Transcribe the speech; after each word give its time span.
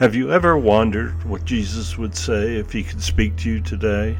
Have 0.00 0.14
you 0.14 0.32
ever 0.32 0.56
wondered 0.56 1.22
what 1.24 1.44
Jesus 1.44 1.98
would 1.98 2.16
say 2.16 2.56
if 2.56 2.72
he 2.72 2.82
could 2.82 3.02
speak 3.02 3.36
to 3.36 3.50
you 3.50 3.60
today? 3.60 4.16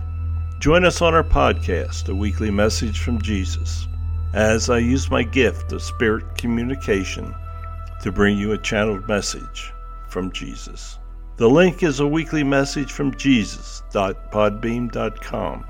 Join 0.59 0.85
us 0.85 1.01
on 1.01 1.15
our 1.15 1.25
podcast, 1.25 2.11
A 2.11 2.15
Weekly 2.15 2.51
Message 2.51 2.99
from 2.99 3.23
Jesus, 3.23 3.89
as 4.35 4.69
I 4.69 4.77
use 4.77 5.11
my 5.11 5.23
gift 5.23 5.73
of 5.73 5.83
spirit 5.83 6.37
communication 6.37 7.35
to 8.03 8.13
bring 8.13 8.37
you 8.37 8.53
a 8.53 8.59
channeled 8.59 9.09
message 9.09 9.73
from 10.11 10.31
Jesus. 10.33 10.99
The 11.39 11.49
link 11.49 11.83
is 11.83 12.01
a 12.01 12.07
weekly 12.07 12.45
message 12.45 12.93
from 12.93 13.17
Jesus.podbeam.com. 13.17 15.65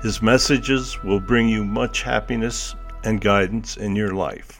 His 0.00 0.22
messages 0.22 1.04
will 1.04 1.20
bring 1.20 1.50
you 1.50 1.66
much 1.66 2.00
happiness 2.00 2.74
and 3.04 3.20
guidance 3.20 3.76
in 3.76 3.94
your 3.94 4.14
life. 4.14 4.59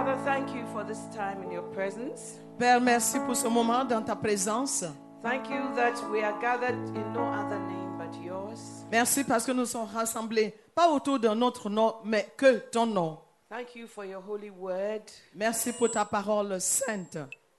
Father, 0.00 0.16
thank 0.24 0.54
you 0.54 0.64
for 0.72 0.82
this 0.82 1.00
time 1.14 1.42
in 1.42 1.50
your 1.52 1.62
presence. 1.74 2.38
Père, 2.58 2.80
merci 2.80 3.18
pour 3.26 3.36
ce 3.36 3.46
moment 3.48 3.84
dans 3.84 4.00
ta 4.00 4.16
présence. 4.16 4.82
Thank 5.22 5.50
you 5.50 5.74
that 5.76 5.92
we 6.10 6.22
are 6.22 6.40
gathered 6.40 6.74
in 6.96 7.12
no 7.12 7.20
other 7.20 7.58
name 7.58 7.98
but 7.98 8.18
yours. 8.24 8.86
Merci 8.90 9.24
parce 9.24 9.44
que 9.44 9.52
nous 9.52 9.66
sommes 9.66 9.88
rassemblés, 9.92 10.54
pas 10.74 10.88
autour 10.88 11.18
d'un 11.18 11.42
autre 11.42 11.68
nom, 11.68 11.96
mais 12.06 12.26
que 12.38 12.60
ton 12.70 12.86
nom. 12.86 13.18
Thank 13.50 13.76
you 13.76 13.86
for 13.86 14.06
your 14.06 14.22
holy 14.26 14.48
word. 14.48 15.02
Merci 15.34 15.74
pour 15.74 15.90
ta 15.90 16.06
parole 16.06 16.58
sainte. 16.62 17.18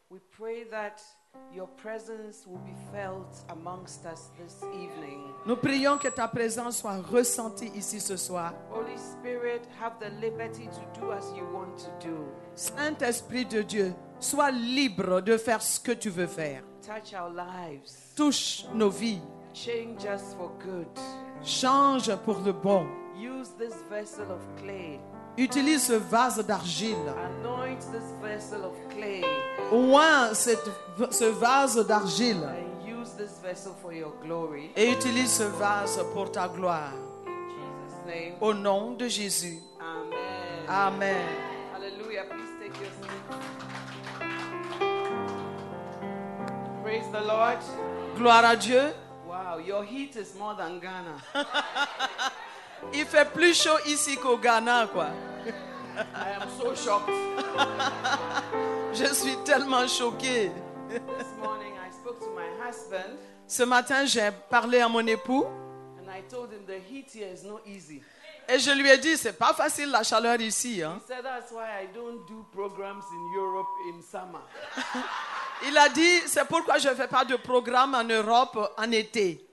We 0.09 0.19
pray 0.35 0.63
that 0.71 0.99
your 1.53 1.67
presence 1.77 2.45
will 2.47 2.59
be 2.59 2.75
felt 2.91 3.43
amongst 3.49 4.05
us 4.05 4.29
this 4.37 4.63
evening. 4.73 5.33
Nous 5.45 5.55
prions 5.55 5.97
que 5.97 6.07
ta 6.09 6.27
présence 6.27 6.77
soit 6.77 7.01
ressentie 7.01 7.71
ici 7.75 7.99
ce 7.99 8.17
soir. 8.17 8.53
Holy 8.71 8.97
Spirit, 8.97 9.61
have 9.79 9.93
the 9.99 10.09
liberty 10.21 10.67
to 10.67 10.99
do 10.99 11.11
as 11.11 11.31
you 11.35 11.45
want 11.53 11.77
to 11.77 12.07
do. 12.07 12.25
Saint-Esprit 12.55 13.45
de 13.45 13.63
Dieu, 13.63 13.93
sois 14.19 14.51
libre 14.51 15.21
de 15.21 15.37
faire 15.37 15.61
ce 15.61 15.79
que 15.79 15.93
tu 15.93 16.09
veux 16.09 16.27
faire. 16.27 16.63
Touch 16.81 17.13
our 17.13 17.29
lives. 17.29 18.13
Touche 18.15 18.65
nos 18.73 18.89
vies. 18.89 19.21
Change 19.53 20.05
us 20.05 20.33
for 20.37 20.51
good. 20.59 20.87
Change 21.43 22.15
pour 22.23 22.39
le 22.39 22.53
bon. 22.53 22.87
Use 23.15 23.49
this 23.57 23.83
vessel 23.89 24.31
of 24.31 24.41
clay. 24.57 24.99
Utilise 25.37 25.87
ce 25.87 25.93
vase 25.93 26.45
d'argile. 26.45 26.95
Anoint 27.41 27.79
this 27.91 28.13
vessel 28.21 28.63
of 28.65 28.73
clay. 28.93 29.23
Oint 29.71 30.33
cette- 30.33 30.69
ce 31.11 31.25
vase 31.25 31.85
d'argile 31.87 32.43
And 32.43 32.85
use 32.87 33.11
this 33.17 33.39
vessel 33.41 33.71
for 33.81 33.93
your 33.93 34.11
glory. 34.21 34.71
et 34.75 34.91
utilise 34.91 35.31
ce 35.31 35.43
vase 35.43 35.99
pour 36.13 36.31
ta 36.31 36.47
gloire. 36.47 36.91
In 37.25 37.49
Jesus' 37.49 38.05
name. 38.05 38.33
Au 38.41 38.53
nom 38.53 38.91
de 38.97 39.07
Jésus. 39.07 39.59
Amen. 39.79 40.67
Amen. 40.67 41.27
Hallelujah. 41.73 42.25
Please 42.25 42.51
take 42.59 42.77
your 42.79 42.91
seat. 43.01 44.29
Praise 46.83 47.07
the 47.11 47.21
Lord. 47.25 47.59
Gloire 48.17 48.43
à 48.45 48.55
Dieu. 48.57 48.93
Wow, 49.25 49.59
your 49.65 49.83
heat 49.85 50.15
is 50.17 50.35
more 50.37 50.55
than 50.55 50.79
Ghana. 50.79 51.15
Il 52.93 53.05
fait 53.05 53.25
plus 53.31 53.53
chaud 53.53 53.77
ici 53.87 54.17
qu'au 54.17 54.37
Ghana, 54.37 54.87
quoi. 54.91 55.07
I 55.97 56.41
am 56.41 56.47
so 56.59 56.73
shocked. 56.75 57.09
Je 58.93 59.05
suis 59.13 59.37
tellement 59.43 59.87
choquée. 59.87 60.51
This 60.89 61.27
morning 61.41 61.73
I 61.75 61.91
spoke 61.91 62.19
to 62.19 62.29
my 62.35 62.47
husband 62.67 63.17
Ce 63.47 63.63
matin, 63.63 64.05
j'ai 64.05 64.29
parlé 64.49 64.79
à 64.79 64.87
mon 64.89 65.05
époux 65.07 65.45
and 65.99 66.09
I 66.09 66.21
told 66.29 66.51
him 66.51 66.65
the 66.65 66.79
heat 66.89 67.09
here 67.13 67.27
is 67.33 67.43
not 67.45 67.59
easy. 67.65 68.01
et 68.49 68.59
je 68.59 68.71
lui 68.71 68.89
ai 68.89 68.97
dit, 68.97 69.15
c'est 69.17 69.37
pas 69.37 69.53
facile 69.53 69.89
la 69.91 70.03
chaleur 70.03 70.39
ici. 70.41 70.81
hein. 70.83 70.99
He 71.03 71.07
said 71.13 71.23
that's 71.23 71.51
why 71.51 71.63
I 71.83 71.87
don't 71.93 72.25
do 72.27 72.45
programs 72.53 73.03
in 73.11 73.37
Europe 73.39 73.67
in 73.89 74.01
summer. 74.01 74.41
Il 75.67 75.77
a 75.77 75.89
dit, 75.89 76.21
c'est 76.25 76.45
pourquoi 76.47 76.77
je 76.79 76.89
ne 76.89 76.95
fais 76.95 77.07
pas 77.07 77.23
de 77.23 77.35
programme 77.35 77.93
en 77.95 78.03
Europe 78.03 78.57
en 78.77 78.91
été. 78.91 79.45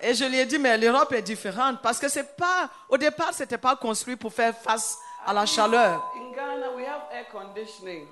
Et 0.00 0.14
je 0.14 0.24
lui 0.24 0.38
ai 0.38 0.46
dit, 0.46 0.58
mais 0.58 0.76
l'Europe 0.78 1.12
est 1.12 1.22
différente 1.22 1.80
parce 1.82 1.98
que 1.98 2.08
c'est 2.08 2.36
pas, 2.36 2.68
au 2.88 2.96
départ, 2.98 3.32
c'était 3.32 3.58
pas 3.58 3.76
construit 3.76 4.16
pour 4.16 4.32
faire 4.32 4.54
face 4.56 4.98
à 5.26 5.32
la 5.32 5.46
chaleur. 5.46 6.12
In 6.16 6.32
Ghana, 6.34 6.70
we 6.76 6.84
have 6.86 7.02
air 7.12 7.26
conditioning. 7.30 8.06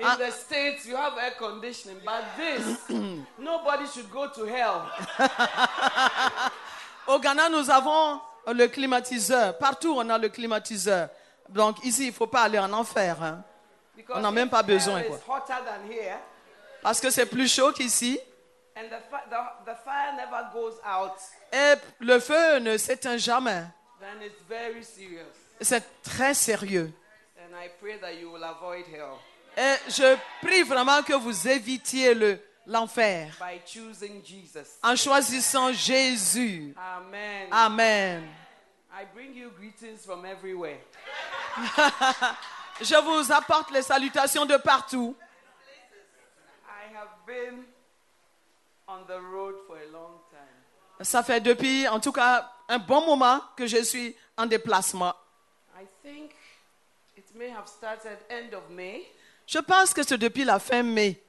In 0.00 0.04
Ah. 0.06 0.16
the 0.16 0.30
States, 0.30 0.84
you 0.86 0.96
have 0.96 1.16
air 1.18 1.36
conditioning. 1.38 1.98
But 2.04 2.24
this, 2.36 2.88
nobody 3.38 3.86
should 3.86 4.08
go 4.10 4.28
to 4.28 4.44
hell. 4.46 4.82
Au 7.06 7.18
Ghana, 7.18 7.48
nous 7.48 7.70
avons 7.70 8.20
le 8.46 8.66
climatiseur. 8.68 9.56
Partout, 9.58 9.94
on 9.96 10.08
a 10.10 10.18
le 10.18 10.28
climatiseur. 10.28 11.08
Donc 11.48 11.82
ici, 11.84 12.04
il 12.04 12.08
ne 12.08 12.12
faut 12.12 12.26
pas 12.26 12.42
aller 12.42 12.58
en 12.58 12.72
enfer. 12.72 13.16
hein. 13.22 13.42
On 14.10 14.20
n'a 14.20 14.30
même 14.30 14.50
pas 14.50 14.62
besoin, 14.62 15.02
quoi. 15.02 15.18
Parce 16.82 17.00
que 17.00 17.10
c'est 17.10 17.26
plus 17.26 17.48
chaud 17.52 17.72
qu'ici. 17.72 18.18
Et 21.52 21.74
le 22.00 22.20
feu 22.20 22.58
ne 22.60 22.76
s'éteint 22.76 23.16
jamais. 23.16 23.64
C'est 25.60 26.02
très 26.02 26.34
sérieux. 26.34 26.92
Et 29.56 29.74
je 29.88 30.16
prie 30.40 30.62
vraiment 30.62 31.02
que 31.02 31.14
vous 31.14 31.48
évitiez 31.48 32.14
le- 32.14 32.38
l'enfer 32.66 33.32
en 34.82 34.94
choisissant 34.94 35.72
Jésus. 35.72 36.74
Amen. 36.76 37.48
Amen. 37.50 38.28
I 38.92 39.04
bring 39.12 39.34
you 39.34 39.50
greetings 39.50 40.04
from 40.04 40.24
everywhere. 40.24 40.78
Je 42.80 42.94
vous 42.94 43.32
apporte 43.32 43.70
les 43.70 43.82
salutations 43.82 44.46
de 44.46 44.56
partout. 44.56 45.16
I 46.66 46.94
have 46.94 47.08
been 47.26 47.64
on 48.86 49.04
the 49.06 49.20
road 49.20 49.56
for 49.66 49.76
a 49.76 49.90
long 49.92 50.20
time. 50.30 51.04
Ça 51.04 51.22
fait 51.22 51.40
depuis, 51.40 51.86
en 51.88 52.00
tout 52.00 52.12
cas, 52.12 52.50
un 52.68 52.78
bon 52.78 53.04
moment 53.04 53.40
que 53.56 53.66
je 53.66 53.82
suis 53.82 54.16
en 54.36 54.46
déplacement. 54.46 55.14
I 55.76 55.86
think 56.02 56.32
it 57.16 57.34
may 57.34 57.50
have 57.50 57.66
started 57.68 58.18
end 58.30 58.54
of 58.54 58.68
May. 58.70 59.06
Je 59.46 59.58
pense 59.58 59.92
que 59.92 60.02
c'est 60.02 60.18
depuis 60.18 60.44
la 60.44 60.58
fin 60.58 60.82
mai 60.82 61.20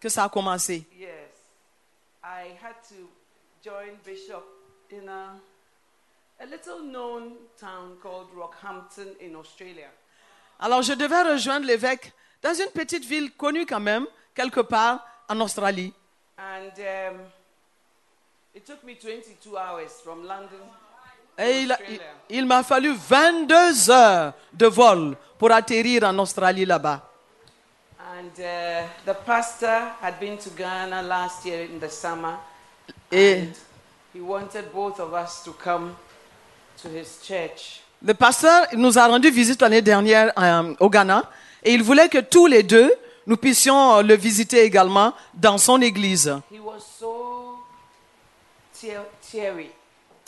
que 0.00 0.08
ça 0.08 0.24
a 0.24 0.28
commencé. 0.28 0.86
Yes. 0.96 1.10
I 2.22 2.56
had 2.62 2.76
to 2.88 3.08
join 3.62 3.96
Bishop 4.04 4.44
in 4.90 5.08
a, 5.08 5.40
a 6.40 6.46
little 6.46 6.80
known 6.82 7.36
town 7.58 7.96
called 8.02 8.28
Rockhampton 8.34 9.16
in 9.20 9.34
Australia. 9.36 9.90
Alors 10.60 10.82
je 10.82 10.92
devais 10.92 11.22
rejoindre 11.22 11.66
l'évêque 11.66 12.12
dans 12.42 12.54
une 12.54 12.70
petite 12.70 13.04
ville 13.04 13.32
connue 13.32 13.66
quand 13.66 13.80
même, 13.80 14.06
quelque 14.34 14.60
part 14.60 15.00
en 15.28 15.40
Australie. 15.40 15.92
And 16.38 16.70
um, 16.78 17.20
it 18.54 18.64
took 18.64 18.82
me 18.84 18.94
22 18.94 19.50
hours 19.56 20.00
from 20.02 20.26
London 20.26 20.60
Et 21.38 21.62
il, 21.62 21.76
il- 21.88 22.00
il 22.30 22.46
m'a 22.46 22.62
fallu 22.62 22.94
22 22.94 23.90
heures 23.90 24.32
de 24.52 24.66
vol 24.66 25.16
pour 25.38 25.50
atterrir 25.52 26.04
en 26.04 26.16
Australie 26.18 26.64
là-bas. 26.64 27.00
And 27.98 28.30
the 28.36 29.14
pastor 29.26 29.92
had 30.00 30.20
been 30.20 30.38
to 30.38 30.50
Ghana 30.50 31.02
last 31.02 31.44
year 31.44 31.62
in 31.68 31.80
the 31.80 31.90
summer. 31.90 32.38
Et 33.10 33.48
Le 38.06 38.12
pasteur 38.12 38.66
nous 38.74 38.98
a 38.98 39.06
rendu 39.06 39.30
visite 39.30 39.62
l'année 39.62 39.80
dernière 39.80 40.30
euh, 40.38 40.74
au 40.80 40.90
Ghana 40.90 41.30
et 41.62 41.72
il 41.72 41.82
voulait 41.82 42.08
que 42.10 42.18
tous 42.18 42.46
les 42.46 42.62
deux, 42.62 42.92
nous 43.26 43.38
puissions 43.38 43.96
euh, 43.96 44.02
le 44.02 44.14
visiter 44.14 44.60
également 44.62 45.14
dans 45.32 45.56
son 45.56 45.80
église. 45.80 46.26
He 46.52 46.58
was 46.60 46.80
so 46.98 47.58
tear- 48.78 49.06
teary, 49.30 49.70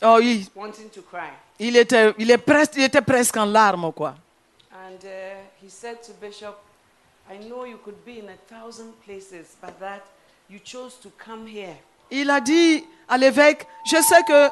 Oh, 0.02 0.18
il, 0.22 0.46
wanting 0.54 0.88
to 0.88 1.02
cry. 1.02 1.28
il 1.58 1.76
était, 1.76 2.14
il, 2.18 2.30
est 2.30 2.38
presque, 2.38 2.72
il 2.76 2.82
était 2.84 3.02
presque 3.02 3.36
en 3.36 3.44
larmes, 3.44 3.92
quoi. 3.92 4.14
And 4.72 5.04
uh, 5.04 5.36
he 5.62 5.68
said 5.70 6.00
to 6.06 6.12
Bishop, 6.20 6.54
I 7.30 7.36
know 7.46 7.66
you 7.66 7.76
could 7.84 8.02
be 8.06 8.18
in 8.22 8.28
a 8.30 8.36
thousand 8.48 8.92
places, 9.04 9.54
but 9.60 9.78
that 9.80 10.00
you 10.48 10.58
chose 10.64 10.94
to 11.02 11.10
come 11.22 11.46
here. 11.46 11.76
Il 12.10 12.30
a 12.30 12.40
dit 12.40 12.84
à 13.08 13.18
l'évêque, 13.18 13.66
je 13.84 13.96
sais 13.96 14.22
que 14.26 14.48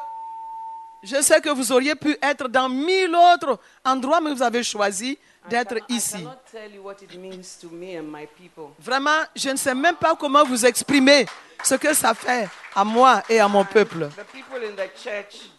je 1.05 1.21
sais 1.21 1.39
que 1.39 1.49
vous 1.49 1.71
auriez 1.71 1.95
pu 1.95 2.17
être 2.21 2.47
dans 2.47 2.67
mille 2.67 3.15
autres 3.15 3.59
endroits, 3.83 4.19
mais 4.19 4.33
vous 4.33 4.41
avez 4.43 4.63
choisi 4.63 5.17
d'être 5.47 5.75
ici. 5.89 6.17
cannot 6.17 6.37
tell 6.51 6.73
you 6.73 6.81
what 6.81 6.95
it 7.01 7.15
means 7.17 7.57
to 7.61 7.69
me 7.69 7.97
and 7.97 8.11
my 8.11 8.25
people. 8.25 8.73
Vraiment, 8.79 9.23
je 9.35 9.49
ne 9.49 9.55
sais 9.55 9.75
même 9.75 9.95
pas 9.95 10.15
comment 10.15 10.43
vous 10.43 10.65
exprimer 10.65 11.25
ce 11.63 11.75
que 11.75 11.93
ça 11.93 12.13
fait 12.13 12.49
à 12.75 12.83
moi 12.83 13.21
et 13.29 13.39
à 13.39 13.47
mon 13.47 13.63
peuple. 13.63 14.09
The 14.09 14.25
people 14.33 14.63
in 14.63 14.75
the 14.75 14.89
church, 14.97 15.49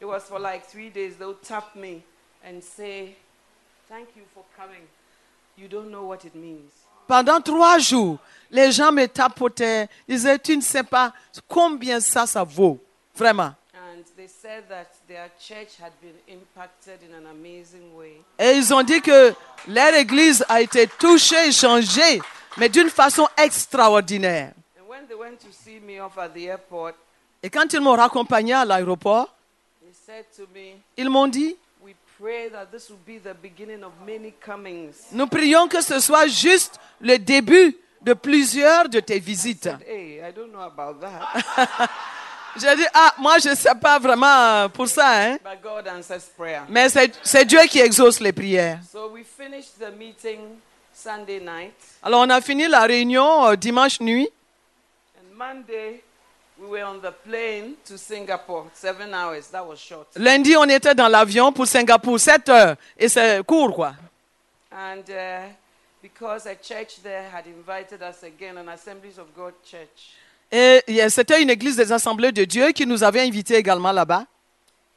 it 0.00 0.06
was 0.06 0.20
for 0.20 0.38
like 0.40 0.66
three 0.66 0.90
days, 0.90 1.16
they'll 1.18 1.38
tap 1.46 1.76
me 1.76 2.02
and 2.44 2.62
say, 2.62 3.16
Thank 3.88 4.08
you 4.16 4.24
for 4.34 4.44
coming. 4.56 4.82
You 5.56 5.68
don't 5.68 5.90
know 5.90 6.04
what 6.06 6.24
it 6.24 6.34
means. 6.34 6.72
Pendant 7.06 7.40
trois 7.40 7.78
jours, 7.78 8.18
les 8.50 8.72
gens 8.72 8.90
me 8.90 9.06
tapotaient, 9.06 9.88
disaient, 10.08 10.38
tu 10.38 10.56
ne 10.56 10.62
sais 10.62 10.82
pas 10.82 11.12
combien 11.46 12.00
ça, 12.00 12.26
ça 12.26 12.42
vaut. 12.42 12.80
Vraiment. 13.14 13.54
And 13.96 14.04
they 14.14 14.28
said 14.28 14.64
that 14.68 14.88
their 15.08 15.30
church 15.40 15.78
had 15.80 15.90
been 16.02 16.12
impacted 16.28 16.98
in 17.02 17.14
an 17.14 17.24
amazing 17.30 17.96
way. 17.96 18.20
Et 18.38 18.52
ils 18.58 18.74
ont 18.74 18.82
dit 18.82 19.00
que 19.00 19.32
leur 19.68 19.94
église 19.94 20.44
a 20.50 20.60
été 20.60 20.86
touchée 20.86 21.46
et 21.48 21.52
changée, 21.52 22.20
mais 22.58 22.68
d'une 22.68 22.90
façon 22.90 23.26
extraordinaire. 23.38 24.52
And 24.78 24.86
when 24.86 25.06
they 25.06 25.14
went 25.16 25.38
to 25.40 25.50
see 25.50 25.80
me 25.80 25.98
off 25.98 26.18
at 26.18 26.28
the 26.34 26.44
airport, 26.46 26.92
Et 27.42 27.48
quand 27.48 27.72
ils 27.72 27.80
m'ont 27.80 27.96
raccompagné 27.96 28.52
à 28.52 28.66
l'aéroport, 28.66 29.34
they 29.80 29.94
said 29.94 30.26
to 30.36 30.42
me, 30.54 30.74
ils 30.98 31.08
m'ont 31.08 31.28
dit, 31.28 31.56
We 31.82 31.94
pray 32.20 32.50
that 32.50 32.66
this 32.66 32.90
will 32.90 32.98
be 33.06 33.18
the 33.18 33.34
beginning 33.40 33.82
of 33.82 33.92
many 34.06 34.34
comings. 34.44 34.92
nous 35.12 35.26
prions 35.26 35.68
que 35.68 35.80
ce 35.80 36.00
soit 36.00 36.26
juste 36.26 36.78
le 37.00 37.16
début 37.18 37.74
de 38.02 38.12
plusieurs 38.12 38.90
de 38.90 39.00
tes 39.00 39.18
visites. 39.20 39.70
J'ai 42.58 42.76
dit, 42.76 42.86
ah, 42.94 43.14
moi 43.18 43.38
je 43.38 43.50
ne 43.50 43.54
sais 43.54 43.74
pas 43.80 43.98
vraiment 43.98 44.68
pour 44.70 44.88
ça, 44.88 45.08
hein. 45.08 45.38
but 45.44 45.60
God 45.62 45.88
answers 45.88 46.22
prayer. 46.36 46.62
mais 46.68 46.88
c'est 46.88 47.12
c'est 47.22 47.44
Dieu 47.44 47.60
qui 47.68 47.80
exauce 47.80 48.20
les 48.20 48.32
prières. 48.32 48.78
So 48.90 49.10
we 49.10 49.24
finished 49.24 49.78
the 49.78 49.90
meeting 49.96 50.40
Sunday 50.94 51.40
night. 51.40 51.74
Alors 52.02 52.20
on 52.20 52.30
a 52.30 52.40
fini 52.40 52.66
la 52.68 52.82
réunion 52.86 53.46
euh, 53.46 53.56
dimanche 53.56 54.00
nuit. 54.00 54.28
And 55.18 55.36
Monday, 55.36 56.02
we 56.58 56.68
were 56.68 56.84
on 56.84 57.00
the 57.00 57.12
plane 57.24 57.74
to 57.86 57.96
Singapore. 57.98 58.66
Seven 58.72 59.12
hours. 59.12 59.48
That 59.52 59.66
was 59.66 59.76
short. 59.78 60.08
Lundi, 60.16 60.56
on 60.56 60.68
était 60.68 60.94
dans 60.94 61.08
l'avion 61.08 61.52
pour 61.52 61.66
Singapour, 61.66 62.18
7 62.18 62.48
heures. 62.48 62.76
Et 62.98 63.08
c'est 63.08 63.44
court, 63.44 63.74
quoi. 63.74 63.94
And 64.72 65.02
uh, 65.08 65.48
because 66.02 66.46
a 66.46 66.54
church 66.54 67.02
there 67.02 67.28
had 67.30 67.46
invited 67.46 68.02
us 68.02 68.22
again, 68.22 68.56
an 68.58 68.68
Assemblies 68.68 69.18
of 69.18 69.34
God 69.34 69.52
church, 69.64 70.14
Et 70.52 70.82
c'était 71.08 71.42
une 71.42 71.50
église 71.50 71.76
des 71.76 71.90
assemblées 71.92 72.32
de 72.32 72.44
Dieu 72.44 72.70
qui 72.72 72.86
nous 72.86 73.02
avait 73.02 73.22
invités 73.22 73.56
également 73.56 73.92
là-bas. 73.92 74.24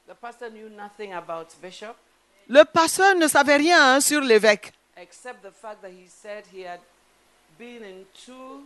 the 0.08 0.14
pastor 0.16 0.50
knew 0.50 0.70
nothing 0.70 1.14
about 1.14 1.48
Bishop 1.62 1.96
Le 2.48 2.64
pasteur 2.66 3.16
ne 3.16 3.28
savait 3.28 3.58
rien 3.58 3.96
hein, 3.96 4.00
sur 4.02 4.22
l'évêque. 4.22 4.74
except 4.98 5.42
the 5.44 5.52
fact 5.62 5.82
that 5.82 5.90
he 5.90 6.08
said 6.10 6.44
he 6.54 6.64
had 6.66 6.80
been 7.58 7.84
in 7.84 8.06
two 8.26 8.64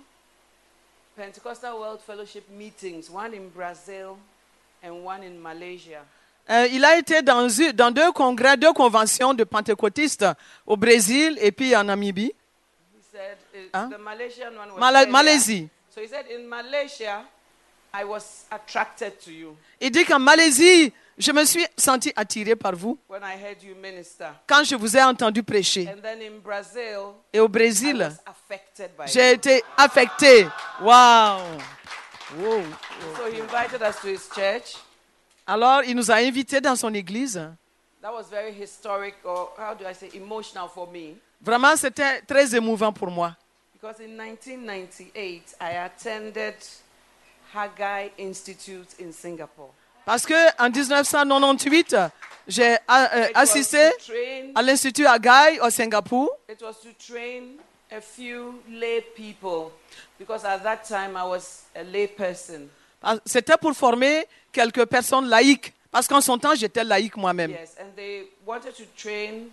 Pentecostal 1.15 1.77
World 1.79 1.99
Fellowship 2.05 2.49
meetings, 2.49 3.09
one 3.09 3.33
in 3.35 3.49
Brazil 3.53 4.17
and 4.83 5.03
one 5.05 5.21
in 5.23 5.37
Malaysia. 5.41 6.03
Euh, 6.49 6.67
il 6.71 6.83
a 6.83 6.97
été 6.97 7.21
dans, 7.21 7.47
deux 7.91 8.11
congrès, 8.11 8.57
deux 8.57 8.73
conventions 8.73 9.33
de 9.33 9.43
pentecôtistes 9.43 10.25
au 10.65 10.75
Brésil 10.75 11.37
et 11.39 11.51
puis 11.51 11.75
en 11.75 11.83
Namibie. 11.85 12.33
He 12.33 13.01
said 13.11 13.37
uh, 13.53 13.77
Huh? 13.77 13.89
the 13.89 13.99
Malaysian 13.99 14.55
one 14.57 14.71
was 14.73 14.79
Mala-. 14.79 15.05
Malaisie. 15.07 15.69
So 15.93 16.01
he 16.01 16.07
said 16.07 16.25
in 16.27 16.47
Malaysia, 16.49 17.23
I 17.93 18.03
was 18.03 18.45
attracted 18.49 19.19
to 19.25 19.31
you 19.31 19.55
Il 19.79 19.91
dit 19.91 20.03
qu'en 20.05 20.17
Malaisie, 20.19 20.91
je 21.17 21.31
me 21.31 21.45
suis 21.45 21.63
senti 21.77 22.11
attiré 22.15 22.55
par 22.55 22.75
vous 22.75 22.97
when 23.07 23.21
I 23.21 23.35
heard 23.35 23.61
you 23.61 23.75
minister. 23.75 24.25
quand 24.47 24.63
je 24.63 24.75
vous 24.75 24.97
ai 24.97 25.03
entendu 25.03 25.43
prêcher. 25.43 25.87
And 25.87 26.01
then 26.01 26.19
in 26.21 26.39
Brazil, 26.43 27.13
Et 27.31 27.39
au 27.39 27.45
I 27.45 27.49
Brésil, 27.49 27.97
was 28.01 28.19
affected 28.25 28.89
by 28.97 29.05
j'ai 29.07 29.33
été 29.33 29.63
affecté. 29.77 30.47
Wow. 30.81 31.39
So 33.15 33.27
he 33.31 33.39
invited 33.39 33.83
us 33.83 34.01
to 34.01 34.07
his 34.07 34.27
church. 34.33 34.75
Alors, 35.45 35.83
il 35.83 35.95
nous 35.95 36.09
a 36.09 36.15
invités 36.15 36.59
dans 36.61 36.75
son 36.75 36.91
église. 36.93 37.39
That 38.01 38.11
was 38.11 38.23
very 38.31 38.51
historic, 38.51 39.15
or 39.23 39.53
how 39.57 39.75
do 39.75 39.85
I 39.85 39.93
say, 39.93 40.09
emotional 40.15 40.67
for 40.67 40.89
me. 40.89 41.17
Vraiment, 41.39 41.75
c'était 41.75 42.21
très 42.21 42.55
émouvant 42.55 42.91
pour 42.91 43.11
moi. 43.11 43.35
Because 43.83 43.99
in 43.99 44.15
1998, 44.15 45.55
I 45.59 45.71
attended 45.71 46.55
Haggai 47.53 48.11
Institute 48.17 48.87
in 48.97 49.11
Singapore. 49.11 49.71
Parce 50.05 50.25
que 50.25 50.33
en 50.57 50.69
1998, 50.69 51.93
j'ai 52.47 52.63
euh, 52.63 52.77
euh, 52.89 53.27
It 53.27 53.35
was 53.35 53.41
assisté 53.41 53.91
to 53.91 54.13
train- 54.13 54.51
à 54.55 54.61
l'Institut 54.61 55.05
Agaï 55.05 55.59
au 55.59 55.69
Singapour. 55.69 56.29
It 56.47 56.61
was 56.61 56.75
to 56.81 56.93
train 56.97 57.57
a 57.91 57.99
few 57.99 58.61
lay 58.69 59.01
people 59.17 59.73
because 60.17 60.45
at 60.45 60.59
that 60.63 60.85
time 60.87 61.17
I 61.17 61.25
was 61.27 61.63
a 61.75 61.83
lay 61.83 62.07
person. 62.07 62.69
C'était 63.25 63.57
pour 63.57 63.73
former 63.73 64.25
quelques 64.53 64.85
personnes 64.85 65.27
laïques. 65.27 65.73
Parce 65.91 66.07
qu'en 66.07 66.21
son 66.21 66.37
temps, 66.37 66.55
j'étais 66.55 66.85
laïque 66.85 67.17
moi-même. 67.17 67.51
Yes, 67.51 67.75
and 67.77 67.93
they 67.97 68.29
wanted 68.45 68.75
to 68.77 68.85
train 68.95 69.49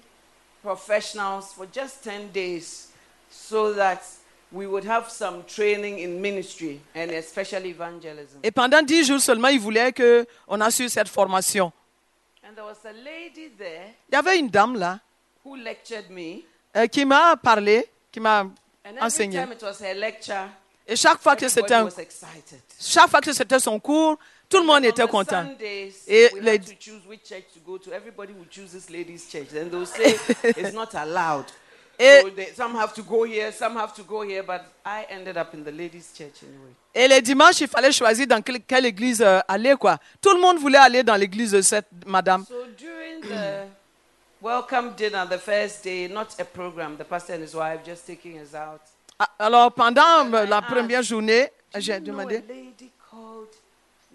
professionals 0.62 1.52
for 1.52 1.66
just 1.74 2.04
10 2.04 2.30
days 2.32 2.90
so 3.28 3.74
that 3.74 3.98
we 4.52 4.66
would 4.66 4.84
have 4.84 5.08
some 5.10 5.44
training 5.46 5.98
in 6.00 6.20
ministry 6.20 6.80
and 6.94 7.10
especially 7.10 7.70
evangelism. 7.70 8.40
Et 8.42 8.50
pendant 8.50 8.82
dix 8.82 9.04
jours 9.06 9.20
seulement, 9.20 9.48
ils 9.48 9.60
voulaient 9.60 9.92
qu'on 9.92 10.60
assure 10.60 10.90
cette 10.90 11.08
formation. 11.08 11.72
And 12.44 12.54
there 12.54 12.64
was 12.64 12.84
a 12.84 12.92
lady 12.92 13.50
there 13.56 13.94
Il 14.10 14.14
y 14.14 14.16
avait 14.16 14.38
une 14.38 14.48
dame 14.50 14.76
là 14.76 14.98
who 15.44 15.54
lectured 15.56 16.10
me. 16.10 16.42
euh, 16.76 16.86
qui 16.86 17.04
m'a 17.04 17.36
parlé, 17.36 17.86
qui 18.10 18.20
m'a 18.20 18.46
every 18.84 19.00
enseigné. 19.00 19.38
time 19.40 19.52
it 19.52 19.62
was 19.62 19.80
her 19.80 19.94
lecture, 19.94 20.48
Et 20.88 20.96
chaque 20.96 21.20
fois 21.20 21.36
que 21.36 21.48
c'était 21.48 21.74
un- 21.74 21.88
chaque 22.80 23.10
fois 23.10 23.20
que 23.20 23.32
c'était 23.32 23.60
son 23.60 23.78
cours, 23.78 24.18
tout 24.48 24.58
le 24.58 24.64
monde 24.66 24.82
on 24.84 24.88
était 24.88 25.06
content. 25.06 25.44
Et 26.08 26.28
les- 26.40 26.60
Et, 32.02 32.22
So 32.22 32.30
they, 32.30 32.46
some 32.56 32.74
have 32.76 32.94
to 32.94 33.02
go 33.02 33.24
here, 33.24 33.52
some 33.52 33.76
have 33.76 33.92
to 33.94 34.02
go 34.02 34.22
here, 34.22 34.42
but 34.42 34.62
I 34.86 35.04
ended 35.10 35.36
up 35.36 35.52
in 35.54 35.62
the 35.62 35.70
ladies' 35.70 36.10
church 36.16 36.42
anyway. 36.42 36.72
et 36.94 37.06
les 37.08 37.20
dimanches, 37.20 37.60
il 37.60 37.68
fallait 37.68 37.92
choisir 37.92 38.26
dans 38.26 38.40
quelle, 38.40 38.62
quelle 38.62 38.86
église 38.86 39.20
euh, 39.20 39.40
aller 39.46 39.74
quoi. 39.78 39.98
Tout 40.20 40.32
le 40.34 40.40
monde 40.40 40.58
voulait 40.58 40.78
aller 40.78 41.02
dans 41.02 41.14
l'église 41.16 41.52
de 41.52 41.60
cette 41.60 41.86
madame. 42.06 42.44
So 42.46 42.54
during 42.78 43.20
the 43.20 43.66
welcome 44.40 44.94
dinner, 44.96 45.26
the 45.28 45.38
first 45.38 45.84
day, 45.84 46.08
not 46.08 46.28
a 46.40 46.44
program, 46.44 46.96
the 46.96 47.04
pastor 47.04 47.34
and 47.34 47.42
his 47.42 47.54
wife 47.54 47.80
just 47.84 48.06
taking 48.06 48.38
us 48.40 48.54
out. 48.54 48.80
Ah, 49.18 49.28
Alors 49.38 49.70
pendant 49.72 50.32
euh, 50.32 50.46
la 50.46 50.62
première 50.62 51.02
journée, 51.02 51.50
Do 51.74 51.80
j'ai 51.80 52.00
demandé, 52.00 52.36
a 52.36 52.40
lady 52.52 52.90
called 53.10 53.48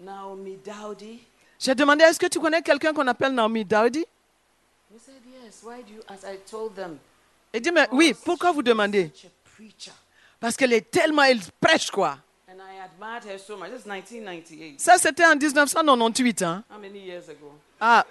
Naomi 0.00 0.58
Dowdy? 0.64 1.20
j'ai 1.60 1.74
demandé, 1.76 2.02
est-ce 2.04 2.18
que 2.18 2.26
tu 2.26 2.40
connais 2.40 2.60
quelqu'un 2.62 2.92
qu'on 2.92 3.06
appelle 3.06 3.32
Naomi 3.32 3.64
Dowdy? 3.64 4.00
He 4.92 4.98
said 4.98 5.14
yes. 5.44 5.60
Why 5.62 5.82
do 5.82 5.92
you? 5.94 6.02
As 6.08 6.24
I 6.24 6.36
told 6.50 6.74
them, 6.74 6.98
Il 7.56 7.62
dit, 7.62 7.72
mais 7.72 7.88
oui, 7.90 8.14
pourquoi 8.24 8.52
vous 8.52 8.62
demandez? 8.62 9.10
Parce 10.38 10.56
qu'elle 10.56 10.74
est 10.74 10.90
tellement, 10.90 11.22
elle 11.22 11.40
prêche 11.58 11.90
quoi. 11.90 12.18
and 12.48 12.60
I 12.60 12.84
admired 12.84 13.24
her 13.24 13.38
so 13.38 13.56
much. 13.56 13.70
This 13.70 13.82
is 13.82 13.88
1998. 13.88 14.78
Ça, 14.78 14.98
c'était 14.98 15.24
en 15.24 15.36
1998. 15.36 16.42
Hein? 16.42 16.62
Ah, 17.80 18.04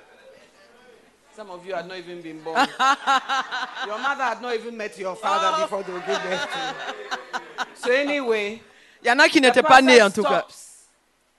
Some 1.35 1.51
of 1.51 1.63
you 1.65 1.75
had 1.75 1.87
not 1.87 1.97
even 1.97 2.21
been 2.21 2.39
born. 2.43 2.55
your 3.85 3.99
mother 3.99 4.23
had 4.23 4.41
not 4.41 4.55
even 4.55 4.75
met 4.75 4.97
your 4.97 5.15
father 5.15 5.63
before 5.63 5.83
they 5.83 5.93
gave 5.93 6.23
birth 6.23 6.47
to 6.51 6.57
you. 6.57 7.65
So 7.75 7.91
anyway, 7.91 8.61
il 9.03 9.07
y 9.07 9.11
en 9.11 9.19
a 9.19 9.27
qui 9.29 9.41
n'étaient 9.41 9.61
pas 9.61 9.81
nés 9.81 10.01
en 10.01 10.09
tout 10.09 10.23
cas. 10.23 10.45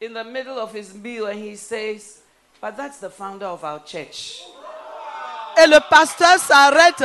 in 0.01 0.13
the 0.13 0.23
middle 0.23 0.59
of 0.59 0.73
his 0.73 0.95
meal 0.95 1.27
and 1.27 1.41
he 1.41 1.57
says, 1.57 2.21
But 2.61 2.77
that's 2.77 2.99
the 2.99 3.11
founder 3.11 3.47
of 3.47 3.65
our 3.65 3.81
church. 3.85 4.43
Et 5.57 5.67
le 5.67 5.81
pasteur 5.89 6.39
s'arrête. 6.39 7.03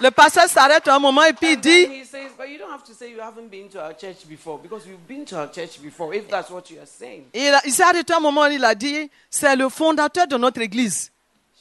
Le 0.00 0.10
pasteur 0.10 0.48
s'arrête 0.48 0.88
un 0.88 0.98
moment 0.98 1.24
et 1.24 1.32
puis 1.34 1.52
il 1.52 1.60
dit, 1.60 1.68
he 1.68 2.04
says, 2.06 2.30
But 2.38 2.48
you 2.48 2.58
don't 2.58 2.72
have 2.72 2.82
to 2.84 2.94
say 2.94 3.10
you 3.10 3.20
haven't 3.20 3.50
been 3.50 3.68
to 3.68 3.78
our 3.78 3.94
church 3.94 4.26
before 4.26 4.58
because 4.58 4.86
you've 4.86 5.06
been 5.06 5.26
to 5.26 5.36
our 5.36 5.50
church 5.52 5.80
before, 5.82 6.14
if 6.14 6.26
that's 6.28 6.48
what 6.50 6.70
you 6.70 6.78
are 6.78 6.86
saying. 6.86 7.26
Et 7.34 7.48
il, 7.48 7.58
il 7.66 7.72
s'est 7.72 7.82
arrêté 7.82 8.14
un 8.14 8.20
moment, 8.20 8.46
il 8.46 8.64
a 8.64 8.74
dit, 8.74 9.10
c'est 9.28 9.54
le 9.56 9.68
fondateur 9.68 10.26
de 10.26 10.38
notre 10.38 10.60
église. 10.62 11.10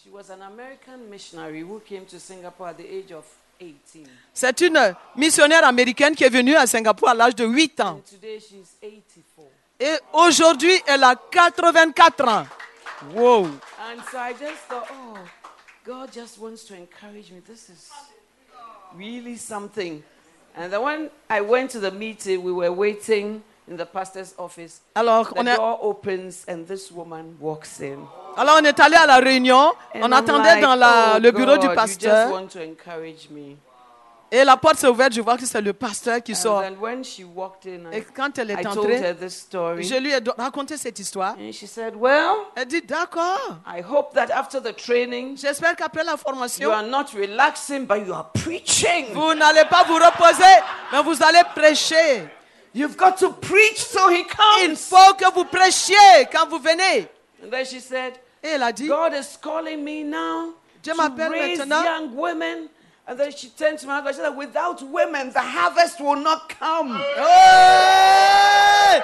She 0.02 0.08
was 0.10 0.32
an 0.32 0.42
American 0.42 1.10
missionary 1.10 1.62
who 1.62 1.82
came 1.88 2.06
to 2.06 2.18
Singapore 2.18 2.70
at 2.70 2.76
the 2.76 2.86
age 2.86 3.12
of 3.12 3.26
18. 3.60 4.08
C'est 4.34 4.62
une 4.62 4.96
missionnaire 5.18 5.66
américaine 5.66 6.16
qui 6.16 6.24
est 6.24 6.30
venue 6.30 6.56
à 6.56 6.66
Singapour 6.66 7.10
à 7.10 7.14
l'âge 7.14 7.36
de 7.36 7.46
8 7.46 7.82
ans. 7.82 7.98
And 7.98 8.02
today 8.10 8.40
she's 8.40 8.78
84. 8.82 9.50
Et 9.82 9.98
aujourd'hui, 10.14 10.82
elle 10.88 11.04
a 11.04 11.16
84 11.16 12.28
ans. 12.28 12.48
Wow. 13.14 13.46
And 13.46 14.02
so 14.10 14.18
I 14.18 14.34
just 14.34 14.68
thought, 14.70 14.88
oh, 14.92 15.18
God 15.86 16.12
just 16.14 16.38
wants 16.38 16.66
to 16.68 16.74
encourage 16.74 17.32
me. 17.32 17.42
This 17.46 17.70
is 17.70 17.92
really 18.96 19.36
something. 19.38 20.04
And 20.56 20.72
then 20.74 20.82
when 20.82 21.10
I 21.30 21.42
went 21.42 21.72
to 21.72 21.80
the 21.80 21.92
meeting, 21.92 22.44
we 22.44 22.52
were 22.52 22.72
waiting 22.72 23.42
in 23.68 23.78
the 23.78 23.86
pastor's 23.86 24.34
office. 24.38 24.82
Alors, 24.96 25.30
The 25.34 25.40
on 25.40 25.46
door 25.46 25.80
opens 25.82 26.44
and 26.48 26.68
this 26.68 26.92
woman 26.92 27.38
walks 27.40 27.80
in. 27.82 28.00
alors 28.36 28.58
on 28.60 28.66
est 28.66 28.80
allé 28.80 28.96
à 28.96 29.06
la 29.06 29.20
réunion, 29.20 29.74
And 29.94 30.02
on 30.04 30.08
I'm 30.08 30.14
attendait 30.14 30.56
like, 30.56 30.62
dans 30.62 30.76
la- 30.76 31.16
oh 31.16 31.20
le 31.20 31.32
bureau 31.32 31.54
God, 31.56 31.62
du 31.62 31.68
You 31.68 31.76
pasteur. 31.76 32.30
just 32.30 32.34
want 32.34 32.48
to 32.54 32.60
encourage 32.64 33.30
me. 33.30 33.58
Et 34.32 34.44
la 34.44 34.58
porte 34.58 34.78
s'est 34.78 34.88
ouverte, 34.88 35.14
je 35.14 35.22
vois 35.22 35.38
que 35.38 35.46
c'est 35.46 35.60
le 35.60 35.74
pasteur 35.74 36.22
qui 36.22 36.34
And 36.34 36.36
sort. 36.36 36.62
then 36.62 36.76
when 36.80 37.04
she 37.04 37.24
walked 37.24 37.66
in, 37.66 37.92
I, 37.92 37.98
Et 37.98 38.02
quand 38.16 38.38
elle 38.38 38.52
est 38.52 38.66
entrée, 38.68 39.16
je 39.20 39.96
lui 40.00 40.12
ai 40.12 40.20
raconté 40.38 40.78
cette 40.78 41.00
histoire. 41.00 41.36
Said, 41.52 41.96
Well, 41.96 42.36
Elle 42.56 42.68
dit, 42.68 42.82
d'accord. 42.84 43.58
I 43.68 43.82
hope 43.82 44.14
that 44.14 44.30
after 44.32 44.60
the 44.62 44.76
training, 44.76 45.36
J'espère 45.36 45.76
qu'après 45.76 46.04
la 46.04 46.12
you 46.12 46.18
formation, 46.18 46.72
are 46.72 46.84
not 46.84 47.06
relaxing, 47.16 47.86
but 47.88 48.06
you 48.06 48.14
are 48.14 48.32
preaching. 48.34 49.08
vous 49.14 49.34
n'allez 49.34 49.66
pas 49.68 49.84
vous 49.86 49.96
reposer, 49.96 50.44
mais 50.92 51.02
vous 51.02 51.24
allez 51.24 51.42
prêcher. 51.56 52.28
You've 52.76 52.96
got 52.98 53.14
to 53.18 53.32
preach 53.32 53.78
so 53.80 54.10
he 54.12 54.20
Il 54.62 54.68
comes. 54.68 54.76
faut 54.76 55.14
que 55.16 55.34
vous 55.34 55.46
prêchiez 55.46 55.96
quand 56.32 56.48
vous 56.48 56.60
venez. 56.60 57.08
And 57.44 57.50
then 57.50 57.66
she 57.66 57.80
said, 57.82 58.14
Et 58.44 58.50
elle 58.50 58.62
a 58.64 58.72
dit, 58.72 58.86
God 58.88 59.14
is 59.14 59.38
calling 59.42 59.84
me 59.84 60.04
now 60.04 60.54
Dieu 60.84 60.94
m'appelle 60.94 61.32
maintenant. 61.32 61.84
young 61.84 62.16
women. 62.16 62.68
And 63.10 63.18
then 63.18 63.32
she 63.32 63.50
turned 63.50 63.80
to 63.80 63.88
me 63.88 63.94
and 63.94 64.08
she 64.10 64.14
said, 64.14 64.30
Without 64.30 64.84
women, 64.84 65.32
the 65.34 65.42
harvest 65.42 66.00
will 66.00 66.16
not 66.16 66.48
come. 66.48 66.90
Hey! 67.16 69.02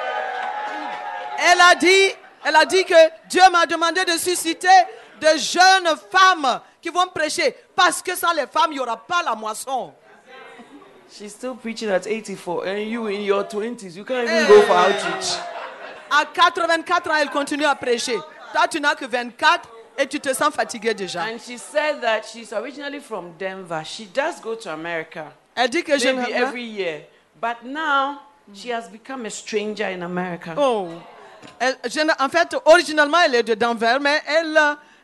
Elle 1.40 1.60
a 1.60 1.76
dit, 1.76 2.14
elle 2.46 2.56
a 2.56 2.66
dit 2.66 2.86
que 2.86 2.94
Dieu 3.28 3.42
m'a 3.52 3.66
demandé 3.66 4.06
de 4.06 4.12
susciter 4.12 4.68
de 5.20 5.38
jeunes 5.38 5.98
femmes 6.12 6.62
qui 6.84 6.90
vont 6.90 7.08
prêcher 7.08 7.56
parce 7.76 8.04
que 8.04 8.16
sans 8.16 8.34
les 8.34 8.46
femmes, 8.46 8.72
il 8.72 8.76
n'y 8.76 8.80
aura 8.80 8.98
pas 8.98 9.24
la 9.24 9.34
moisson. 9.34 9.92
She's 11.12 11.34
still 11.34 11.56
preaching 11.56 11.90
at 11.90 12.06
84, 12.06 12.68
and 12.68 12.78
you 12.88 13.08
in 13.08 13.22
your 13.22 13.44
20s, 13.44 13.96
you 13.96 14.06
can't 14.06 14.28
even 14.28 14.46
go 14.48 14.62
for 14.64 14.74
outreach. 14.76 15.36
À 16.12 16.26
84 16.26 17.10
ans, 17.10 17.16
elle 17.22 17.32
continue 17.32 17.66
à 17.66 17.74
prêcher. 17.74 18.20
Toi, 18.54 18.68
tu 18.68 18.80
n'as 18.80 18.94
que 18.94 19.06
24 19.06 19.68
et 19.98 20.08
tu 20.08 20.20
te 20.20 20.34
sens 20.34 20.54
fatigué 20.54 20.94
déjà. 20.94 21.22
And 21.24 21.38
she 21.40 21.58
said 21.58 22.02
that 22.02 22.22
she's 22.24 22.52
originally 22.54 23.00
from 23.00 23.34
Denver. 23.38 23.82
She 23.86 24.06
does 24.14 24.42
go 24.42 24.56
to 24.56 24.70
America 24.70 25.26
Elle 25.56 25.70
dit 25.70 25.84
que 25.84 25.92
maybe 25.92 26.02
j'aimerais. 26.02 26.32
every 26.34 26.64
year. 26.66 27.02
But 27.42 27.64
now 27.64 28.20
she 28.54 28.72
has 28.72 28.90
become 28.90 29.26
a 29.26 29.30
stranger 29.30 29.86
in 29.86 30.02
America. 30.02 30.54
Oh. 30.58 30.90
Elle- 31.60 31.78
je- 31.86 32.00
en 32.24 32.30
fait, 32.30 32.56
originalement, 32.66 33.18
elle 33.26 33.36
est 33.36 33.44
de 33.44 33.54
Denver, 33.54 33.98
mais 34.02 34.22
elle, 34.28 34.58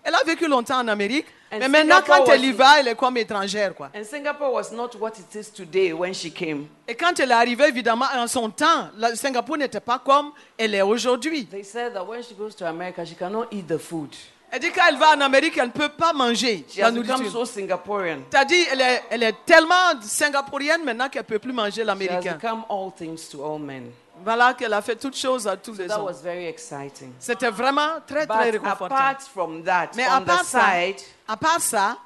elle 0.04 0.16
a 0.16 0.24
vécu 0.26 0.48
longtemps 0.48 0.80
en 0.80 0.88
Amérique. 0.88 1.28
And 1.54 1.58
mais 1.60 1.68
maintenant, 1.68 1.96
Singapore 1.98 2.26
quand 2.26 2.32
elle 2.32 2.40
was- 2.40 2.46
y 2.48 2.52
va, 2.54 2.80
elle 2.80 2.88
est 2.88 2.96
comme 2.96 3.18
étrangère. 3.18 3.76
Quoi. 3.76 3.90
And 3.94 4.06
Singapore 4.06 4.54
was 4.54 4.72
not 4.72 4.92
what 5.00 5.12
it 5.20 5.36
is 5.36 5.52
today 5.52 5.92
when 5.92 6.14
she 6.14 6.34
came. 6.34 6.68
Et 6.88 6.96
quand 6.96 7.20
elle 7.20 7.30
est 7.32 7.34
arrivée, 7.34 7.68
évidemment, 7.68 8.06
en 8.16 8.26
son 8.28 8.50
temps, 8.50 8.90
la- 8.98 9.16
Singapour 9.16 9.58
n'était 9.58 9.82
pas 9.82 10.00
comme 10.00 10.32
elle 10.58 10.74
est 10.76 10.82
aujourd'hui. 10.82 11.46
They 11.48 11.64
said 11.66 11.94
that 11.94 12.04
when 12.06 12.24
she 12.24 12.34
goes 12.34 12.56
to 12.56 12.66
America, 12.66 13.04
she 13.06 13.16
cannot 13.18 13.48
eat 13.52 13.68
the 13.68 13.78
food. 13.78 14.16
Elle 14.54 14.60
dit 14.60 14.72
quand 14.72 14.82
elle 14.90 14.98
va 14.98 15.12
en 15.16 15.22
Amérique, 15.22 15.58
elle 15.58 15.68
ne 15.68 15.72
peut 15.72 15.88
pas 15.90 16.12
manger 16.12 16.66
She 16.70 16.78
la 16.80 16.92
nourriture. 16.92 17.32
so 17.32 17.46
Singaporean. 17.46 18.20
C'est-à-dire, 18.30 18.68
elle 18.74 18.82
est, 18.82 19.04
elle 19.10 19.24
est 19.24 19.36
tellement 19.46 19.94
singapourienne 20.02 20.84
maintenant 20.84 21.08
qu'elle 21.08 21.22
ne 21.22 21.28
peut 21.28 21.40
plus 21.40 21.54
manger 21.54 21.84
l'américain. 21.86 22.34
become 22.34 22.66
all 22.70 22.92
things 22.96 23.30
to 23.30 23.44
all 23.44 23.60
men. 23.60 23.92
Voilà 24.24 24.54
qu'elle 24.54 24.74
a 24.74 24.82
fait 24.82 24.98
toutes 24.98 25.16
choses 25.16 25.48
à 25.48 25.56
tous 25.58 25.74
les 25.78 25.88
That 25.88 25.98
hommes. 25.98 26.06
was 26.06 26.22
very 26.22 26.46
exciting. 26.48 27.14
C'était 27.18 27.50
vraiment 27.50 28.00
très, 28.06 28.28
très 28.28 28.52
But 28.52 28.62
réconfortant. 28.62 28.94
apart 28.96 29.22
from 29.34 29.64
that, 29.64 29.92
Mais 29.96 30.06
à 30.06 30.18
on 30.18 30.22
the 30.22 30.26
part 30.26 30.44
ça, 30.44 30.60
side, 30.62 30.98
à 31.28 31.38
part 31.38 31.62
ça, 31.62 31.98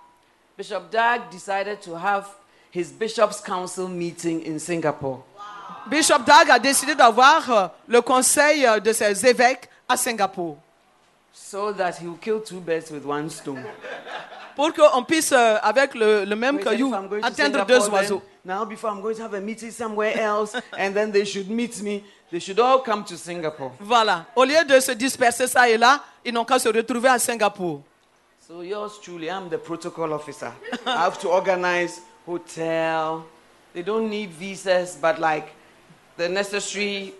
Bishop 0.57 0.81
Dag 0.91 1.23
decided 1.31 1.79
to 1.81 1.95
have 1.95 2.25
his 2.73 2.85
Bishops' 2.91 3.41
Council 3.41 3.87
meeting 3.89 4.43
in 4.47 4.59
Singapore. 4.59 5.23
Bishop 5.87 6.19
Dag 6.25 6.49
a 6.51 6.59
décidé 6.59 6.95
d'avoir 6.95 7.51
euh, 7.51 7.67
le 7.87 8.01
conseil 8.01 8.65
euh, 8.65 8.79
de 8.79 8.93
ses 8.93 9.25
évêques 9.25 9.67
à 9.89 9.97
Singapour 9.97 10.57
so 11.35 11.73
that 11.73 11.97
he 11.97 12.07
will 12.07 12.17
kill 12.17 12.39
two 12.39 12.59
birds 12.61 12.89
with 12.89 13.05
one 13.05 13.29
stone. 13.29 13.63
pour 14.55 14.71
qu'on 14.73 15.03
puisse, 15.03 15.33
euh, 15.33 15.57
avec 15.61 15.93
le, 15.93 16.23
le 16.23 16.35
même 16.35 16.55
said, 16.57 16.63
caillou, 16.63 16.87
if 16.87 16.93
I'm 16.93 17.07
going 17.09 17.21
to 17.21 17.27
atteindre 17.27 17.59
Singapore, 17.59 17.65
deux 17.65 17.89
oiseaux. 17.89 18.21
then, 18.45 18.57
now 18.57 18.65
before 18.65 18.89
I'm 18.89 19.01
going 19.01 19.15
to 19.17 19.21
have 19.23 19.33
a 19.33 19.41
meeting 19.41 19.69
somewhere 19.71 20.17
else, 20.17 20.55
and 20.77 20.93
then 20.93 21.11
they 21.11 21.25
should 21.25 21.49
meet 21.49 21.81
me, 21.81 22.03
they 22.31 22.39
should 22.39 22.59
all 22.59 22.79
come 22.79 23.03
to 23.03 23.17
Singapore. 23.17 23.73
Voilà. 23.81 24.25
Au 24.35 24.45
lieu 24.45 24.63
de 24.65 24.79
se 24.79 24.93
disperser 24.93 25.47
ça 25.47 25.69
et 25.69 25.77
là, 25.77 26.01
ils 26.23 26.33
n'ont 26.33 26.45
qu'à 26.45 26.57
se 26.57 26.69
retrouver 26.69 27.09
à 27.09 27.19
Singapour. 27.19 27.81
So 28.47 28.61
yours 28.61 28.99
truly, 29.01 29.27
I'm 29.27 29.49
the 29.49 29.57
protocol 29.57 30.13
officer. 30.13 30.51
I 30.85 31.03
have 31.05 31.19
to 31.19 31.29
organize 31.29 31.99
hotel. 32.25 33.23
They 33.73 33.83
don't 33.83 34.09
need 34.09 34.29
visas, 34.31 34.95
but 35.01 35.19
like 35.19 35.47
the 36.17 36.29
necessary 36.29 37.13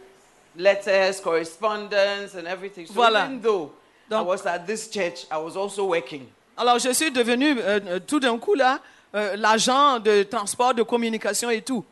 letters, 0.56 1.20
correspondence, 1.20 2.36
and 2.36 2.48
everything. 2.48 2.86
So 2.86 2.94
Voilà. 2.94 3.26
even 3.26 3.42
though 3.42 3.72
I 4.12 4.22
was 4.22 4.46
at 4.46 4.66
this 4.68 4.90
church, 4.90 5.26
I 5.32 5.38
was 5.38 5.56
also 5.56 5.86
working. 5.88 6.28
Alors, 6.58 6.80
je 6.80 6.94
suis 6.94 7.12
devenu 7.12 7.58
euh, 7.60 7.80
euh, 7.88 8.00
tout 8.00 8.20
d'un 8.20 8.38
coup 8.38 8.54
là 8.54 8.80
euh, 9.14 9.36
l'agent 9.36 10.00
de 10.00 10.24
transport, 10.24 10.74
de 10.74 10.84
communication 10.84 11.50
et 11.50 11.62
tout. 11.62 11.84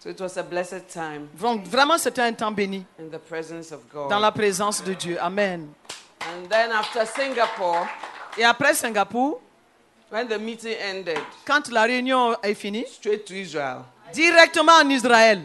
So 0.00 0.10
it 0.10 0.20
was 0.20 0.38
a 0.38 0.42
blessed 0.44 0.86
time 0.86 1.26
Donc, 1.40 1.64
vraiment, 1.66 1.98
c'était 1.98 2.22
un 2.22 2.32
temps 2.32 2.52
béni 2.52 2.84
in 3.00 3.08
the 3.10 3.18
presence 3.20 3.72
of 3.72 3.80
God. 3.92 4.08
dans 4.08 4.20
la 4.20 4.30
présence 4.30 4.82
de 4.84 4.94
Dieu. 4.94 5.18
Amen. 5.20 5.68
And 6.22 6.48
then 6.48 6.70
after 6.72 7.04
Singapore, 7.06 7.86
Et 8.36 8.44
après 8.44 8.74
Singapour, 8.74 9.40
when 10.12 10.28
the 10.28 10.38
meeting 10.38 10.76
ended, 10.80 11.18
quand 11.44 11.68
la 11.70 11.82
réunion 11.82 12.36
est 12.42 12.54
finie, 12.54 12.84
straight 12.86 13.24
to 13.24 13.34
Israel 13.34 13.78
directement 14.12 14.72
en 14.80 14.88
Israël. 14.88 15.42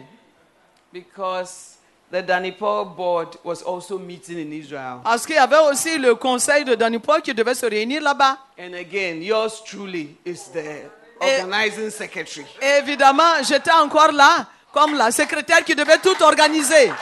because 0.92 1.73
the 2.14 2.22
Danipur 2.22 2.84
board 2.96 3.36
was 3.42 3.62
also 3.62 3.98
meeting 3.98 4.38
in 4.38 4.52
Israel. 4.52 5.00
Parce 5.02 5.26
qu'il 5.26 5.34
y 5.34 5.38
avait 5.38 5.58
aussi 5.70 5.98
le 5.98 6.14
conseil 6.14 6.64
de 6.64 6.76
Danipol 6.76 7.20
qui 7.22 7.34
devait 7.34 7.56
se 7.56 7.66
réunir 7.66 8.00
là-bas. 8.02 8.38
And 8.56 8.74
again, 8.74 9.20
yours 9.20 9.62
truly 9.64 10.16
is 10.24 10.50
the 10.52 10.84
organizing 11.20 11.90
secretary. 11.90 12.46
Et 12.62 12.78
évidemment, 12.78 13.42
j'étais 13.42 13.72
encore 13.72 14.12
là 14.12 14.46
comme 14.72 14.94
la 14.94 15.10
secrétaire 15.10 15.64
qui 15.64 15.74
devait 15.74 15.98
tout 15.98 16.22
organiser 16.22 16.92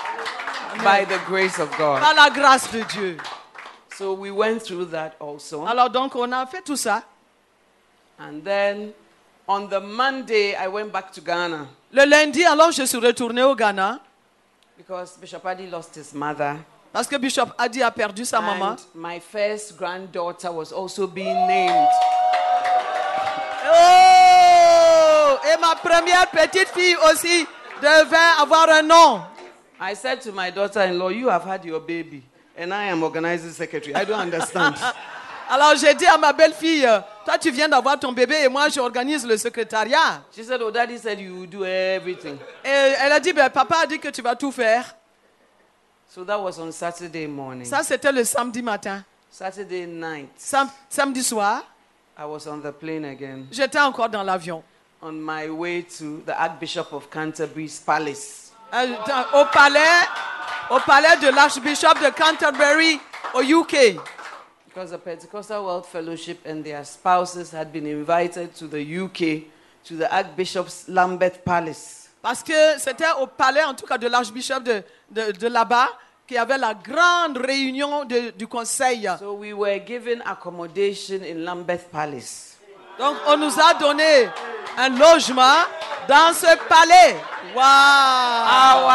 by 0.79 1.05
the 1.07 1.19
grace 1.29 1.59
of 1.59 1.69
God. 1.77 2.01
par 2.01 2.15
la 2.15 2.31
grâce 2.31 2.71
de 2.73 2.81
Dieu. 2.85 3.19
So 3.99 4.15
we 4.15 4.31
went 4.31 4.61
through 4.61 4.91
that 4.93 5.13
also. 5.21 5.67
Alors 5.67 5.91
donc, 5.91 6.17
on 6.17 6.33
a 6.33 6.47
fait 6.47 6.63
tout 6.63 6.77
ça. 6.77 7.03
And 8.19 8.43
then 8.43 8.93
on 9.47 9.67
the 9.69 9.81
Monday, 9.83 10.55
I 10.55 10.69
went 10.69 10.91
back 10.91 11.13
to 11.13 11.21
Ghana 11.21 11.67
Le 11.93 12.05
lundi, 12.07 12.43
alors, 12.45 12.73
je 12.73 12.85
suis 12.85 12.97
retourné 12.97 13.43
au 13.43 13.55
Ghana 13.55 14.01
because 14.83 15.17
Bishop 15.17 15.45
Adi 15.47 15.69
lost 15.69 15.95
his 15.95 16.13
mother. 16.13 16.59
parce 16.93 17.07
que 17.07 17.17
Bishop 17.17 17.55
Adi 17.57 17.83
a 17.83 17.91
perdu 17.91 18.25
sa 18.27 18.41
maman. 18.41 18.73
And 18.73 18.81
my 18.95 19.21
first 19.21 19.79
granddaughter 19.79 20.51
was 20.51 20.73
also 20.73 21.07
being 21.07 21.47
named. 21.47 21.89
Oh! 23.65 25.39
Et 25.47 25.57
ma 25.61 25.77
première 25.77 26.27
petite 26.31 26.69
fille 26.69 26.97
aussi 27.11 27.47
devait 27.81 28.41
avoir 28.41 28.69
un 28.71 28.83
nom. 28.83 29.23
I 29.81 29.95
said 29.95 30.21
to 30.23 30.33
my 30.33 30.51
daughter 30.51 30.81
in 30.83 30.99
law, 30.99 31.09
You 31.11 31.29
have 31.29 31.45
had 31.45 31.65
your 31.65 31.81
baby, 31.81 32.25
and 32.57 32.75
I 32.75 32.85
am 32.85 33.03
organizing 33.05 33.51
secretary. 33.53 33.95
I 33.95 34.05
don't 34.05 34.19
understand. 34.21 34.77
Alors 35.55 35.77
j'ai 35.77 35.93
dit 35.95 36.07
à 36.07 36.17
ma 36.17 36.33
belle-fille, 36.33 36.89
toi 37.27 37.37
tu 37.39 37.51
viens 37.51 37.69
d'avoir 37.69 37.99
ton 38.01 38.11
bébé 38.13 38.37
et 38.45 38.49
moi 38.49 38.71
j'organise 38.71 39.27
le 39.27 39.37
secrétariat. 39.37 40.23
she 40.35 40.43
said, 40.43 40.63
Oh, 40.63 40.71
daddy 40.71 40.97
said 40.97 41.21
you 41.21 41.47
do 41.47 41.63
everything. 41.63 42.39
Et 42.65 42.69
elle 42.71 43.13
a 43.13 43.21
dit, 43.21 43.35
ben, 43.35 43.51
papa 43.51 43.81
a 43.83 43.87
dit 43.87 43.99
que 43.99 44.09
tu 44.09 44.23
vas 44.23 44.35
tout 44.35 44.51
faire. 44.51 44.95
So 46.09 46.25
that 46.25 46.39
was 46.41 46.59
on 46.59 46.73
Saturday 46.73 47.27
morning. 47.27 47.67
Ça 47.67 47.83
c'était 47.83 48.13
le 48.13 48.25
samedi 48.25 48.63
matin. 48.63 49.05
Saturday 49.31 49.85
night, 49.87 50.31
Sam- 50.39 50.71
samedi 50.89 51.23
soir, 51.23 51.63
I 52.19 52.25
was 52.25 52.47
on 52.49 52.59
the 52.61 52.73
plane 52.73 53.05
again 53.05 53.45
j'étais 53.51 53.79
encore 53.81 54.09
dans 54.09 54.23
l'avion. 54.23 54.63
on 55.03 55.13
my 55.13 55.51
way 55.51 55.83
to 55.99 56.23
the 56.27 56.33
Archbishop 56.35 56.93
of 56.93 57.11
Canterbury's 57.11 57.79
palace. 57.79 58.53
Euh, 58.73 58.87
Au 59.35 59.45
palais, 59.53 59.81
au 60.71 60.79
palais 60.81 61.17
de 61.21 61.29
l'archbishop 61.29 61.93
de 62.03 62.09
Canterbury 62.11 62.99
au 63.35 63.43
UK. 63.43 63.99
Because 64.75 64.91
the 64.91 64.99
Pentecostal 64.99 65.65
World 65.67 65.85
Fellowship 65.87 66.39
and 66.47 66.65
their 66.65 66.83
spouses 66.85 67.51
had 67.51 67.73
been 67.73 67.85
invited 67.87 68.55
to 68.57 68.67
the 68.67 68.81
UK, 68.81 69.45
to 69.85 69.97
the 69.97 70.09
Archbishop's 70.11 70.89
Lambeth 70.89 71.45
Palace. 71.45 72.09
Parce 72.23 72.43
que 72.43 72.79
c'était 72.79 73.11
au 73.21 73.27
palais, 73.27 73.65
en 73.65 73.75
tout 73.75 73.85
cas, 73.85 73.99
de 73.99 74.07
l'archbishop 74.09 74.61
de, 74.61 74.83
de, 75.11 75.33
de 75.33 75.49
là-bas, 75.49 75.89
qu'il 76.27 76.37
y 76.37 76.39
avait 76.39 76.57
la 76.57 76.73
grande 76.73 77.37
réunion 77.37 78.05
de- 78.07 78.31
du 78.31 78.47
conseil. 78.47 79.11
So 79.19 79.35
we 79.35 79.53
were 79.53 79.79
given 79.85 80.23
accommodation 80.25 81.23
in 81.23 81.45
Lambeth 81.45 81.91
Palace. 81.91 82.57
Donc, 82.99 83.17
on 83.27 83.37
nous 83.37 83.59
a 83.61 83.75
donné 83.75 84.31
un 84.79 84.89
logement 84.91 85.67
dans 86.09 86.33
ce 86.33 86.57
palais. 86.69 87.17
Waouh! 87.55 88.89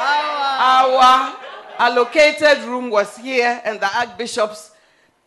Our, 0.00 1.00
our 1.00 1.32
allocated 1.78 2.58
room 2.66 2.90
was 2.90 3.16
here, 3.16 3.62
and 3.64 3.78
the 3.80 3.88
Archbishop's 3.96 4.72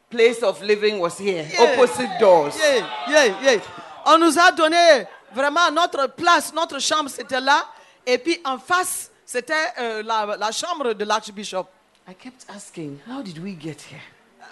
place 0.09 0.41
of 0.43 0.61
living 0.61 0.99
was 0.99 1.17
here, 1.19 1.45
Yeah. 1.51 1.63
opposite 1.73 2.09
doors. 2.19 2.55
Yeah, 2.57 2.85
yeah, 3.09 3.41
yeah. 3.41 3.59
On 4.05 4.17
nous 4.17 4.37
a 4.39 4.51
donné 4.51 5.05
vraiment 5.33 5.69
notre 5.71 6.07
place, 6.07 6.53
notre 6.53 6.79
chambre, 6.79 7.09
c'était 7.09 7.41
là. 7.41 7.65
Et 8.05 8.17
puis 8.17 8.39
en 8.45 8.57
face, 8.57 9.11
c'était 9.25 9.53
euh, 9.79 10.03
la, 10.03 10.37
la 10.37 10.51
chambre 10.51 10.93
de 10.93 11.03
l'archbishop. 11.03 11.65
I 12.09 12.13
kept 12.15 12.45
asking, 12.55 12.99
how 13.05 13.21
did 13.21 13.37
we 13.43 13.53
get 13.59 13.81
here? 13.91 14.01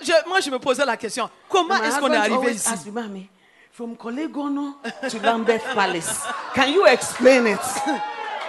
Je- 0.01 0.27
moi, 0.27 0.41
je 0.41 0.49
me 0.49 0.59
posais 0.59 0.85
la 0.85 0.97
question, 0.97 1.29
comment 1.47 1.81
est-ce 1.81 1.99
qu'on 1.99 2.11
est 2.11 2.17
arrivé 2.17 2.51
ici? 2.51 2.67
asks 2.67 2.85
me, 2.85 2.91
Mommy, 2.91 3.29
from 3.71 3.95
Kolegono 3.95 4.75
to 5.09 5.19
Lambeth 5.23 5.63
Palace. 5.73 6.25
Can 6.53 6.67
you 6.67 6.85
explain 6.85 7.45
it? 7.47 7.59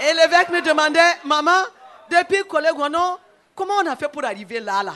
Et 0.02 0.12
l'évêque 0.12 0.48
me 0.50 0.60
demandait, 0.60 1.18
maman, 1.24 1.62
depuis 2.10 2.42
Kolegono, 2.48 3.18
comment 3.54 3.74
on 3.80 3.86
a 3.86 3.94
fait 3.94 4.08
pour 4.08 4.24
arriver 4.24 4.58
là, 4.58 4.82
là? 4.82 4.94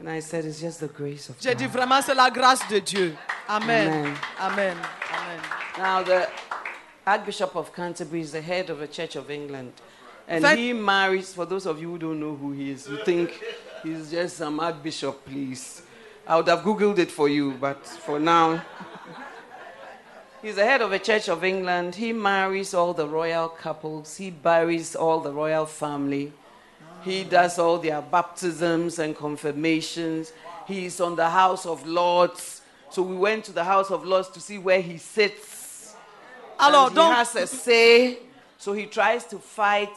And 0.00 0.08
I 0.08 0.20
said, 0.20 0.46
it's 0.46 0.60
just 0.60 0.80
the 0.80 0.88
grace 0.88 1.28
of 1.28 1.36
J'ai 1.40 1.54
dit 1.54 1.66
vraiment, 1.66 2.00
c'est 2.00 2.14
la 2.14 2.30
grâce 2.30 2.66
de 2.70 2.80
Dieu. 2.80 3.14
Amen. 3.46 4.16
Amen. 4.40 4.76
Amen. 5.12 5.38
Now, 5.76 6.02
the 6.02 6.26
Archbishop 7.06 7.54
of 7.54 7.70
Canterbury 7.74 8.22
is 8.22 8.32
the 8.32 8.40
head 8.40 8.70
of 8.70 8.78
the 8.78 8.88
Church 8.88 9.14
of 9.16 9.30
England. 9.30 9.72
And 10.26 10.42
Thank- 10.42 10.58
he 10.58 10.72
marries, 10.72 11.34
for 11.34 11.44
those 11.44 11.66
of 11.66 11.78
you 11.82 11.90
who 11.90 11.98
don't 11.98 12.18
know 12.18 12.34
who 12.34 12.52
he 12.52 12.70
is, 12.70 12.88
you 12.88 12.96
think 13.04 13.30
he's 13.82 14.10
just 14.10 14.38
some 14.38 14.58
Archbishop, 14.58 15.22
please. 15.26 15.82
I 16.26 16.36
would 16.36 16.48
have 16.48 16.60
Googled 16.60 16.98
it 16.98 17.10
for 17.10 17.28
you, 17.28 17.52
but 17.60 17.84
for 17.86 18.18
now. 18.18 18.62
He's 20.40 20.54
the 20.56 20.64
head 20.64 20.80
of 20.80 20.90
the 20.90 20.98
Church 20.98 21.28
of 21.28 21.44
England. 21.44 21.96
He 21.96 22.14
marries 22.14 22.72
all 22.72 22.94
the 22.94 23.06
royal 23.06 23.50
couples. 23.50 24.16
He 24.16 24.30
buries 24.30 24.96
all 24.96 25.20
the 25.20 25.32
royal 25.32 25.66
family. 25.66 26.32
He 27.02 27.24
does 27.24 27.58
all 27.58 27.78
their 27.78 28.02
baptisms 28.02 28.98
and 28.98 29.16
confirmations. 29.16 30.32
He's 30.66 31.00
on 31.00 31.16
the 31.16 31.28
House 31.28 31.66
of 31.66 31.86
Lords. 31.86 32.62
So 32.90 33.02
we 33.02 33.16
went 33.16 33.44
to 33.44 33.52
the 33.52 33.64
House 33.64 33.90
of 33.90 34.04
Lords 34.04 34.28
to 34.30 34.40
see 34.40 34.58
where 34.58 34.80
he 34.80 34.98
sits. 34.98 35.94
Alors, 36.58 36.88
and 36.88 36.96
donc, 36.96 37.10
he 37.10 37.14
has 37.16 37.36
a 37.36 37.46
say. 37.46 38.18
So 38.58 38.72
he 38.74 38.86
tries 38.86 39.24
to 39.26 39.38
fight 39.38 39.96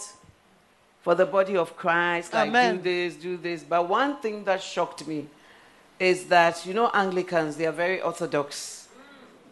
for 1.01 1.15
the 1.15 1.25
body 1.25 1.57
of 1.57 1.75
Christ, 1.75 2.33
like 2.33 2.48
Amen. 2.48 2.77
do 2.77 2.81
this, 2.81 3.15
do 3.15 3.36
this. 3.36 3.63
But 3.63 3.89
one 3.89 4.17
thing 4.17 4.45
that 4.45 4.62
shocked 4.63 5.05
me 5.05 5.27
is 6.00 6.25
that 6.25 6.65
you 6.65 6.74
know 6.74 6.89
Anglicans, 6.93 7.57
they 7.57 7.65
are 7.65 7.74
very 7.74 8.01
orthodox. 8.01 8.88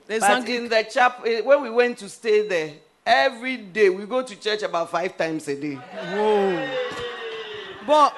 les 0.07 0.19
But 0.19 0.29
Angli- 0.29 0.55
in 0.55 0.69
the 0.69 0.83
chapel, 0.83 1.25
eh, 1.25 1.41
when 1.41 1.61
we 1.61 1.69
went 1.69 1.97
to 1.97 2.07
stay 2.07 2.47
there, 2.47 2.71
every 3.05 3.57
day 3.57 3.89
we 3.89 4.05
go 4.05 4.21
to 4.23 4.35
church 4.39 4.63
about 4.63 4.89
five 4.89 5.17
times 5.17 5.47
a 5.49 5.55
day. 5.55 5.77
Bon, 7.85 8.09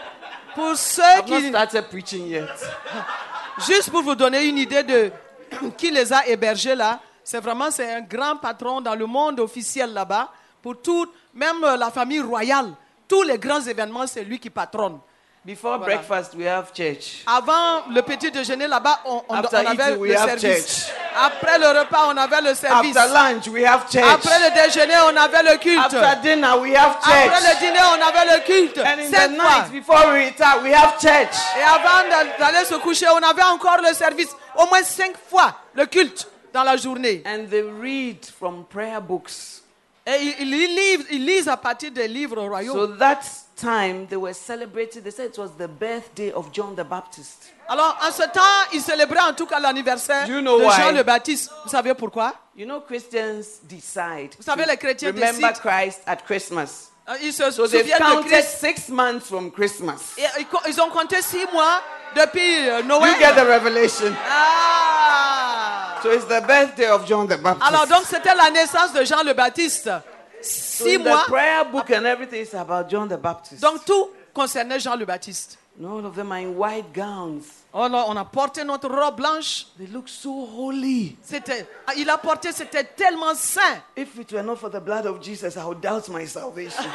pour 0.55 0.75
ceux 0.75 1.01
I've 1.01 1.29
not 1.29 1.37
qui, 1.37 1.49
started 1.49 1.89
preaching 1.89 2.27
yet. 2.27 2.47
juste 3.65 3.89
pour 3.89 4.01
vous 4.03 4.15
donner 4.15 4.45
une 4.45 4.57
idée 4.57 4.83
de 4.83 5.11
qui 5.77 5.91
les 5.91 6.11
a 6.11 6.27
hébergés 6.27 6.75
là, 6.75 6.99
c'est 7.23 7.39
vraiment 7.39 7.71
c'est 7.71 7.93
un 7.93 8.01
grand 8.01 8.37
patron 8.37 8.81
dans 8.81 8.95
le 8.95 9.05
monde 9.05 9.39
officiel 9.39 9.93
là-bas 9.93 10.31
pour 10.61 10.81
tout, 10.81 11.07
même 11.33 11.63
euh, 11.63 11.77
la 11.77 11.91
famille 11.91 12.21
royale, 12.21 12.71
tous 13.07 13.23
les 13.23 13.37
grands 13.37 13.61
événements, 13.61 14.07
c'est 14.07 14.23
lui 14.23 14.39
qui 14.39 14.49
patronne. 14.49 14.99
Before 15.45 15.77
Voilà. 15.77 15.97
breakfast, 15.97 16.35
we 16.35 16.45
have 16.47 16.71
church. 16.73 17.23
Avant 17.27 17.83
le 17.93 18.01
petit 18.01 18.31
déjeuner 18.31 18.65
là-bas, 18.65 18.99
on, 19.03 19.23
on- 19.27 19.33
After 19.35 19.57
on 19.57 19.65
avait 19.65 19.73
eating, 19.91 19.97
we 19.99 20.09
le 20.11 20.17
have 20.17 20.39
service. 20.39 20.85
church. 20.85 20.93
Après 21.13 21.59
le 21.59 21.67
repas, 21.81 22.07
on 22.07 22.15
avait 22.17 22.41
le 22.41 22.55
service. 22.55 22.95
After 22.95 23.13
lunch, 23.13 23.47
we 23.49 23.65
have 23.65 23.81
church. 23.91 24.05
Après 24.09 24.39
le 24.39 24.53
déjeuner, 24.63 24.93
on 25.11 25.17
avait 25.17 25.43
le 25.43 25.57
culte. 25.57 25.93
After 25.93 26.21
dinner, 26.21 26.53
we 26.61 26.73
have 26.73 26.95
Après 26.97 27.25
le 27.25 27.45
church. 27.45 27.59
dîner, 27.59 27.79
on 27.91 28.07
avait 28.07 28.35
le 28.37 28.43
culte. 28.45 28.77
And 28.77 28.99
in 29.01 29.11
the 29.11 29.31
night, 29.31 29.71
before 29.73 30.13
we 30.13 30.27
retire, 30.29 30.61
we 30.63 30.73
have 30.73 30.93
church. 31.01 31.35
Et 31.57 31.61
avant 31.61 32.07
d'a- 32.09 32.37
d'aller 32.51 32.65
se 32.65 32.75
coucher, 32.75 33.07
on 33.09 33.17
avait 33.21 33.43
encore 33.43 33.81
le 33.85 33.93
service. 33.93 34.29
Au 34.55 34.65
moins 34.67 34.83
cinq 34.83 35.13
fois 35.29 35.55
le 35.73 35.85
culte 35.87 36.25
dans 36.53 36.63
la 36.63 36.77
journée. 36.77 37.21
And 37.25 37.49
they 37.49 37.63
read 37.63 38.25
from 38.39 38.63
prayer 38.63 39.01
books. 39.01 39.31
Et 40.07 40.15
ils, 40.39 40.53
ils 40.53 40.75
lisent, 40.75 41.05
ils 41.11 41.25
lisent 41.25 41.47
à 41.49 41.57
partir 41.57 41.91
des 41.91 42.07
livres 42.07 42.41
royaux. 42.47 42.71
So 42.73 42.87
that 42.95 43.19
time, 43.55 44.07
they 44.07 44.15
were 44.17 44.33
celebrating, 44.33 45.01
they 45.03 45.11
said 45.11 45.31
it 45.31 45.37
was 45.37 45.51
the 45.57 45.67
birthday 45.67 46.31
of 46.31 46.51
John 46.51 46.75
the 46.75 46.83
Baptist. 46.83 47.51
Alors, 47.67 47.97
en 48.05 48.11
ce 48.11 48.23
temps, 48.23 48.41
ils 48.73 48.81
célébraient 48.81 49.21
en 49.29 49.33
tout 49.33 49.45
cas 49.45 49.59
l'anniversaire 49.59 50.25
Do 50.27 50.33
you 50.33 50.41
know 50.41 50.59
de 50.59 50.65
why? 50.65 50.75
Jean 50.75 50.91
le 50.91 51.03
Baptiste. 51.03 51.49
Vous 51.63 51.69
savez 51.71 51.93
pourquoi? 51.93 52.33
You 52.55 52.65
know, 52.65 52.81
Christians 52.81 53.43
decide 53.63 54.35
Vous 54.37 54.43
savez, 54.43 54.63
to 54.63 54.69
les 54.69 54.77
chrétiens 54.77 55.09
remember 55.11 55.31
décident- 55.49 55.59
Christ 55.61 56.01
at 56.05 56.17
Christmas. 56.17 56.89
Euh, 57.09 57.13
Ils 57.21 57.33
se 57.33 57.51
So 57.51 57.67
they've 57.67 57.81
souviennent 57.81 57.99
de 57.99 58.03
counted 58.03 58.31
Christ. 58.31 58.59
six 58.59 58.89
months 58.89 59.27
from 59.27 59.51
Christmas. 59.51 60.15
Et 60.17 60.23
ils 60.69 60.81
ont 60.81 60.89
compté 60.89 61.21
six 61.21 61.45
mois 61.51 61.81
depuis 62.15 62.69
euh, 62.69 62.81
Noël. 62.83 63.11
You 63.11 63.19
get 63.19 63.33
the 63.35 63.45
revelation. 63.45 64.13
Ah! 64.29 65.99
So 66.01 66.11
it's 66.11 66.25
the 66.25 66.41
birthday 66.45 66.87
of 66.89 67.05
John 67.07 67.27
the 67.27 67.37
Baptist. 67.37 67.67
Alors 67.67 67.87
donc 67.87 68.03
c'était 68.09 68.35
la 68.35 68.49
naissance 68.51 68.93
de 68.93 69.03
Jean 69.03 69.23
le 69.23 69.33
Baptiste. 69.33 69.89
So 70.43 70.85
Six 70.85 70.95
in 70.95 71.03
mois. 71.03 71.23
the 71.25 71.31
prayer 71.31 71.65
book 71.65 71.89
and 71.91 72.05
everything 72.05 72.41
is 72.41 72.53
about 72.53 72.89
John 72.89 73.07
the 73.07 73.17
Baptist. 73.17 73.61
Donc 73.61 73.83
tout 73.85 74.09
concernait 74.33 74.79
Jean 74.79 74.95
le 74.95 75.05
Baptiste. 75.05 75.57
All 75.83 76.05
of 76.05 76.15
them 76.15 76.31
are 76.31 76.37
in 76.39 76.55
white 76.55 76.93
gowns. 76.93 77.45
On 77.73 77.91
a, 77.95 77.97
on 78.07 78.15
a 78.15 78.23
porté 78.25 78.63
notre 78.63 78.87
robe 78.89 79.15
blanche. 79.17 79.65
They 79.79 79.87
look 79.87 80.07
so 80.07 80.45
holy. 80.45 81.17
C'était, 81.23 81.65
ah, 81.87 81.93
il 81.97 82.07
a 82.09 82.17
porté, 82.19 82.51
c'était 82.51 82.83
tellement 82.83 83.33
saint. 83.33 83.81
If 83.97 84.15
it 84.19 84.31
were 84.31 84.43
not 84.43 84.57
for 84.57 84.69
the 84.69 84.79
blood 84.79 85.07
of 85.07 85.19
Jesus, 85.23 85.57
I 85.57 85.63
would 85.65 85.81
doubt 85.81 86.07
my 86.09 86.27
salvation. 86.27 86.83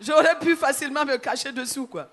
J'aurais 0.00 0.38
pu 0.38 0.54
facilement 0.54 1.04
me 1.04 1.16
cacher 1.16 1.50
dessous, 1.50 1.88
quoi. 1.88 2.06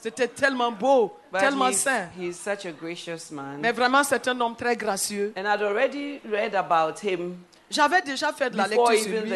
C'était 0.00 0.28
tellement 0.28 0.70
beau, 0.70 1.16
But 1.32 1.40
tellement 1.40 1.68
he's, 1.68 1.80
saint. 1.80 2.08
he's 2.18 2.38
such 2.38 2.66
a 2.66 2.70
gracious 2.72 3.30
man. 3.32 3.58
Mais 3.60 3.72
vraiment, 3.72 4.04
c'est 4.04 4.26
un 4.28 4.40
homme 4.40 4.54
très 4.56 4.76
gracieux. 4.76 5.32
And 5.36 5.40
I'd 5.44 5.62
already 5.62 6.20
read 6.30 6.54
about 6.54 7.00
him 7.02 7.36
J'avais 7.70 8.00
déjà 8.02 8.32
fait 8.32 8.48
de 8.50 8.56
la 8.56 8.66
lecture 8.66 8.92
sur 8.96 9.10
lui, 9.22 9.32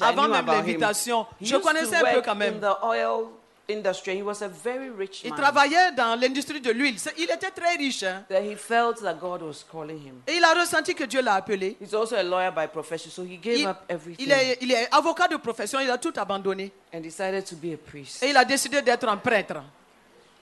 avant 0.00 0.26
même 0.28 0.46
l'invitation. 0.46 1.26
Je 1.40 1.56
connaissais 1.56 1.96
un 1.96 2.14
peu 2.14 2.22
quand 2.22 2.34
même. 2.34 2.58
the 2.60 2.82
oil 2.82 3.26
industry. 3.70 4.16
He 4.18 4.22
was 4.22 4.42
a 4.42 4.48
very 4.48 4.88
rich 4.90 5.22
Il 5.24 5.30
man. 5.30 5.38
travaillait 5.40 5.92
dans 5.92 6.18
l'industrie 6.18 6.60
de 6.60 6.70
l'huile. 6.72 6.96
Il 7.18 7.24
était 7.30 7.50
très 7.50 7.76
riche. 7.76 8.02
hein. 8.02 8.24
That 8.28 8.40
he 8.42 8.56
felt 8.56 9.00
that 9.02 9.14
God 9.14 9.42
was 9.42 9.64
calling 9.70 9.98
him. 9.98 10.14
Et 10.26 10.36
il 10.36 10.44
a 10.44 10.54
ressenti 10.54 10.94
que 10.94 11.04
Dieu 11.04 11.20
l'a 11.22 11.34
appelé. 11.34 11.76
He's 11.80 11.94
also 11.94 12.16
a 12.16 12.22
lawyer 12.22 12.50
by 12.50 12.66
profession, 12.72 13.10
so 13.10 13.22
he 13.22 13.36
gave 13.38 13.58
Il, 13.58 13.66
up 13.68 13.76
everything 13.88 14.24
il 14.26 14.32
est, 14.32 14.58
il 14.62 14.72
est 14.72 14.88
avocat 14.92 15.28
de 15.28 15.36
profession, 15.36 15.78
il 15.78 15.90
a 15.90 15.98
tout 15.98 16.12
abandonné. 16.16 16.72
and 16.94 17.00
decided 17.00 17.44
to 17.44 17.54
be 17.56 17.74
a 17.74 17.76
priest. 17.76 18.22
Et 18.22 18.30
il 18.30 18.36
a 18.36 18.44
décidé 18.44 18.82
d'être 18.82 19.06
un 19.08 19.16
prêtre. 19.16 19.62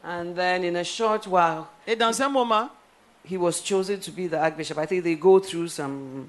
And 0.06 0.34
then 0.34 0.64
in 0.64 0.76
a 0.76 0.84
short 0.84 1.26
while, 1.26 1.66
Et 1.86 1.96
dans 1.96 2.20
un 2.20 2.28
moment, 2.28 2.68
he 3.24 3.36
was 3.38 3.62
chosen 3.64 3.98
to 4.00 4.10
be 4.10 4.28
the 4.28 4.34
archbishop. 4.34 4.78
I 4.78 4.86
think 4.86 5.02
they 5.04 5.16
go 5.16 5.40
through 5.40 5.68
some. 5.68 6.26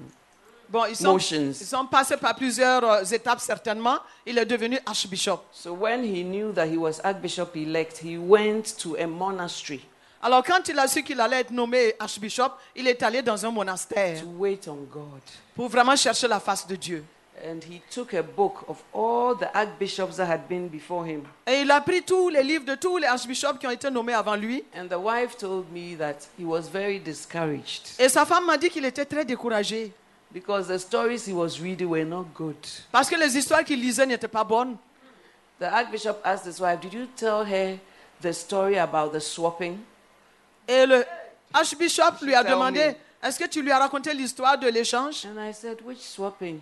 bon, 0.68 0.84
ils 0.86 0.96
sont, 0.96 1.12
Motions. 1.12 1.52
ils 1.60 1.66
sont 1.66 1.86
passés 1.86 2.16
par 2.16 2.34
plusieurs 2.34 2.82
euh, 2.84 3.04
étapes 3.04 3.40
certainement. 3.40 3.98
Il 4.24 4.38
est 4.38 4.46
devenu 4.46 4.78
archbishop. 4.86 5.40
So 5.52 5.74
when 5.74 6.02
he 6.04 6.22
knew 6.24 6.52
that 6.54 6.66
he 6.68 6.76
was 6.78 7.00
archbishop 7.04 7.54
elect, 7.54 7.98
he 8.02 8.16
went 8.16 8.76
to 8.78 8.96
a 8.96 9.06
monastery 9.06 9.84
Alors 10.22 10.42
quand 10.42 10.66
il 10.68 10.78
a 10.78 10.88
su 10.88 11.02
qu'il 11.02 11.20
allait 11.20 11.40
être 11.40 11.50
nommé 11.50 11.94
archbishop, 12.00 12.50
il 12.74 12.88
est 12.88 13.02
allé 13.02 13.20
dans 13.22 13.44
un 13.44 13.50
monastère 13.50 14.20
to 14.22 14.26
wait 14.38 14.66
on 14.66 14.76
God. 14.90 15.20
pour 15.54 15.68
vraiment 15.68 15.94
chercher 15.94 16.26
la 16.26 16.40
face 16.40 16.66
de 16.66 16.74
Dieu. 16.76 17.04
And 17.48 17.62
he 17.62 17.80
took 17.90 18.12
a 18.14 18.24
book 18.24 18.64
of 18.66 18.82
all 18.92 19.36
the 19.36 19.48
archbishops 19.56 20.16
that 20.16 20.26
had 20.26 20.48
been 20.48 20.68
before 20.68 21.06
him. 21.06 21.22
Et 21.46 21.60
il 21.60 21.70
a 21.70 21.80
pris 21.80 22.02
tous 22.02 22.28
les 22.28 22.42
livres 22.42 22.64
de 22.64 22.74
tous 22.74 22.98
les 22.98 23.06
archbishops 23.06 23.58
qui 23.60 23.68
ont 23.68 23.70
été 23.70 23.88
nommés 23.88 24.14
avant 24.14 24.34
lui. 24.34 24.64
And 24.76 24.88
the 24.88 24.98
wife 24.98 25.36
told 25.38 25.70
me 25.70 25.96
that 25.96 26.26
he 26.36 26.44
was 26.44 26.62
very 26.62 26.98
discouraged 26.98 27.94
Et 28.00 28.08
sa 28.08 28.24
femme 28.24 28.46
m'a 28.46 28.56
dit 28.56 28.68
qu'il 28.68 28.84
était 28.84 29.04
très 29.04 29.24
découragé 29.24 29.92
because 30.32 30.66
the 30.66 30.78
stories 30.78 31.24
he 31.24 31.32
was 31.32 31.60
reading 31.62 31.88
were 31.88 32.04
not 32.04 32.24
good. 32.34 32.56
parce 32.90 33.08
que 33.08 33.14
les 33.16 33.36
histoires 33.36 33.62
qu'il 33.62 33.80
lisait 33.80 34.06
n'étaient 34.06 34.26
pas 34.26 34.42
bonnes. 34.42 34.76
The 35.60 35.66
archbishop 35.72 36.16
asked 36.24 36.46
his 36.46 36.60
wife, 36.60 36.80
Did 36.80 36.94
you 36.94 37.06
tell 37.16 37.44
her 37.44 37.78
the 38.20 38.32
story 38.32 38.76
about 38.76 39.12
the 39.12 39.20
swapping? 39.20 39.78
Et 40.66 40.84
le 40.84 41.04
archbishop 41.54 42.22
lui 42.22 42.34
a 42.34 42.42
demandé. 42.42 42.96
Est-ce 43.22 43.38
que 43.38 43.46
tu 43.48 43.62
lui 43.62 43.72
as 43.72 43.78
raconté 43.78 44.12
l'histoire 44.14 44.58
de 44.58 44.68
l'échange? 44.68 45.26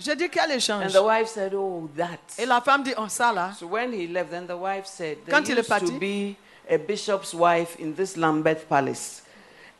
J'ai 0.00 0.16
dit 0.16 0.28
quel 0.30 0.50
And 0.50 0.54
échange 0.54 0.92
the 0.92 1.02
wife 1.02 1.28
said, 1.28 1.52
Oh, 1.54 1.88
that. 1.96 2.18
Et 2.38 2.46
la 2.46 2.60
femme 2.60 2.82
dit, 2.82 2.92
oh 2.96 3.08
ça 3.08 3.32
là. 3.32 3.52
So 3.58 3.66
when 3.66 3.92
he 3.92 4.06
left, 4.06 4.30
then 4.30 4.46
the 4.46 4.56
wife 4.56 4.86
said, 4.86 5.18
Quand 5.28 5.48
il 5.48 5.58
est 5.58 5.68
parti- 5.68 5.86
to 5.86 5.98
be 5.98 6.36
a 6.70 6.78
bishop's 6.78 7.34
wife 7.34 7.76
in 7.80 7.92
this 7.92 8.16
Lambeth 8.16 8.66
Palace. 8.68 9.22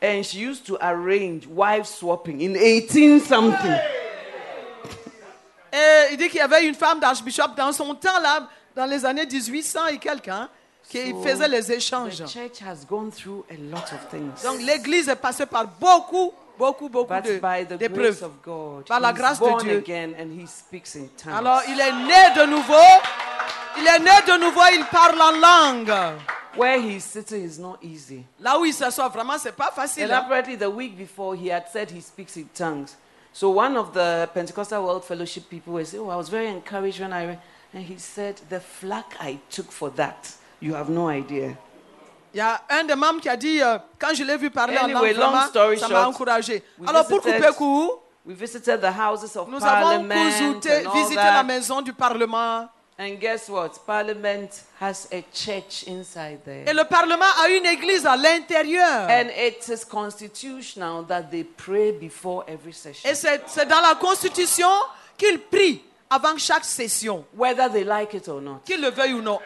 And 0.01 0.23
she 0.23 0.39
used 0.39 0.65
to 0.67 0.77
arrange 0.81 1.47
wife 1.47 1.85
swapping 1.85 2.41
in 2.41 2.55
18 2.55 3.21
something. 3.21 3.73
Et 5.73 6.11
il 6.13 6.17
dit 6.17 6.27
qu'il 6.29 6.37
y 6.39 6.41
avait 6.41 6.65
une 6.65 6.75
femme 6.75 6.99
d'archbishop 6.99 7.49
dans 7.57 7.71
son 7.71 7.95
temps, 7.95 8.19
là, 8.21 8.47
dans 8.75 8.85
les 8.85 9.03
années 9.05 9.25
1800 9.25 9.87
et 9.87 9.97
quelques, 9.97 10.27
hein, 10.29 10.49
qui 10.87 11.09
So, 11.11 11.21
faisait 11.23 11.47
les 11.47 11.71
échanges. 11.71 12.17
The 12.23 12.27
church 12.27 12.61
has 12.61 12.85
gone 12.87 13.11
through 13.11 13.43
a 13.49 13.55
lot 13.55 13.83
of 13.91 14.07
things. 14.09 14.43
Donc 14.43 14.61
l'église 14.61 15.09
est 15.09 15.15
passée 15.15 15.45
par 15.45 15.67
beaucoup, 15.67 16.33
beaucoup, 16.57 16.89
beaucoup 16.89 17.13
But 17.13 17.23
de- 17.23 17.39
by 17.39 17.65
the 17.65 17.89
grace 17.89 18.21
of 18.21 18.31
God, 18.43 18.85
Par 18.87 18.99
la 18.99 19.13
grâce 19.13 19.39
de 19.39 19.45
born 19.45 19.63
Dieu. 19.63 19.77
again 19.77 20.13
and 20.19 20.31
he 20.31 20.45
speaks 20.47 20.95
in 20.95 21.07
tongues. 21.17 21.35
Alors 21.35 21.61
il 21.67 21.79
est 21.79 21.91
né 21.91 22.35
de 22.35 22.45
nouveau. 22.45 22.73
Il 23.77 23.85
est 23.85 23.99
né 23.99 24.11
de 24.25 24.39
nouveau, 24.39 24.61
il 24.73 24.85
parle 24.85 25.21
en 25.21 25.31
langue. 25.31 25.93
Where 26.57 26.79
he's 26.79 27.03
sitting 27.03 27.43
is 27.43 27.59
not 27.59 27.77
easy. 27.81 28.23
Là 28.39 28.57
où 28.57 28.65
il 28.65 28.73
s'assoit, 28.73 29.09
vraiment, 29.09 29.37
c'est 29.37 29.51
pas 29.51 29.71
facile. 29.75 30.05
And 30.05 30.13
hein. 30.13 30.23
apparently, 30.25 30.55
the 30.57 30.69
week 30.69 30.95
before, 30.97 31.35
he 31.35 31.51
had 31.51 31.65
said 31.71 31.91
he 31.91 32.01
speaks 32.01 32.37
in 32.37 32.45
tongues. 32.53 32.95
So 33.33 33.49
one 33.49 33.75
of 33.75 33.91
the 33.91 34.29
Pentecostal 34.33 34.81
World 34.81 35.03
Fellowship 35.03 35.49
people 35.49 35.73
was 35.73 35.93
"Oh, 35.93 36.09
I 36.09 36.15
was 36.15 36.29
very 36.29 36.47
encouraged 36.47 37.01
when 37.01 37.11
I 37.11 37.25
read." 37.25 37.39
And 37.73 37.83
he 37.83 37.97
said, 37.97 38.39
"The 38.49 38.61
flack 38.61 39.17
I 39.19 39.39
took 39.49 39.69
for 39.69 39.89
that, 39.95 40.31
you 40.61 40.73
have 40.75 40.89
no 40.89 41.09
idea." 41.09 41.57
Il 42.35 42.39
y 42.39 42.41
a 42.41 42.61
un 42.69 42.83
des 42.83 42.95
membres 42.95 43.21
qui 43.21 43.29
a 43.29 43.37
dit, 43.37 43.61
euh, 43.61 43.77
quand 43.97 44.13
je 44.13 44.21
l'ai 44.21 44.35
vu 44.35 44.49
parler 44.49 44.77
en 44.77 44.83
Anyway, 44.83 45.13
langue, 45.13 45.33
long 45.35 45.41
story 45.47 45.79
ça 45.79 45.87
m'a 45.87 46.05
encouragé. 46.05 46.61
Alors 46.85 47.07
pour 47.07 47.21
couper 47.21 47.49
court, 47.57 48.03
We 48.25 48.35
visited 48.35 48.81
the 48.81 48.91
houses 48.91 49.37
of 49.37 49.47
nous 49.47 49.63
avons 49.63 50.03
Parliament 50.03 50.15
all 50.15 50.93
visité 50.93 51.15
la 51.15 51.43
maison 51.43 51.81
du 51.81 51.93
Parlement. 51.93 52.67
And 52.99 53.19
guess 53.21 53.47
what? 53.47 53.69
Parliament 53.85 54.49
has 54.81 55.07
a 55.13 55.21
church 55.33 55.85
inside 55.87 56.39
Et 56.45 56.65
there. 56.65 56.73
le 56.73 56.83
Parlement 56.83 57.25
a 57.41 57.47
une 57.49 57.65
église 57.67 58.05
à 58.05 58.17
l'intérieur. 58.17 59.07
And 59.09 59.29
it 59.29 59.65
is 59.69 59.85
constitutional 59.85 61.05
that 61.07 61.29
they 61.31 61.45
pray 61.45 61.93
before 61.93 62.43
every 62.49 62.73
session, 62.73 63.09
Et 63.09 63.15
c'est 63.15 63.43
c'est 63.47 63.65
dans 63.65 63.81
la 63.81 63.95
Constitution 63.95 64.67
qu'ils 65.17 65.39
prient 65.39 65.81
avant 66.09 66.37
chaque 66.37 66.65
session, 66.65 67.23
whether 67.37 67.69
they 67.71 67.85
like 67.85 68.13
it 68.13 68.27
or 68.27 68.41
not. 68.41 68.59
qu'ils 68.65 68.81
le 68.81 68.89
veuillent 68.89 69.13
ou 69.13 69.21
non. 69.21 69.39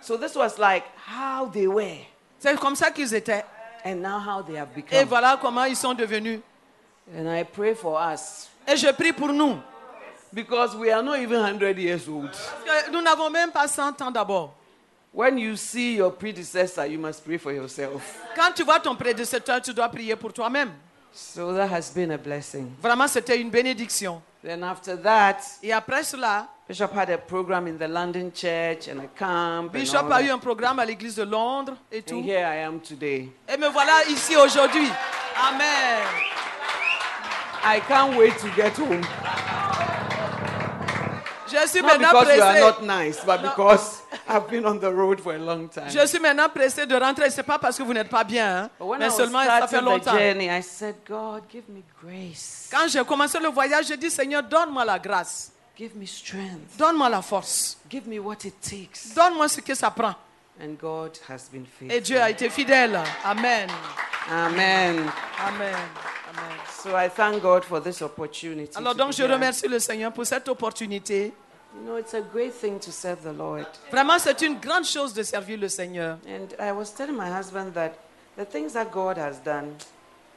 So 0.00 0.16
this 0.16 0.34
was 0.34 0.58
like 0.58 0.84
how 1.06 1.46
they 1.46 1.66
were, 1.66 1.98
C'est 2.44 2.58
comme 2.60 2.76
ça 2.76 2.90
qu'ils 2.90 3.14
étaient. 3.14 3.42
and 3.86 3.96
now 4.02 4.18
how 4.18 4.42
they 4.42 4.56
have 4.56 4.68
Et 4.76 4.82
become. 4.82 5.08
voilà 5.08 5.38
comment 5.40 5.64
ils 5.64 5.76
sont 5.76 5.94
devenus. 5.94 6.40
And 7.18 7.26
I 7.26 7.42
pray 7.44 7.74
for 7.74 7.98
us 7.98 8.48
Et 8.68 8.76
je 8.76 8.90
prie 8.92 9.12
pour 9.14 9.28
nous. 9.32 9.56
because 10.30 10.74
we 10.76 10.90
are 10.90 11.02
not 11.02 11.16
even 11.18 11.40
100 11.40 11.78
years 11.78 12.06
old. 12.06 12.30
Parce 12.66 12.82
que 12.84 12.90
Nous 12.90 13.00
n'avons 13.00 13.30
même 13.30 13.50
pas 13.50 13.66
100 13.66 13.98
ans 14.02 14.10
d'abord. 14.10 14.52
When 15.14 15.38
you 15.38 15.56
see 15.56 15.94
your 15.96 16.10
predecessor, 16.14 16.84
you 16.86 16.98
must 16.98 17.24
pray 17.24 17.38
for 17.38 17.50
yourself. 17.52 18.02
Quand 18.36 18.52
tu 18.54 18.62
vois 18.62 18.78
ton 18.80 18.94
prédécesseur, 18.94 19.62
tu 19.62 19.72
dois 19.72 19.88
prier 19.88 20.14
pour 20.16 20.32
toi-même. 20.32 20.70
So 21.12 21.54
that 21.54 21.68
has 21.72 21.90
been 21.94 22.10
a 22.10 22.18
blessing. 22.18 22.68
Vraiment, 22.82 23.06
c'était 23.08 23.40
une 23.40 23.48
bénédiction. 23.48 24.20
Then 24.42 24.62
after 24.64 24.96
that, 25.00 25.38
Et 25.62 25.72
après 25.72 26.02
cela, 26.02 26.48
Bishop 26.66 26.92
had 26.94 27.10
a 27.10 27.18
program 27.18 27.66
in 27.66 27.76
the 27.76 27.86
London 27.86 28.32
church 28.32 28.88
and 28.88 29.00
a 29.00 29.08
camp. 29.08 29.70
Bishop 29.72 30.10
a 30.10 30.22
eu 30.22 30.30
un 30.30 30.38
programme 30.38 30.78
à 30.78 30.84
l'église 30.86 31.16
de 31.16 31.22
Londres 31.24 31.74
et 31.92 32.00
tout. 32.02 32.20
And 32.20 32.24
here 32.24 32.38
I 32.38 32.64
am 32.64 32.80
today. 32.80 33.28
Et 33.52 33.58
me 33.58 33.68
voilà 33.68 34.02
ici 34.08 34.34
aujourd'hui. 34.34 34.88
Amen. 35.46 36.02
I 37.66 37.80
can't 37.86 38.16
wait 38.16 38.36
to 38.38 38.48
get 38.56 38.78
home. 38.78 39.02
Je 41.46 41.68
suis 41.68 41.82
Not 41.82 41.88
maintenant 41.88 42.08
because 42.20 42.36
you 42.36 42.42
are 42.42 42.52
pressé. 42.52 42.60
not 42.60 42.82
nice, 42.82 43.24
but 43.24 43.42
because 43.42 44.02
I've 44.26 44.48
been 44.48 44.64
on 44.64 44.80
the 44.80 44.90
road 44.90 45.20
for 45.20 45.34
a 45.34 45.38
long 45.38 45.68
time. 45.68 45.88
Je 45.90 46.06
suis 46.06 46.18
maintenant 46.18 46.48
pressé 46.48 46.86
de 46.86 46.96
rentrer. 46.96 47.28
C'est 47.30 47.42
pas 47.42 47.58
parce 47.58 47.76
que 47.76 47.82
vous 47.82 47.92
n'êtes 47.92 48.08
pas 48.08 48.24
bien, 48.24 48.70
hein, 48.80 48.86
mais 48.98 49.10
seulement 49.10 49.44
ça 49.44 49.66
fait 49.68 49.82
longtemps. 49.82 50.12
journey, 50.12 50.48
I 50.48 50.62
said, 50.62 50.96
God, 51.06 51.42
give 51.52 51.64
me 51.68 51.82
grace. 52.02 52.70
Quand 52.72 52.88
j'ai 52.88 53.04
commencé 53.04 53.38
le 53.38 53.48
voyage, 53.50 53.86
j'ai 53.86 53.98
dit 53.98 54.10
Seigneur, 54.10 54.42
donne-moi 54.42 54.84
la 54.84 54.98
grâce, 54.98 55.52
Give 55.76 55.94
me 55.96 56.06
strength. 56.06 56.78
donne-moi 56.78 57.08
la 57.08 57.22
force, 57.22 57.76
Give 57.90 58.06
me 58.06 58.18
what 58.18 58.44
it 58.44 58.60
takes. 58.60 59.14
donne-moi 59.14 59.48
ce 59.48 59.60
que 59.60 59.74
ça 59.74 59.90
prend. 59.90 60.14
And 60.60 60.76
God 60.80 61.18
has 61.28 61.48
been 61.50 61.66
faithful. 61.66 61.90
Et. 61.90 62.00
Dieu 62.00 62.20
a 62.20 62.30
été 62.30 62.48
fidèle. 62.48 62.96
Amen. 63.24 63.68
Amen. 64.30 65.10
Amen. 65.40 65.74
Amen. 66.30 66.58
So 66.80 66.96
I 66.96 67.08
thank 67.08 67.42
God 67.42 67.64
for 67.64 67.80
this 67.80 68.02
opportunity. 68.02 68.76
Alors 68.76 68.94
donc 68.94 69.12
je 69.12 69.24
remercie 69.24 69.66
le 69.66 69.78
Seigneur 69.80 70.12
pour 70.12 70.24
cette 70.26 70.48
opportunité. 70.48 71.32
You 71.76 71.80
know, 71.84 71.96
it's 71.96 72.14
a 72.14 72.20
great 72.20 72.52
thing 72.52 72.78
to 72.78 72.92
serve 72.92 73.22
the 73.22 73.36
Lord. 73.36 73.66
Vraiment, 73.90 74.20
c'est 74.20 74.40
une 74.42 74.60
grande 74.60 74.84
chose 74.84 75.12
de 75.12 75.24
servir 75.24 75.58
le 75.58 75.68
Seigneur. 75.68 76.18
And 76.24 76.54
I 76.60 76.70
was 76.70 76.92
telling 76.94 77.16
my 77.16 77.28
husband 77.28 77.72
that 77.74 77.94
the 78.36 78.44
things 78.44 78.74
that 78.74 78.92
God 78.92 79.18
has 79.18 79.38
done, 79.44 79.74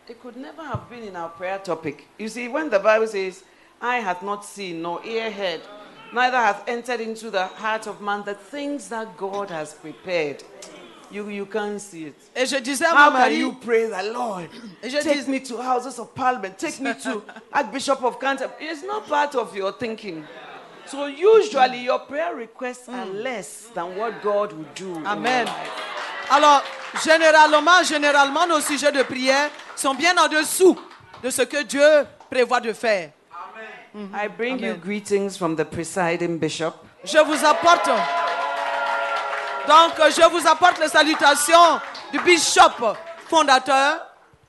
it 0.10 0.20
could 0.20 0.36
never 0.36 0.64
have 0.64 0.90
been 0.90 1.04
in 1.04 1.16
our 1.16 1.30
prayer 1.30 1.60
topic. 1.60 2.08
You 2.18 2.28
see, 2.28 2.48
when 2.48 2.72
the 2.72 2.80
Bible 2.80 3.06
says, 3.06 3.44
Eye 3.82 4.00
hath 4.00 4.24
not 4.24 4.44
seen, 4.44 4.82
nor 4.82 5.04
ear 5.06 5.32
heard, 5.32 5.62
neither 6.14 6.38
hath 6.38 6.68
entered 6.68 7.02
into 7.02 7.30
the 7.30 7.46
heart 7.46 7.88
of 7.88 8.02
man 8.02 8.24
the 8.26 8.34
things 8.34 8.90
that 8.90 9.16
God 9.18 9.50
has 9.50 9.74
prepared. 9.74 10.44
You, 11.10 11.30
you 11.30 11.46
can't 11.46 11.80
see 11.80 12.06
it. 12.08 12.16
Et 12.36 12.46
je 12.46 12.58
disais 12.60 12.86
à 12.86 12.90
How 12.90 13.06
mon 13.06 13.12
can 13.12 13.20
mari, 13.20 13.38
you 13.38 13.54
pray 13.54 13.86
the 13.86 14.12
Lord? 14.12 14.50
Et 14.84 14.90
je 14.90 14.98
Take 15.02 15.20
dis- 15.20 15.28
me 15.28 15.40
to 15.40 15.62
houses 15.62 16.00
of 16.00 16.14
parliament. 16.14 16.58
Take 16.58 16.82
me 16.82 16.94
to 17.04 17.24
Archbishop 17.54 18.04
of 18.04 18.20
Canterbury. 18.20 18.66
It's 18.66 18.84
not 18.84 19.08
part 19.08 19.34
of 19.36 19.56
your 19.56 19.72
thinking. 19.72 20.26
So 20.86 21.06
usually 21.06 21.84
your 21.84 22.00
prayer 22.00 22.36
requests 22.36 22.90
are 22.90 23.06
mm. 23.06 23.24
less 23.24 23.68
than 23.74 23.96
what 23.96 24.22
God 24.22 24.52
would 24.54 24.74
do. 24.76 24.96
in 24.96 25.02
your 25.04 25.08
Amen. 25.08 25.46
life. 25.46 25.72
Alors, 26.30 26.62
généralement, 27.06 27.84
généralement, 27.84 28.46
nos 28.48 28.60
sujets 28.60 28.92
de 28.92 29.04
prière 29.04 29.50
sont 29.78 29.94
bien 29.94 30.14
en 30.18 30.28
dessous 30.28 30.78
de 31.24 31.30
ce 31.30 31.44
que 31.44 31.64
Dieu 31.64 32.06
prévoit 32.30 32.60
de 32.60 32.74
faire. 32.74 33.12
I 34.14 34.28
bring 34.28 34.60
you 34.60 34.72
Amen. 34.72 34.80
greetings 34.80 35.38
from 35.38 35.56
the 35.56 35.66
presiding 35.66 36.38
bishop. 36.38 36.76
Je 37.04 37.18
vous 37.18 37.44
apporte. 37.46 37.88
Donc, 39.68 39.94
je 40.12 40.30
vous 40.30 40.48
apporte 40.48 40.80
les 40.80 40.88
salutations 40.88 41.80
du 42.12 42.20
bishop 42.20 42.96
fondateur 43.28 44.02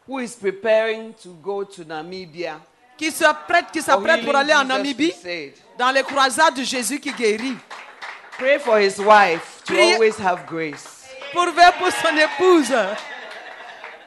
who 0.06 0.20
is 0.20 0.36
preparing 0.40 1.12
to 1.22 1.30
go 1.42 1.64
to 1.64 1.84
Namibia. 1.84 2.60
qui 2.96 3.10
s'apprête, 3.12 3.66
qui 3.72 3.80
s'apprête 3.80 4.24
pour 4.24 4.34
aller 4.36 4.52
en 4.52 4.64
Namibie 4.64 5.14
dans 5.78 5.90
les 5.92 6.02
croisades 6.02 6.54
de 6.54 6.64
Jésus 6.64 6.98
qui 6.98 7.12
guérit. 7.12 7.56
Pray 8.36 8.58
for 8.58 8.78
his 8.78 8.98
wife 8.98 9.62
to 9.64 9.74
always 9.74 10.18
have 10.20 10.44
grace. 10.46 11.08
Pourvez 11.32 11.70
pour 11.78 11.90
son 11.90 12.16
épouse. 12.16 12.72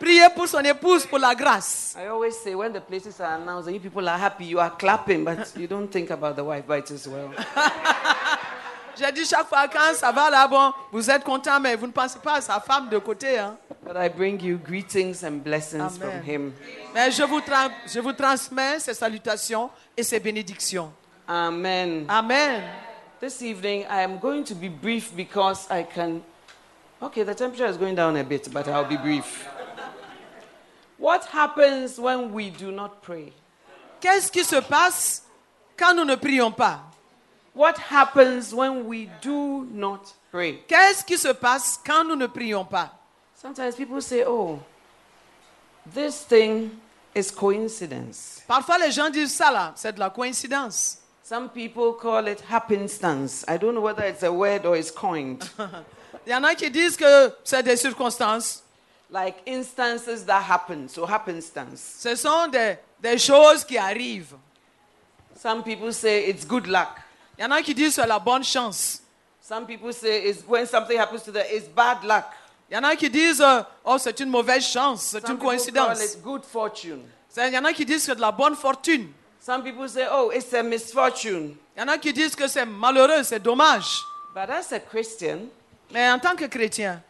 Priez 0.01 0.29
pour 0.35 0.47
son 0.47 0.61
épouse 0.61 1.05
pour 1.05 1.19
la 1.19 1.35
grâce. 1.35 1.95
I 1.95 2.07
always 2.07 2.31
say 2.43 2.55
when 2.55 2.73
the 2.73 2.81
places 2.81 3.21
are 3.21 3.35
announced 3.35 3.67
and 3.67 3.75
you 3.75 3.79
people 3.79 4.07
are 4.09 4.17
happy, 4.17 4.45
you 4.45 4.59
are 4.59 4.71
clapping, 4.71 5.23
but 5.23 5.53
you 5.55 5.67
don't 5.67 5.87
think 5.91 6.09
about 6.09 6.35
the 6.35 6.43
wife, 6.43 6.63
but 6.67 6.79
it 6.79 6.89
is 6.89 7.07
well. 7.07 7.29
J'ai 8.97 9.11
dit 9.11 9.25
chaque 9.25 9.47
fois 9.47 9.67
quand 9.67 9.93
ça 9.93 10.11
va 10.11 10.31
là, 10.31 10.47
bon, 10.47 10.73
vous 10.91 11.07
êtes 11.09 11.23
content, 11.23 11.59
mais 11.59 11.75
vous 11.75 11.85
ne 11.85 11.91
pensez 11.91 12.17
pas 12.17 12.37
à 12.37 12.41
sa 12.41 12.59
femme 12.59 12.89
de 12.89 12.97
côté. 12.97 13.37
Hein. 13.37 13.55
But 13.85 13.95
I 13.95 14.09
bring 14.09 14.41
you 14.41 14.57
greetings 14.57 15.23
and 15.23 15.43
blessings 15.43 15.79
Amen. 15.81 15.99
from 15.99 16.23
him. 16.27 16.53
Mais 16.95 17.11
je 17.11 17.23
vous, 17.23 17.39
tra- 17.39 17.71
je 17.87 17.99
vous 17.99 18.13
transmets 18.13 18.79
ces 18.79 18.95
salutations 18.95 19.69
et 19.95 20.01
ces 20.01 20.19
bénédictions. 20.19 20.91
Amen. 21.27 22.05
Amen. 22.09 22.63
This 23.19 23.41
evening 23.43 23.81
I 23.83 24.01
am 24.03 24.17
going 24.19 24.43
to 24.45 24.55
be 24.55 24.67
brief 24.67 25.15
because 25.15 25.67
I 25.69 25.83
can. 25.83 26.21
Okay, 27.01 27.23
the 27.23 27.35
temperature 27.35 27.67
is 27.69 27.77
going 27.77 27.93
down 27.95 28.15
a 28.17 28.23
bit, 28.23 28.51
but 28.51 28.67
I'll 28.67 28.83
be 28.83 28.97
brief. 28.97 29.47
What 31.01 31.25
happens 31.33 31.97
when 31.97 32.31
we 32.31 32.51
do 32.51 32.71
not 32.71 33.01
pray? 33.01 33.33
Qu'est-ce 33.99 34.31
qui 34.31 34.43
se 34.43 34.61
passe 34.61 35.23
quand 35.75 35.95
nous 35.95 36.05
ne 36.05 36.15
prions 36.15 36.51
pas 36.51 36.79
What 37.55 37.73
happens 37.89 38.53
when 38.53 38.85
we 38.85 39.09
do 39.19 39.65
not 39.71 40.13
pray? 40.31 40.59
Qu'est-ce 40.67 41.03
qui 41.03 41.17
se 41.17 41.33
passe 41.33 41.79
quand 41.83 42.03
nous 42.03 42.15
ne 42.15 42.27
prions 42.27 42.63
pas 42.63 42.91
Sometimes 43.35 43.75
people 43.75 43.99
say, 43.99 44.23
oh, 44.23 44.59
this 45.91 46.23
thing 46.23 46.69
is 47.15 47.31
coincidence. 47.31 48.43
Parfois 48.47 48.77
les 48.77 48.91
gens 48.91 49.09
disent 49.09 49.33
ça 49.33 49.49
là, 49.49 49.73
c'est 49.75 49.93
de 49.93 49.99
la 49.99 50.11
coïncidence. 50.11 50.99
Some 51.23 51.49
people 51.49 51.93
call 51.99 52.27
it 52.27 52.43
happenstance. 52.47 53.43
I 53.47 53.57
don't 53.57 53.73
know 53.73 53.81
whether 53.81 54.03
it's 54.03 54.21
a 54.21 54.31
word 54.31 54.67
or 54.67 54.77
it's 54.77 54.91
coined. 54.91 55.49
Il 56.27 56.31
y 56.31 56.35
en 56.35 56.43
a 56.43 56.53
qui 56.53 56.69
disent 56.69 56.95
que 56.95 57.33
c'est 57.43 57.63
des 57.63 57.75
circonstances. 57.75 58.61
Like 59.11 59.35
instances 59.45 60.25
that 60.25 60.41
happen, 60.41 60.87
so 60.87 61.05
happenstance. 61.05 61.81
Ce 61.99 62.15
sont 62.15 62.47
des, 62.47 62.77
des 63.01 63.17
choses 63.17 63.63
qui 63.65 63.77
arrivent. 63.77 64.35
Some 65.35 65.63
people 65.63 65.93
say 65.93 66.29
it's 66.29 66.45
good 66.45 66.67
luck. 66.67 66.89
Il 67.37 67.43
y 67.43 67.45
en 67.47 67.51
a 67.51 67.61
qui 67.61 67.73
disent 67.73 67.95
c'est 67.95 68.07
la 68.07 68.19
bonne 68.19 68.43
chance. 68.43 69.01
Some 69.41 69.65
people 69.65 69.91
say 69.93 70.29
it's 70.29 70.43
when 70.47 70.65
something 70.65 70.97
happens 70.97 71.23
to 71.23 71.31
them, 71.31 71.43
it's 71.51 71.67
bad 71.67 72.03
luck. 72.03 72.25
Il 72.69 72.75
y 72.75 72.77
en 72.77 72.83
a 72.83 72.95
qui 72.95 73.09
disent 73.09 73.43
oh 73.83 73.97
c'est 73.97 74.19
une 74.19 74.29
mauvaise 74.29 74.65
chance, 74.65 75.01
c'est 75.03 75.21
Some 75.21 75.31
une 75.31 75.37
people 75.37 75.49
call 75.49 75.57
coïncidence. 75.57 76.13
it 76.15 76.21
good 76.23 76.43
fortune. 76.45 77.01
Il 77.37 77.53
y 77.53 77.57
en 77.57 77.65
a 77.65 77.73
qui 77.73 77.85
disent 77.85 78.01
que 78.01 78.05
c'est 78.11 78.15
de 78.15 78.21
la 78.21 78.31
bonne 78.31 78.55
fortune. 78.55 79.09
Some 79.39 79.63
people 79.63 79.89
say, 79.89 80.05
oh, 80.11 80.31
it's 80.31 80.53
a 80.53 80.61
misfortune. 80.61 81.55
Il 81.75 81.79
y 81.79 81.83
en 81.83 81.87
a 81.87 81.97
qui 81.97 82.13
disent 82.13 82.35
que 82.35 82.47
c'est 82.47 82.65
malheureux, 82.65 83.23
c'est 83.23 83.39
dommage. 83.39 83.99
But 84.35 84.49
as 84.51 84.71
a 84.71 84.79
Christian, 84.79 85.47
Mais 85.91 86.09
en 86.11 86.19
tant 86.19 86.35
que 86.35 86.45
chrétien, 86.45 87.01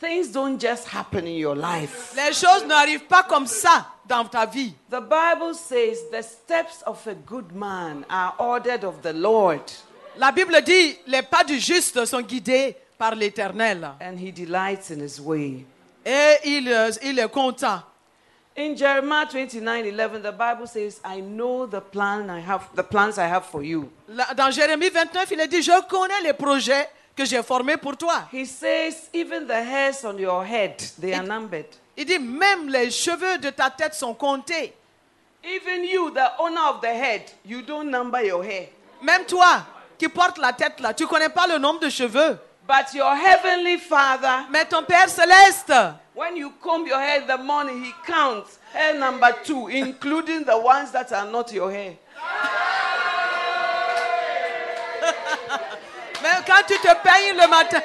Things 0.00 0.28
don't 0.30 0.60
just 0.60 0.86
happen 0.86 1.26
in 1.26 1.36
your 1.36 1.56
life. 1.56 2.12
Les 2.14 2.32
choses 2.32 2.64
n'arrivent 2.66 3.06
pas 3.08 3.24
comme 3.24 3.46
ça 3.48 3.86
dans 4.06 4.24
ta 4.24 4.46
vie. 4.46 4.72
The 4.90 5.00
Bible 5.00 5.54
says 5.54 5.98
the 6.12 6.22
steps 6.22 6.82
of 6.86 7.04
a 7.08 7.14
good 7.14 7.52
man 7.52 8.04
are 8.08 8.34
ordered 8.38 8.84
of 8.84 9.02
the 9.02 9.12
Lord, 9.12 9.62
La 10.16 10.30
Bible 10.32 10.60
dit, 10.64 10.96
les 11.06 11.22
pas 11.22 11.44
du 11.44 11.58
juste 11.58 12.04
sont 12.04 12.20
guidés 12.22 12.76
par 12.96 13.14
l'Éternel. 13.16 13.90
and 14.00 14.16
he 14.18 14.30
delights 14.32 14.90
in 14.90 15.00
his 15.00 15.20
way. 15.20 15.64
Et 16.04 16.36
il, 16.44 16.68
euh, 16.72 16.90
il 17.02 17.18
est 17.18 17.28
content. 17.30 17.82
In 18.56 18.74
Jeremiah 18.76 19.26
29 19.26 19.84
11, 19.86 20.22
the 20.22 20.32
Bible 20.32 20.66
says, 20.66 21.00
I 21.04 21.20
know 21.20 21.66
the 21.66 21.80
plan 21.80 22.28
I 22.30 22.40
have 22.40 22.68
the 22.74 22.82
plans 22.82 23.16
I 23.18 23.26
have 23.28 23.44
for 23.46 23.62
you. 23.62 23.88
Dans 24.36 24.50
Jérémie 24.50 24.90
29, 24.90 25.30
il 25.32 25.40
est 25.40 25.48
dit, 25.48 25.62
je 25.62 25.80
connais 25.88 26.20
les 26.24 26.32
projets 26.32 26.88
que 27.18 27.24
j'ai 27.24 27.42
formés 27.42 27.76
pour 27.76 27.96
toi. 27.96 28.28
He 28.32 28.46
says, 28.46 29.10
even 29.12 29.44
the 29.44 29.60
hairs 29.60 30.04
on 30.04 30.16
your 30.18 30.44
head, 30.44 30.78
they 31.00 31.12
are 31.12 31.26
numbered. 31.26 31.66
Il 31.96 32.04
dit, 32.06 32.18
même 32.20 32.68
les 32.68 32.92
cheveux 32.92 33.38
de 33.38 33.50
ta 33.50 33.70
tête 33.70 33.94
sont 33.94 34.14
comptés. 34.14 34.72
Even 35.42 35.82
you, 35.82 36.10
the 36.10 36.30
owner 36.38 36.60
of 36.70 36.80
the 36.80 36.86
head, 36.86 37.22
you 37.44 37.60
don't 37.62 37.90
number 37.90 38.22
your 38.22 38.44
hair. 38.44 38.68
Même 39.02 39.24
toi 39.24 39.64
qui 39.98 40.08
portes 40.08 40.38
la 40.38 40.52
tête 40.52 40.78
là, 40.78 40.94
tu 40.94 41.08
connais 41.08 41.28
pas 41.28 41.48
le 41.48 41.58
nombre 41.58 41.80
de 41.80 41.88
cheveux. 41.88 42.38
But 42.68 42.94
your 42.94 43.12
heavenly 43.16 43.78
father, 43.78 44.46
Mais 44.50 44.64
ton 44.66 44.84
Père 44.84 45.08
céleste, 45.08 45.72
when 46.14 46.36
you 46.36 46.52
comb 46.62 46.86
your 46.86 47.00
hair 47.00 47.22
in 47.22 47.26
the 47.26 47.42
morning, 47.42 47.82
he 47.82 47.92
counts 48.06 48.60
hair 48.72 48.94
number 48.94 49.34
two, 49.42 49.66
including 49.68 50.44
the 50.44 50.56
ones 50.56 50.92
that 50.92 51.10
are 51.12 51.28
not 51.28 51.50
your 51.52 51.72
hair. 51.72 51.94
Quand 56.48 56.62
tu 56.66 56.74
te 56.78 56.94
peignes 57.02 57.36
le 57.36 57.46
matin, 57.48 57.80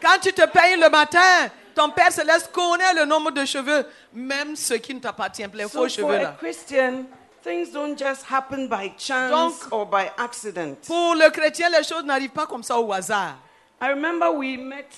quand 0.00 0.18
tu 0.20 0.32
te 0.32 0.46
peignes 0.46 0.80
le 0.80 0.90
matin, 0.90 1.48
ton 1.74 1.90
Père 1.90 2.12
céleste 2.12 2.50
connaît 2.52 2.94
le 2.94 3.04
nombre 3.04 3.30
de 3.30 3.44
cheveux, 3.44 3.86
même 4.12 4.54
ceux 4.56 4.76
qui 4.78 4.94
ne 4.94 5.00
t'appartiennent, 5.00 5.50
les 5.54 5.64
So 5.64 5.70
faux 5.80 5.88
cheveux 5.88 6.18
là. 6.18 6.34
Christian, 6.38 7.04
things 7.42 7.70
don't 7.72 7.98
just 7.98 8.24
happen 8.30 8.68
by 8.68 8.92
chance 8.98 9.30
Donc- 9.30 9.72
or 9.72 9.86
by 9.86 10.06
accident. 10.18 10.74
Pour 10.86 11.14
le 11.14 11.30
chrétien, 11.30 11.68
les 11.70 11.82
choses 11.84 12.04
n'arrivent 12.04 12.30
pas 12.30 12.46
comme 12.46 12.62
ça 12.62 12.78
au 12.78 12.92
hasard. 12.92 13.36
I 13.80 13.88
remember 13.90 14.30
we 14.32 14.56
met 14.56 14.88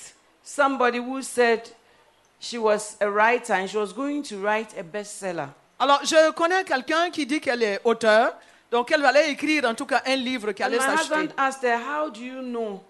somebody 0.45 0.99
who 0.99 1.21
said 1.23 1.63
she 2.41 2.59
was 2.59 2.97
a 3.01 3.09
writer 3.11 3.55
and 3.55 3.67
she 3.69 3.77
was 3.77 3.93
going 3.93 4.23
to 4.23 4.37
write 4.41 4.69
a 4.79 4.83
bestseller. 4.83 5.49
Alors, 5.81 6.01
je 6.05 6.31
connais 6.33 6.65
quelqu'un 6.65 7.11
qui 7.11 7.25
dit 7.27 7.41
qu'elle 7.41 7.63
est 7.63 7.81
auteur, 7.85 8.33
donc 8.71 8.91
elle 8.93 9.05
allait 9.05 9.31
écrire 9.31 9.65
en 9.65 9.75
tout 9.75 9.87
cas 9.87 10.03
un 10.07 10.17
livre 10.17 10.53
qui 10.53 10.63
allait 10.63 10.79
my 10.79 10.83
s'acheter. 10.85 11.15
husband 11.15 11.35
asked 11.37 11.65
her, 11.65 11.79
How 11.79 12.11
do 12.11 12.21
you 12.21 12.43
know 12.43 12.83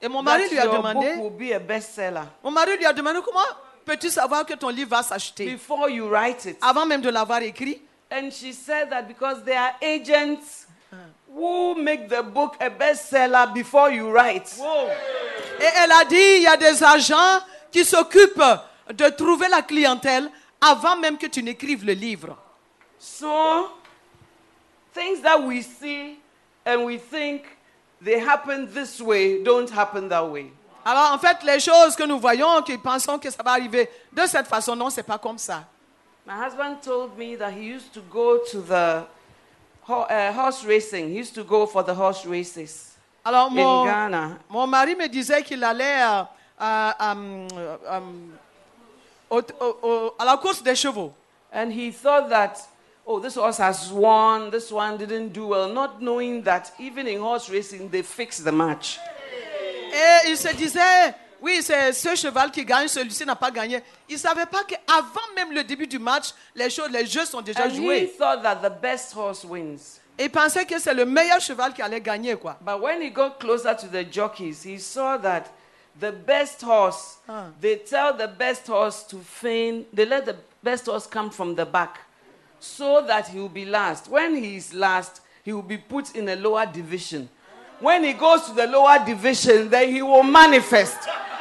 Et 0.00 0.08
mon 0.08 0.22
mari 0.22 0.48
lui 0.50 0.58
a 0.58 0.66
demandé, 0.66 1.14
mon 2.42 2.50
mari 2.50 2.76
lui 2.76 2.86
a 2.86 2.92
demandé 2.92 3.20
comment 3.24 3.40
peux-tu 3.84 4.10
savoir 4.10 4.44
que 4.44 4.54
ton 4.54 4.68
livre 4.68 4.90
va 4.90 5.02
s'acheter? 5.02 5.50
Before 5.52 5.88
you 5.88 6.08
write 6.08 6.44
it? 6.44 6.58
avant 6.60 6.86
même 6.86 7.00
de 7.00 7.10
l'avoir 7.10 7.40
écrit 7.42 7.80
And 8.10 8.30
she 8.30 8.52
said 8.52 8.90
that 8.90 9.04
because 9.08 9.42
there 9.44 9.58
are 9.58 9.74
agents 9.80 10.66
who 11.34 11.74
make 11.74 12.08
the 12.08 12.22
book 12.22 12.56
a 12.60 12.68
bestseller 12.68 13.46
before 13.54 13.90
you 13.90 14.10
write. 14.12 14.52
Et 15.58 15.64
elle 15.82 15.92
a 15.92 16.04
dit, 16.04 16.16
il 16.36 16.42
y 16.42 16.46
a 16.46 16.58
des 16.58 16.84
agents 16.84 17.40
qui 17.70 17.84
s'occupent 17.86 18.42
de 18.92 19.08
trouver 19.08 19.48
la 19.48 19.62
clientèle 19.62 20.28
avant 20.60 20.96
même 20.96 21.16
que 21.16 21.26
tu 21.26 21.42
n'écrives 21.42 21.86
le 21.86 21.94
livre. 21.94 22.36
So, 22.98 23.70
things 24.94 25.20
that 25.22 25.38
we 25.42 25.62
see 25.62 26.18
and 26.64 26.84
we 26.84 26.98
think 26.98 27.44
they 28.02 28.18
happen 28.18 28.68
this 28.72 29.00
way 29.00 29.42
don't 29.42 29.70
happen 29.70 30.08
that 30.08 30.24
way. 30.28 30.50
Alors 30.84 31.12
en 31.12 31.18
fait, 31.18 31.42
les 31.44 31.60
choses 31.60 31.94
que 31.94 32.02
nous 32.04 32.18
voyons, 32.18 32.60
qui 32.62 32.76
pensons 32.76 33.18
que 33.18 33.30
ça 33.30 33.42
va 33.44 33.52
arriver 33.52 33.88
de 34.12 34.26
cette 34.26 34.46
façon, 34.48 34.74
non, 34.74 34.90
c'est 34.90 35.04
pas 35.04 35.18
comme 35.18 35.38
ça. 35.38 35.64
My 36.26 36.34
husband 36.44 36.76
told 36.82 37.16
me 37.16 37.36
that 37.36 37.50
he 37.52 37.62
used 37.72 37.92
to 37.94 38.00
go 38.10 38.38
to 38.50 38.60
the 38.62 39.04
ho- 39.88 40.06
uh, 40.10 40.32
horse 40.32 40.64
racing. 40.64 41.08
He 41.10 41.18
used 41.18 41.34
to 41.34 41.44
go 41.44 41.66
for 41.66 41.82
the 41.84 41.94
horse 41.94 42.24
races 42.26 42.96
Alors 43.24 43.46
in 43.50 43.54
mon, 43.54 43.84
Ghana. 43.84 44.38
mon 44.48 44.66
mari 44.66 44.94
me 44.96 45.08
disait 45.08 45.42
qu'il 45.42 45.62
allait 45.62 46.02
euh, 46.02 46.22
à, 46.58 47.10
à, 47.10 47.14
euh, 47.16 48.00
au- 49.30 49.40
au- 49.60 49.76
au- 49.82 50.14
à 50.18 50.24
la 50.24 50.36
course 50.36 50.62
des 50.62 50.74
chevaux. 50.74 51.12
And 51.52 51.70
he 51.70 51.92
thought 51.92 52.28
that, 52.30 52.54
oh, 53.06 53.20
this 53.20 53.34
horse 53.34 53.58
has 53.58 53.90
won, 53.92 54.50
this 54.50 54.70
one 54.70 54.96
didn't 54.96 55.32
do 55.32 55.48
well, 55.48 55.68
not 55.68 56.00
knowing 56.00 56.42
that 56.42 56.72
even 56.78 57.06
in 57.06 57.20
horse 57.20 57.50
racing, 57.50 57.88
they 57.88 58.02
fix 58.02 58.38
the 58.38 58.52
match. 58.52 58.98
Et 59.92 60.30
il 60.30 60.36
se 60.36 60.48
disait, 60.54 61.14
oui, 61.40 61.60
c'est 61.62 61.92
ce 61.92 62.14
cheval 62.14 62.50
qui 62.50 62.64
gagne, 62.64 62.88
celui-ci 62.88 63.26
n'a 63.26 63.36
pas 63.36 63.50
gagné. 63.50 63.82
Il 64.08 64.14
ne 64.14 64.18
savait 64.18 64.46
pas 64.46 64.64
qu'avant 64.64 65.34
même 65.34 65.52
le 65.52 65.64
début 65.64 65.86
du 65.86 65.98
match, 65.98 66.30
les, 66.54 66.70
choses, 66.70 66.90
les 66.90 67.04
jeux 67.04 67.24
sont 67.24 67.42
déjà 67.42 67.64
And 67.64 67.70
he 67.70 68.06
thought 68.16 68.42
that 68.42 68.56
the 68.56 68.72
best 68.80 69.12
horse 69.14 69.44
wins. 69.44 69.98
Il 70.18 70.30
pensait 70.30 70.64
que 70.64 70.78
c'est 70.78 70.94
le 70.94 71.04
meilleur 71.04 71.40
cheval 71.40 71.72
qui 71.72 71.82
allait 71.82 72.00
gagner, 72.00 72.36
quoi. 72.36 72.56
But 72.60 72.80
when 72.80 73.02
he 73.02 73.10
got 73.10 73.38
closer 73.40 73.74
to 73.74 73.86
the 73.88 74.04
jockeys, 74.10 74.62
he 74.64 74.78
saw 74.78 75.18
that 75.18 75.44
the 75.98 76.12
best 76.12 76.62
horse, 76.62 77.18
Ah. 77.28 77.46
they 77.60 77.78
tell 77.78 78.16
the 78.16 78.28
best 78.28 78.68
horse 78.68 79.04
to 79.08 79.18
feign, 79.18 79.84
they 79.92 80.06
let 80.06 80.24
the 80.24 80.36
best 80.62 80.86
horse 80.86 81.06
come 81.06 81.30
from 81.30 81.54
the 81.54 81.64
back 81.64 81.98
so 82.62 83.02
that 83.06 83.28
he 83.28 83.38
will 83.38 83.48
be 83.48 83.64
last. 83.64 84.08
When 84.08 84.36
he 84.36 84.56
is 84.56 84.72
last, 84.72 85.20
he 85.44 85.52
will 85.52 85.62
be 85.62 85.78
put 85.78 86.14
in 86.14 86.28
a 86.28 86.36
lower 86.36 86.64
division. 86.66 87.28
When 87.80 88.04
he 88.04 88.12
goes 88.12 88.42
to 88.46 88.54
the 88.54 88.66
lower 88.66 89.04
division, 89.04 89.68
then 89.68 89.92
he 89.92 90.02
will 90.02 90.22
manifest. 90.22 90.96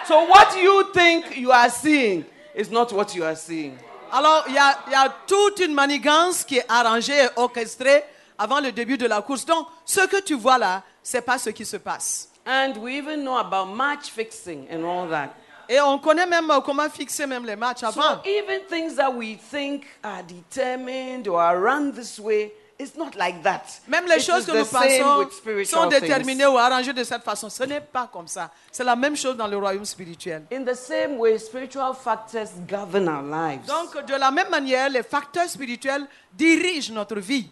So 0.07 0.25
what 0.25 0.57
you 0.59 0.91
think 0.93 1.37
you 1.37 1.51
are 1.51 1.69
seeing 1.69 2.25
is 2.55 2.71
not 2.71 2.91
what 2.91 3.15
you 3.15 3.23
are 3.23 3.35
seeing. 3.35 3.77
Alors, 4.11 4.43
il 4.47 4.55
y 4.55 4.57
a, 4.57 4.77
il 4.87 4.91
y 4.91 4.95
a 4.95 5.13
toute 5.27 5.59
une 5.59 5.73
manigance 5.73 6.43
qui 6.43 6.57
est 6.57 6.65
arrangée 6.67 7.15
et 7.15 7.29
orchestrée 7.37 8.03
avant 8.37 8.59
le 8.59 8.71
début 8.71 8.97
de 8.97 9.05
la 9.05 9.21
course. 9.21 9.45
Donc, 9.45 9.67
ce 9.85 10.05
que 10.07 10.21
tu 10.21 10.33
vois 10.33 10.57
là, 10.57 10.83
c'est 11.03 11.21
pas 11.21 11.37
ce 11.37 11.51
qui 11.51 11.65
se 11.65 11.77
passe. 11.77 12.27
And 12.45 12.73
we 12.81 12.97
even 12.97 13.23
know 13.23 13.37
about 13.37 13.67
match 13.67 14.09
fixing 14.09 14.67
and 14.71 14.83
all 14.83 15.07
that. 15.09 15.29
Et 15.69 15.79
on 15.79 15.97
connaît 15.99 16.25
même 16.25 16.49
euh, 16.51 16.61
comment 16.61 16.89
fixer 16.89 17.25
même 17.25 17.45
les 17.45 17.55
matchs 17.55 17.83
avant. 17.83 18.01
So 18.01 18.19
even 18.25 18.61
things 18.69 18.95
that 18.95 19.09
we 19.11 19.37
think 19.37 19.85
are 20.03 20.23
determined 20.23 21.27
or 21.27 21.39
are 21.41 21.57
run 21.59 21.91
this 21.91 22.19
way, 22.19 22.51
it's 22.79 22.95
not 22.95 23.11
like 23.15 23.41
that. 23.43 23.61
Même 23.87 24.05
les 24.07 24.17
It 24.17 24.21
choses 24.25 24.45
que 24.45 24.51
nous 24.51 24.65
pensons 24.65 25.29
sont 25.65 25.85
déterminées 25.87 26.43
things. 26.43 26.53
ou 26.53 26.57
arrangées 26.57 26.93
de 26.93 27.03
cette 27.03 27.23
façon. 27.23 27.49
Ce 27.49 27.63
n'est 27.63 27.81
pas 27.81 28.09
comme 28.11 28.27
ça. 28.27 28.49
C'est 28.71 28.83
la 28.83 28.95
même 28.95 29.15
chose 29.15 29.37
dans 29.37 29.47
le 29.47 29.57
royaume 29.57 29.85
spirituel. 29.85 30.43
In 30.51 30.63
the 30.63 30.73
same 30.75 31.17
way, 31.17 31.37
spiritual 31.37 31.93
factors 31.93 32.49
govern 32.67 33.07
our 33.07 33.21
lives. 33.21 33.65
Donc, 33.67 34.05
de 34.05 34.15
la 34.15 34.31
même 34.31 34.49
manière, 34.49 34.89
les 34.89 35.03
facteurs 35.03 35.47
spirituels 35.47 36.05
dirigent 36.33 36.93
notre 36.93 37.19
vie, 37.19 37.47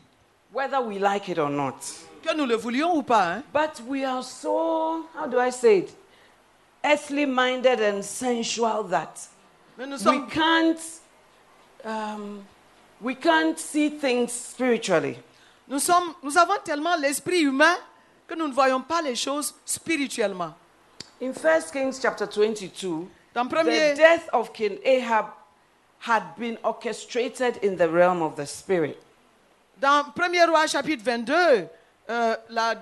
whether 0.54 0.82
we 0.82 0.98
like 1.00 1.28
it 1.28 1.38
or 1.38 1.50
not. 1.50 1.76
que 2.24 2.34
nous 2.36 2.45
le 2.45 2.56
voulions 2.56 2.95
ou 2.95 3.04
pas. 3.04 3.24
hein. 3.36 3.43
But 3.54 3.82
we 3.88 4.04
are 4.04 4.22
so, 4.24 5.06
how 5.15 5.28
do 5.28 5.39
I 5.39 5.52
say 5.52 5.78
it? 5.80 5.95
Earthly 6.84 7.26
minded 7.26 7.82
and 7.82 8.04
sensual 8.04 8.84
that 8.84 9.20
we 9.78 10.22
can't, 10.30 10.80
um, 11.84 12.46
we 13.02 13.15
can't 13.15 13.60
see 13.60 13.89
things 13.89 14.32
spiritually. 14.32 15.18
nous 15.68 15.80
sommes, 15.80 16.15
nous 16.24 16.38
avons 16.38 16.58
tellement 16.63 16.96
l'esprit 16.96 17.42
humain 17.42 17.76
que 18.28 18.36
nous 18.36 18.48
ne 18.48 18.54
voyons 18.54 18.82
pas 18.82 19.02
les 19.02 19.15
choses 19.15 19.54
spirituellement. 19.65 20.54
In 21.22 21.34
1 21.34 21.72
Kings 21.72 22.00
chapter 22.02 22.26
22, 22.26 23.08
Dans 23.34 23.46
the 23.46 23.94
death 23.96 24.28
of 24.34 24.54
King 24.54 24.80
Ahab 24.86 25.28
had 26.00 26.24
been 26.38 26.58
orchestrated 26.63 27.58
in 27.58 27.76
the 27.76 27.88
realm 27.89 28.22
of 28.22 28.36
the 28.36 28.46
spirit. 28.46 28.98
dans 29.80 30.04
1er 30.15 30.48
roi 30.48 30.68
chapitre 30.68 31.04
22, 31.04 31.68
euh, 32.10 32.36
la, 32.50 32.76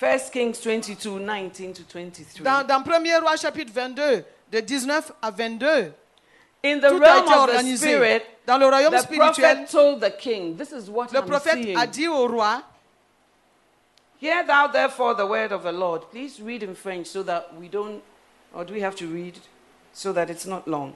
1 0.00 0.30
Kings 0.32 0.60
22, 0.60 1.18
19 1.18 1.74
to 1.74 1.82
23. 1.84 2.42
dans, 2.44 2.66
dans 2.66 2.82
1er 2.82 3.20
roi 3.20 3.36
chapitre 3.36 3.72
22, 3.72 4.24
de 4.50 4.60
19 4.60 5.12
à 5.20 5.30
22, 5.30 5.92
In 6.62 6.78
the 6.78 6.88
tout 6.88 6.96
a 6.96 6.98
realm 6.98 7.24
été 7.24 7.34
of 7.34 7.62
the 7.62 7.76
spirit, 7.76 8.22
Dans 8.46 8.58
le 8.58 8.66
royaume 8.66 8.92
the 8.94 9.02
spirituel, 9.02 9.56
prophet 9.56 9.70
told 9.70 10.00
the 10.00 10.10
king, 10.18 10.56
This 10.56 10.72
is 10.72 10.88
what 10.90 11.12
le 11.12 11.20
I'm 11.20 11.26
prophète 11.26 11.62
seeing. 11.62 11.76
a 11.76 11.86
dit 11.86 12.08
au 12.08 12.26
roi, 12.26 12.62
Hear 14.20 14.44
thou 14.46 14.68
therefore 14.68 15.14
the 15.14 15.26
word 15.26 15.52
of 15.52 15.62
the 15.62 15.72
Lord. 15.72 16.10
Please 16.10 16.40
read 16.42 16.62
in 16.62 16.74
French 16.74 17.06
so 17.06 17.22
that 17.22 17.54
we 17.58 17.68
don't, 17.68 18.02
or 18.54 18.64
do 18.64 18.74
we 18.74 18.80
have 18.82 18.94
to 18.96 19.06
read 19.06 19.38
so 19.94 20.12
that 20.12 20.28
it's 20.28 20.46
not 20.46 20.66
long? 20.66 20.94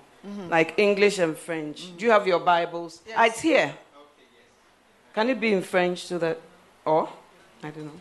Like 0.51 0.75
English 0.79 1.19
and 1.19 1.37
French. 1.37 1.95
Do 1.99 2.05
you 2.07 2.11
have 2.11 2.27
your 2.27 2.41
Bibles? 2.41 3.03
Yes. 3.07 3.17
Ah, 3.19 3.27
it's 3.27 3.41
here. 3.41 3.75
Can 5.15 5.29
it 5.29 5.39
be 5.39 5.53
in 5.53 5.63
French 5.63 6.05
so 6.07 6.17
that, 6.19 6.39
or? 6.87 7.09
I 7.63 7.71
don't 7.71 7.85
know. 7.85 8.01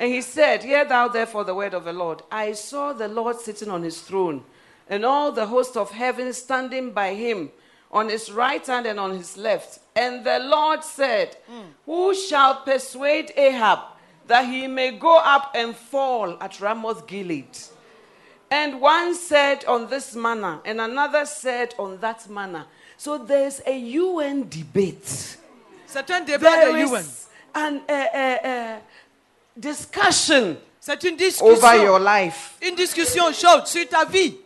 And 0.00 0.10
he 0.10 0.22
said, 0.22 0.64
Hear 0.64 0.86
thou 0.86 1.08
therefore 1.08 1.44
the 1.44 1.54
word 1.54 1.74
of 1.74 1.84
the 1.84 1.92
Lord. 1.92 2.22
I 2.32 2.52
saw 2.52 2.94
the 2.94 3.06
Lord 3.06 3.38
sitting 3.38 3.68
on 3.70 3.82
his 3.82 4.00
throne, 4.00 4.42
and 4.88 5.04
all 5.04 5.30
the 5.30 5.46
host 5.46 5.76
of 5.76 5.90
heaven 5.90 6.32
standing 6.32 6.92
by 6.92 7.14
him, 7.14 7.50
on 7.92 8.08
his 8.08 8.32
right 8.32 8.66
hand 8.66 8.86
and 8.86 8.98
on 8.98 9.10
his 9.16 9.36
left. 9.36 9.78
And 9.94 10.24
the 10.24 10.38
Lord 10.38 10.82
said, 10.82 11.36
Who 11.84 12.14
shall 12.14 12.62
persuade 12.62 13.30
Ahab 13.36 13.80
that 14.26 14.46
he 14.46 14.66
may 14.66 14.92
go 14.92 15.18
up 15.18 15.52
and 15.54 15.76
fall 15.76 16.36
at 16.40 16.60
Ramoth 16.60 17.06
Gilead? 17.06 17.58
And 18.50 18.80
one 18.80 19.14
said 19.14 19.64
on 19.66 19.90
this 19.90 20.16
manner, 20.16 20.60
and 20.64 20.80
another 20.80 21.26
said 21.26 21.74
on 21.78 21.98
that 21.98 22.28
manner. 22.28 22.64
So 22.96 23.18
there's 23.18 23.60
a 23.66 23.78
UN 23.78 24.48
debate. 24.48 25.36
C'est 25.86 26.10
un 26.10 26.24
débat 26.24 26.40
There 26.40 26.72
de 26.72 26.78
UN. 26.88 27.00
is 27.00 27.28
an 27.54 27.82
uh, 27.88 27.92
uh, 27.92 28.48
uh, 28.48 28.78
discussion 29.58 30.56
C'est 30.80 31.04
une 31.04 31.18
over 31.42 31.76
your 31.76 31.98
life. 31.98 32.56
Une 32.62 32.74
discussion 32.74 33.30
chaude 33.32 33.66
sur 33.66 33.86
ta 33.86 34.06
vie. 34.06 34.38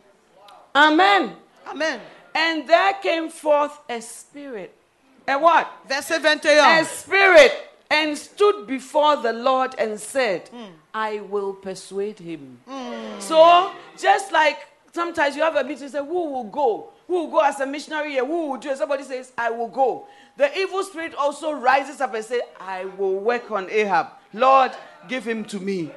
Amen. 0.75 1.31
Amen. 1.67 2.01
And 2.35 2.67
there 2.67 2.95
came 3.01 3.29
forth 3.29 3.79
a 3.89 4.01
spirit. 4.01 4.75
A 5.29 5.39
what? 5.39 5.69
Verset 5.89 6.25
A 6.25 6.85
spirit 6.85 7.53
and 7.89 8.19
stood 8.19 8.67
before 8.67 9.17
the 9.17 9.33
Lord 9.33 9.75
and 9.79 9.99
said, 9.99 10.49
hmm. 10.49 10.73
I 10.93 11.21
will 11.21 11.53
persuade 11.53 12.19
him. 12.19 12.59
Hmm. 12.67 13.21
So, 13.21 13.71
just 13.97 14.33
like 14.33 14.59
sometimes 14.93 15.37
you 15.37 15.43
have 15.43 15.55
a 15.55 15.63
meeting, 15.63 15.89
say, 15.89 15.99
Who 15.99 16.33
will 16.33 16.45
go? 16.45 16.91
Who 17.07 17.15
will 17.15 17.31
go 17.31 17.41
as 17.41 17.61
a 17.61 17.67
missionary 17.67 18.13
here? 18.13 18.25
Who 18.25 18.51
will 18.51 18.57
do 18.57 18.71
it? 18.71 18.79
Somebody 18.79 19.05
says, 19.05 19.33
I 19.39 19.51
will 19.51 19.69
go. 19.69 20.09
The 20.37 20.57
evil 20.59 20.83
spirit 20.83 21.15
also 21.15 21.53
rises 21.53 22.01
up 22.01 22.15
and 22.15 22.25
says, 22.25 22.41
I 22.59 22.87
will 22.87 23.19
work 23.21 23.51
on 23.51 23.71
Ahab. 23.71 24.09
Lord, 24.33 24.73
give 25.09 25.27
him 25.29 25.45
to 25.45 25.59
me. 25.61 25.89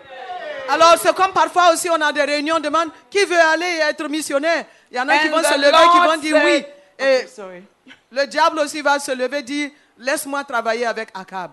Alors, 0.69 0.95
c'est 1.01 1.15
comme 1.15 1.31
parfois 1.31 1.71
aussi, 1.73 1.89
on 1.89 2.01
a 2.01 2.11
des 2.11 2.23
réunions, 2.23 2.55
on 2.57 2.59
demande 2.59 2.89
qui 3.09 3.23
veut 3.25 3.39
aller 3.39 3.79
être 3.89 4.07
missionnaire? 4.09 4.65
Il 4.91 4.97
y 4.97 4.99
en 4.99 5.07
a 5.07 5.17
qui 5.19 5.27
And 5.27 5.31
vont 5.31 5.43
se 5.43 5.53
the 5.53 5.57
lever, 5.57 5.71
qui 5.91 5.97
Lord 5.97 6.07
vont 6.11 6.17
dire 6.17 6.35
oui. 6.43 6.51
said- 6.51 6.65
Et 6.99 7.17
Okay, 7.19 7.27
sorry. 7.27 7.63
le 8.11 8.25
diable 8.27 8.59
aussi 8.59 8.81
va 8.81 8.99
se 8.99 9.11
lever, 9.11 9.43
dire 9.43 9.69
laisse-moi 9.97 10.43
travailler 10.43 10.85
avec 10.85 11.09
Akab. 11.13 11.51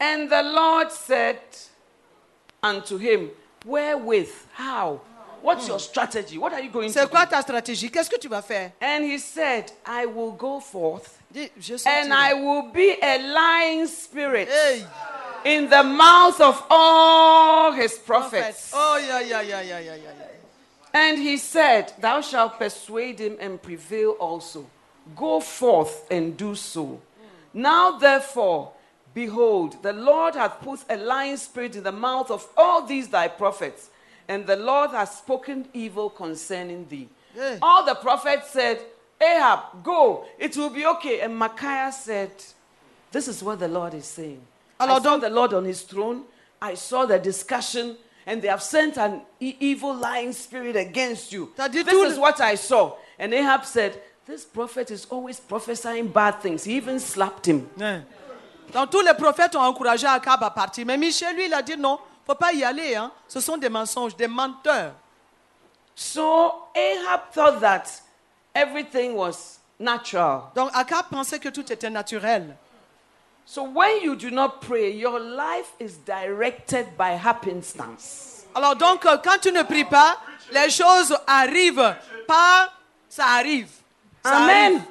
And 0.00 0.26
the 0.28 0.42
Lord 0.42 0.90
said 0.90 1.36
unto 2.62 2.98
him, 2.98 3.30
Wherewith? 3.64 4.32
How? 4.58 5.00
What's 5.42 5.66
your 5.68 5.78
strategy? 5.80 6.38
What 6.38 6.52
are 6.52 6.60
you 6.60 6.70
going 6.70 6.88
to 6.88 6.92
C'est 6.92 7.08
quoi 7.10 7.24
do? 7.26 7.30
ta 7.30 7.42
stratégie? 7.42 7.90
Qu'est-ce 7.90 8.10
que 8.10 8.18
tu 8.18 8.28
vas 8.28 8.42
faire? 8.42 8.72
And 8.80 9.04
he 9.04 9.18
said, 9.18 9.70
I 9.86 10.06
will 10.06 10.32
go 10.32 10.60
forth 10.60 11.18
and 11.86 12.12
I 12.12 12.34
will 12.34 12.70
be 12.72 12.96
a 13.02 13.18
lying 13.18 13.86
spirit 13.86 14.48
Hey, 14.48 14.84
in 15.44 15.68
the 15.68 15.82
mouth 15.82 16.40
of 16.40 16.64
all 16.70 17.72
his 17.72 17.98
prophets. 17.98 18.72
Oh, 18.74 18.96
ya, 18.98 19.18
ya, 19.18 19.40
ya, 19.40 19.60
ya, 19.60 19.78
ya, 19.78 19.94
ya. 19.94 20.10
And 20.94 21.18
he 21.18 21.36
said, 21.36 21.92
Thou 21.98 22.20
shalt 22.20 22.58
persuade 22.58 23.18
him 23.18 23.36
and 23.40 23.60
prevail 23.60 24.10
also. 24.20 24.66
Go 25.16 25.40
forth 25.40 26.06
and 26.10 26.36
do 26.36 26.54
so. 26.54 27.00
Now, 27.54 27.98
therefore, 27.98 28.72
behold, 29.14 29.82
the 29.82 29.92
Lord 29.92 30.34
hath 30.34 30.60
put 30.60 30.80
a 30.88 30.96
lying 30.96 31.36
spirit 31.36 31.76
in 31.76 31.82
the 31.82 31.92
mouth 31.92 32.30
of 32.30 32.46
all 32.56 32.86
these 32.86 33.08
thy 33.08 33.28
prophets, 33.28 33.90
and 34.28 34.46
the 34.46 34.56
Lord 34.56 34.90
hath 34.90 35.14
spoken 35.14 35.68
evil 35.72 36.08
concerning 36.08 36.86
thee. 36.88 37.08
Yeah. 37.36 37.58
All 37.60 37.84
the 37.84 37.94
prophets 37.94 38.50
said, 38.50 38.80
Ahab, 39.20 39.82
go, 39.82 40.24
it 40.38 40.56
will 40.56 40.70
be 40.70 40.86
okay. 40.86 41.20
And 41.20 41.36
Micaiah 41.36 41.92
said, 41.92 42.30
This 43.10 43.28
is 43.28 43.42
what 43.42 43.58
the 43.58 43.68
Lord 43.68 43.94
is 43.94 44.06
saying. 44.06 44.42
I 44.90 44.94
saw 44.94 45.00
donc- 45.00 45.22
the 45.22 45.30
Lord 45.30 45.52
on 45.54 45.64
his 45.64 45.82
throne. 45.82 46.24
I 46.60 46.74
saw 46.74 47.06
the 47.06 47.18
discussion, 47.18 47.96
and 48.26 48.40
they 48.40 48.48
have 48.48 48.62
sent 48.62 48.96
an 48.96 49.22
evil 49.40 49.94
lying 49.94 50.32
spirit 50.32 50.76
against 50.76 51.32
you. 51.32 51.52
This 51.56 51.84
tout 51.84 52.06
is 52.06 52.18
what 52.18 52.40
I 52.40 52.54
saw. 52.56 52.92
And 53.18 53.34
Ahab 53.34 53.64
said, 53.64 54.00
This 54.24 54.44
prophet 54.44 54.90
is 54.92 55.06
always 55.10 55.40
prophesying 55.40 56.06
bad 56.06 56.40
things. 56.40 56.62
He 56.62 56.76
even 56.76 57.00
slapped 57.00 57.46
him. 57.46 57.68
Donc 58.72 58.90
tous 58.90 59.02
les 59.02 59.14
prophètes 59.14 59.56
ont 59.56 59.62
encouragé 59.62 60.06
Akab 60.06 60.42
à 60.44 60.50
partir. 60.50 60.86
Mais 60.86 60.96
Michel, 60.96 61.34
lui, 61.34 61.46
il 61.46 61.54
a 61.54 61.60
dit 61.62 61.76
non, 61.76 61.98
faut 62.24 62.36
pas 62.36 62.52
y 62.52 62.62
aller. 62.62 62.94
Hein. 62.94 63.10
Ce 63.26 63.40
sont 63.40 63.56
des 63.56 63.68
mensonges, 63.68 64.16
des 64.16 64.28
menteurs. 64.28 64.94
So 65.94 66.68
Ahab 66.74 67.32
thought 67.34 67.60
that 67.60 67.84
everything 68.54 69.14
was 69.14 69.58
natural. 69.78 70.44
Donc 70.54 70.70
Akab 70.72 71.06
pensait 71.10 71.40
que 71.40 71.48
tout 71.48 71.70
était 71.72 71.90
naturel. 71.90 72.56
So 73.44 73.64
when 73.64 74.02
you 74.02 74.16
do 74.16 74.30
not 74.30 74.60
pray, 74.62 74.92
your 74.92 75.18
life 75.20 75.72
is 75.78 75.96
directed 75.98 76.96
by 76.96 77.10
happenstance. 77.16 78.46
Alors 78.54 78.76
donc, 78.76 79.04
euh, 79.06 79.16
quand 79.22 79.38
tu 79.40 79.50
ne 79.52 79.62
pries 79.62 79.84
pas, 79.84 80.18
les 80.52 80.70
choses 80.70 81.16
arrivent. 81.26 81.94
Pas, 82.26 82.70
ça 83.08 83.24
arrive. 83.38 83.68
Ça 84.24 84.36
Amen. 84.36 84.74
arrive. 84.74 84.82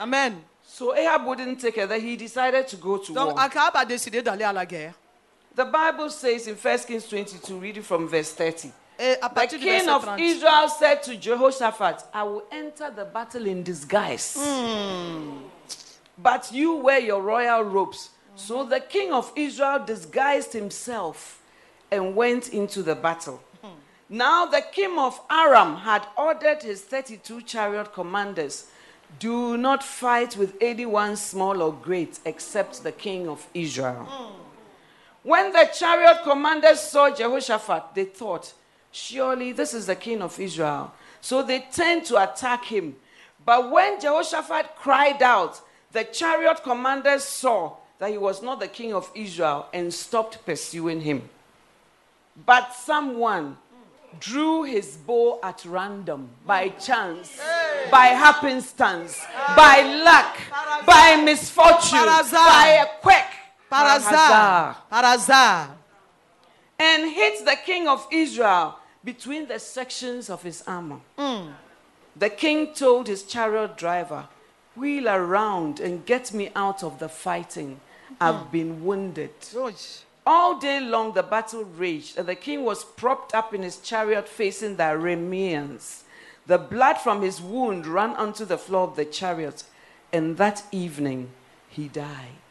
Amen. 0.00 0.34
So 0.64 0.92
Ahab 0.94 1.24
wouldn't 1.26 1.60
take 1.60 1.76
it. 1.78 1.88
That 1.88 2.00
he 2.00 2.16
decided 2.16 2.66
to 2.68 2.76
go 2.76 2.98
to 2.98 3.12
Donc 3.12 3.34
war. 3.36 3.44
Akab 3.44 3.74
a 3.74 3.84
décidé 3.84 4.22
d'aller 4.22 4.44
à 4.44 4.52
la 4.52 4.66
guerre. 4.66 4.94
The 5.54 5.64
Bible 5.64 6.10
says 6.10 6.48
in 6.48 6.56
1 6.56 6.78
Kings 6.86 7.06
22, 7.08 7.60
read 7.60 7.76
it 7.76 7.84
from 7.84 8.08
verse 8.08 8.32
30. 8.32 8.72
Et 8.98 9.16
à 9.22 9.28
The 9.28 9.34
partir 9.34 9.58
du 9.58 9.64
king 9.64 9.88
of 9.88 10.04
30. 10.04 10.20
Israel 10.20 10.68
said 10.68 11.02
to 11.02 11.14
Jehoshaphat, 11.16 12.06
I 12.12 12.22
will 12.24 12.42
enter 12.50 12.90
the 12.90 13.04
battle 13.04 13.46
in 13.46 13.62
disguise. 13.62 14.36
Hmm. 14.36 15.43
But 16.18 16.52
you 16.52 16.76
wear 16.76 16.98
your 16.98 17.22
royal 17.22 17.62
robes. 17.62 18.10
So 18.36 18.64
the 18.64 18.80
king 18.80 19.12
of 19.12 19.32
Israel 19.36 19.84
disguised 19.84 20.52
himself 20.52 21.40
and 21.90 22.16
went 22.16 22.48
into 22.48 22.82
the 22.82 22.94
battle. 22.94 23.42
Now 24.08 24.46
the 24.46 24.62
king 24.72 24.98
of 24.98 25.20
Aram 25.30 25.76
had 25.76 26.06
ordered 26.16 26.62
his 26.62 26.82
32 26.82 27.42
chariot 27.42 27.92
commanders 27.92 28.66
do 29.18 29.56
not 29.56 29.82
fight 29.82 30.36
with 30.36 30.54
anyone 30.60 31.16
small 31.16 31.62
or 31.62 31.72
great 31.72 32.18
except 32.24 32.82
the 32.82 32.92
king 32.92 33.28
of 33.28 33.46
Israel. 33.54 34.08
When 35.22 35.52
the 35.52 35.70
chariot 35.72 36.20
commanders 36.22 36.80
saw 36.80 37.14
Jehoshaphat, 37.14 37.94
they 37.94 38.04
thought, 38.04 38.52
Surely 38.90 39.52
this 39.52 39.74
is 39.74 39.86
the 39.86 39.96
king 39.96 40.22
of 40.22 40.38
Israel. 40.38 40.92
So 41.20 41.42
they 41.42 41.60
turned 41.72 42.04
to 42.06 42.22
attack 42.22 42.64
him. 42.64 42.96
But 43.44 43.70
when 43.70 44.00
Jehoshaphat 44.00 44.76
cried 44.76 45.22
out, 45.22 45.60
the 45.94 46.04
chariot 46.04 46.62
commanders 46.62 47.24
saw 47.24 47.72
that 47.98 48.10
he 48.10 48.18
was 48.18 48.42
not 48.42 48.60
the 48.60 48.68
king 48.68 48.92
of 48.92 49.10
Israel 49.14 49.68
and 49.72 49.94
stopped 49.94 50.44
pursuing 50.44 51.00
him. 51.00 51.30
But 52.44 52.74
someone 52.74 53.56
drew 54.18 54.64
his 54.64 54.96
bow 54.96 55.38
at 55.42 55.64
random, 55.64 56.28
by 56.44 56.68
chance, 56.70 57.40
by 57.90 58.06
happenstance, 58.06 59.24
by 59.56 59.82
luck, 60.04 60.36
by 60.84 61.22
misfortune, 61.24 62.06
by 62.32 62.84
a 62.84 63.00
quack. 63.00 63.32
And 66.78 67.10
hit 67.12 67.44
the 67.44 67.56
king 67.64 67.86
of 67.86 68.06
Israel 68.10 68.78
between 69.04 69.46
the 69.46 69.60
sections 69.60 70.28
of 70.28 70.42
his 70.42 70.64
armor. 70.66 71.00
The 72.16 72.30
king 72.30 72.74
told 72.74 73.06
his 73.06 73.22
chariot 73.22 73.76
driver, 73.76 74.28
Wheel 74.76 75.08
around 75.08 75.80
and 75.80 76.04
get 76.04 76.32
me 76.32 76.50
out 76.56 76.82
of 76.82 76.98
the 76.98 77.08
fighting. 77.08 77.80
I've 78.20 78.46
hmm. 78.46 78.50
been 78.50 78.84
wounded. 78.84 79.30
Oy. 79.56 79.74
All 80.26 80.58
day 80.58 80.80
long 80.80 81.12
the 81.12 81.22
battle 81.22 81.64
raged, 81.64 82.16
and 82.16 82.26
the 82.26 82.34
king 82.34 82.64
was 82.64 82.82
propped 82.82 83.34
up 83.34 83.52
in 83.52 83.62
his 83.62 83.76
chariot 83.76 84.28
facing 84.28 84.76
the 84.76 84.84
Arameans. 84.84 86.02
The 86.46 86.58
blood 86.58 86.98
from 86.98 87.22
his 87.22 87.40
wound 87.40 87.86
ran 87.86 88.10
onto 88.16 88.44
the 88.44 88.58
floor 88.58 88.88
of 88.88 88.96
the 88.96 89.04
chariot, 89.04 89.64
and 90.12 90.36
that 90.38 90.62
evening 90.72 91.30
he 91.68 91.88
died. 91.88 92.44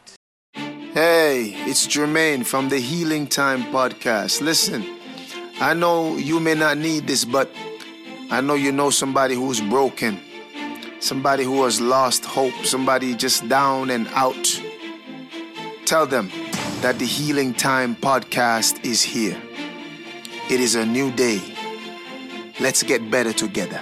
Hey, 0.54 1.54
it's 1.66 1.88
Jermaine 1.88 2.46
from 2.46 2.68
the 2.68 2.78
Healing 2.78 3.26
Time 3.26 3.64
podcast. 3.64 4.40
Listen, 4.40 4.84
I 5.60 5.74
know 5.74 6.16
you 6.16 6.38
may 6.38 6.54
not 6.54 6.78
need 6.78 7.08
this, 7.08 7.24
but 7.24 7.50
I 8.30 8.40
know 8.40 8.54
you 8.54 8.70
know 8.70 8.90
somebody 8.90 9.34
who's 9.34 9.60
broken, 9.60 10.20
somebody 11.04 11.44
who 11.44 11.62
has 11.64 11.80
lost 11.82 12.24
hope, 12.24 12.54
somebody 12.64 13.14
just 13.14 13.46
down 13.46 13.90
and 13.90 14.08
out. 14.14 14.60
Tell 15.84 16.06
them 16.06 16.30
that 16.80 16.98
the 16.98 17.04
Healing 17.04 17.52
Time 17.52 17.94
podcast 17.94 18.82
is 18.84 19.02
here. 19.02 19.36
It 20.50 20.60
is 20.60 20.74
a 20.76 20.86
new 20.86 21.10
day. 21.12 21.40
Let's 22.58 22.82
get 22.82 23.10
better 23.10 23.34
together. 23.34 23.80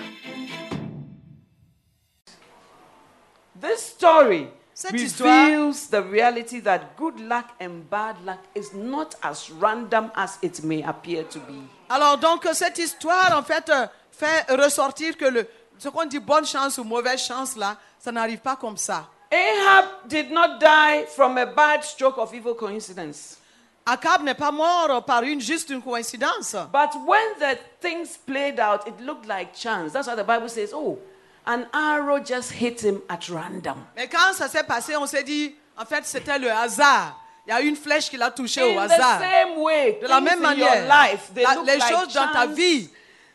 This 3.54 3.80
story 3.82 4.48
Cette 4.74 4.94
histoire- 4.96 5.46
reveals 5.46 5.86
the 5.90 6.02
reality 6.02 6.58
that 6.60 6.96
good 6.96 7.20
luck 7.20 7.52
and 7.60 7.88
bad 7.88 8.16
luck 8.24 8.40
is 8.56 8.74
not 8.74 9.14
as 9.22 9.48
random 9.50 10.10
as 10.16 10.38
it 10.42 10.64
may 10.64 10.82
appear 10.82 11.22
to 11.24 11.38
be. 11.38 11.62
Alors 11.88 12.16
donc 12.18 12.48
cette 12.52 12.78
histoire 12.78 13.32
en 13.36 13.44
fait 13.44 13.70
fait 14.10 14.44
ressortir 14.50 15.16
que 15.16 15.26
le, 15.26 15.46
ce 15.82 15.88
qu'on 15.88 16.04
dit 16.04 16.18
bonne 16.20 16.46
chance 16.46 16.78
ou 16.78 16.84
mauvaise 16.84 17.20
chance 17.20 17.56
là, 17.56 17.76
ça 17.98 18.12
n'arrive 18.12 18.38
pas 18.38 18.56
comme 18.56 18.76
ça. 18.76 19.08
Ahab 19.32 19.86
did 20.06 20.30
not 20.30 20.58
die 20.60 21.06
from 21.16 21.36
a 21.38 21.46
bad 21.46 21.82
stroke 21.82 22.18
of 22.18 22.32
evil 22.34 22.54
coincidence. 22.54 23.38
Akab 23.84 24.22
n'est 24.22 24.36
pas 24.36 24.52
mort 24.52 25.04
par 25.04 25.22
une 25.24 25.40
juste 25.40 25.70
une 25.70 25.82
coïncidence. 25.82 26.54
But 26.72 26.90
when 27.04 27.20
the 27.40 27.58
things 27.80 28.16
played 28.26 28.60
out, 28.60 28.86
it 28.86 29.00
looked 29.00 29.26
like 29.26 29.54
chance. 29.54 29.92
That's 29.92 30.06
why 30.06 30.14
the 30.14 30.22
Bible 30.24 30.48
says, 30.48 30.70
oh, 30.72 30.98
an 31.46 31.64
arrow 31.72 32.20
just 32.20 32.52
hit 32.52 32.80
him 32.80 33.00
at 33.08 33.28
random. 33.28 33.78
Mais 33.96 34.06
quand 34.06 34.34
ça 34.34 34.48
s'est 34.48 34.62
passé, 34.62 34.94
on 34.96 35.06
s'est 35.06 35.24
dit 35.24 35.52
en 35.76 35.84
fait 35.84 36.04
c'était 36.04 36.38
le 36.38 36.50
hasard. 36.52 37.18
Il 37.44 37.50
y 37.50 37.56
a 37.56 37.60
une 37.60 37.74
flèche 37.74 38.08
qui 38.08 38.16
l'a 38.16 38.30
touché 38.30 38.62
au 38.62 38.78
In 38.78 38.86
the 38.86 38.92
hasard. 38.92 39.20
same 39.20 39.58
way, 39.58 39.98
De 40.00 40.06
la 40.06 40.20
même 40.20 40.38
manière, 40.40 40.84
life, 40.86 41.30
la- 41.34 41.56
les 41.66 41.76
like 41.78 41.88
choses 41.92 42.14
dans 42.14 42.28
ta 42.28 42.44
chance. 42.44 42.54
vie, 42.54 42.88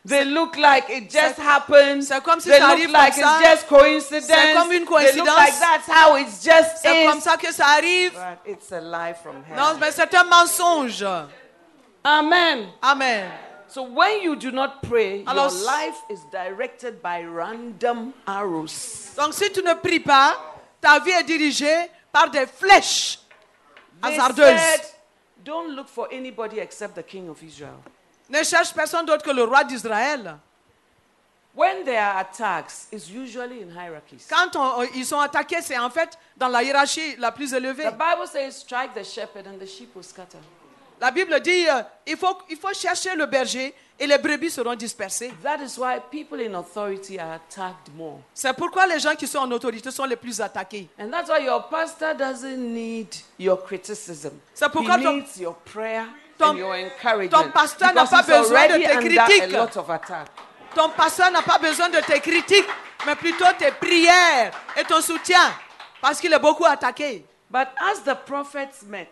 They 0.04 0.24
look 0.24 0.56
like 0.56 0.88
it 0.88 1.10
just 1.10 1.38
happened. 1.38 2.02
c'est 2.02 2.22
comme 2.22 2.40
si 2.40 2.48
they 2.48 2.58
ça 2.58 2.74
look 2.74 2.92
like 2.92 3.16
it's 3.16 3.40
just 3.42 3.68
coincidence. 3.68 4.26
C'est 4.26 4.54
comme 4.54 4.72
une 4.72 4.86
They 4.86 5.12
look 5.16 5.26
like 5.26 5.58
that's 5.58 5.86
how 5.86 6.16
it's 6.16 6.42
just 6.42 6.78
C'est 6.82 7.04
comme 7.06 7.20
ça 7.20 7.36
que 7.36 7.52
ça 7.52 7.66
arrive. 7.76 8.12
But 8.14 8.50
it's 8.50 8.72
a 8.72 8.80
lie 8.80 9.14
from 9.14 9.42
hell. 9.44 9.56
Non, 9.56 9.78
mais 9.78 9.90
c'est 9.92 10.14
un 10.14 10.24
mensonge. 10.24 11.04
Amen. 12.04 12.68
Amen. 12.80 13.30
So 13.68 13.82
when 13.82 14.22
you 14.22 14.34
do 14.34 14.50
not 14.50 14.82
pray, 14.82 15.24
Alors, 15.26 15.52
your 15.52 15.64
life 15.66 15.96
is 16.08 16.20
directed 16.32 17.02
by 17.02 17.22
random 17.22 18.14
arrows. 18.26 19.12
Donc 19.14 19.34
si 19.34 19.50
tu 19.52 19.62
ne 19.62 19.74
pries 19.74 20.00
pas, 20.00 20.38
ta 20.80 20.98
vie 21.00 21.10
est 21.10 21.24
dirigée 21.24 21.90
par 22.10 22.30
des 22.30 22.46
flèches 22.46 23.18
They 24.02 24.14
hasardeuses. 24.14 24.58
said, 24.58 24.80
don't 25.44 25.74
look 25.76 25.88
for 25.88 26.08
anybody 26.10 26.60
except 26.60 26.94
the 26.94 27.02
king 27.02 27.28
of 27.28 27.42
Israel. 27.42 27.82
Ne 28.28 28.42
cherche 28.42 28.72
personne 28.74 29.06
d'autre 29.06 29.22
que 29.24 29.30
le 29.30 29.44
roi 29.44 29.64
d'Israël. 29.64 30.36
When 31.54 31.82
there 31.84 31.98
are 31.98 32.18
attacks, 32.18 32.86
it's 32.92 33.08
usually 33.10 33.62
in 33.62 33.70
hierarchies. 33.74 34.26
Quand 34.28 34.54
on- 34.54 34.82
ils 34.94 35.04
sont 35.06 35.18
attaqués, 35.18 35.60
c'est 35.62 35.78
en 35.78 35.90
fait 35.90 36.16
dans 36.36 36.48
la 36.48 36.62
hiérarchie 36.62 37.16
la 37.18 37.32
plus 37.32 37.52
élevée. 37.52 37.84
The 37.84 37.92
Bible 37.92 38.28
says, 38.30 38.52
strike 38.52 38.94
the 38.94 39.02
shepherd 39.04 39.46
and 39.48 39.58
the 39.58 39.66
sheep 39.66 39.94
will 39.96 40.04
scatter. 40.04 40.38
La 41.00 41.10
Bible 41.10 41.40
dit, 41.40 41.68
euh, 41.68 41.82
il, 42.06 42.16
faut, 42.16 42.36
il 42.50 42.56
faut 42.56 42.72
chercher 42.74 43.14
le 43.16 43.26
berger 43.26 43.72
et 43.98 44.06
les 44.06 44.18
brebis 44.18 44.50
seront 44.50 44.74
dispersées. 44.74 45.32
That 45.42 45.58
is 45.64 45.78
why 45.78 45.98
people 46.10 46.40
in 46.40 46.54
authority 46.54 47.18
are 47.18 47.32
attacked 47.32 47.92
more. 47.96 48.20
C'est 48.34 48.52
pourquoi 48.52 48.86
les 48.86 48.98
gens 49.00 49.14
qui 49.16 49.26
sont 49.26 49.38
en 49.38 49.50
autorité 49.50 49.90
sont 49.90 50.04
les 50.04 50.16
plus 50.16 50.40
attaqués. 50.40 50.88
And 51.00 51.10
that's 51.10 51.28
why 51.30 51.44
your 51.44 51.68
pastor 51.68 52.14
doesn't 52.14 52.56
need 52.56 53.08
your 53.38 53.64
criticism. 53.64 54.32
C'est 54.54 54.68
pourquoi 54.70 54.98
he 54.98 55.02
ton- 55.04 55.12
needs 55.16 55.38
your 55.40 55.54
prayer 55.56 56.04
ton- 56.38 56.54
ton 57.28 57.42
pasteur 57.52 57.88
n'a 57.94 58.06
pas 58.06 58.22
besoin 58.42 58.66
de 58.68 58.72
tes 58.74 58.82
critiques. 59.26 59.42
Ton 60.74 60.88
pasteur 60.90 61.30
n'a 61.30 61.42
pas 61.42 61.58
besoin 61.58 61.88
de 61.88 62.00
tes 62.00 62.20
critiques, 62.20 62.68
mais 63.06 63.14
plutôt 63.16 63.46
tes 63.58 63.72
prières 63.72 64.50
et 64.76 64.84
ton 64.84 65.00
soutien, 65.00 65.52
parce 66.00 66.20
qu'il 66.20 66.32
est 66.32 66.38
beaucoup 66.38 66.64
attaqué. 66.66 67.24
But 67.50 67.68
as 67.78 68.00
the 68.04 68.14
prophets 68.26 68.82
met, 68.86 69.08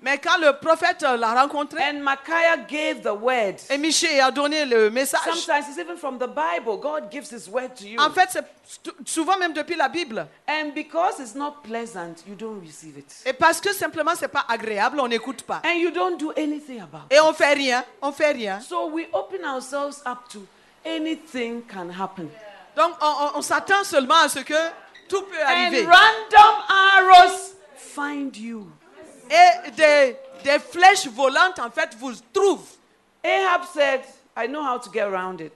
Mais 0.00 0.16
quand 0.18 0.38
le 0.38 0.52
prophète 0.60 1.02
euh, 1.02 1.16
l'a 1.16 1.34
rencontré, 1.34 1.82
and 1.82 1.94
Micaiah 2.04 2.56
gave 2.68 3.00
the 3.02 3.10
word, 3.20 3.56
et 3.68 3.76
Michée 3.78 4.20
a 4.20 4.30
donné 4.30 4.64
le 4.64 4.90
message, 4.90 5.18
sometimes 5.24 5.68
it's 5.68 5.76
even 5.78 5.96
from 5.96 6.18
the 6.18 6.28
Bible. 6.28 6.76
God 6.76 7.10
gives 7.10 7.30
his 7.32 7.48
word 7.50 7.74
to 7.74 7.84
you. 7.84 7.98
en 8.00 8.10
fait, 8.10 8.28
c'est 8.30 8.44
st- 8.64 8.94
souvent 9.04 9.36
même 9.38 9.52
depuis 9.52 9.74
la 9.74 9.88
Bible. 9.88 10.24
And 10.48 10.70
because 10.72 11.18
it's 11.18 11.34
not 11.34 11.62
pleasant, 11.64 12.14
you 12.28 12.36
don't 12.36 12.60
receive 12.64 12.96
it. 12.96 13.12
Et 13.26 13.32
parce 13.32 13.60
que 13.60 13.72
simplement, 13.72 14.12
c'est 14.16 14.28
pas 14.28 14.44
agréable, 14.48 15.00
on 15.00 15.08
n'écoute 15.08 15.42
pas. 15.42 15.62
And 15.64 15.74
you 15.78 15.90
don't 15.90 16.16
do 16.16 16.30
anything 16.36 16.80
about 16.80 17.06
it. 17.10 17.16
Et 17.16 17.20
on 17.20 17.32
fait 17.32 17.54
rien, 17.54 17.84
on 18.00 18.12
fait 18.12 18.30
rien. 18.32 18.60
So 18.60 18.86
we 18.90 19.06
open 19.12 19.44
ourselves 19.44 20.00
up 20.06 20.28
to 20.30 20.46
anything 20.86 21.62
can 21.66 21.88
happen. 21.90 22.28
Donc, 22.76 22.92
on, 23.00 23.06
on- 23.06 23.38
on 23.38 23.42
s'attend 23.42 23.82
seulement 23.82 24.18
à 24.24 24.28
ce 24.28 24.38
que 24.38 24.54
tout 25.08 25.22
peut 25.22 25.42
And 25.44 25.50
arriver. 25.50 25.84
random 25.86 26.62
arrows 26.68 27.54
find 27.76 28.36
you. 28.36 28.70
Et 29.30 29.70
des, 29.72 30.16
des 30.44 30.58
flèches 30.58 31.06
volantes, 31.08 31.58
en 31.58 31.70
fait, 31.70 31.90
vous 31.98 32.12
trouvent. 32.32 32.68
Ahab 33.24 33.62
said, 33.72 34.00
I 34.36 34.46
know 34.46 34.62
how 34.62 34.78
to 34.78 34.90
get 34.92 35.02
around 35.04 35.40
it. 35.40 35.52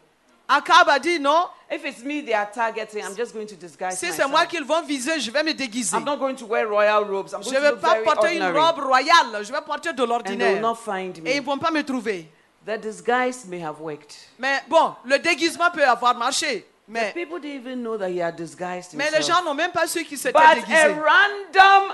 Akab 0.48 0.88
a 0.88 0.98
dit 0.98 1.18
non, 1.18 1.48
If 1.70 1.84
it's 1.86 2.02
me 2.02 2.20
they 2.20 2.34
are 2.34 2.50
targeting, 2.52 3.02
I'm 3.02 3.16
just 3.16 3.32
going 3.32 3.46
to 3.46 3.54
disguise 3.54 3.96
si 3.98 4.12
c'est 4.12 4.26
moi 4.26 4.44
qu'ils 4.44 4.64
vont 4.64 4.82
viser, 4.82 5.18
je 5.20 5.30
vais 5.30 5.42
me 5.42 5.54
déguiser. 5.54 5.96
I'm 5.96 6.04
not 6.04 6.18
going 6.18 6.34
to 6.36 6.44
wear 6.44 6.66
royal 6.68 7.04
robes. 7.04 7.32
I'm 7.32 7.42
Je 7.42 7.48
ne 7.54 7.60
vais 7.60 7.76
pas 7.76 7.94
porter 8.04 8.36
une 8.36 8.42
ordinary. 8.42 8.58
robe 8.58 8.84
royale, 8.84 9.42
je 9.44 9.50
vais 9.52 9.60
porter 9.64 9.92
de 9.94 10.02
And 10.02 10.04
they 10.04 10.04
will 10.04 10.08
l'ordinaire. 10.08 10.60
not 10.60 10.74
find 10.74 11.16
Et 11.26 11.30
ils 11.30 11.36
ne 11.36 11.40
me. 11.40 11.46
vont 11.46 11.58
pas 11.58 11.70
me 11.70 11.82
trouver. 11.82 12.28
The 12.66 12.76
disguise 12.78 13.46
may 13.46 13.60
have 13.64 13.80
worked. 13.80 14.14
Mais 14.38 14.60
bon, 14.68 14.94
le 15.06 15.18
déguisement 15.18 15.70
peut 15.70 15.84
avoir 15.86 16.14
marché. 16.16 16.66
Mais, 16.92 17.12
People 17.14 17.40
didn't 17.40 17.62
even 17.62 17.82
know 17.82 17.96
that 17.96 18.10
he 18.10 18.20
had 18.20 18.36
disguised 18.36 18.92
mais 18.92 19.10
les 19.10 19.22
gens 19.22 19.42
n'ont 19.42 19.54
même 19.54 19.72
pas 19.72 19.86
su 19.86 20.04
qu'il 20.04 20.18
s'était 20.18 20.38
déguisé. 20.56 20.88
random 20.88 21.92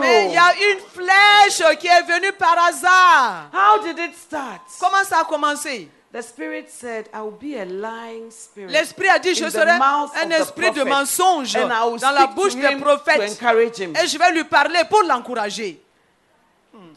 Mais 0.00 0.26
il 0.26 0.32
y 0.32 0.36
arrow. 0.36 0.48
a 0.50 0.72
une 0.72 0.80
flèche 0.80 1.78
qui 1.78 1.86
est 1.86 2.02
venue 2.02 2.32
par 2.32 2.56
hasard. 2.58 3.50
How 3.52 3.84
did 3.84 3.98
it 4.00 4.16
start? 4.16 4.62
Comment 4.80 5.04
ça 5.04 5.20
a 5.20 5.24
commencé? 5.24 5.88
The 6.12 6.20
spirit 6.22 6.68
said, 6.68 7.08
I 7.14 7.20
will 7.20 7.38
be 7.40 7.56
a 7.56 7.64
lying 7.64 8.32
spirit. 8.32 8.72
L'esprit 8.72 9.08
a 9.08 9.20
dit, 9.20 9.34
je 9.34 9.48
serai 9.48 9.70
un 9.70 10.30
esprit 10.30 10.72
de 10.72 10.82
mensonge 10.82 11.52
dans 11.52 12.10
la 12.10 12.26
bouche 12.26 12.56
des 12.56 12.76
prophètes. 12.76 13.40
Et 13.40 14.06
je 14.08 14.18
vais 14.18 14.32
lui 14.32 14.44
parler 14.44 14.80
pour 14.90 15.02
l'encourager. 15.04 15.80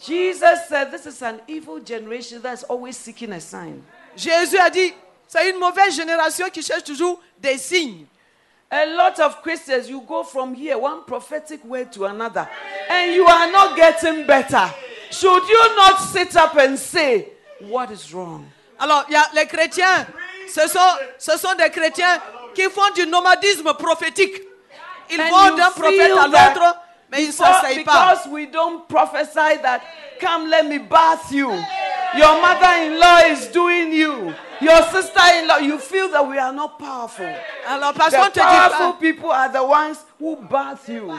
Jesus 0.02 0.68
said, 0.68 0.90
This 0.92 1.06
is 1.06 1.22
an 1.22 1.40
evil 1.48 1.80
generation 1.80 2.42
that's 2.42 2.64
always 2.64 2.98
seeking 2.98 3.32
a 3.34 3.40
sign. 3.40 3.84
Jésus 4.16 4.58
a 4.58 4.70
dit, 4.70 4.94
c'est 5.28 5.50
une 5.50 5.60
mauvaise 5.60 5.96
génération 5.96 6.48
qui 6.52 6.62
cherche 6.62 6.84
toujours 6.84 7.20
des 7.42 7.58
signes. 7.58 8.08
A 8.72 8.86
lot 8.86 9.20
of 9.20 9.42
Christians, 9.42 9.88
you 9.88 10.02
go 10.02 10.24
from 10.24 10.54
here, 10.54 10.78
one 10.78 11.04
prophetic 11.06 11.64
word 11.64 11.92
to 11.94 12.06
another, 12.06 12.48
and 12.90 13.14
you 13.14 13.26
are 13.26 13.52
not 13.52 13.76
getting 13.78 14.26
better. 14.26 14.70
Should 15.12 15.48
you 15.48 15.76
not 15.76 16.00
sit 16.00 16.36
up 16.36 16.56
and 16.58 16.78
say, 16.78 17.30
What 17.62 17.92
is 17.92 18.14
wrong? 18.14 18.46
Alors, 18.80 19.06
il 19.08 19.14
y 19.14 19.16
a 19.16 19.24
les 19.34 19.46
chrétiens, 19.46 20.06
ce 20.48 20.68
sont, 20.68 20.80
ce 21.18 21.38
sont 21.38 21.56
des 21.56 21.70
chrétiens 21.70 22.20
qui 22.54 22.64
font 22.64 22.90
du 22.96 23.06
nomadisme 23.08 23.74
prophétique. 23.76 24.42
Ils 25.10 25.22
And 25.22 25.30
vont 25.30 25.56
d'un 25.56 25.72
prophète 25.72 26.12
à 26.12 26.28
l'autre, 26.28 26.78
mais 27.16 27.28
Because, 27.28 27.76
because 27.76 28.28
we 28.28 28.46
don't 28.46 28.88
prophesy 28.88 29.58
that, 29.62 29.82
come, 30.20 30.50
let 30.50 30.66
me 30.68 30.78
bath 30.78 31.32
you. 31.32 31.50
Your 32.16 32.42
mother 32.42 32.84
in 32.84 33.00
law 33.00 33.20
is 33.26 33.48
doing 33.48 33.92
you. 33.92 34.34
Your 34.62 34.82
sister 34.84 35.22
in 35.38 35.48
law, 35.48 35.58
you 35.58 35.78
feel 35.78 36.10
that 36.10 36.26
we 36.28 36.38
are 36.38 36.54
not 36.54 36.80
powerful. 36.80 37.28
Alors, 37.68 37.94
parce 37.94 38.12
The 38.12 38.32
te 38.32 38.40
dit 38.40 38.40
powerful 38.40 38.94
pas, 38.94 38.98
people 39.00 39.32
are 39.32 39.50
the 39.52 39.64
ones 39.64 39.98
who 40.20 40.36
bath 40.38 40.88
you. 40.88 41.12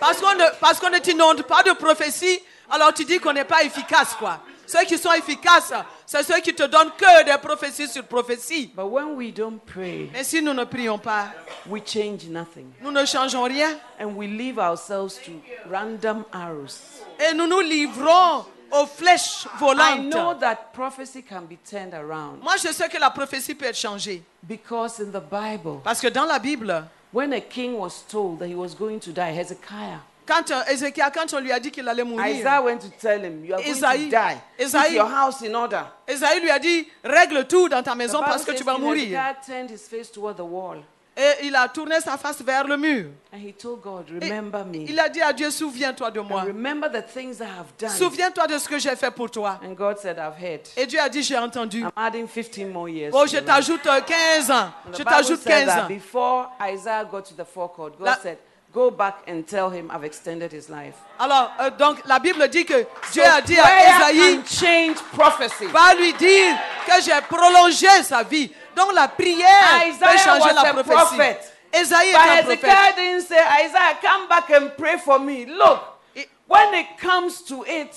parce 0.00 0.20
qu'on 0.20 0.34
ne, 0.34 0.44
parce 0.60 0.80
qu'on 0.80 0.90
ne 0.90 0.98
t'inonde 0.98 1.42
pas 1.42 1.62
de 1.62 1.72
prophétie, 1.72 2.40
alors 2.70 2.92
tu 2.94 3.04
dis 3.04 3.18
qu'on 3.18 3.32
n'est 3.32 3.44
pas 3.44 3.62
efficace, 3.62 4.14
quoi. 4.18 4.40
Ceux 4.66 4.84
qui 4.84 4.98
sont 4.98 5.12
efficaces, 5.12 5.72
c'est 6.06 6.22
ceux 6.22 6.40
qui 6.40 6.54
te 6.54 6.62
donnent 6.62 6.92
que 6.96 7.24
des 7.24 7.36
prophéties 7.38 7.88
sur 7.88 8.04
prophéties. 8.04 8.72
But 8.74 8.86
when 8.86 9.16
we 9.16 9.32
don't 9.32 9.58
pray, 9.66 10.08
Mais 10.12 10.24
si 10.24 10.40
nous 10.40 10.54
ne 10.54 10.64
prions 10.64 10.98
pas, 10.98 11.26
we 11.68 11.82
change 11.84 12.24
nothing. 12.28 12.66
nous 12.80 12.92
ne 12.92 13.04
changeons 13.04 13.42
rien. 13.44 13.76
And 14.00 14.16
we 14.16 14.26
leave 14.28 14.58
ourselves 14.58 15.18
to 15.24 15.32
random 15.70 16.24
arrows. 16.32 17.02
Et 17.18 17.34
nous 17.34 17.46
nous 17.46 17.60
livrons 17.60 18.44
aux 18.70 18.86
flèches 18.86 19.46
I 19.60 19.98
know 20.10 20.34
that 20.34 20.72
prophecy 20.72 21.22
can 21.22 21.42
be 21.42 21.56
turned 21.68 21.94
around 21.94 22.42
Moi, 22.42 22.54
je 22.56 22.72
sais 22.72 22.88
que 22.88 22.98
la 22.98 23.10
prophétie 23.10 23.54
peut 23.54 23.66
être 23.66 23.76
changée. 23.78 24.22
because 24.42 25.00
in 25.00 25.10
the 25.12 25.20
Bible, 25.22 25.80
Parce 25.84 26.00
que 26.00 26.08
dans 26.08 26.24
la 26.26 26.38
Bible, 26.38 26.84
when 27.12 27.32
a 27.32 27.40
king 27.40 27.74
was 27.78 28.04
told 28.08 28.38
that 28.40 28.46
he 28.48 28.54
was 28.54 28.74
going 28.74 28.98
to 29.00 29.10
die, 29.12 29.32
Hezekiah, 29.32 30.00
quand 30.26 30.50
euh, 30.50 31.10
quand 31.14 31.34
on 31.34 31.40
lui 31.40 31.52
a 31.52 31.60
dit 31.60 31.70
qu'il 31.70 31.88
allait 31.88 32.04
mourir, 32.04 32.26
Isaiah 32.26 32.60
went 32.62 32.78
to 32.78 32.88
tell 33.00 33.24
him, 33.24 33.44
You 33.44 33.54
are 33.54 33.62
going 33.62 33.74
to 33.74 34.10
die. 34.10 34.36
Put 34.58 34.64
Isaïe- 34.64 34.94
your 34.94 35.08
house 35.10 35.42
in 35.42 35.54
order. 35.54 35.82
Esaïe 36.06 36.40
lui 36.40 36.50
a 36.50 36.58
dit, 36.58 36.86
règle 37.04 37.46
tout 37.46 37.68
dans 37.68 37.82
ta 37.82 37.94
maison 37.94 38.20
parce 38.20 38.44
que 38.44 38.52
tu 38.52 38.64
vas 38.64 38.78
mourir. 38.78 39.18
Turned 39.46 39.70
his 39.70 39.88
face 39.88 40.10
toward 40.10 40.36
the 40.36 40.40
wall 40.40 40.78
Et 41.18 41.46
il 41.46 41.56
a 41.56 41.66
tourné 41.68 41.98
sa 42.00 42.18
face 42.18 42.42
vers 42.42 42.66
le 42.66 42.76
mur. 42.76 43.06
and 43.32 43.38
he 43.38 43.50
told 43.54 43.80
God, 43.80 44.04
Et 44.20 44.26
Remember 44.28 44.64
me. 44.66 44.84
Il 44.86 45.00
a 45.00 45.08
dit 45.08 45.22
à 45.22 45.32
Dieu, 45.32 45.50
souviens-toi 45.50 46.10
de 46.10 46.20
moi. 46.20 46.42
And 46.42 46.48
remember 46.48 46.90
the 46.90 47.02
things 47.06 47.40
I 47.40 47.44
have 47.44 47.72
done. 47.78 47.88
Souviens-toi 47.88 48.46
de 48.46 48.58
ce 48.58 48.68
que 48.68 48.78
j'ai 48.78 48.94
fait 48.96 49.10
pour 49.10 49.30
toi. 49.30 49.58
And 49.64 49.72
God 49.72 49.96
said, 49.98 50.18
I've 50.18 50.36
heard. 50.38 50.60
Et 50.76 50.84
Dieu 50.86 51.00
a 51.00 51.08
dit, 51.08 51.22
j'ai 51.22 51.38
entendu. 51.38 51.80
I'm 51.80 51.90
adding 51.96 52.26
15 52.28 52.70
more 52.70 52.90
years. 52.90 53.12
Oh, 53.14 53.24
to 53.24 53.28
je 53.28 53.38
t'ajoute 53.38 53.86
euh, 53.86 54.00
15 54.02 54.50
ans. 54.50 54.54
And 54.86 54.92
Je 54.98 55.02
t'ajoute 55.02 55.40
said 55.40 55.64
15 55.64 55.66
that 55.66 55.82
ans. 55.84 55.88
before 55.88 56.50
Isaiah 56.60 57.04
got 57.10 57.22
to 57.22 57.34
the 57.34 57.46
forecourt, 57.46 57.96
God 57.98 58.04
La- 58.08 58.16
said, 58.16 58.36
Go 58.76 58.90
back 58.90 59.22
and 59.26 59.42
tell 59.48 59.70
him 59.70 59.90
I've 59.90 60.04
extended 60.04 60.52
his 60.52 60.68
life. 60.68 60.92
Alors, 61.18 61.50
euh, 61.60 61.70
donc, 61.70 61.96
la 62.04 62.18
Bible 62.18 62.46
dit 62.48 62.66
que 62.66 62.86
Dieu 63.10 63.22
So 63.24 63.30
a 63.30 63.40
dit 63.40 63.58
à 63.58 64.10
Esaïe, 64.10 64.42
change 64.46 64.98
prophecy. 65.16 65.64
va 65.72 65.94
lui 65.94 66.12
dire 66.12 66.54
que 66.86 67.00
j'ai 67.02 67.18
prolongé 67.26 67.88
sa 68.02 68.22
vie. 68.22 68.52
Donc, 68.76 68.92
la 68.92 69.08
prière 69.08 69.80
peut 69.80 69.88
Isaiah 69.88 70.18
changer 70.18 70.52
was 70.54 70.62
la 70.62 70.74
prophétie. 70.74 71.38
Esaïe 71.72 72.10
est 72.10 72.12
But 72.12 72.18
un 72.18 72.42
prophète. 72.42 72.64
Hezekiah 72.64 72.92
didn't 72.96 73.26
say, 73.26 73.38
Isaiah, 73.64 73.96
come 74.02 74.28
back 74.28 74.50
and 74.50 74.68
pray 74.76 74.98
for 74.98 75.18
me. 75.20 75.46
Look, 75.46 75.80
It- 76.14 76.28
when 76.46 76.74
it 76.74 76.98
comes 77.00 77.42
to 77.48 77.64
it, 77.66 77.96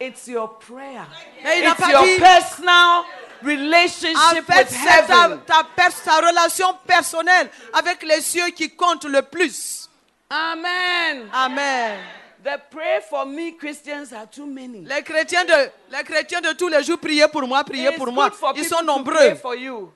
it's 0.00 0.26
your 0.26 0.58
prayer. 0.58 1.04
Mais 1.42 1.58
il 1.58 1.64
n'a 1.64 1.72
It's 1.72 1.80
pas 1.84 1.90
your 1.90 2.02
dit- 2.02 2.18
personal 2.18 3.04
En 3.42 3.46
relationship 3.46 4.46
fait, 4.46 4.58
with 4.58 4.68
c'est 4.70 5.06
ta, 5.06 5.24
heaven. 5.26 5.40
ta, 5.46 5.64
pers- 5.76 6.02
ta 6.02 6.16
relation 6.26 6.72
personnelle 6.86 7.50
avec 7.74 8.02
les 8.04 8.22
cieux 8.22 8.48
qui 8.56 8.70
compte 8.74 9.04
le 9.04 9.20
plus. 9.20 9.83
Amen. 10.30 11.28
Amen. 11.32 11.98
The 12.42 12.60
pray 12.70 13.00
for 13.08 13.24
me 13.24 13.52
Christians 13.52 14.12
are 14.12 14.26
too 14.26 14.46
many. 14.46 14.84
Les 14.84 15.02
chrétiens 15.02 15.44
de, 15.46 15.70
les 15.90 16.02
chrétiens 16.04 16.40
de 16.42 16.52
tous 16.54 16.68
les 16.68 16.82
jours, 16.82 16.98
priez 16.98 17.26
pour 17.28 17.46
moi, 17.46 17.64
priez 17.64 17.88
It's 17.88 17.96
pour 17.98 18.12
moi. 18.12 18.30
Ils 18.56 18.64
sont 18.66 18.82
nombreux. 18.82 19.34
for 19.36 19.54
you. 19.54 19.90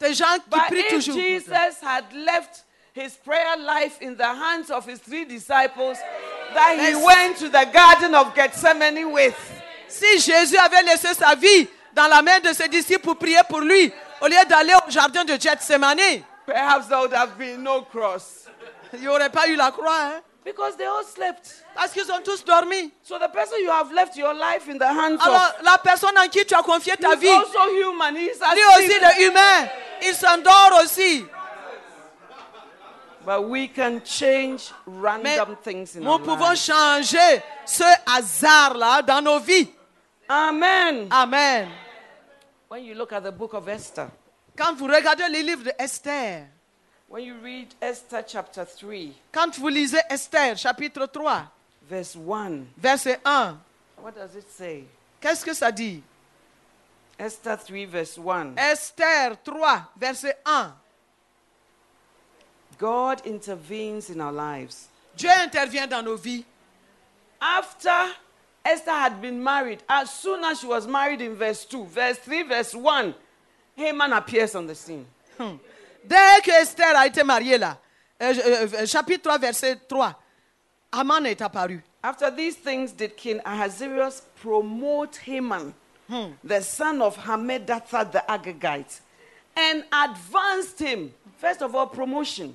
Des 0.00 0.14
gens 0.14 0.38
qui 0.38 0.50
But 0.50 0.66
prient 0.68 0.80
if 0.80 0.88
toujours. 1.04 1.14
Jesus 1.14 1.80
had 1.82 2.04
left 2.14 2.64
his 2.94 3.12
prayer 3.24 3.56
life 3.58 3.98
in 4.00 4.16
the 4.16 4.24
hands 4.26 4.70
of 4.70 4.86
his 4.86 4.98
three 5.00 5.24
disciples 5.26 5.98
that 6.54 6.76
he 6.78 6.92
Yes. 6.92 7.04
went 7.04 7.36
to 7.38 7.48
the 7.48 7.66
garden 7.72 8.14
of 8.14 8.34
Gethsemane 8.34 9.12
with, 9.12 9.34
Si 9.88 10.18
Jésus 10.18 10.56
avait 10.56 10.82
laissé 10.84 11.12
sa 11.14 11.34
vie 11.34 11.68
dans 11.94 12.08
la 12.08 12.22
main 12.22 12.40
de 12.40 12.52
ses 12.54 12.68
disciples 12.68 13.02
pour 13.04 13.16
prier 13.16 13.40
pour 13.48 13.60
lui, 13.60 13.92
au 14.22 14.26
lieu 14.26 14.44
d'aller 14.48 14.74
au 14.86 14.90
jardin 14.90 15.24
de 15.24 15.36
Gethsemane. 15.38 16.22
Perhaps 16.46 16.88
there 16.88 17.00
would 17.00 17.12
have 17.12 17.36
been 17.38 17.62
no 17.62 17.82
cross. 17.82 18.41
Il 18.94 19.00
n'y 19.00 19.08
aurait 19.08 19.30
pas 19.30 19.46
eu 19.48 19.56
la 19.56 19.70
croix, 19.70 19.96
hein? 20.00 20.20
Because 20.44 20.76
they 20.76 20.86
all 20.86 21.04
slept. 21.04 21.64
Parce 21.74 21.92
qu'ils 21.92 22.10
ont 22.10 22.20
tous 22.24 22.44
dormi. 22.44 22.92
So 23.04 23.16
the 23.18 23.28
person 23.32 23.56
you 23.62 23.70
have 23.70 23.92
left 23.92 24.16
your 24.16 24.34
life 24.34 24.68
in 24.68 24.76
the 24.76 24.84
hands 24.88 25.18
Alors, 25.24 25.36
of 25.36 25.62
la 25.62 25.78
personne 25.78 26.18
en 26.18 26.28
qui 26.28 26.44
tu 26.44 26.54
as 26.54 26.62
confié 26.62 26.96
ta 26.96 27.14
vie, 27.14 27.28
also 27.28 27.60
human. 27.76 28.16
He's 28.16 28.40
lui 28.40 28.62
aussi, 28.76 28.92
est 28.92 29.22
humain. 29.28 29.68
Il 30.02 30.14
s'endort 30.14 30.80
aussi. 30.82 31.24
But 33.24 33.44
we 33.48 33.68
can 33.68 34.00
change 34.04 34.72
Mais 35.22 35.38
random 35.38 35.56
things 35.62 35.94
in 35.96 36.00
nous 36.00 36.10
our 36.10 36.18
pouvons 36.20 36.50
lives. 36.50 36.58
changer 36.58 37.42
ce 37.64 37.84
hasard-là 38.04 39.02
dans 39.02 39.22
nos 39.22 39.38
vies. 39.38 39.70
Amen. 40.28 41.06
Amen. 41.10 41.68
When 42.68 42.84
you 42.84 42.94
look 42.94 43.12
at 43.12 43.20
the 43.20 43.30
book 43.30 43.54
of 43.54 43.68
Esther, 43.68 44.08
Quand 44.56 44.74
vous 44.76 44.86
regardez 44.86 45.28
les 45.28 45.42
livres 45.44 45.62
de 45.64 45.72
Esther, 45.78 46.46
when 47.12 47.24
you 47.24 47.34
read 47.44 47.68
Esther 47.82 48.24
chapter 48.26 48.64
3, 48.64 49.12
quand 49.30 49.54
vous 49.56 49.68
lisez 49.68 50.00
Esther, 50.08 50.56
chapitre 50.56 51.06
3, 51.06 51.42
verse 51.86 52.16
1, 52.16 52.66
verset 52.78 53.20
1, 53.22 53.60
what 54.00 54.14
does 54.14 54.34
it 54.34 54.50
say? 54.50 54.84
qu'est-ce 55.20 55.44
que 55.44 55.52
ça 55.52 55.70
dit 55.70 56.02
Esther 57.18 57.58
3, 57.58 57.84
verse 57.84 58.16
1. 58.16 58.54
Esther 58.56 59.36
3, 59.44 59.82
verset 59.98 60.38
1. 60.46 60.72
God 62.78 63.20
intervenes 63.26 64.08
in 64.08 64.18
our 64.18 64.32
lives. 64.32 64.88
Dieu 65.14 65.28
intervient 65.28 65.90
dans 65.90 66.02
nos 66.02 66.16
vies. 66.16 66.44
After 67.40 68.14
Esther 68.64 68.90
had 68.90 69.20
been 69.20 69.44
married, 69.44 69.82
as 69.86 70.10
soon 70.10 70.42
as 70.44 70.60
she 70.60 70.66
was 70.66 70.86
married 70.86 71.20
in 71.20 71.34
verse 71.34 71.66
2, 71.66 71.84
verse 71.84 72.16
3, 72.16 72.44
verse 72.44 72.74
1, 72.74 73.14
Haman 73.76 74.14
appears 74.14 74.54
on 74.54 74.66
the 74.66 74.74
scene. 74.74 75.04
Hmm. 75.36 75.56
Dès 76.04 76.40
que 76.42 76.50
Esther 76.50 76.96
a 76.96 77.06
été 77.06 77.22
mariée 77.22 77.58
là, 77.58 77.78
euh, 78.20 78.34
euh, 78.34 78.66
euh, 78.74 78.86
chapitre 78.86 79.22
3, 79.22 79.38
verset 79.38 79.76
3, 79.88 80.14
Aman 80.92 81.24
est 81.26 81.40
apparu. 81.40 81.82
After 82.02 82.30
these 82.30 82.56
things, 82.56 82.92
did 82.92 83.16
King 83.16 83.40
Ahasuerus 83.44 84.22
promote 84.42 85.16
Haman, 85.26 85.72
hmm. 86.08 86.32
the 86.44 86.60
son 86.60 87.00
of 87.00 87.16
Hammedatha 87.16 88.10
the 88.10 88.22
Agagite, 88.28 89.00
and 89.56 89.84
advanced 89.92 90.80
him. 90.80 91.12
First 91.38 91.62
of 91.62 91.74
all, 91.74 91.86
promotion. 91.86 92.54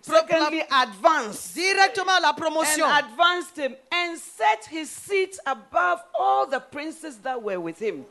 Secondly, 0.00 0.62
advance. 0.70 1.54
Directement 1.54 2.20
la 2.20 2.32
promotion. 2.34 2.84
And 2.84 3.06
advanced 3.06 3.56
him 3.56 3.74
and 3.90 4.18
set 4.18 4.66
his 4.66 4.90
seat 4.90 5.38
above 5.46 6.00
all 6.18 6.46
the 6.46 6.60
princes 6.60 7.16
that 7.18 7.42
were 7.42 7.58
with 7.58 7.78
him. 7.78 8.04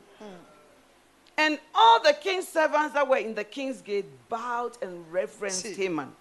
And 1.36 1.58
all 1.74 2.00
the 2.02 2.12
king's 2.14 2.46
servants 2.46 2.94
that 2.94 3.08
were 3.08 3.16
in 3.18 3.34
the 3.34 3.44
king's 3.44 3.82
gate 3.82 4.06
bowed 4.28 4.76
and 4.82 5.04
reverenced 5.12 5.62
See. 5.62 5.74
Haman. 5.74 6.12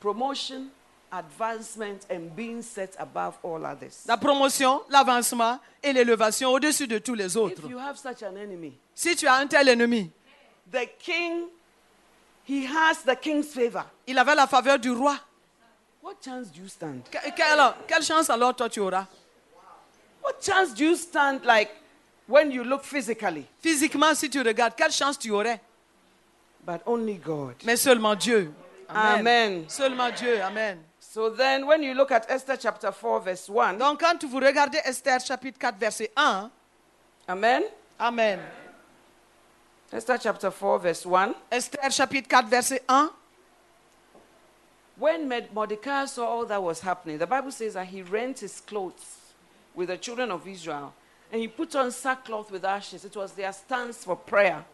Promotion, 0.00 0.70
advancement, 1.10 2.04
and 2.10 2.34
being 2.36 2.60
set 2.60 2.94
above 2.98 3.38
all 3.42 3.64
others. 3.64 4.04
La 4.06 4.18
promotion, 4.18 4.82
l'avancement 4.90 5.58
et 5.82 5.92
l'élévation 5.94 6.50
au-dessus 6.52 6.86
de 6.86 6.98
tous 6.98 7.14
les 7.14 7.36
autres. 7.38 7.64
If 7.64 7.70
you 7.70 7.78
have 7.78 7.96
such 7.98 8.22
an 8.22 8.36
enemy, 8.36 8.74
Si 8.94 9.16
tu 9.16 9.26
as 9.26 9.36
un 9.36 9.46
tel 9.46 9.66
ennemi, 9.68 10.10
the 10.70 10.86
king, 10.98 11.48
he 12.44 12.66
has 12.66 13.02
the 13.02 13.16
king's 13.16 13.46
favor. 13.54 13.84
il 14.06 14.18
avait 14.18 14.34
la 14.34 14.46
faveur 14.46 14.78
du 14.78 14.90
roi. 14.92 15.16
What 16.02 16.16
chance 16.22 16.48
do 16.48 16.60
you 16.60 16.68
stand? 16.68 17.02
Que- 17.10 17.30
que- 17.34 17.42
alors, 17.52 17.74
quelle 17.88 18.02
chance 18.02 18.28
alors 18.28 18.54
toi 18.54 18.68
tu 18.68 18.80
auras 18.80 19.06
What 20.22 20.34
chance 20.42 20.74
do 20.74 20.84
you 20.84 20.96
stand 20.96 21.44
like 21.46 21.70
when 22.26 22.50
you 22.50 22.64
look 22.64 22.84
physically? 22.84 23.46
Physiquement, 23.60 24.14
si 24.14 24.28
tu 24.28 24.42
regardes, 24.42 24.74
quelle 24.76 24.92
chance 24.92 25.18
tu 25.18 25.30
aurais 25.30 25.60
But 26.64 26.82
only 26.86 27.16
God. 27.16 27.56
Mais 27.64 27.76
seulement 27.76 28.14
Dieu. 28.14 28.52
Amen. 28.88 29.64
Seulement 29.68 30.10
Dieu. 30.10 30.40
Amen. 30.40 30.78
So 30.98 31.30
then, 31.30 31.66
when 31.66 31.82
you 31.82 31.94
look 31.94 32.10
at 32.10 32.28
Esther 32.28 32.56
chapter 32.56 32.90
4, 32.90 33.20
verse 33.20 33.48
1, 33.48 33.78
Donc, 33.78 34.00
quand 34.00 34.24
vous 34.24 34.40
regardez 34.40 34.78
Esther 34.84 35.20
chapitre 35.20 35.58
4, 35.60 35.78
verset 35.78 36.10
1, 36.16 36.50
Amen. 37.28 37.64
Amen. 38.00 38.40
Esther 39.92 40.18
chapter 40.18 40.50
4, 40.50 40.78
verse 40.80 41.06
1. 41.06 41.34
Esther 41.52 41.90
chapitre 41.90 42.28
4, 42.28 42.42
verset 42.48 42.82
1. 42.88 43.10
When 44.96 45.28
Mordecai 45.52 46.06
saw 46.06 46.26
all 46.26 46.46
that 46.46 46.62
was 46.62 46.80
happening, 46.80 47.18
the 47.18 47.26
Bible 47.26 47.50
says 47.50 47.74
that 47.74 47.86
he 47.86 48.02
rent 48.02 48.40
his 48.40 48.60
clothes 48.60 49.18
with 49.74 49.88
the 49.88 49.96
children 49.96 50.30
of 50.30 50.46
Israel 50.46 50.94
and 51.34 51.40
he 51.40 51.48
put 51.48 51.74
on 51.74 51.90
sackcloth 51.90 52.52
with 52.52 52.64
ashes. 52.64 53.04
It 53.04 53.16
was 53.16 53.32
their 53.32 53.52
stance 53.52 54.04
for 54.04 54.14
prayer. 54.14 54.64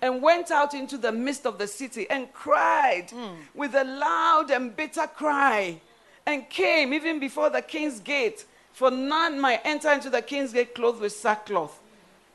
And 0.00 0.22
went 0.22 0.52
out 0.52 0.72
into 0.72 0.96
the 0.96 1.10
midst 1.10 1.44
of 1.44 1.58
the 1.58 1.66
city 1.66 2.08
and 2.08 2.32
cried 2.32 3.08
with 3.52 3.74
a 3.74 3.82
loud 3.82 4.52
and 4.52 4.76
bitter 4.76 5.08
cry 5.08 5.80
and 6.24 6.48
came 6.48 6.94
even 6.94 7.18
before 7.18 7.50
the 7.50 7.62
king's 7.62 7.98
gate. 7.98 8.44
For 8.74 8.92
none 8.92 9.40
might 9.40 9.60
enter 9.64 9.90
into 9.90 10.08
the 10.08 10.22
king's 10.22 10.52
gate 10.52 10.72
clothed 10.76 11.00
with 11.00 11.14
sackcloth. 11.14 11.80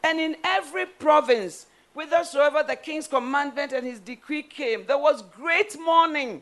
And 0.03 0.19
in 0.19 0.35
every 0.43 0.85
province, 0.85 1.67
whithersoever 1.93 2.63
the 2.67 2.75
king's 2.75 3.07
commandment 3.07 3.71
and 3.71 3.87
his 3.87 4.01
decree 4.01 4.43
came, 4.43 4.85
there 4.87 4.97
was 4.97 5.21
great 5.21 5.79
mourning 5.79 6.41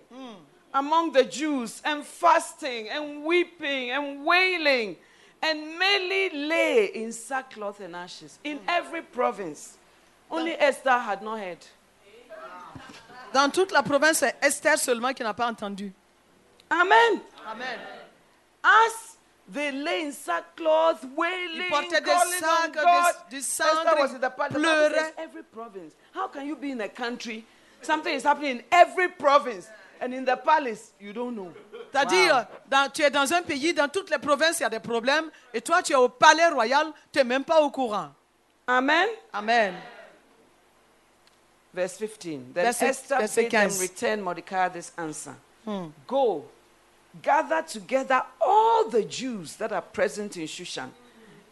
among 0.73 1.11
the 1.11 1.25
Jews, 1.25 1.83
and 1.85 2.03
fasting, 2.03 2.89
and 2.89 3.23
weeping, 3.23 3.91
and 3.91 4.25
wailing. 4.25 4.95
And 5.43 5.77
many 5.79 6.29
lay 6.47 6.85
in 6.93 7.11
sackcloth 7.11 7.79
and 7.79 7.95
ashes 7.95 8.37
in 8.43 8.59
every 8.67 9.01
province. 9.01 9.77
Only 10.29 10.51
Esther 10.59 10.97
had 10.97 11.21
not 11.23 11.39
heard. 11.39 11.57
Dans 13.33 13.49
toute 13.51 13.71
la 13.71 13.81
province, 13.81 14.19
c'est 14.19 14.35
Esther 14.41 14.77
seulement 14.77 15.13
qui 15.15 15.23
n'a 15.23 15.33
pas 15.33 15.47
entendu. 15.47 15.91
Amen. 16.69 17.21
Amen. 17.47 17.79
As 18.63 19.17
they 19.51 19.71
lay 19.71 20.05
in 20.05 20.11
sackcloth, 20.11 21.03
wailing, 21.15 21.63
Ils 21.65 21.69
portaient 21.69 22.01
des 22.01 22.11
calling 22.11 22.39
sacs, 22.39 22.67
on 22.67 22.71
God. 22.83 23.13
des- 23.29 23.35
du 23.35 23.37
Esther 23.37 23.95
was 23.99 24.13
in 24.13 24.21
the 24.21 24.29
part 24.29 24.51
the 24.51 24.59
Bible 24.59 24.69
pleurait. 24.89 25.13
every 25.17 25.43
province. 25.43 25.93
How 26.13 26.27
can 26.27 26.45
you 26.45 26.55
be 26.55 26.71
in 26.71 26.81
a 26.81 26.89
country? 26.89 27.45
Something 27.81 28.13
is 28.13 28.23
happening 28.23 28.57
in 28.59 28.63
every 28.71 29.07
province, 29.09 29.67
and 30.01 30.13
in 30.13 30.25
the 30.25 30.35
palace 30.35 30.93
you 30.99 31.13
don't 31.13 31.35
know. 31.35 31.53
C'est-à-dire, 31.91 32.47
dans- 32.69 32.91
tu 32.91 33.03
es 33.03 33.09
dans 33.09 33.31
un 33.31 33.43
pays, 33.43 33.73
dans 33.73 33.87
toutes 33.87 34.09
les 34.09 34.17
provinces, 34.17 34.59
il 34.59 34.63
y 34.63 34.65
a 34.65 34.69
des 34.69 34.79
problèmes, 34.79 35.29
et 35.53 35.61
toi, 35.61 35.83
tu 35.83 35.93
es 35.93 35.95
au 35.95 36.09
palais 36.09 36.47
royal, 36.47 36.91
tu 37.11 37.19
n'es 37.19 37.23
même 37.23 37.43
pas 37.43 37.61
au 37.61 37.69
courant. 37.69 38.09
Amen. 38.67 39.07
Amen. 39.33 39.75
Verse 41.73 41.97
15. 41.97 42.53
Then 42.53 42.63
Verset- 42.65 42.89
Esther 42.89 43.17
verset 43.19 43.49
bade 43.49 43.51
them 43.51 43.79
return 43.79 44.21
Mordecai 44.21 44.69
this 44.69 44.91
answer 44.97 45.35
hmm. 45.65 45.87
Go, 46.07 46.45
gather 47.21 47.61
together 47.61 48.23
all 48.41 48.89
the 48.89 49.03
Jews 49.03 49.55
that 49.57 49.71
are 49.71 49.81
present 49.81 50.35
in 50.37 50.47
Shushan, 50.47 50.89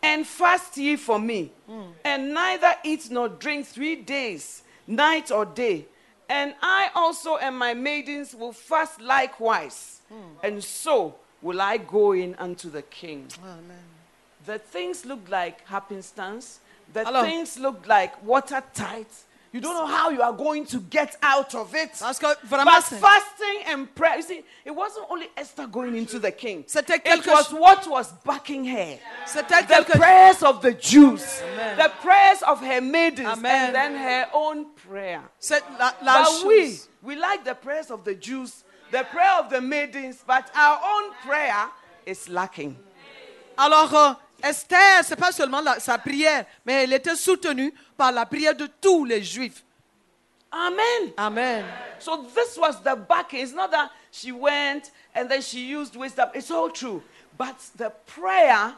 and 0.01 0.25
fast 0.25 0.77
ye 0.77 0.95
for 0.95 1.19
me, 1.19 1.51
hmm. 1.67 1.91
and 2.03 2.33
neither 2.33 2.75
eat 2.83 3.09
nor 3.11 3.29
drink 3.29 3.67
three 3.67 3.95
days, 3.95 4.63
night 4.87 5.31
or 5.31 5.45
day. 5.45 5.85
And 6.29 6.53
I 6.61 6.89
also 6.93 7.37
and 7.37 7.57
my 7.57 7.73
maidens 7.73 8.35
will 8.35 8.53
fast 8.53 9.01
likewise, 9.01 10.01
hmm. 10.09 10.37
and 10.43 10.63
so 10.63 11.15
will 11.41 11.59
I 11.59 11.77
go 11.77 12.11
in 12.11 12.35
unto 12.35 12.69
the 12.69 12.83
king. 12.83 13.27
The 14.45 14.59
things 14.59 15.05
look 15.05 15.27
like 15.29 15.67
happenstance. 15.67 16.59
The 16.93 17.07
Alors- 17.07 17.23
things 17.23 17.57
look 17.59 17.87
like 17.87 18.23
watertight. 18.23 19.11
You 19.51 19.59
don't 19.59 19.73
know 19.73 19.87
how 19.87 20.11
you 20.11 20.21
are 20.21 20.33
going 20.33 20.65
to 20.67 20.79
get 20.79 21.17
out 21.23 21.55
of 21.55 21.73
it. 21.73 21.91
Parce 21.99 22.19
que 22.19 22.27
vraiment, 22.45 22.65
But 22.65 22.83
fasting 22.83 23.63
and 23.67 23.95
prayer, 23.95 24.17
you 24.17 24.21
see, 24.21 24.43
it 24.63 24.71
wasn't 24.71 25.07
only 25.09 25.27
Esther 25.35 25.65
going 25.65 25.95
into 25.95 26.19
the 26.19 26.31
king. 26.31 26.65
It 26.67 27.25
was 27.25 27.51
what 27.51 27.87
was 27.89 28.11
backing 28.23 28.65
her. 28.65 28.99
The 29.33 29.85
prayers 29.97 30.43
of 30.43 30.61
the 30.61 30.73
Jews, 30.73 31.41
Amen. 31.41 31.77
the 31.77 31.91
prayers 32.01 32.43
of 32.43 32.59
her 32.63 32.79
maidens, 32.81 33.27
Amen. 33.27 33.65
and 33.67 33.75
then 33.75 33.95
her 33.95 34.27
own 34.33 34.67
prayer. 34.75 35.21
c'est 35.39 35.63
la, 35.79 35.93
la 36.03 36.23
But 36.23 36.47
we, 36.47 36.77
we 37.01 37.15
like 37.15 37.43
the 37.43 37.55
prayers 37.55 37.89
of 37.89 38.03
the 38.03 38.13
Jews, 38.13 38.63
the 38.91 39.03
prayer 39.11 39.39
of 39.39 39.49
the 39.49 39.61
maidens, 39.61 40.23
but 40.27 40.49
our 40.55 40.79
own 40.83 41.11
prayer 41.25 41.69
is 42.05 42.29
lacking. 42.29 42.77
Alors, 43.57 43.93
euh, 43.93 44.13
Esther, 44.43 45.03
c'est 45.03 45.15
pas 45.15 45.31
seulement 45.31 45.61
la- 45.61 45.79
sa 45.79 45.97
prière, 45.97 46.45
mais 46.65 46.83
elle 46.83 46.93
était 46.93 47.15
soutenue 47.15 47.73
par 47.97 48.11
la 48.11 48.25
prière 48.25 48.55
de 48.55 48.67
tous 48.67 49.05
les 49.05 49.21
Juifs. 49.23 49.63
Amen. 50.51 51.13
Amen. 51.17 51.65
So 51.99 52.25
this 52.33 52.57
was 52.57 52.81
the 52.83 52.95
backing. 52.95 53.41
It's 53.43 53.53
not 53.53 53.69
that 53.71 53.91
she 54.11 54.31
went 54.31 54.91
and 55.13 55.27
then 55.29 55.41
she 55.41 55.59
used 55.59 55.95
wisdom. 55.95 56.29
It's 56.33 56.49
all 56.49 56.69
true. 56.71 57.03
But 57.37 57.55
the 57.77 57.91
prayer 58.07 58.73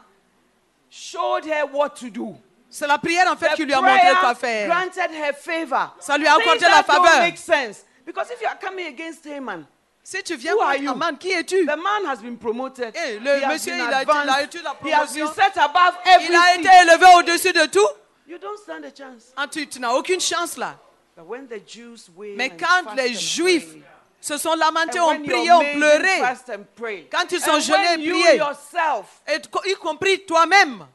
showed 0.90 1.44
her 1.46 1.64
what 1.66 1.96
to 2.00 2.10
do. 2.10 2.36
C'est 2.68 2.86
la 2.86 2.98
prière 2.98 3.26
en 3.30 3.36
fait 3.36 3.50
The 3.50 3.54
qui 3.56 3.64
lui 3.64 3.72
a 3.74 3.80
montré 3.80 4.10
quoi 4.20 4.34
prayer 4.34 4.66
faire. 4.66 4.68
granted 4.68 5.10
her 5.14 5.32
favor. 5.34 5.94
Ça 6.00 6.16
lui 6.18 6.26
a 6.26 6.34
accordé 6.34 6.60
la 6.60 6.82
don't 6.82 6.86
faveur. 6.86 7.20
make 7.20 7.38
sense. 7.38 7.84
Because 8.04 8.30
if 8.30 8.40
you 8.40 8.48
are 8.48 8.58
coming 8.58 8.86
against 8.86 9.24
Haman, 9.26 9.66
Si 10.04 10.22
tu 10.24 10.34
viens 10.36 10.54
Who 10.54 10.60
are 10.60 10.76
you? 10.76 10.90
Aman, 10.90 11.16
qui 11.16 11.30
es-tu? 11.32 11.64
The 11.64 11.76
man 11.76 12.04
has 12.06 12.20
been 12.20 12.36
promoted. 12.36 12.92
Eh, 12.96 13.18
le 13.20 13.38
He 13.38 13.44
has 13.44 13.52
monsieur, 13.52 13.72
been 13.76 13.86
il 13.86 13.94
a 13.94 14.02
été- 14.02 14.10
il 14.24 14.30
a 14.30 14.42
eu 14.42 14.62
la 14.62 14.74
He 14.82 14.92
has 14.92 15.12
been 15.14 15.26
promotion. 15.28 15.34
set 15.34 15.56
above 15.58 15.94
Il 16.04 16.10
a 16.10 16.14
everything. 16.16 16.60
été 16.60 16.68
élevé 16.82 17.06
au-dessus 17.18 17.52
de 17.52 17.66
tout. 17.66 17.88
You 18.26 18.38
don't 18.38 18.58
stand 18.58 18.84
a 18.84 18.90
chance. 18.90 19.32
Ah, 19.36 19.46
tu, 19.46 19.66
tu 19.68 19.78
n'as 19.78 19.92
aucune 19.92 20.20
chance 20.20 20.56
là. 20.56 20.76
But 21.16 21.26
when 21.26 21.46
the 21.46 21.60
Jews 21.64 22.08
wail 22.16 22.34
Mais 22.36 22.50
and 22.50 22.58
quand 22.58 22.84
fast 22.84 22.96
les 22.96 23.10
and 23.10 23.20
Juifs 23.20 23.68
pray, 23.70 23.82
se 24.20 24.38
sont 24.38 24.54
lamentés, 24.56 24.98
and 24.98 25.04
ont 25.04 25.08
when 25.10 25.22
prié, 25.24 25.44
your 25.46 25.60
ont 25.60 25.72
pleuré, 25.74 26.18
fast 26.18 26.48
and 26.50 26.64
pray, 26.74 27.06
Quand 27.10 27.30
ils 27.30 27.40
sont 27.40 27.50
and 27.56 27.60
jeûnés 27.60 27.88
when 27.90 28.00
et 28.00 28.04
you 28.04 28.14
priés. 28.20 28.36
yourself, 28.38 29.20
et 29.26 29.40
t- 29.40 29.48
y 29.70 29.74
compris 29.74 30.24
toi-même, 30.24 30.86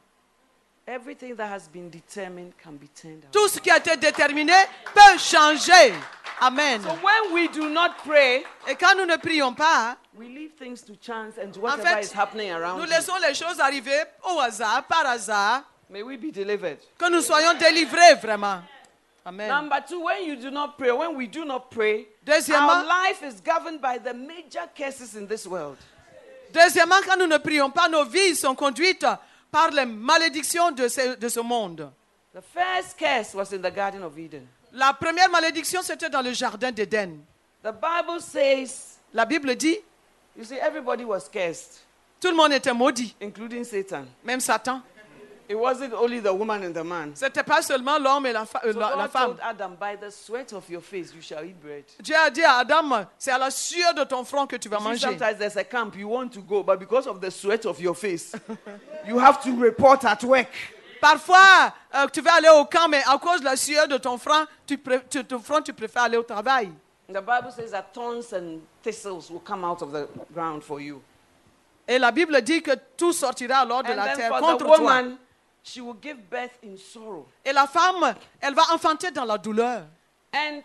everything 0.86 1.34
that 1.36 1.46
has 1.46 1.68
been 1.72 1.88
determined 1.90 2.52
can 2.62 2.72
be 2.72 2.88
turned 3.00 3.22
around. 3.22 3.32
tout 3.32 3.48
ce 3.48 3.60
qui 3.60 3.70
a 3.70 3.76
été 3.78 3.96
déterminé 3.96 4.54
peut 4.92 5.18
changer. 5.18 5.94
Amen. 6.40 6.82
So 6.82 6.90
when 7.02 7.32
we 7.34 7.48
do 7.48 7.68
not 7.68 7.98
pray, 8.04 8.44
Et 8.66 8.76
quand 8.76 8.94
nous 8.96 9.06
ne 9.06 9.16
prions 9.16 9.54
pas, 9.54 9.96
we 10.16 10.28
leave 10.28 10.52
things 10.58 10.82
to 10.82 10.94
chance 11.00 11.34
and 11.38 11.52
to 11.52 11.60
en 11.60 11.62
whatever 11.62 11.88
fait, 11.96 12.04
is 12.04 12.12
happening 12.12 12.50
around 12.52 12.78
nous 12.78 12.84
you. 12.86 12.90
laissons 12.90 13.16
les 13.20 13.34
choses 13.34 13.58
arriver 13.60 14.04
au 14.24 14.38
hasard, 14.40 14.84
par 14.88 15.06
hasard, 15.06 15.62
May 15.90 16.02
we 16.02 16.16
be 16.16 16.30
delivered. 16.32 16.78
que 16.98 17.10
nous 17.10 17.22
soyons 17.22 17.54
délivrés 17.54 18.14
vraiment. 18.20 18.62
Amen. 19.26 19.48
Number 19.48 19.80
two, 19.86 20.00
when 20.04 20.24
you 20.24 20.36
do 20.36 20.50
not 20.50 20.78
pray, 20.78 20.90
when 20.92 21.14
we 21.16 21.26
do 21.26 21.44
not 21.44 21.70
pray, 21.70 22.06
Deuxièmement- 22.24 22.68
our 22.80 22.84
life 22.84 23.22
is 23.22 23.40
governed 23.42 23.80
by 23.80 23.98
the 23.98 24.14
major 24.14 24.66
curses 24.76 25.14
in 25.16 25.26
this 25.26 25.46
world. 25.46 25.76
Deuxièmement, 26.52 27.02
quand 27.04 27.18
nous 27.18 27.26
ne 27.26 27.36
prions 27.38 27.70
pas, 27.70 27.88
nos 27.88 28.04
vies 28.04 28.34
sont 28.36 28.54
conduites 28.54 29.04
par 29.50 29.70
les 29.70 29.84
malédictions 29.84 30.70
de 30.70 30.88
ce, 30.88 31.16
de 31.16 31.28
ce 31.28 31.40
monde. 31.40 31.90
The 32.34 32.40
first 32.42 32.96
curse 32.96 33.34
was 33.34 33.52
in 33.52 33.60
the 33.60 33.70
Garden 33.70 34.02
of 34.02 34.16
Eden. 34.18 34.46
La 34.78 34.92
première 34.92 35.28
malédiction, 35.28 35.82
c'était 35.82 36.08
dans 36.08 36.22
le 36.22 36.32
jardin 36.32 36.70
d'Éden. 36.70 37.18
The 37.64 37.72
Bible 37.72 38.20
says, 38.20 38.98
La 39.12 39.24
Bible 39.24 39.56
dit, 39.56 39.76
you 40.36 40.44
see, 40.44 40.54
everybody 40.58 41.02
was 41.04 41.28
cursed, 41.28 41.80
tout 42.20 42.28
le 42.28 42.36
monde 42.36 42.52
était 42.52 42.72
maudit, 42.72 43.12
including 43.20 43.64
Satan. 43.64 44.04
même 44.24 44.38
Satan. 44.40 44.80
It 45.50 45.56
wasn't 45.58 45.94
only 45.94 46.20
the 46.20 46.32
woman 46.32 46.62
and 46.62 46.72
the 46.74 46.84
man. 46.84 47.12
C'était 47.16 47.42
pas 47.42 47.60
seulement 47.62 47.98
l'homme 47.98 48.26
et 48.26 48.32
la, 48.32 48.44
fa- 48.44 48.60
euh, 48.64 48.72
So 48.74 48.78
la- 48.78 48.90
la 48.94 49.02
God 49.04 49.10
femme. 49.10 49.26
told 49.28 49.40
Adam, 49.42 49.70
by 49.80 49.96
the 49.96 50.10
sweat 50.12 50.52
of 50.52 50.68
your 50.68 50.82
face 50.82 51.12
you 51.14 51.22
shall 51.22 51.42
eat 51.44 51.58
bread. 51.60 51.84
Dieu 52.00 52.14
a 52.14 52.28
dit 52.30 52.44
à 52.44 52.58
Adam, 52.58 53.06
c'est 53.18 53.32
à 53.32 53.38
la 53.38 53.50
sueur 53.50 53.94
de 53.94 54.04
ton 54.04 54.22
front 54.24 54.46
que 54.46 54.56
tu 54.56 54.68
vas 54.68 54.76
See, 54.78 54.84
manger. 54.84 55.00
sometimes 55.08 55.38
there's 55.38 55.56
a 55.56 55.64
camp 55.64 55.96
you 55.96 56.06
want 56.08 56.28
to 56.34 56.40
go, 56.42 56.62
but 56.62 56.78
because 56.78 57.06
of 57.08 57.18
the 57.20 57.30
sweat 57.30 57.64
of 57.66 57.80
your 57.80 57.96
face, 57.96 58.32
you 59.08 59.18
have 59.18 59.42
to 59.42 59.50
report 59.58 60.04
at 60.04 60.22
work. 60.22 60.48
Parfois, 61.00 61.72
euh, 61.94 62.06
tu 62.12 62.20
vas 62.20 62.34
aller 62.34 62.48
au 62.48 62.64
camp, 62.64 62.88
mais 62.88 63.02
à 63.06 63.18
cause 63.18 63.40
de 63.40 63.44
la 63.44 63.56
sueur 63.56 63.86
de 63.88 63.96
ton 63.98 64.18
front, 64.18 64.46
tu, 64.66 64.78
tu- 65.10 65.24
ton 65.24 65.38
front, 65.40 65.62
tu 65.62 65.72
préfères 65.72 66.02
aller 66.02 66.16
au 66.16 66.22
travail. 66.22 66.70
The 67.08 67.20
Bible 67.20 67.50
says 67.54 67.70
that 67.70 67.92
thorns 67.94 68.32
and 68.34 68.58
thistles 68.82 69.30
will 69.30 69.40
come 69.42 69.64
out 69.64 69.80
of 69.82 69.92
the 69.92 70.06
ground 70.32 70.62
for 70.62 70.80
you. 70.80 71.02
Et 71.86 71.98
la 71.98 72.10
Bible 72.10 72.40
dit 72.42 72.60
que 72.62 72.72
tout 72.96 73.12
sortira 73.14 73.60
alors 73.60 73.82
de 73.82 73.92
And 73.92 73.96
la 73.96 74.14
terre 74.14 74.30
contre 74.38 74.58
toi. 74.66 74.78
woman, 74.78 75.16
she 75.64 75.78
will 75.80 75.96
give 76.02 76.18
birth 76.30 76.58
in 76.62 76.76
sorrow. 76.76 77.26
Et 77.44 77.52
la 77.52 77.66
femme, 77.66 78.14
elle 78.40 78.54
va 78.54 78.62
enfanter 78.74 79.10
dans 79.10 79.24
la 79.24 79.38
douleur. 79.38 79.84
And 80.34 80.60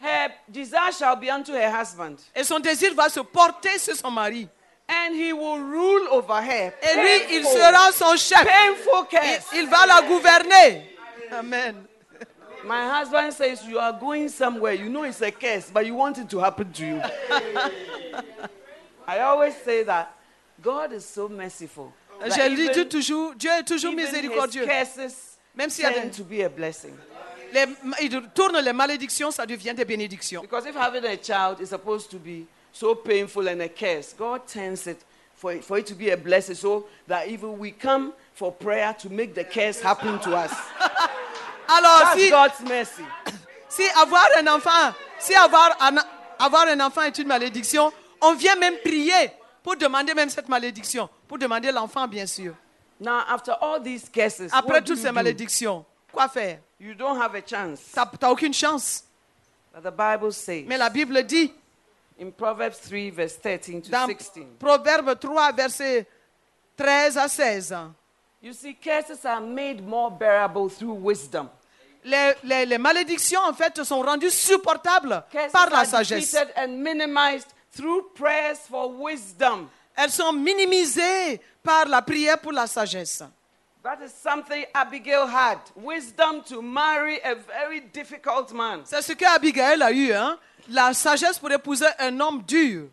her 0.00 0.28
desire 0.46 0.92
shall 0.96 1.16
be 1.16 1.28
unto 1.28 1.52
her 1.52 1.72
husband. 1.80 2.18
Et 2.36 2.44
son 2.44 2.60
désir 2.60 2.94
va 2.94 3.08
se 3.08 3.18
porter 3.18 3.76
sur 3.80 3.96
son 3.96 4.12
mari. 4.12 4.48
And 4.88 5.14
he 5.14 5.32
will 5.34 5.58
rule 5.60 6.08
over 6.10 6.40
her. 6.40 6.72
Et 6.82 6.96
lui, 6.96 7.36
il 7.36 7.44
sera 7.44 7.92
son 7.92 8.16
chef. 8.16 8.42
Painful 8.44 9.06
Il, 9.12 9.18
curse. 9.18 9.46
il 9.54 9.66
va 9.68 9.86
la 9.86 10.00
gouverner. 10.02 10.88
Amen. 11.30 11.84
My 12.64 12.88
husband 13.00 13.32
says 13.32 13.64
you 13.66 13.78
are 13.78 13.92
going 13.92 14.28
somewhere. 14.28 14.72
You 14.72 14.88
know 14.88 15.04
it's 15.04 15.20
a 15.22 15.30
curse, 15.30 15.70
but 15.70 15.86
you 15.86 15.94
want 15.94 16.18
it 16.18 16.28
to 16.30 16.38
happen 16.40 16.72
to 16.72 16.84
you. 16.86 17.00
I 19.06 19.20
always 19.20 19.54
say 19.64 19.82
that 19.84 20.14
God 20.62 20.92
is 20.92 21.04
so 21.04 21.28
merciful. 21.28 21.92
Je 22.20 22.48
lui 22.48 22.68
dis 22.70 22.86
toujours, 22.88 23.34
Dieu 23.36 23.50
est 23.50 23.62
toujours 23.64 23.92
even 23.92 24.04
miséricordieux. 24.06 24.66
curses 24.66 25.36
Même 25.54 25.70
s'il 25.70 25.84
y 25.84 25.86
a 25.86 26.00
des- 26.00 26.10
to 26.10 26.24
be 26.24 26.42
a 26.44 26.48
blessing. 26.48 26.92
les, 27.52 27.64
il 28.02 28.22
tourne 28.34 28.58
les 28.60 28.72
malédictions, 28.72 29.30
ça 29.30 29.46
devient 29.46 29.72
des 29.74 29.84
bénédictions. 29.84 30.42
Because 30.42 30.66
if 30.66 30.74
having 30.74 31.04
a 31.04 31.16
child 31.16 31.60
is 31.60 31.68
supposed 31.68 32.10
to 32.10 32.18
be 32.18 32.44
so 32.78 32.94
painful 32.94 33.48
and 33.48 33.60
a 33.60 33.68
curse, 33.68 34.12
God 34.12 34.46
turns 34.46 34.86
it 34.86 35.02
for, 35.34 35.52
it 35.52 35.64
for 35.64 35.78
it 35.78 35.86
to 35.86 35.94
be 35.94 36.10
a 36.10 36.16
blessing 36.16 36.54
so 36.54 36.86
that 37.08 37.26
even 37.28 37.58
we 37.58 37.72
come 37.72 38.12
for 38.34 38.52
prayer 38.52 38.94
to 39.00 39.10
make 39.10 39.34
the 39.34 39.42
curse 39.44 39.80
happen 39.80 40.18
to 40.20 40.36
us. 40.36 40.52
Alors, 41.68 41.98
That's 42.00 42.20
si, 42.20 42.30
God's 42.30 42.60
mercy. 42.62 43.04
si 43.68 43.82
avoir 43.96 44.26
un 44.38 44.46
enfant, 44.46 44.94
si 45.18 45.34
avoir 45.34 45.76
un, 45.80 45.98
avoir 46.38 46.68
un 46.68 46.80
enfant 46.80 47.02
est 47.02 47.18
une 47.18 47.26
malédiction, 47.26 47.92
on 48.22 48.34
vient 48.34 48.56
même 48.56 48.76
prier 48.78 49.32
pour 49.62 49.76
demander 49.76 50.14
même 50.14 50.30
cette 50.30 50.48
malédiction, 50.48 51.08
pour 51.26 51.38
demander 51.38 51.72
l'enfant, 51.72 52.06
bien 52.06 52.26
sûr. 52.26 52.54
Now, 53.00 53.24
after 53.28 53.52
all 53.60 53.80
these 53.82 54.08
curses, 54.08 54.50
Après 54.52 54.80
toutes 54.80 54.96
you 54.98 55.02
ces 55.02 55.08
do? 55.08 55.14
malédictions, 55.14 55.84
quoi 56.12 56.28
faire 56.28 56.58
You 56.80 56.94
don't 56.94 57.20
have 57.20 57.34
a 57.34 57.42
chance. 57.42 57.80
Tu 57.92 57.98
n'as 57.98 58.30
aucune 58.30 58.54
chance. 58.54 59.02
But 59.74 59.82
the 59.82 59.90
Bible 59.90 60.32
says 60.32 60.64
Mais 60.66 60.78
la 60.78 60.88
Bible 60.90 61.22
dit 61.24 61.52
in 62.18 62.30
Proverbs 62.32 62.78
3, 62.80 63.10
verse 63.10 63.36
13 63.36 63.82
to 63.82 63.90
dans 63.90 64.06
16. 64.06 64.44
Proverbe 64.58 65.18
3, 65.18 65.52
verset 65.52 66.06
13 66.76 67.16
à 67.16 67.28
16, 67.28 67.74
You 68.40 68.52
see, 68.52 68.74
curses 68.74 69.24
are 69.24 69.40
made 69.40 69.82
more 69.84 70.10
bearable 70.10 70.68
through 70.70 70.94
wisdom. 70.94 71.48
les, 72.04 72.34
les- 72.44 72.66
les 72.66 72.78
malédictions, 72.78 73.40
en 73.44 73.52
fait, 73.52 73.82
sont 73.84 74.00
rendues 74.00 74.30
supportables 74.32 75.24
Curses 75.32 75.52
par 75.52 75.68
la 75.70 75.78
are 75.80 75.86
sagesse. 75.86 76.30
defeated 76.32 76.52
and 76.56 76.68
minimized 76.82 77.48
through 77.72 78.10
prayers 78.14 78.58
for 78.68 78.88
wisdom. 78.92 79.68
Elles 79.96 80.12
sont 80.12 80.32
minimisées 80.32 81.40
par 81.64 81.86
la 81.86 82.00
prière 82.02 82.38
pour 82.40 82.52
la 82.52 82.66
sagesse. 82.68 83.24
That 83.82 83.98
is 84.04 84.12
something 84.12 84.64
Abigail 84.74 85.26
had. 85.26 85.58
Wisdom 85.74 86.42
to 86.48 86.62
marry 86.62 87.18
a 87.24 87.34
very 87.34 87.80
difficult 87.80 88.52
man. 88.52 88.82
C'est 88.84 89.02
ce 89.02 89.12
qu'Abigail 89.14 89.82
a 89.82 89.90
eu, 89.92 90.12
hein? 90.12 90.38
La 90.68 90.92
sagesse 90.94 91.38
pour 91.38 91.50
épouser 91.50 91.86
un 91.98 92.18
homme 92.20 92.42
dur, 92.46 92.88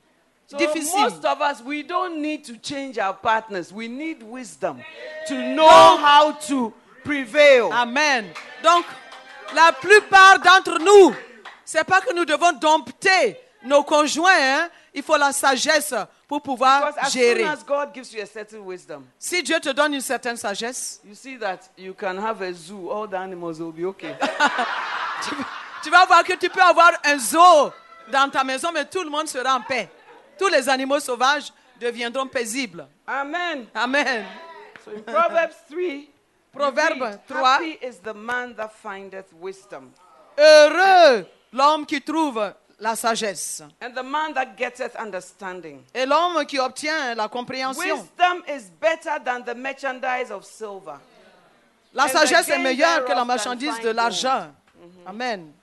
So 0.47 0.57
difficile. 0.57 0.99
most 1.09 1.26
of 1.26 1.41
us, 1.41 1.61
we 1.65 1.82
don't 1.84 2.21
need 2.21 2.43
to 2.45 2.55
change 2.57 2.99
our 2.99 3.15
partners. 3.15 3.71
We 3.73 3.88
need 3.88 4.21
wisdom 4.21 4.80
to 5.28 5.34
know 5.34 5.97
how 5.97 6.34
to 6.49 6.71
prevail. 7.03 7.71
Amen. 7.71 8.26
Donc, 8.63 8.86
la 9.55 9.71
plupart 9.71 10.38
d'entre 10.39 10.78
nous, 10.80 11.15
c'est 11.63 11.84
pas 11.84 11.99
que 12.01 12.13
nous 12.13 12.26
devons 12.26 12.51
dompter 12.53 13.38
nos 13.63 13.82
conjoints, 13.84 14.30
hein? 14.39 14.69
il 14.93 15.01
faut 15.01 15.17
la 15.17 15.32
sagesse 15.32 15.95
pour 16.28 16.41
pouvoir 16.43 16.91
Because 16.93 17.07
as 17.07 17.11
gérer. 17.11 17.39
soon 17.43 17.49
as 17.49 17.63
God 17.65 17.91
gives 17.93 18.13
you 18.13 18.21
a 18.21 18.28
certain 18.28 18.59
wisdom, 18.63 19.03
Si 19.17 19.41
Dieu 19.41 19.59
te 19.59 19.69
donne 19.73 19.95
une 19.95 20.01
certaine 20.01 20.38
sagesse, 20.38 21.01
you 21.03 21.15
see 21.15 21.38
that 21.38 21.71
you 21.76 21.93
can 21.95 22.17
have 22.19 22.41
a 22.43 22.53
zoo. 22.53 22.89
All 22.91 23.07
the 23.07 23.17
animals 23.17 23.59
will 23.59 23.71
be 23.71 23.86
okay. 23.86 24.15
tu 25.86 25.92
vas 25.92 26.06
voir 26.06 26.24
que 26.24 26.34
tu 26.34 26.50
peux 26.50 26.62
avoir 26.62 26.94
un 27.04 27.20
zoo 27.20 27.72
dans 28.12 28.28
ta 28.32 28.44
maison, 28.44 28.72
mais 28.74 28.86
tout 28.86 29.04
le 29.04 29.10
monde 29.10 29.28
sera 29.28 29.56
en 29.56 29.62
paix. 29.62 29.88
Tous 30.38 30.48
les 30.48 30.68
animaux 30.68 31.00
sauvages 31.00 31.54
deviendront 31.80 32.28
paisibles. 32.28 32.88
Amen. 33.06 33.68
Amen. 33.76 34.26
So 34.84 34.92
in 34.92 35.04
Proverbs 35.04 35.56
3, 35.70 35.78
we 35.78 36.10
Proverbe 36.52 37.02
read, 37.02 37.28
3. 37.28 37.38
Happy 37.38 37.78
is 37.86 37.98
the 38.00 38.16
man 38.16 38.56
that 38.56 38.72
findeth 38.74 39.32
wisdom, 39.40 39.92
Heureux 40.38 41.28
l'homme 41.54 41.86
qui 41.86 42.02
trouve 42.02 42.54
la 42.80 42.96
sagesse 42.96 43.62
and 43.80 43.94
the 43.94 44.04
man 44.04 44.34
that 44.34 44.58
getteth 44.58 44.96
understanding. 44.96 45.84
et 45.94 46.06
l'homme 46.08 46.46
qui 46.46 46.58
obtient 46.58 47.14
la 47.14 47.28
compréhension. 47.28 47.84
Wisdom 47.84 48.44
is 48.48 48.72
better 48.82 49.20
than 49.24 49.44
the 49.44 49.56
merchandise 49.56 50.32
of 50.32 50.44
silver. 50.46 50.98
La 51.94 52.06
and 52.06 52.10
sagesse 52.10 52.50
est 52.50 52.60
meilleure 52.60 53.06
que 53.06 53.14
la 53.14 53.24
marchandise 53.24 53.80
de 53.82 53.92
l'argent. 53.92 54.48
Amen. 55.06 55.54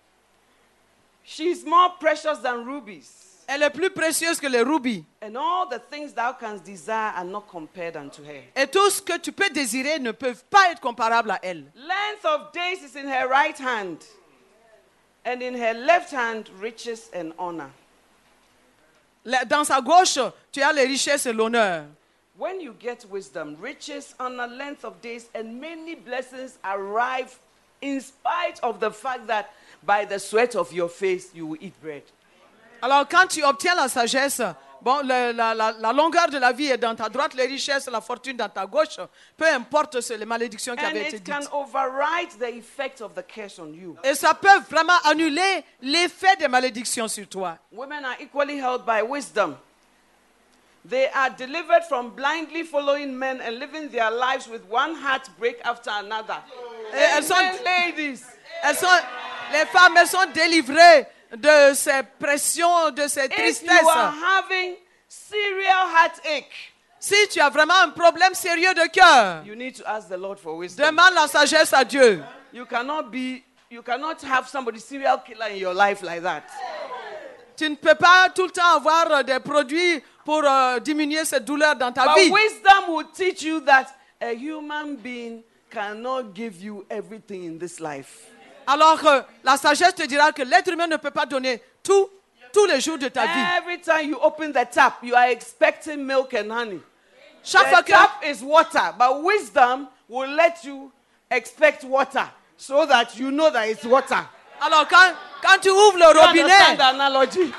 She's 1.25 1.65
more 1.65 1.91
precious 2.01 2.39
than 2.43 2.65
rubies. 2.65 3.09
Elle 3.49 3.63
est 3.65 3.71
plus 3.71 3.91
précieuse 3.91 4.39
que 4.41 4.47
les 4.47 4.63
rubis. 4.63 5.05
And 5.21 5.37
all 5.37 5.67
the 5.69 5.79
things 5.91 6.13
thou 6.13 6.33
canst 6.33 6.65
desire 6.65 7.13
are 7.17 7.25
not 7.25 7.47
compared 7.49 7.97
unto 7.97 8.23
her. 8.23 8.43
Et 8.57 8.67
tout 8.67 8.89
ce 8.91 9.01
que 9.03 9.19
tu 9.19 9.33
peux 9.33 9.51
désirer 9.51 9.99
ne 9.99 10.13
peuvent 10.13 10.45
pas 10.49 10.71
être 10.71 10.81
comparable 10.81 11.31
à 11.33 11.39
elle. 11.43 11.65
Length 11.75 12.25
of 12.25 12.53
days 12.53 12.83
is 12.83 12.97
in 12.97 13.09
her 13.09 13.29
right 13.29 13.59
hand, 13.59 13.99
and 15.25 15.43
in 15.43 15.55
her 15.55 15.75
left 15.75 16.13
hand 16.13 16.49
riches 16.61 17.11
and 17.15 17.33
honor. 17.39 17.71
La- 19.25 19.45
Dans 19.45 19.65
sa 19.65 19.81
gauche, 19.81 20.19
tu 20.51 20.63
as 20.63 20.73
les 20.73 20.87
richesses 20.87 21.27
et 21.27 21.33
l'honneur. 21.33 21.85
When 22.39 22.61
you 22.61 22.75
get 22.81 23.05
wisdom, 23.11 23.57
riches, 23.61 24.15
honor, 24.19 24.47
length 24.47 24.85
of 24.85 25.01
days, 25.03 25.29
and 25.35 25.61
many 25.61 25.95
blessings 25.95 26.59
arrive 26.65 27.39
in 27.83 28.01
spite 28.01 28.59
of 28.63 28.81
the 28.81 28.91
fact 28.91 29.27
that 29.27 29.51
by 29.83 30.05
the 30.09 30.19
sweat 30.19 30.55
of 30.57 30.73
your 30.73 30.89
face 30.89 31.31
you 31.35 31.47
will 31.47 31.59
eat 31.61 31.75
bread. 31.83 32.03
Alors 32.81 33.07
quand 33.09 33.27
tu 33.29 33.45
obtiens 33.45 33.75
la 33.77 33.89
sagesse, 33.89 34.43
bon, 34.81 35.03
le- 35.05 35.33
la, 35.33 35.55
la- 35.55 35.73
la 35.73 35.93
longueur 35.93 36.29
de 36.29 36.39
la 36.39 36.51
vie 36.53 36.67
est 36.67 36.79
dans 36.79 36.97
ta 36.97 37.09
droite, 37.09 37.35
les 37.35 37.47
richesses, 37.47 37.87
la 37.89 38.01
fortune 38.01 38.37
dans 38.37 38.49
ta 38.49 38.67
gauche. 38.67 38.97
Peu 39.37 39.47
importe 39.47 40.01
ce- 40.01 40.15
les 40.15 40.25
malédictions 40.25 40.75
qui 40.75 40.85
And 40.85 40.89
avaient 40.89 41.07
été 41.09 41.17
it 41.19 41.25
can 41.25 41.39
dites. 41.41 41.49
override 41.53 42.31
the 42.41 42.49
effect 42.57 43.01
of 43.01 43.15
the 43.15 43.23
curse 43.23 43.61
on 43.61 43.73
you. 43.73 43.97
Et 44.03 44.15
ça 44.17 44.35
peut 44.35 44.49
vraiment 44.69 44.99
annuler 45.05 45.65
l'effet 45.81 46.35
des 46.37 46.49
malédictions 46.49 47.07
sur 47.07 47.29
toi. 47.29 47.57
Women 47.71 48.05
are 48.05 48.17
equally 48.21 48.59
held 48.59 48.85
by 48.85 49.01
wisdom. 49.03 49.57
They 50.85 51.07
are 51.15 51.31
delivered 51.31 51.85
from 51.89 52.11
blindly 52.11 52.65
following 52.65 53.13
men 53.17 53.41
and 53.41 53.61
living 53.61 53.89
their 53.91 54.11
lives 54.11 54.49
with 54.49 54.63
one 54.69 54.97
heartbreak 54.97 55.61
after 55.63 55.91
another. 55.91 56.39
Et 56.93 56.97
elles 57.17 57.25
sont, 57.25 57.35
Amen, 57.37 57.55
ladies. 57.65 58.25
elles 58.65 58.77
sont, 58.77 58.89
les 59.53 59.67
femmes, 59.67 59.97
sont 60.07 60.31
délivrées 60.35 61.07
de 61.37 61.75
ces 61.75 62.03
pressions, 62.19 62.91
de 62.91 63.07
ces 63.09 63.29
tristesses. 63.29 63.69
Si 66.99 67.15
tu 67.31 67.41
as 67.41 67.51
vraiment 67.51 67.75
un 67.83 67.89
problème 67.91 68.33
sérieux 68.33 68.73
de 68.75 68.87
cœur, 68.89 69.43
you 69.45 69.57
need 69.57 69.75
to 69.77 69.83
ask 69.85 70.09
the 70.09 70.17
Lord 70.17 70.39
for 70.39 70.57
wisdom. 70.57 70.87
demande 70.87 71.15
la 71.15 71.27
sagesse 71.27 71.73
à 71.73 71.85
Dieu. 71.85 72.23
You 72.53 72.65
cannot 72.65 73.11
be, 73.11 73.43
you 73.71 73.83
cannot 73.83 74.23
have 74.23 74.47
somebody 74.49 74.79
serial 74.79 75.19
killer 75.27 75.49
in 75.51 75.57
your 75.57 75.75
life 75.75 76.03
like 76.03 76.23
that. 76.23 76.45
Tu 77.57 77.69
ne 77.69 77.75
peux 77.75 77.97
pas 77.97 78.29
tout 78.33 78.45
le 78.45 78.51
temps 78.51 78.77
avoir 78.77 79.11
euh, 79.11 79.23
des 79.25 79.41
produits 79.41 80.01
pour 80.25 80.43
euh, 80.45 80.79
diminuer 80.79 81.25
cette 81.25 81.45
douleur 81.45 81.75
dans 81.75 81.91
ta 81.91 82.05
But 82.07 82.19
vie. 82.23 82.31
wisdom 82.31 82.95
will 82.95 83.07
teach 83.13 83.43
you 83.43 83.61
that 83.63 83.87
a 84.21 84.33
human 84.35 84.95
being 84.97 85.43
cannot 85.71 86.33
give 86.35 86.63
you 86.63 86.85
everything 86.89 87.45
in 87.45 87.59
this 87.59 87.81
life. 87.81 88.29
Alors 88.67 89.01
que 89.01 89.23
la 89.45 89.57
sagesse 89.57 89.95
te 89.95 90.03
dira 90.07 90.33
que 90.33 90.43
l'être 90.43 90.69
humain 90.73 90.87
ne 90.87 90.97
peut 90.97 91.11
pas 91.11 91.27
donner 91.27 91.63
tout, 91.83 92.09
tous 92.53 92.67
les 92.67 92.81
jours 92.81 92.99
de 92.99 93.09
ta 93.09 93.23
vie. 93.27 93.45
Every 93.59 93.81
time 93.81 94.11
you 94.11 94.19
open 94.23 94.53
the 94.53 94.65
tap, 94.71 94.95
you 95.03 95.15
are 95.15 95.31
expecting 95.31 96.05
milk 96.05 96.33
and 96.35 96.51
honey. 96.51 96.81
Chaque 97.45 97.69
fois 97.69 97.83
The 97.83 97.87
que, 97.87 97.93
tap 97.93 98.25
is 98.25 98.43
water, 98.43 98.95
but 98.99 99.23
wisdom 99.23 99.89
will 100.09 100.31
let 100.31 100.63
you 100.65 100.93
expect 101.31 101.83
water 101.85 102.25
so 102.57 102.87
that 102.87 103.17
you 103.17 103.31
know 103.33 103.51
that 103.51 103.67
it's 103.69 103.85
water. 103.85 104.25
alors 104.61 104.87
quand, 104.87 105.13
quand 105.43 105.59
tu 105.61 105.71
ouvres 105.71 105.99
le 105.99 106.15
You 106.15 106.21
robinet, 106.21 106.77
the 106.77 106.83
analogy? 106.83 107.53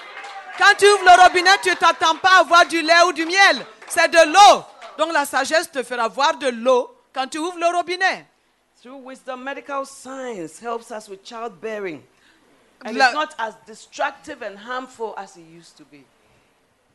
quand 0.57 0.73
tu 0.77 0.85
ouvres 0.85 1.03
le 1.03 1.21
robinet, 1.23 1.57
tu 1.61 1.75
t'attends 1.75 2.15
pas 2.15 2.39
à 2.39 2.43
voir 2.43 2.65
du 2.65 2.81
lait 2.81 3.01
ou 3.07 3.11
du 3.11 3.25
miel. 3.25 3.65
C'est 3.89 4.07
de 4.09 4.31
l'eau. 4.31 4.63
Donc 4.97 5.11
la 5.11 5.25
sagesse 5.25 5.69
te 5.69 5.83
fera 5.83 6.07
voir 6.07 6.35
de 6.37 6.47
l'eau 6.47 6.95
quand 7.13 7.27
tu 7.27 7.39
ouvres 7.39 7.57
le 7.59 7.67
robinet. 7.75 8.25
Through 8.84 8.97
wisdom, 8.97 9.45
medical 9.45 9.86
science 9.86 10.59
helps 10.59 10.91
us 10.91 11.07
with 11.07 11.23
childbearing. 11.23 12.03
And 12.84 12.97
La- 12.97 13.05
it's 13.05 13.13
not 13.13 13.34
as 13.39 13.55
destructive 13.65 14.41
and 14.41 14.57
harmful 14.57 15.13
as 15.17 15.38
it 15.38 15.45
used 15.45 15.77
to 15.77 15.86
be. 15.86 16.03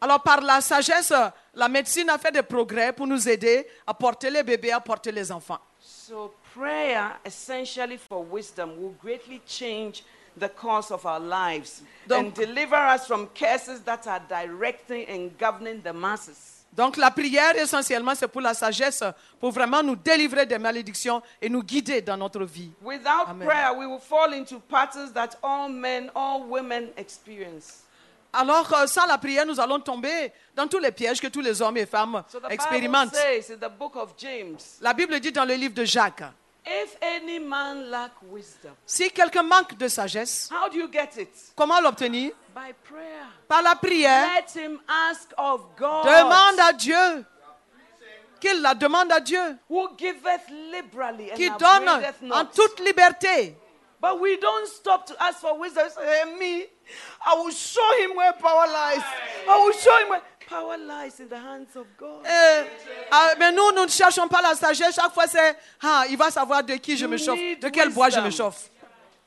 Alors 0.03 0.22
par 0.22 0.43
la 0.43 0.61
sagesse, 0.61 1.14
la 1.55 1.66
médecine 1.66 2.11
a 2.11 2.18
fait 2.18 2.30
des 2.30 2.43
progrès 2.43 2.93
pour 2.93 3.07
nous 3.07 3.26
aider 3.26 3.66
à 3.86 3.95
porter 3.95 4.28
les 4.30 4.43
bébés, 4.43 4.70
à 4.70 4.80
porter 4.80 5.11
les 5.11 5.32
enfants. 5.32 5.61
So, 5.80 6.34
prayer, 6.55 7.16
essentially 7.24 7.97
for 7.97 8.22
wisdom, 8.22 8.76
will 8.76 8.95
greatly 9.01 9.41
change 9.47 10.05
the 10.36 10.51
course 10.51 10.91
of 10.91 11.07
our 11.07 11.18
lives 11.18 11.82
and 12.11 12.34
deliver 12.34 12.76
us 12.76 13.07
from 13.07 13.28
curses 13.28 13.80
that 13.86 14.07
are 14.07 14.20
directing 14.28 15.07
and 15.07 15.30
governing 15.39 15.80
the 15.80 15.95
masses. 15.95 16.57
Donc 16.73 16.97
la 16.97 17.11
prière 17.11 17.57
essentiellement 17.57 18.14
c'est 18.14 18.29
pour 18.29 18.41
la 18.41 18.55
sagesse, 18.55 19.03
pour 19.41 19.51
vraiment 19.51 19.83
nous 19.83 19.97
délivrer 19.97 20.47
des 20.47 20.59
malédictions 20.59 21.21
et 21.43 21.49
nous 21.49 21.62
guider 21.62 22.01
dans 22.03 22.16
notre 22.16 22.45
vie. 22.45 22.71
Without 22.83 23.27
Amen. 23.29 23.47
prayer, 23.49 23.73
we 23.77 23.87
will 23.87 23.99
fall 24.01 24.33
into 24.33 24.61
patterns 24.69 25.12
that 25.12 25.31
all 25.43 25.69
men, 25.69 26.11
all 26.14 26.43
women 26.49 26.89
experience. 26.97 27.83
Alors 28.33 28.73
euh, 28.75 28.87
sans 28.87 29.07
la 29.07 29.16
prière, 29.19 29.47
nous 29.47 29.59
allons 29.59 29.81
tomber 29.81 30.31
dans 30.55 30.66
tous 30.69 30.79
les 30.79 30.93
pièges 30.93 31.19
que 31.21 31.29
tous 31.29 31.41
les 31.41 31.61
hommes 31.62 31.79
et 31.79 31.87
femmes 31.87 32.23
So 32.29 32.39
the 32.39 32.43
Bible 32.43 32.53
expérimentent. 32.53 33.14
says 33.14 33.51
in 33.51 33.57
the 33.59 33.71
book 33.71 33.97
of 33.97 34.12
James, 34.19 34.59
La 34.83 34.93
Bible 34.93 35.19
dit 35.19 35.33
dans 35.33 35.47
le 35.47 35.55
livre 35.55 35.75
de 35.75 35.85
Jacques, 35.87 36.23
if 36.66 36.96
any 37.00 37.38
man 37.38 37.90
lack 37.90 38.12
wisdom, 38.30 38.74
si 38.86 39.11
quelqu'un 39.11 39.42
manque 39.42 39.76
de 39.76 39.88
sagesse, 39.88 40.48
how 40.50 40.68
do 40.68 40.78
you 40.78 40.88
get 40.88 41.16
it? 41.16 41.30
comment 41.56 41.80
l'obtenir? 41.80 42.32
By 42.54 42.72
prayer. 42.84 43.26
Par 43.46 43.62
la 43.62 43.74
prière. 43.74 44.26
Let 44.34 44.61
him 44.61 44.80
ask 44.88 45.32
of 45.38 45.62
God. 45.76 46.04
Demande 46.04 46.61
à 46.61 46.72
Dieu. 46.72 47.24
Qu'il 48.40 48.61
la 48.62 48.74
demande 48.74 49.11
à 49.12 49.20
Dieu. 49.20 49.59
who 49.68 49.88
giveth 49.96 50.48
liberally 50.72 51.30
and 51.30 51.36
Qui 51.36 51.50
donne 51.50 51.88
en 52.32 52.44
toute 52.46 52.80
liberté. 52.80 53.56
But 54.00 54.20
we 54.20 54.36
don't 54.38 54.68
stop 54.68 55.06
to 55.06 55.16
ask 55.20 55.40
for 55.40 55.59
wisdom. 55.59 55.88
Say, 55.90 56.04
"Hey, 56.04 56.38
me, 56.38 56.66
I 57.26 57.34
will 57.34 57.50
show 57.50 58.02
him 58.02 58.14
where 58.16 58.32
power 58.34 58.66
lies. 58.66 59.02
I 59.48 59.56
will 59.64 59.72
show 59.72 59.96
him 59.98 60.09
where 60.11 60.22
power 60.49 60.76
lies 60.78 61.20
in 61.20 61.28
the 61.28 61.36
hands 61.38 61.76
of 61.76 61.86
God. 61.99 62.24
Ah, 63.11 63.34
mais 63.38 63.53
nous, 63.53 63.72
nous 63.72 63.82
ne 63.84 63.88
cherchons 63.88 64.28
pas 64.28 64.40
la 64.42 64.55
sagesse. 64.55 64.94
Chaque 64.94 65.12
fois, 65.12 65.26
c'est, 65.26 65.57
ah, 65.82 66.05
il 66.09 66.16
va 66.16 66.30
savoir 66.30 66.62
de 66.62 66.74
qui 66.76 66.96
je 66.96 67.07
me 67.07 67.16
chauffe, 67.16 67.38
de 67.61 67.68
quel 67.68 67.90
bois 67.90 68.09
je 68.11 68.18
me 68.20 68.26
wisdom. 68.26 68.44
chauffe. 68.46 68.70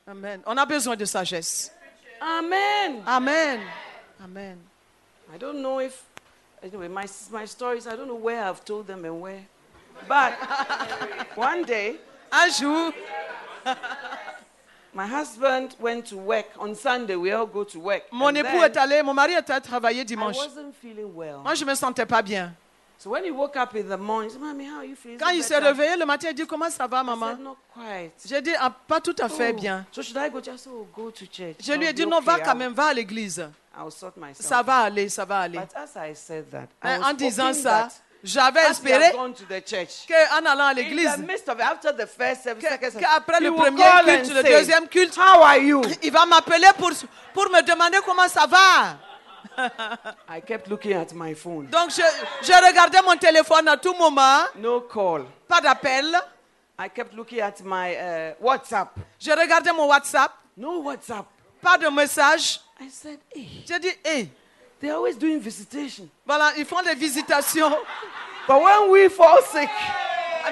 Amen. 0.06 0.40
On 0.46 0.56
a 0.56 0.66
besoin 0.66 0.96
de 0.96 1.04
sagesse. 1.04 1.70
Amen. 2.20 3.02
Amen. 3.06 3.60
Amen. 4.22 4.58
I 5.34 5.38
don't 5.38 5.60
know 5.62 5.78
if, 5.80 6.02
anyway, 6.62 6.88
my, 6.88 7.06
my 7.30 7.44
stories, 7.46 7.86
I 7.86 7.96
don't 7.96 8.08
know 8.08 8.16
where 8.20 8.44
I've 8.44 8.64
told 8.64 8.86
them 8.86 9.04
and 9.04 9.20
where. 9.20 9.42
But 10.08 10.32
one 11.36 11.64
day, 11.64 11.96
Un 12.34 12.50
jour, 12.50 12.92
my 14.94 15.06
husband 15.06 15.70
went 15.80 16.02
to 16.10 16.16
work. 16.16 16.46
On 16.58 16.74
Sunday, 16.74 17.16
we 17.16 17.32
all 17.32 17.46
go 17.46 17.64
to 17.64 17.78
work. 17.80 18.02
mon 18.12 18.28
And 18.28 18.36
époux 18.36 18.60
then 18.60 18.64
est 18.70 18.76
allé, 18.76 19.02
mon 19.02 19.14
mari 19.14 19.32
est 19.32 19.48
allé 19.50 19.60
travailler 19.60 20.02
I 20.02 20.04
dimanche. 20.04 20.36
wasn't 20.36 20.74
feeling 20.80 21.12
well. 21.14 21.38
Moi, 21.42 21.54
je 21.54 21.64
me 21.64 21.74
sentais 21.74 22.06
pas 22.06 22.22
bien. 22.22 22.52
So 22.98 23.10
when 23.10 23.24
he 23.24 23.32
woke 23.32 23.56
up 23.56 23.74
in 23.74 23.88
the 23.88 23.96
morning, 23.98 24.28
he 24.30 24.34
said, 24.34 24.40
Mommy, 24.40 24.64
how 24.64 24.76
are 24.76 24.84
you 24.84 24.94
feeling? 24.94 25.16
Is 25.16 25.20
Quand 25.20 25.30
it 25.30 25.38
il 25.38 25.42
s'est 25.42 25.54
better?" 25.60 25.66
réveillé 25.72 25.96
le 25.96 26.06
matin, 26.06 26.28
il 26.30 26.34
dit 26.34 26.46
comment 26.46 26.70
ça 26.70 26.86
va, 26.86 27.00
I 27.00 27.04
maman? 27.04 27.30
Said, 27.30 27.40
not 27.40 27.56
quite. 27.74 28.12
J'ai 28.24 28.40
dit 28.42 28.52
ah, 28.56 28.70
pas 28.86 29.00
tout 29.00 29.16
à 29.18 29.28
fait 29.28 29.50
Oh, 29.52 29.58
bien. 29.60 29.84
So 29.90 30.02
should 30.02 30.16
I 30.16 30.30
go? 30.30 30.40
Just 30.40 30.68
oh, 30.70 30.86
go 30.94 31.10
to 31.10 31.24
church. 31.26 31.56
Je 31.60 31.72
lui 31.72 31.84
ai 31.84 31.88
I'll 31.88 31.94
dit 31.94 32.04
be 32.06 32.08
non, 32.08 32.20
va 32.20 32.34
okay. 32.34 32.42
quand 32.44 32.52
I'll- 32.52 32.58
même, 32.58 32.72
va 32.74 32.86
à 32.86 32.94
l'église. 32.94 33.44
I'll 33.76 33.90
sort 33.90 34.12
myself. 34.16 34.46
Ça 34.46 34.62
va 34.62 34.76
aller, 34.82 35.08
ça 35.08 35.24
va 35.24 35.40
aller. 35.40 35.58
But 35.58 35.74
as 35.74 35.96
I 35.96 36.14
said 36.14 36.48
that, 36.52 36.68
I 36.80 36.84
Mais 36.84 36.98
was 36.98 37.04
en 37.10 37.14
disant 37.14 37.52
ça, 37.54 37.88
that 37.88 37.92
j'avais 38.24 38.70
espéré 38.70 39.12
qu'en 39.12 40.44
allant 40.46 40.66
à 40.66 40.74
l'église, 40.74 41.10
qu'après 43.00 43.40
le 43.40 43.52
premier 43.52 43.82
culte, 44.04 44.34
le 44.34 44.42
deuxième 44.42 44.88
culte, 44.88 45.16
How 45.16 45.42
are 45.42 45.56
you? 45.58 45.82
il 46.02 46.12
va 46.12 46.24
m'appeler 46.26 46.68
pour, 46.78 46.90
pour 47.34 47.50
me 47.50 47.62
demander 47.62 47.98
comment 48.04 48.28
ça 48.28 48.46
va. 48.46 48.98
I 50.28 50.40
kept 50.40 50.68
looking 50.68 50.94
at 50.94 51.12
my 51.14 51.34
phone. 51.34 51.66
Donc 51.66 51.90
je, 51.90 52.02
je 52.42 52.52
regardais 52.66 53.02
mon 53.02 53.16
téléphone 53.16 53.68
à 53.68 53.76
tout 53.76 53.94
moment, 53.94 54.44
No 54.56 54.80
call. 54.82 55.24
pas 55.48 55.60
d'appel. 55.60 56.06
I 56.78 56.88
kept 56.88 57.12
looking 57.14 57.40
at 57.40 57.54
my 57.62 57.94
uh, 57.94 58.34
WhatsApp. 58.40 58.88
Je 59.20 59.30
regardais 59.30 59.72
mon 59.72 59.86
WhatsApp, 59.86 60.32
No 60.56 60.80
WhatsApp. 60.82 61.26
pas 61.60 61.76
de 61.76 61.88
message. 61.88 62.60
I 62.80 62.88
said, 62.88 63.18
Hey, 63.34 63.64
J'ai 63.68 63.78
dit, 63.78 63.92
hé, 64.82 64.86
they're 64.86 64.96
always 64.96 65.16
doing 65.16 65.38
visitation. 65.38 66.08
voilà, 66.26 66.52
ils 66.56 66.64
font 66.66 66.82
des 66.82 66.94
visitations. 66.94 67.70
But 68.48 68.60
when 68.62 68.90
we 68.90 69.08
fall 69.08 69.40
sick, 69.52 69.70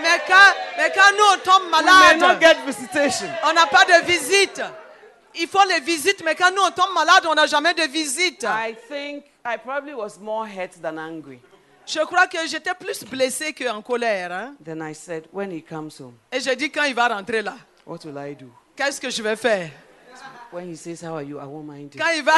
Mais 0.00 0.20
quand, 0.26 0.54
mais 0.78 0.92
quand 0.94 1.10
nous 1.16 1.24
on 1.34 1.38
tombe 1.38 1.62
we 1.64 1.82
may 1.82 2.16
not 2.16 2.28
malade, 2.28 2.40
get 2.40 2.56
visitation. 2.64 3.26
on 3.44 3.52
n'a 3.52 3.66
pas 3.66 3.84
de 3.84 4.04
visite. 4.06 4.62
Il 5.34 5.48
faut 5.48 5.64
les 5.68 5.80
visites, 5.80 6.22
mais 6.24 6.34
quand 6.36 6.50
nous 6.54 6.62
on 6.62 6.70
tombe 6.70 6.94
malade, 6.94 7.24
on 7.26 7.34
n'a 7.34 7.46
jamais 7.46 7.74
de 7.74 7.82
visite. 7.88 8.44
I 8.44 8.74
think 8.88 9.24
I 9.44 9.56
probably 9.58 9.94
was 9.94 10.18
more 10.20 10.46
hurt 10.46 10.80
than 10.80 10.96
angry. 10.98 11.40
Je 11.86 11.98
crois 12.04 12.28
que 12.28 12.38
j'étais 12.46 12.74
plus 12.74 13.02
blessée 13.04 13.52
qu'en 13.52 13.82
colère. 13.82 14.30
hein. 14.30 14.54
Then 14.64 14.80
I 14.80 14.94
said, 14.94 15.24
When 15.32 15.50
he 15.50 15.60
comes 15.62 15.98
home, 16.00 16.14
Et 16.30 16.38
j'ai 16.40 16.54
dit, 16.54 16.70
quand 16.70 16.84
il 16.84 16.94
va 16.94 17.08
rentrer 17.08 17.42
là, 17.42 17.56
what 17.84 17.98
will 18.04 18.16
I 18.16 18.36
do? 18.36 18.46
qu'est-ce 18.76 19.00
que 19.00 19.10
je 19.10 19.20
vais 19.22 19.34
faire? 19.36 19.70
When 20.53 20.68
he 20.68 20.74
says, 20.76 21.01
How 21.03 21.14
are 21.14 21.22
you? 21.22 21.38
I 21.38 21.44
won't 21.46 21.66
mind 21.66 21.94
it. 21.94 21.98
quand 22.01 22.11
il, 22.16 22.22
va, 22.24 22.32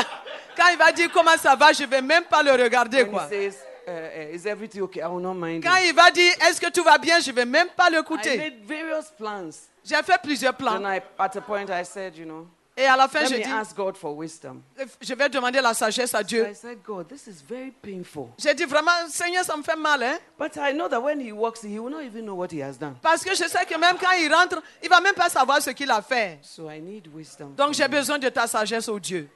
quand 0.57 0.69
il 0.71 0.77
va 0.79 0.93
dire 0.93 1.11
comment 1.13 1.37
ça 1.39 1.57
va, 1.57 1.73
je 1.73 1.83
ne 1.85 1.89
vais 1.89 2.03
même 2.03 2.25
pas 2.25 2.43
le 2.43 2.53
regarder. 2.53 3.03
When 3.05 3.11
Quoi. 3.13 3.25
he 3.25 3.29
says, 3.51 3.57
uh, 3.89 3.91
uh, 3.91 4.35
Is 4.35 4.47
everything 4.47 4.83
okay? 4.83 5.01
I 5.01 5.07
will 5.09 5.21
not 5.21 5.35
mind 5.35 5.63
Quand 5.65 5.77
it. 5.77 5.89
il 5.89 5.95
va 5.95 6.11
dire, 6.11 6.33
est-ce 6.47 6.61
que 6.61 6.71
tout 6.71 6.83
va 6.85 6.99
bien, 6.99 7.21
je 7.21 7.31
ne 7.31 7.37
vais 7.37 7.47
même 7.47 7.69
pas 7.77 7.89
I 7.89 7.95
l'écouter. 7.97 8.37
made 8.37 8.65
various 8.67 9.11
plans. 9.17 9.51
J'ai 9.85 10.03
fait 10.03 10.21
plusieurs 10.23 10.55
Then 10.57 10.67
plans. 10.67 10.85
I, 10.87 11.01
at 11.19 11.37
a 11.37 11.41
point, 11.41 11.71
I 11.71 11.85
said, 11.85 12.17
You 12.17 12.27
know, 12.27 12.47
Et 12.83 12.87
à 12.87 12.97
la 12.97 13.07
fin, 13.07 13.21
let 13.21 13.27
je 13.29 13.35
dis, 13.37 13.45
ask 13.45 13.77
God 13.77 13.97
for 13.97 14.17
wisdom. 14.17 14.61
je 15.01 15.15
vais 15.15 15.29
demander 15.29 15.61
la 15.61 15.73
sagesse 15.73 16.13
à 16.17 16.23
Dieu. 16.25 16.49
I 16.51 16.53
said, 16.53 16.83
God, 16.83 17.09
this 17.09 17.29
is 17.29 17.41
very 17.41 17.71
painful. 17.71 18.31
J'ai 18.37 18.55
dit 18.55 18.65
vraiment, 18.65 18.91
Seigneur, 19.09 19.45
ça 19.45 19.57
me 19.57 19.63
fait 19.63 19.77
mal. 19.77 20.03
Hein? 20.03 20.19
But 20.37 20.57
I 20.57 20.73
know 20.73 20.89
that 20.89 21.01
when 21.01 21.21
he 21.21 21.31
walks, 21.31 21.63
he 21.63 21.79
will 21.79 21.91
not 21.91 22.03
even 22.03 22.25
know 22.25 22.35
what 22.35 22.49
he 22.51 22.61
has 22.61 22.77
done. 22.77 22.97
Parce 23.01 23.23
que 23.23 23.37
je 23.37 23.47
sais 23.49 23.65
que 23.67 23.79
même 23.79 23.97
quand 24.01 24.11
il 24.19 24.35
rentre, 24.35 24.61
il 24.83 24.89
va 24.89 25.01
même 25.01 25.15
pas 25.15 25.29
savoir 25.29 25.63
ce 25.63 25.71
qu'il 25.71 25.93
a 25.93 26.03
fait. 26.03 26.41
So 26.43 26.69
I 26.69 26.81
need 26.81 27.07
wisdom. 27.15 27.55
Donc 27.57 27.75
j'ai 27.75 27.87
besoin 27.87 28.19
de 28.19 28.29
ta 28.29 28.49
sagesse, 28.49 28.89
au 28.89 28.99
Dieu. 28.99 29.29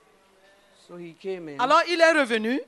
So 0.88 0.99
he 0.99 1.14
came 1.14 1.49
in. 1.51 1.61
Alors 1.61 1.82
il 1.88 2.01
est 2.01 2.12
revenu. 2.12 2.61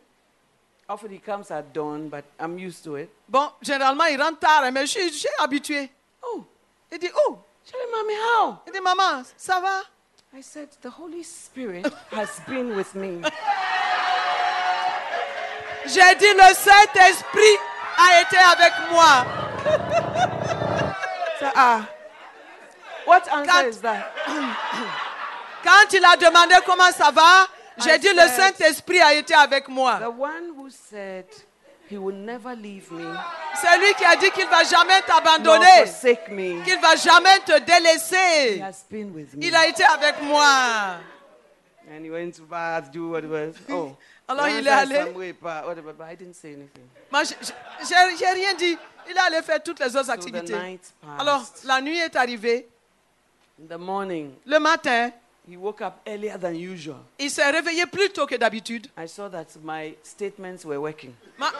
Often 0.88 1.10
he 1.10 1.18
comes 1.18 1.50
at 1.50 1.72
dawn, 1.74 2.08
but 2.08 2.24
I'm 2.38 2.56
used 2.56 2.84
to 2.84 2.96
it. 2.96 3.10
Bon, 3.28 3.50
généralement 3.60 4.04
il 4.04 4.22
rentre 4.22 4.38
tard, 4.38 4.62
hein, 4.62 4.70
mais 4.70 4.86
je 4.86 4.92
suis, 4.92 5.08
je 5.08 5.18
suis 5.18 5.28
habitué. 5.40 5.90
Oh, 6.22 6.44
Il 6.92 6.98
dit, 6.98 7.10
oh, 7.26 7.38
mommy, 7.90 8.14
how? 8.14 8.58
il 8.66 8.72
dit, 8.72 8.80
maman, 8.80 9.24
ça 9.36 9.60
va? 9.60 9.82
I 10.34 10.42
said, 10.42 10.68
the 10.82 10.90
Holy 10.90 11.22
Spirit 11.22 11.90
has 12.10 12.40
been 12.46 12.76
with 12.76 12.94
me. 12.94 13.22
J'ai 15.86 16.14
dit, 16.16 16.32
le 16.34 16.54
Saint-Esprit 16.54 17.56
a 17.96 18.20
été 18.20 18.36
avec 18.36 18.72
moi. 18.90 19.26
So, 21.40 21.48
ah, 21.54 21.88
what 23.04 23.28
answer 23.32 23.52
Cut. 23.52 23.66
is 23.68 23.80
that? 23.82 24.12
Quand 25.62 25.92
il 25.92 26.04
a 26.04 26.16
demandé 26.16 26.56
comment 26.66 26.90
ça 26.90 27.12
va, 27.12 27.46
j'ai 27.78 27.96
dit, 27.98 28.08
le 28.12 28.26
Saint-Esprit 28.26 29.00
a 29.00 29.14
été 29.14 29.34
avec 29.34 29.68
moi. 29.68 30.00
The 30.00 30.10
one 30.10 30.50
who 30.56 30.68
said, 30.68 31.26
He 31.90 31.96
will 31.96 32.16
never 32.16 32.54
leave 32.54 32.90
me 32.92 33.16
C'est 33.54 33.78
lui 33.78 33.94
qui 33.94 34.04
a 34.04 34.14
dit 34.16 34.30
qu'il 34.30 34.46
va 34.48 34.62
jamais 34.64 35.00
t'abandonner, 35.06 35.86
forsake 35.86 36.28
me. 36.30 36.62
qu'il 36.64 36.78
va 36.80 36.94
jamais 36.96 37.38
te 37.46 37.52
He 37.52 37.60
délaisser. 37.60 38.60
has 38.62 38.84
been 38.90 39.12
with 39.14 39.34
me. 39.34 39.46
Il 39.46 39.54
a 39.56 39.66
été 39.66 39.82
avec 39.84 40.20
moi. 40.22 40.98
And 41.90 42.04
he 42.04 42.10
went 42.10 42.32
to 42.32 42.42
bath, 42.42 42.90
do 42.92 43.10
whatever. 43.10 43.52
Oh. 43.70 43.96
Alors, 44.30 44.46
il 44.48 44.66
est 44.66 44.70
allé. 44.70 44.96
some 45.06 45.14
way 45.16 45.32
back, 45.32 45.66
whatever, 45.66 45.94
but 45.94 46.04
I 46.04 46.14
didn't 46.14 46.34
say 46.34 46.52
anything. 46.52 46.84
Moi, 47.10 47.22
j'ai 47.24 48.26
rien 48.26 48.52
dit. 48.54 48.76
Il 49.08 49.16
est 49.16 49.20
allé 49.20 49.40
faire 49.40 49.62
toutes 49.62 49.80
les 49.80 49.96
autres 49.96 50.04
So 50.04 50.12
the 50.12 50.14
activités. 50.18 50.52
night 50.52 50.82
passed. 51.00 51.18
Alors, 51.20 51.42
la 51.64 51.80
nuit 51.80 51.96
est 51.98 52.14
arrivée. 52.14 52.68
In 53.58 53.74
the 53.74 53.78
morning, 53.80 54.34
Le 54.44 54.58
matin, 54.58 55.10
he 55.48 55.56
woke 55.56 55.80
up 55.80 55.94
earlier 56.06 56.36
than 56.38 56.52
usual. 56.54 56.96
il 57.18 57.30
s'est 57.30 57.50
réveillé 57.50 57.86
plus 57.86 58.10
tôt 58.10 58.26
que 58.26 58.34
d'habitude. 58.36 58.86
I 58.98 59.06
saw 59.08 59.28
that 59.30 59.46
my 59.62 59.96
statements 60.02 60.64
were 60.64 60.78
working. 60.80 61.12
Ma- 61.38 61.52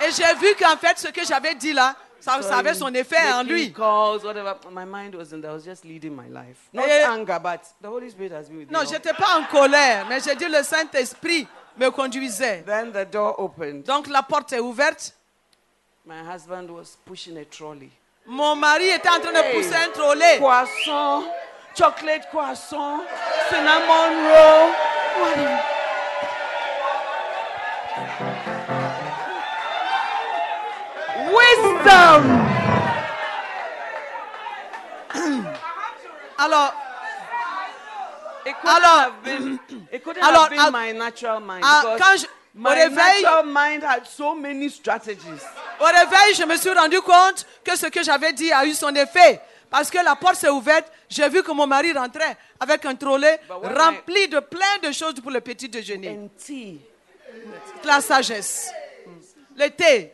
Et 0.00 0.10
j'ai 0.10 0.34
vu 0.40 0.54
qu'en 0.58 0.76
fait, 0.76 0.98
ce 0.98 1.08
que 1.08 1.24
j'avais 1.24 1.54
dit 1.54 1.72
là, 1.72 1.94
ça, 2.20 2.40
So 2.42 2.48
ça 2.48 2.56
avait 2.58 2.74
son 2.74 2.92
effet 2.94 3.32
en 3.32 3.42
lui. 3.44 3.72
Calls, 3.72 4.24
whatever. 4.24 4.54
My 4.72 4.84
mind 4.86 5.14
wasn't. 5.14 5.44
I 5.44 5.48
was 5.48 5.60
just 5.64 5.84
leading 5.84 6.14
my 6.16 6.28
life. 6.28 6.56
Not 6.72 6.84
anger, 6.88 7.38
but 7.42 7.60
the 7.80 7.86
Holy 7.88 8.10
Spirit 8.10 8.32
has 8.32 8.48
been 8.48 8.58
with 8.58 8.70
Non, 8.70 8.80
me. 8.80 8.86
je 8.86 8.92
n'étais 8.94 9.12
pas 9.14 9.38
en 9.38 9.44
colère, 9.44 10.06
mais 10.08 10.18
j'ai 10.20 10.34
dit 10.34 10.48
le 10.48 10.62
Saint-Esprit 10.62 11.46
me 11.78 11.90
conduisait. 11.90 12.62
Then 12.66 12.90
the 12.92 13.08
door 13.10 13.38
opened. 13.38 13.84
Donc 13.84 14.08
la 14.08 14.22
porte 14.22 14.52
est 14.54 14.60
ouverte. 14.60 15.14
My 16.04 16.20
husband 16.34 16.68
was 16.70 16.96
pushing 17.04 17.36
a 17.38 17.44
trolley. 17.44 17.90
Mon 18.26 18.56
mari 18.56 18.88
était 18.88 19.08
en 19.08 19.20
train 19.20 19.32
de 19.32 19.52
pousser 19.54 19.74
un 19.76 19.88
trolley. 19.90 20.40
Chocolate 21.76 22.26
croissant, 22.30 23.02
cinnamon 23.50 24.10
roll. 24.32 24.70
Wisdom. 31.32 32.22
Alors, 36.38 36.72
It 38.48 38.54
couldn't 38.60 38.76
Alors- 38.76 39.00
have 39.00 39.22
been, 39.24 39.58
it 39.90 40.04
Alors, 40.22 40.42
have 40.42 40.50
been 40.50 40.58
ah- 40.60 40.70
my 40.70 40.92
natural 40.92 41.40
mind. 41.40 41.64
quand 41.98 42.16
je- 42.20 42.26
my 42.54 42.70
au 42.70 42.74
réveil- 42.74 43.22
natural 43.22 43.44
mind 43.46 43.82
had 43.82 44.06
so 44.06 44.34
many 44.36 44.68
strategies. 44.68 45.42
au 45.80 45.84
réveil, 45.86 46.34
je 46.34 46.44
me 46.44 46.56
suis 46.56 46.70
rendu 46.72 47.00
compte 47.00 47.44
que 47.64 47.74
ce 47.76 47.86
que 47.86 48.04
j'avais 48.04 48.32
dit 48.32 48.52
a 48.52 48.64
eu 48.64 48.72
son 48.74 48.94
effet. 48.94 49.40
Parce 49.70 49.90
que 49.90 49.98
la 49.98 50.16
porte 50.16 50.36
s'est 50.36 50.48
ouverte, 50.48 50.90
j'ai 51.08 51.28
vu 51.28 51.42
que 51.42 51.52
mon 51.52 51.66
mari 51.66 51.92
rentrait 51.92 52.36
avec 52.60 52.84
un 52.84 52.94
trolley 52.94 53.40
when 53.48 53.76
rempli 53.76 54.28
de 54.28 54.40
plein 54.40 54.78
de 54.82 54.92
choses 54.92 55.14
pour 55.14 55.30
le 55.30 55.40
petit 55.40 55.68
déjeuner. 55.68 56.18
La 57.84 58.00
sagesse. 58.00 58.70
Le 59.56 59.68
thé. 59.68 60.12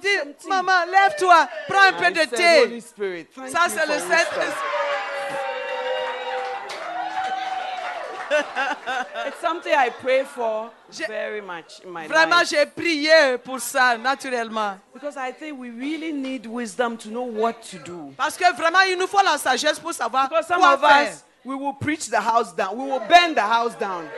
Dis, 0.00 0.48
maman, 0.48 0.84
lève-toi, 0.86 1.48
prends 1.68 1.88
un 1.88 1.92
peu 1.92 2.06
I 2.06 2.12
de 2.12 2.24
thé. 2.36 2.80
Ça, 3.48 3.66
c'est 3.68 3.86
le 3.86 3.98
Saint-Esprit. 3.98 4.52
It's 9.26 9.40
something 9.40 9.72
I 9.72 9.90
pray 9.90 10.24
for 10.24 10.70
very 11.06 11.40
much 11.40 11.80
in 11.84 11.90
my 11.90 12.06
Vraiment, 12.06 12.40
life. 12.40 12.48
j'ai 12.50 12.66
prié 12.66 13.38
pour 13.38 13.60
ça, 13.60 13.96
naturellement. 13.98 14.78
Because 14.94 15.16
I 15.16 15.32
think 15.32 15.58
we 15.58 15.70
really 15.70 16.12
need 16.12 16.46
wisdom 16.46 16.96
to 16.98 17.08
know 17.08 17.22
what 17.24 17.62
to 17.70 17.78
do. 17.78 18.12
Parce 18.16 18.36
que 18.36 18.44
vraiment, 18.56 18.80
il 18.88 18.96
nous 18.98 19.06
faut 19.06 19.22
la 19.24 19.38
sagesse 19.38 19.78
pour 19.78 19.92
savoir 19.92 20.28
Because 20.28 20.46
some 20.46 20.58
quoi 20.58 20.74
of 20.74 20.80
faire. 20.80 21.08
us, 21.12 21.24
we 21.44 21.54
will 21.54 21.74
preach 21.74 22.08
the 22.08 22.20
house 22.20 22.52
down. 22.54 22.76
We 22.76 22.84
will 22.90 23.00
burn 23.08 23.34
the 23.34 23.40
house 23.42 23.74
down. 23.78 24.08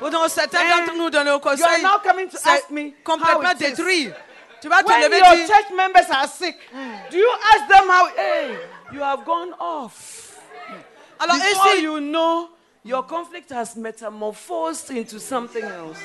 Donc, 0.00 0.28
certains 0.30 0.58
And 0.60 0.86
d'entre 0.86 0.94
nous 0.96 1.10
donner 1.10 1.30
au 1.30 1.34
You 1.38 1.38
are 1.38 1.56
conseil, 1.56 1.82
now 1.82 1.98
coming 2.02 2.28
to 2.28 2.36
ask 2.44 2.70
me 2.70 2.92
how 3.06 3.16
complètement 3.16 3.52
it 3.60 3.60
is. 3.60 3.76
détruit. 3.76 4.12
Tu 4.60 4.68
vas 4.68 4.82
te 4.82 4.88
When 4.88 5.00
lever 5.00 5.18
your 5.18 5.32
et 5.32 5.36
dire, 5.36 5.46
church 5.46 5.70
members 5.76 6.10
are 6.10 6.26
sick, 6.28 6.56
do 7.10 7.16
you 7.16 7.28
ask 7.54 7.68
them 7.68 7.88
how? 7.88 8.06
Hey, 8.16 8.56
you 8.92 9.00
have 9.00 9.24
gone 9.24 9.52
off. 9.60 10.38
alors 11.20 11.36
Before 11.36 11.68
ici, 11.74 11.82
you 11.82 12.00
know, 12.00 12.48
your 12.84 13.02
conflict 13.04 13.50
has 13.50 13.76
metamorphosed 13.76 14.90
into 14.90 15.18
something 15.18 15.64
else. 15.64 15.98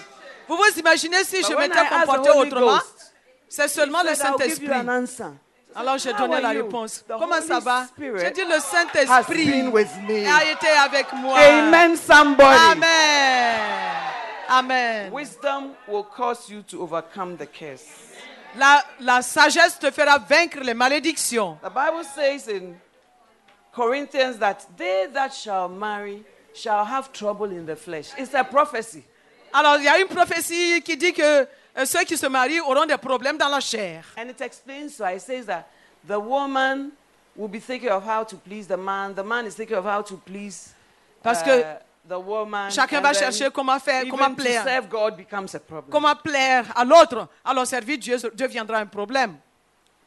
vous 0.47 0.55
vous 0.55 0.79
imaginez 0.79 1.23
si 1.23 1.41
But 1.41 1.51
je 1.51 1.55
m'étais 1.55 1.87
comporté 1.89 2.29
autrement, 2.31 2.79
c'est 3.49 3.67
seulement 3.67 4.03
le 4.03 4.15
Saint-Esprit. 4.15 4.69
an. 4.71 5.35
Alors 5.75 5.97
j'ai 5.97 6.13
donné 6.13 6.41
la 6.41 6.49
réponse. 6.49 7.03
The 7.07 7.13
Comment 7.19 7.41
ça 7.41 7.57
Holy 7.57 7.65
va? 7.65 7.85
Spirit 7.85 8.19
J'ai 8.19 8.31
dit 8.31 8.45
le 8.45 8.59
Saint-Esprit 8.59 10.27
a 10.27 10.51
été 10.51 10.67
avec 10.69 11.13
moi. 11.13 11.37
Amen, 11.37 11.95
somebody. 11.95 12.59
Amen. 12.71 13.59
Amen. 14.49 15.11
Wisdom 15.13 15.73
will 15.87 16.03
cause 16.03 16.49
you 16.49 16.63
to 16.63 16.81
overcome 16.81 17.35
the 17.37 17.45
curse. 17.45 17.85
La, 18.55 18.81
la 19.01 19.21
sagesse 19.21 19.77
te 19.77 19.91
fera 19.91 20.17
vaincre 20.17 20.61
les 20.63 20.73
malédictions. 20.73 21.57
The 21.61 21.69
Bible 21.69 22.03
says 22.03 22.47
in 22.47 22.75
Corinthians 23.71 24.37
that 24.39 24.65
they 24.77 25.07
that 25.13 25.31
shall 25.33 25.67
marry 25.69 26.23
shall 26.57 26.85
have 26.85 27.11
trouble 27.13 27.51
in 27.51 27.65
the 27.65 27.75
flesh. 27.75 28.09
It's 28.17 28.33
a 28.33 28.43
prophecy. 28.43 29.03
Alors, 29.53 29.77
il 29.77 29.83
y 29.85 29.87
a 29.87 29.99
une 29.99 30.07
prophétie 30.07 30.81
qui 30.83 30.97
dit 30.97 31.13
que 31.13 31.47
euh, 31.77 31.85
ceux 31.85 32.03
qui 32.03 32.17
se 32.17 32.25
marient 32.27 32.59
auront 32.61 32.85
des 32.85 32.97
problèmes 32.97 33.37
dans 33.37 33.47
la 33.49 33.59
chair. 33.59 34.03
And 34.17 34.29
it 34.29 34.41
explains 34.41 34.89
so. 34.89 35.05
It 35.05 35.21
says 35.21 35.45
that 35.45 35.65
the 36.05 36.19
woman 36.19 36.91
will 37.35 37.47
be 37.47 37.59
thinking 37.59 37.89
of 37.89 38.03
how 38.03 38.23
to 38.25 38.35
please 38.35 38.67
the 38.67 38.77
man, 38.77 39.13
the 39.13 39.23
man 39.23 39.45
is 39.45 39.55
thinking 39.55 39.77
of 39.77 39.85
how 39.85 40.01
to 40.01 40.17
please 40.17 40.73
Parce 41.23 41.41
uh, 41.41 41.45
que 41.45 41.63
the 42.09 42.19
woman. 42.19 42.69
chacun 42.71 42.97
and 42.97 43.03
va 43.03 43.13
then 43.13 43.21
chercher 43.23 43.51
comment 43.51 43.79
faire, 43.79 44.01
even 44.01 44.11
comment 44.11 44.35
to 44.35 44.41
plaire. 44.43 44.63
serve 44.63 44.89
God 44.89 45.15
becomes 45.17 45.55
a 45.55 45.59
problem. 45.59 45.91
Comment 45.91 46.15
plaire 46.15 46.65
à 46.75 46.83
l'autre. 46.83 47.27
Alors, 47.45 47.65
servir 47.67 47.97
Dieu 47.97 48.17
deviendra 48.33 48.79
un 48.79 48.85
problème. 48.87 49.37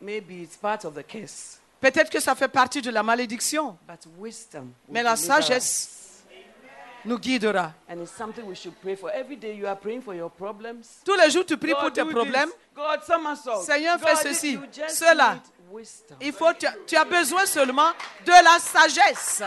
Maybe 0.01 0.43
it's 0.43 0.57
part 0.57 0.85
of 0.85 0.95
the 0.95 1.03
curse. 1.07 1.59
Peut-être 1.81 2.11
que 2.11 2.21
ça 2.21 2.35
fait 2.35 2.49
partie 2.49 2.83
de 2.83 2.91
la 2.91 3.03
malédiction, 3.03 3.77
But 3.89 4.07
wisdom 4.19 4.73
mais 4.89 5.03
la 5.03 5.17
sagesse 5.17 6.00
nous 7.05 7.19
guidera. 7.19 7.73
And 7.89 8.01
it's 8.01 8.13
something 8.13 8.47
we 8.47 8.55
should 8.55 8.75
pray 8.81 8.97
for. 8.97 9.11
Every 9.11 9.37
day 9.37 9.55
you 9.55 9.67
are 9.67 9.77
praying 9.77 10.03
for 10.03 10.15
your 10.15 10.31
problems. 10.31 11.01
Tous 11.05 11.17
les 11.17 11.31
jours, 11.31 11.45
tu 11.47 11.57
pries 11.57 11.73
pour 11.75 11.85
God, 11.91 11.95
tes 11.95 12.05
do 12.05 12.11
problèmes. 12.11 12.51
God. 12.75 13.01
Seigneur, 13.63 13.99
fais 13.99 14.17
ceci, 14.17 14.59
cela. 14.89 15.39
Il 16.21 16.33
faut, 16.33 16.53
tu, 16.55 16.67
as- 16.67 16.75
tu 16.87 16.97
as 16.97 17.05
besoin 17.05 17.47
seulement 17.47 17.91
de 18.25 18.33
la 18.33 18.59
sagesse. 18.59 19.43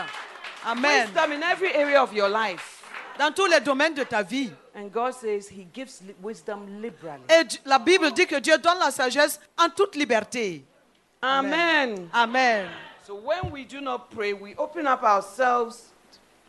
Amen. 0.64 1.06
Wisdom 1.06 1.32
in 1.32 1.42
every 1.42 1.72
area 1.74 2.02
of 2.02 2.12
your 2.12 2.28
life. 2.28 2.82
Dans 3.18 3.30
tous 3.32 3.46
les 3.46 3.60
domaines 3.60 3.94
de 3.94 4.04
ta 4.04 4.22
vie. 4.22 4.50
And 4.74 4.90
God 4.90 5.12
says 5.14 5.48
He 5.48 5.66
gives 5.72 6.02
wisdom 6.22 6.80
liberally. 6.82 7.22
Et 7.28 7.60
la 7.64 7.78
Bible 7.78 8.10
dit 8.12 8.26
que 8.26 8.40
Dieu 8.40 8.58
donne 8.58 8.78
la 8.80 8.90
sagesse 8.90 9.38
en 9.56 9.68
toute 9.68 9.94
liberté. 9.94 10.64
Amen. 11.22 12.08
Amen. 12.12 12.68
So 13.06 13.14
when 13.14 13.50
we 13.52 13.64
do 13.64 13.80
not 13.80 14.10
pray, 14.10 14.32
we 14.32 14.54
open 14.56 14.86
up 14.86 15.02
ourselves 15.04 15.92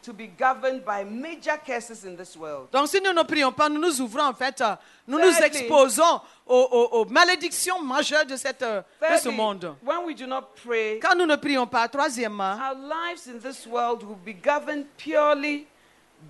to 0.06 0.14
be 0.14 0.28
governed 0.28 0.84
by 0.86 1.03
major 1.03 1.58
curses 1.66 2.06
in 2.06 2.16
this 2.16 2.36
world. 2.38 2.70
Donc 2.72 2.88
si 2.88 3.01
nous 3.01 3.12
ne 3.14 3.24
prions 3.24 3.51
pas, 3.51 3.68
nous 3.70 3.80
nous 3.82 3.99
ouvrons 4.01 4.26
en 4.28 4.34
fait, 4.34 4.62
euh, 4.62 4.76
nous 5.08 5.18
nous 5.18 5.38
exposons 5.43 6.22
aux, 6.45 6.56
aux- 6.72 6.99
aux 7.01 7.06
malédictions 7.06 7.82
majeures 7.82 8.26
de, 8.26 8.36
cette, 8.36 8.62
euh, 8.62 8.82
de 9.01 9.18
ce 9.18 9.30
monde. 9.30 9.76
when 9.84 10.06
we 10.06 10.16
do 10.16 10.28
not 10.28 10.43
pray, 10.64 10.99
Quand 10.99 11.16
nous 11.18 11.26
ne 11.26 11.36
prions 11.36 11.66
pas, 11.68 11.88
troisièmement, 11.88 12.53
our 12.60 12.76
lives 12.76 13.28
in 13.28 13.39
this 13.39 13.66
world 13.66 14.03
will 14.03 14.16
be 14.24 14.34
governed 14.34 14.86
purely 14.97 15.66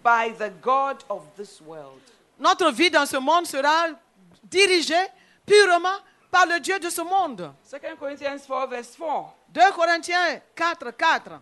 by 0.03 0.31
the 0.37 0.51
God 0.61 1.03
of 1.09 1.23
this 1.35 1.59
world. 1.61 1.99
notre 2.39 2.71
vie 2.71 2.89
dans 2.89 3.05
ce 3.05 3.17
monde 3.17 3.45
sera 3.45 3.87
dirigée 4.43 4.93
purement 5.45 5.99
par 6.31 6.45
le 6.45 6.59
Dieu 6.59 6.79
de 6.79 6.89
ce 6.89 7.01
monde. 7.01 7.51
2 7.71 7.95
Corinthians 7.99 8.37
4, 8.47 8.67
verse 8.67 8.95
4. 8.97 9.33
2 9.53 9.61
Corinthiens 9.73 10.41
4, 10.55 10.91
4. 10.91 11.39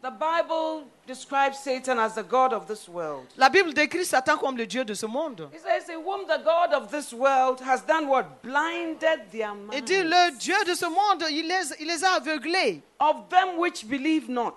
The 0.00 0.10
Bible 0.12 0.84
describes 1.08 1.58
Satan 1.58 1.98
as 1.98 2.14
the 2.14 2.22
God 2.22 2.52
of 2.52 2.68
this 2.68 2.88
world. 2.88 3.26
La 3.36 3.48
Bible 3.48 3.72
décrit 3.72 4.04
Satan 4.04 4.38
comme 4.38 4.56
le 4.56 4.64
Dieu 4.64 4.84
de 4.84 4.94
ce 4.94 5.06
monde. 5.06 5.48
He 5.52 5.58
says, 5.58 5.88
In 5.88 6.04
whom 6.04 6.24
the 6.28 6.40
God 6.44 6.72
of 6.72 6.90
this 6.92 7.12
world 7.12 7.60
has 7.60 7.82
done 7.82 8.06
what? 8.08 8.40
Blinded 8.42 9.30
their 9.32 9.54
Il 9.72 9.82
dit, 9.82 10.02
le 10.04 10.38
Dieu 10.38 10.54
de 10.64 10.74
ce 10.74 10.86
monde, 10.86 11.24
il 11.30 11.48
les, 11.48 11.72
il 11.80 11.88
les 11.88 12.04
a 12.04 12.14
aveuglés. 12.20 12.80
Of 13.00 13.28
them 13.28 13.58
which 13.58 13.88
believe 13.88 14.28
not. 14.28 14.54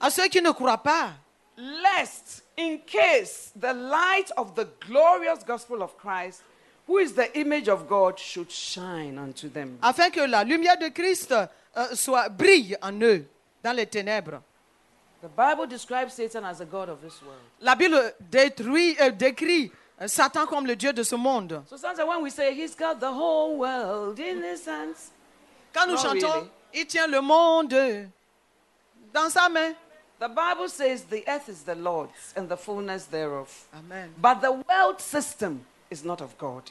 À 0.00 0.10
ceux 0.10 0.28
qui 0.28 0.40
ne 0.40 0.52
croient 0.52 0.82
pas. 0.82 1.10
lest 1.58 2.44
in 2.56 2.78
case 2.86 3.52
the 3.56 3.74
light 3.74 4.30
of 4.36 4.54
the 4.54 4.68
glorious 4.86 5.42
gospel 5.44 5.82
of 5.82 5.98
Christ, 5.98 6.42
who 6.86 6.98
is 6.98 7.12
the 7.12 7.36
image 7.38 7.68
of 7.68 7.88
God, 7.88 8.18
should 8.18 8.50
shine 8.50 9.18
unto 9.18 9.48
them. 9.50 9.78
afin 9.82 10.10
que 10.10 10.26
la 10.26 10.44
lumière 10.44 10.78
de 10.78 10.88
Christ 10.88 11.32
euh, 11.32 11.94
soit, 11.94 12.28
brille 12.30 12.76
en 12.80 12.92
eux, 13.02 13.26
dans 13.62 13.72
les 13.76 13.86
ténèbres. 13.86 14.40
The 15.20 15.28
Bible 15.28 15.66
describes 15.66 16.14
Satan 16.14 16.44
as 16.44 16.58
the 16.58 16.64
God 16.64 16.88
of 16.88 17.00
this 17.00 17.20
world. 17.22 17.40
La 17.60 17.74
Bible 17.74 18.14
détruit, 18.30 18.96
euh, 19.00 19.10
décrit 19.10 19.72
euh, 20.00 20.06
Satan 20.06 20.46
comme 20.46 20.64
le 20.66 20.76
Dieu 20.76 20.92
de 20.92 21.02
ce 21.02 21.16
monde. 21.16 21.62
So 21.68 21.76
sometimes 21.76 22.06
when 22.06 22.22
we 22.22 22.30
say 22.32 22.54
he's 22.54 22.76
got 22.76 23.00
the 23.00 23.10
whole 23.12 23.56
world 23.58 24.18
in 24.20 24.42
his 24.42 24.64
hands, 24.66 25.10
Quand 25.72 25.86
nous 25.86 25.94
Not 25.94 26.02
chantons, 26.02 26.32
really. 26.34 26.50
il 26.74 26.86
tient 26.86 27.06
le 27.08 27.20
monde 27.20 27.74
dans 29.12 29.28
sa 29.30 29.48
main. 29.48 29.74
the 30.20 30.28
Bible 30.28 30.68
says 30.68 31.02
the 31.10 31.22
earth 31.28 31.48
is 31.48 31.62
the 31.64 31.74
Lord's 31.74 32.32
and 32.36 32.48
the 32.48 32.56
fullness 32.56 33.06
thereof. 33.06 33.48
Amen. 33.74 34.12
But 34.18 34.40
the 34.40 34.52
world 34.52 35.00
system 35.00 35.64
is 35.90 36.04
not 36.04 36.20
of 36.20 36.36
God. 36.38 36.70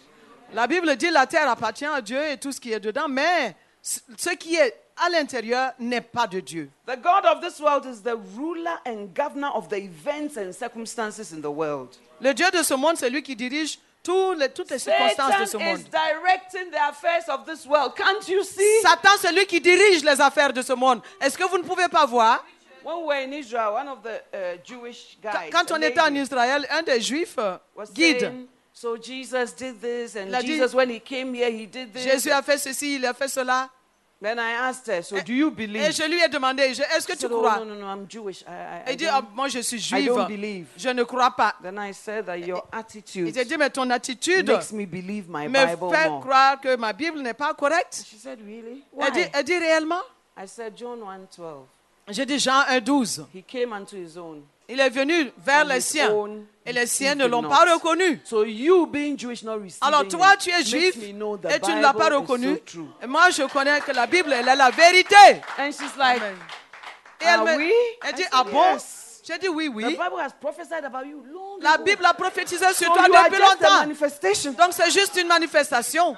La 0.54 0.68
Bible 0.68 0.96
dit 0.96 1.12
la 1.12 1.26
terre 1.28 1.50
appartient 1.50 1.86
à 1.86 2.02
Dieu 2.02 2.22
et 2.32 2.38
tout 2.38 2.54
ce 2.54 2.60
qui 2.62 2.72
est 2.72 2.80
dedans, 2.80 3.10
mais 3.10 3.56
ce 3.82 4.00
ce 4.18 4.30
qui 4.32 4.56
est 4.56 4.74
à 5.06 5.10
l'intérieur 5.10 5.72
n'est 5.80 6.02
pas 6.02 6.28
de 6.28 6.40
Dieu. 6.40 6.70
The 6.86 6.98
God 7.02 7.26
of 7.26 7.42
this 7.42 7.60
world 7.60 7.86
is 7.86 8.02
the 8.02 8.16
ruler 8.36 8.80
and 8.86 9.08
governor 9.16 9.50
of 9.54 9.68
the 9.70 9.76
events 9.78 10.38
and 10.38 10.52
circumstances 10.54 11.32
in 11.32 11.42
the 11.42 11.50
world. 11.52 11.96
Le 12.22 12.34
Dieu 12.34 12.50
de 12.52 12.64
ce 12.64 12.74
monde, 12.74 12.98
c'est 12.98 13.10
lui 13.10 13.22
qui 13.22 13.36
dirige 13.36 13.80
tous 14.04 14.34
les- 14.34 14.50
toutes 14.50 14.72
les 14.72 14.80
circonstances 14.80 15.40
de 15.40 15.46
ce 15.46 15.58
monde. 15.58 15.80
is 15.80 15.84
directing 15.84 16.72
the 16.72 16.82
affairs 16.90 17.28
of 17.30 17.46
this 17.46 17.66
world. 17.66 17.94
Can't 17.96 18.28
you 18.28 18.44
see? 18.44 18.82
Satan, 18.82 19.18
c'est 19.20 19.32
lui 19.34 19.46
qui 19.46 19.60
dirige 19.62 20.04
les 20.04 20.20
affaires 20.22 20.54
de 20.54 20.62
ce 20.62 20.74
monde. 20.74 21.02
Est-ce 21.22 21.38
que 21.38 21.44
vous 21.44 21.58
ne 21.58 21.64
pouvez 21.64 21.88
pas 21.90 22.06
voir? 22.06 22.44
When 22.84 23.00
we 23.00 23.06
were 23.06 23.18
in 23.28 23.34
Israel, 23.34 23.74
one 23.74 23.90
of 23.90 24.00
the 24.02 24.22
Jewish 24.64 25.18
Quand- 25.52 25.72
on 25.72 25.82
était 25.82 26.00
en 26.00 26.16
Israël, 26.16 26.66
un 26.72 26.84
des 26.84 27.02
juifs 27.02 27.36
euh, 27.38 27.58
was 27.76 27.88
guide. 27.94 28.20
saying, 28.22 28.48
so 28.72 28.96
Jesus 28.96 29.52
did 29.58 29.82
this, 29.82 30.16
and 30.16 30.28
Il 30.30 30.36
a 30.36 30.42
dit- 30.42 30.48
Jesus, 30.56 30.74
when 30.74 30.90
he 30.90 31.02
came 31.02 31.34
here, 31.36 31.50
he 31.52 31.68
did 31.68 31.92
this. 31.92 32.04
Jésus 32.04 32.32
a 32.32 32.42
fait 32.42 32.58
ceci, 32.58 32.96
il 32.96 33.06
a 33.06 33.14
fait 33.14 33.28
cela. 33.28 33.70
Then 34.20 34.40
I 34.40 34.54
asked 34.54 34.88
her, 34.88 35.04
so 35.04 35.22
do 35.22 35.32
you 35.32 35.52
believe? 35.52 35.84
Et 35.84 35.92
je 35.92 36.02
lui 36.04 36.20
ai 36.20 36.28
demandé, 36.28 36.64
est-ce 36.64 37.06
que 37.06 37.14
tu 37.14 37.20
said, 37.20 37.32
oh, 37.32 37.38
crois? 37.40 37.60
no, 37.60 37.66
no, 37.66 37.76
no, 37.76 37.86
I'm 37.86 38.08
Jewish. 38.10 38.42
I, 38.42 38.46
I, 38.50 38.90
I 38.90 38.92
Il 38.94 38.98
dit, 38.98 39.06
Ah, 39.06 39.22
moi 39.36 39.48
je 39.48 39.60
suis 39.60 39.78
I 39.78 39.80
juive. 39.80 40.08
don't 40.08 40.28
believe. 40.28 40.66
Je 40.76 40.90
ne 40.90 41.04
crois 41.04 41.30
pas. 41.30 41.54
Then 41.62 41.78
I 41.78 41.94
said 41.94 42.26
that 42.26 42.38
your 42.40 42.68
Il 42.74 42.80
attitude 42.80 43.34
s'est 43.36 43.46
dit, 43.46 43.58
mais 43.58 43.70
ton 43.70 43.88
attitude 43.92 44.50
makes 44.50 44.72
me 44.72 44.86
believe 44.88 45.26
my 45.30 45.48
me 45.48 45.54
Bible 45.68 45.92
fait 45.96 46.10
more. 46.10 46.22
croire 46.22 46.60
que 46.60 46.76
ma 46.78 46.94
Bible 46.94 47.20
n'est 47.22 47.36
pas 47.36 47.54
correcte. 47.54 48.04
She 48.10 48.18
said, 48.18 48.40
really? 48.44 48.84
Elle 49.00 49.12
dit, 49.12 49.30
elle 49.34 49.44
dit 49.44 49.58
réellement? 49.58 50.02
I 50.36 50.48
said, 50.48 50.74
John 50.76 51.00
1:12. 51.00 51.44
J'ai 52.10 52.26
dit 52.26 52.40
Jean 52.40 52.62
1,12. 52.72 53.26
He 53.36 53.44
came 53.44 53.72
unto 53.72 53.96
his 53.98 54.18
own. 54.18 54.42
Il 54.70 54.80
est 54.80 54.90
venu 54.90 55.32
vers 55.38 55.64
and 55.64 55.70
les 55.70 55.82
siens. 55.82 56.14
Et 56.66 56.74
les 56.74 56.86
siens 56.86 57.16
ne 57.16 57.26
l'ont 57.26 57.44
pas 57.44 57.64
reconnu. 57.74 58.20
So 58.26 58.44
you 58.44 58.86
being 58.88 59.18
Jewish 59.18 59.42
not 59.44 59.54
receiving 59.60 59.80
Alors 59.82 60.06
toi, 60.08 60.36
tu 60.38 60.50
es 60.50 60.64
juif 60.64 60.96
the 60.96 61.50
et 61.50 61.60
tu 61.62 61.72
ne 61.72 61.82
l'as 61.82 61.94
pas 61.94 62.10
Bible 62.10 62.16
reconnu. 62.18 62.62
so. 62.66 62.86
Et 63.02 63.08
moi, 63.08 63.30
je 63.30 63.44
connais 63.44 63.80
que 63.80 63.92
la 63.94 64.06
Bible, 64.06 64.34
elle 64.34 64.48
est 64.50 64.56
la 64.56 64.70
vérité. 64.70 65.16
And 65.58 65.72
she's 65.72 65.96
like, 65.98 66.22
Amen. 66.22 66.36
Et 67.22 67.26
elle, 67.26 67.40
me- 67.40 67.58
oui? 67.58 67.74
elle 68.06 68.14
dit, 68.16 68.26
ah 68.32 68.44
bon? 68.44 68.74
Yes. 68.74 69.22
J'ai 69.26 69.38
dit 69.38 69.48
oui, 69.50 69.70
the 69.70 69.76
oui. 69.76 69.84
Bible 69.86 70.20
has 70.20 70.32
prophesied 70.40 70.86
about 70.86 71.06
you 71.06 71.24
long 71.32 71.58
La. 71.62 71.78
Bible 71.78 72.06
a 72.06 72.14
prophétisé 72.14 72.66
sur 72.74 72.88
so 72.88 72.94
toi 72.94 73.06
depuis 73.26 73.42
longtemps. 73.42 74.54
Donc 74.64 74.74
c'est 74.74 74.92
juste 74.92 75.18
une 75.20 75.28
manifestation. 75.28 76.16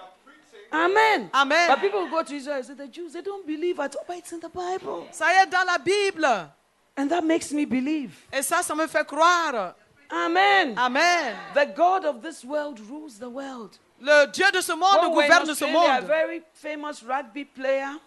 Amen. 0.71 1.29
Amen. 1.33 1.67
But 1.69 1.81
people 1.81 2.07
go 2.09 2.21
to 2.23 2.33
Israel 2.33 2.57
and 2.59 2.63
say 2.63 2.75
the 2.75 2.87
Jews 2.91 3.13
they 3.13 3.23
don't 3.23 3.45
believe 3.45 3.79
at 3.79 3.95
all, 3.95 4.03
but 4.07 4.17
it's 4.17 4.31
in 4.31 4.39
the 4.39 4.51
Bible, 4.53 5.07
Ça 5.11 5.25
y 5.33 5.43
est 5.43 5.47
dans 5.47 5.65
la 5.65 5.77
Bible. 5.79 6.49
And 6.97 7.09
that 7.11 7.23
makes 7.23 7.51
me 7.51 7.65
believe. 7.65 8.11
Et 8.31 8.41
ça, 8.41 8.61
ça 8.61 8.75
me 8.75 8.87
fait 8.87 9.05
croire. 9.05 9.75
Amen. 10.11 10.77
Amen. 10.77 11.35
The 11.53 11.65
God 11.75 12.05
of 12.05 12.21
this 12.21 12.43
world 12.43 12.79
rules 12.79 13.19
the 13.19 13.29
world. 13.29 13.77
Le 14.01 14.27
Dieu 14.31 14.49
de 14.51 14.61
ce 14.61 14.71
monde 14.73 15.01
When 15.01 15.11
gouverne 15.11 15.45
ce 15.45 15.51
Australia, 15.51 15.97
a 15.97 16.01
very 16.01 16.41
famous 16.53 17.03
rugby 17.03 17.45
player 17.45 17.97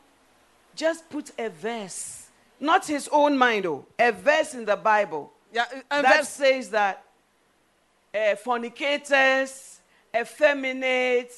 just 0.74 1.09
put 1.11 1.30
a 1.39 1.49
verse, 1.49 2.28
not 2.59 2.87
his 2.87 3.09
own 3.12 3.37
mind, 3.37 3.66
oh, 3.66 3.85
a 3.99 4.11
verse 4.11 4.55
in 4.55 4.64
the 4.64 4.76
Bible 4.76 5.30
Il 5.53 5.59
y 5.59 5.61
a 5.61 5.66
un 5.91 6.03
that 6.03 6.16
verset. 6.16 6.24
says 6.26 6.70
that 6.70 7.05
uh, 8.14 8.37
fornicators, 8.37 9.80
effeminate, 10.14 11.30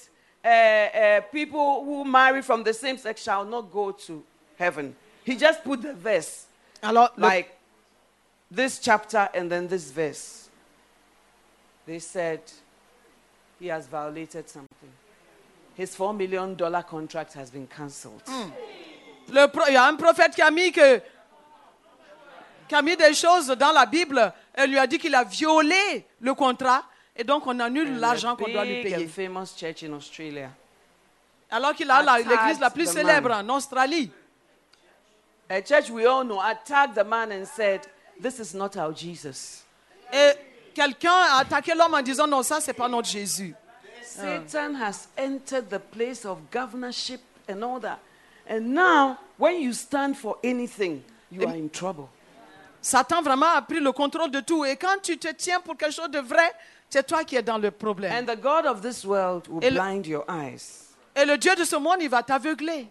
uh, 0.45 0.49
uh, 0.49 1.21
people 1.33 1.85
who 1.85 2.05
marry 2.05 2.43
from 2.43 2.63
the 2.63 2.73
same 2.73 2.97
sex 2.97 3.23
shall 3.23 3.45
not 3.45 3.73
go 3.73 3.91
to 3.91 4.23
heaven. 4.57 4.95
He 5.25 5.37
just 5.37 5.65
put 5.65 5.83
the 5.83 5.95
verse, 5.95 6.44
Alors, 6.85 7.11
le- 7.17 7.23
like 7.27 7.51
this 8.55 8.79
chapter 8.81 9.29
and 9.35 9.49
then 9.49 9.67
this 9.67 9.91
verse. 9.91 10.49
They 11.87 11.99
said 11.99 12.41
he 13.61 13.69
has 13.71 13.87
violated 13.89 14.49
something. 14.49 14.91
His 15.77 15.97
$4 15.97 16.15
million 16.17 16.57
contract 16.89 17.35
has 17.35 17.51
been 17.51 17.67
cancelled. 17.67 18.23
le 19.29 19.47
pro- 19.49 19.65
il 19.69 19.75
y 19.75 19.77
a 19.77 19.87
un 19.87 19.97
prophète 19.97 20.35
qui 20.35 20.43
a 20.43 20.51
mis 20.51 20.71
que 20.71 21.01
qui 22.69 22.75
a 22.75 22.83
mis 22.83 22.97
des 22.97 23.13
choses 23.15 23.49
dans 23.49 23.73
la 23.73 23.85
Bible 23.87 24.33
et 24.57 24.67
lui 24.67 24.79
a 24.79 24.87
dit 24.87 24.99
qu'il 24.99 25.15
a 25.15 25.25
violé 25.25 26.07
le 26.21 26.35
contrat 26.35 26.85
et 27.17 27.25
donc 27.25 27.47
on 27.47 27.59
annule 27.61 27.99
l'argent 27.99 28.37
qu'on 28.37 28.51
doit 28.51 28.65
lui 28.65 28.83
payer. 28.83 29.07
famous 29.07 29.47
church 29.57 29.83
in 29.83 29.93
Australia. 29.93 30.51
Alors 31.51 31.75
qu'il 31.75 31.91
a 31.91 32.03
l'église 32.19 32.61
la 32.61 32.71
plus 32.71 32.87
célèbre 32.91 33.31
en 33.33 33.49
Australie. 33.51 34.11
A 35.51 35.61
church 35.61 35.91
we 35.91 36.07
all 36.07 36.25
know 36.25 36.41
attacked 36.41 36.95
the 36.95 37.05
man 37.05 37.31
and 37.33 37.47
said, 37.47 37.87
This 38.21 38.39
is 38.41 38.55
not 38.55 38.77
our 38.77 38.93
Jesus. 38.93 39.65
Et 40.13 40.33
quelqu'un 40.75 41.11
a 41.13 41.41
attaqué 41.45 41.75
l'homme 41.75 41.95
en 41.95 42.03
disant 42.03 42.27
non, 42.27 42.43
ça 42.43 42.61
c'est 42.61 42.73
pas 42.73 42.89
notre 42.89 43.09
Jésus. 43.09 43.55
Satan 44.03 44.75
has 44.75 45.09
entered 45.17 45.69
the 45.69 45.81
place 45.81 46.25
of 46.25 46.39
governorship 46.51 47.21
and 47.49 47.63
all 47.63 47.81
that. 47.81 47.99
And 48.49 48.75
now, 48.75 49.19
when 49.39 49.61
you 49.61 49.73
stand 49.73 50.17
for 50.17 50.37
anything, 50.45 51.03
you 51.31 51.47
are 51.47 51.55
in 51.55 51.69
trouble. 51.69 52.09
Satan 52.81 53.23
vraiment 53.23 53.57
a 53.57 53.63
pris 53.63 53.81
le 53.81 53.93
contrôle 53.93 54.31
de 54.31 54.41
tout 54.41 54.65
et 54.65 54.77
quand 54.77 55.01
tu 55.03 55.17
te 55.19 55.33
tiens 55.33 55.61
pour 55.61 55.77
quelque 55.77 55.95
chose 55.95 56.11
de 56.11 56.21
vrai, 56.21 56.53
c'est 56.91 57.07
toi 57.07 57.25
qui 57.25 57.35
es 57.35 57.43
dans 57.43 57.59
le 57.59 57.71
problème. 57.71 58.13
And 58.13 58.27
the 58.27 58.41
God 58.41 58.67
of 58.67 58.83
this 58.83 59.05
world 59.05 59.49
will 59.49 59.65
Et 59.65 59.71
le- 59.71 59.81
blind 59.81 60.07
your 60.07 60.25
eyes. 60.29 60.93
Et 61.17 61.25
le 61.25 61.37
Dieu 61.39 61.55
de 61.57 61.65
ce 61.65 61.77
monde, 61.77 61.97
il 62.01 62.09
va 62.09 62.23
t'aveugler. 62.23 62.87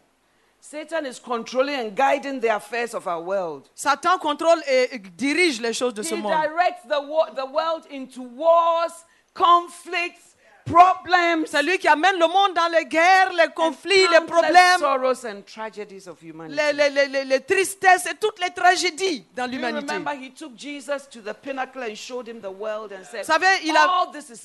Satan 0.66 1.06
is 1.06 1.20
controlling 1.20 1.76
and 1.76 1.94
guiding 1.94 2.40
the 2.40 2.48
affairs 2.48 2.94
of 2.94 3.06
our 3.06 3.22
world. 3.22 3.70
Satan 3.76 4.18
contrôle 4.18 4.62
et 4.66 4.98
dirige 5.18 5.60
les 5.60 5.74
choses 5.74 5.94
de 5.94 6.02
ce 6.04 6.16
He 6.16 6.18
monde. 6.22 6.32
directs 6.32 6.84
the, 6.88 7.02
wo- 7.06 7.26
the 7.36 7.46
world 7.46 7.86
into 7.92 8.22
wars, 8.24 8.94
conflicts, 9.34 10.38
problems, 10.66 11.46
C'est 11.48 11.62
lui 11.64 11.78
qui 11.78 11.90
amène 11.90 12.18
le 12.18 12.28
monde 12.28 12.54
dans 12.56 12.70
les 12.72 12.86
guerres, 12.86 13.34
les 13.34 13.50
conflits, 13.54 14.08
les 14.10 14.22
problèmes, 14.26 14.80
sorrows 14.80 15.26
and 15.26 15.42
tragedies 15.46 16.08
of 16.08 16.22
humanity. 16.24 16.56
les, 16.56 16.72
les- 16.72 16.90
les- 16.90 17.08
les- 17.10 17.26
les 17.26 17.40
tristesses 17.42 18.06
et 18.06 18.16
toutes 18.16 18.40
les 18.40 18.52
tragédies 18.52 19.26
dans 19.36 19.46
l'humanité. 19.52 19.86
remember 19.94 20.14
he 20.14 20.32
took 20.32 20.54
Jesus 20.56 21.10
to 21.12 21.20
the 21.20 21.34
pinnacle 21.34 21.84
and 21.84 21.96
showed 21.96 22.26
him 22.30 22.40
the 22.40 22.50
world 22.50 22.94
and 22.94 23.04
said, 23.04 23.26
Vous 23.26 23.34
savez, 23.34 23.48
il 23.66 23.76
a, 23.76 23.86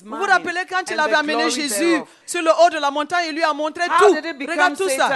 vous 0.03 0.25
rappelez 0.25 0.65
quand 0.69 0.83
il 0.91 0.99
avait 0.99 1.13
amené 1.13 1.49
Jésus 1.49 1.79
thereof." 1.79 2.09
sur 2.25 2.41
le 2.41 2.51
haut 2.51 2.69
de 2.69 2.77
la 2.79 2.91
montagne, 2.91 3.27
il 3.29 3.35
lui 3.35 3.43
a 3.43 3.53
montré 3.53 3.85
How 3.85 4.07
tout. 4.09 4.15
Regarde 4.15 4.75
tout 4.75 4.89
ça. 4.89 5.09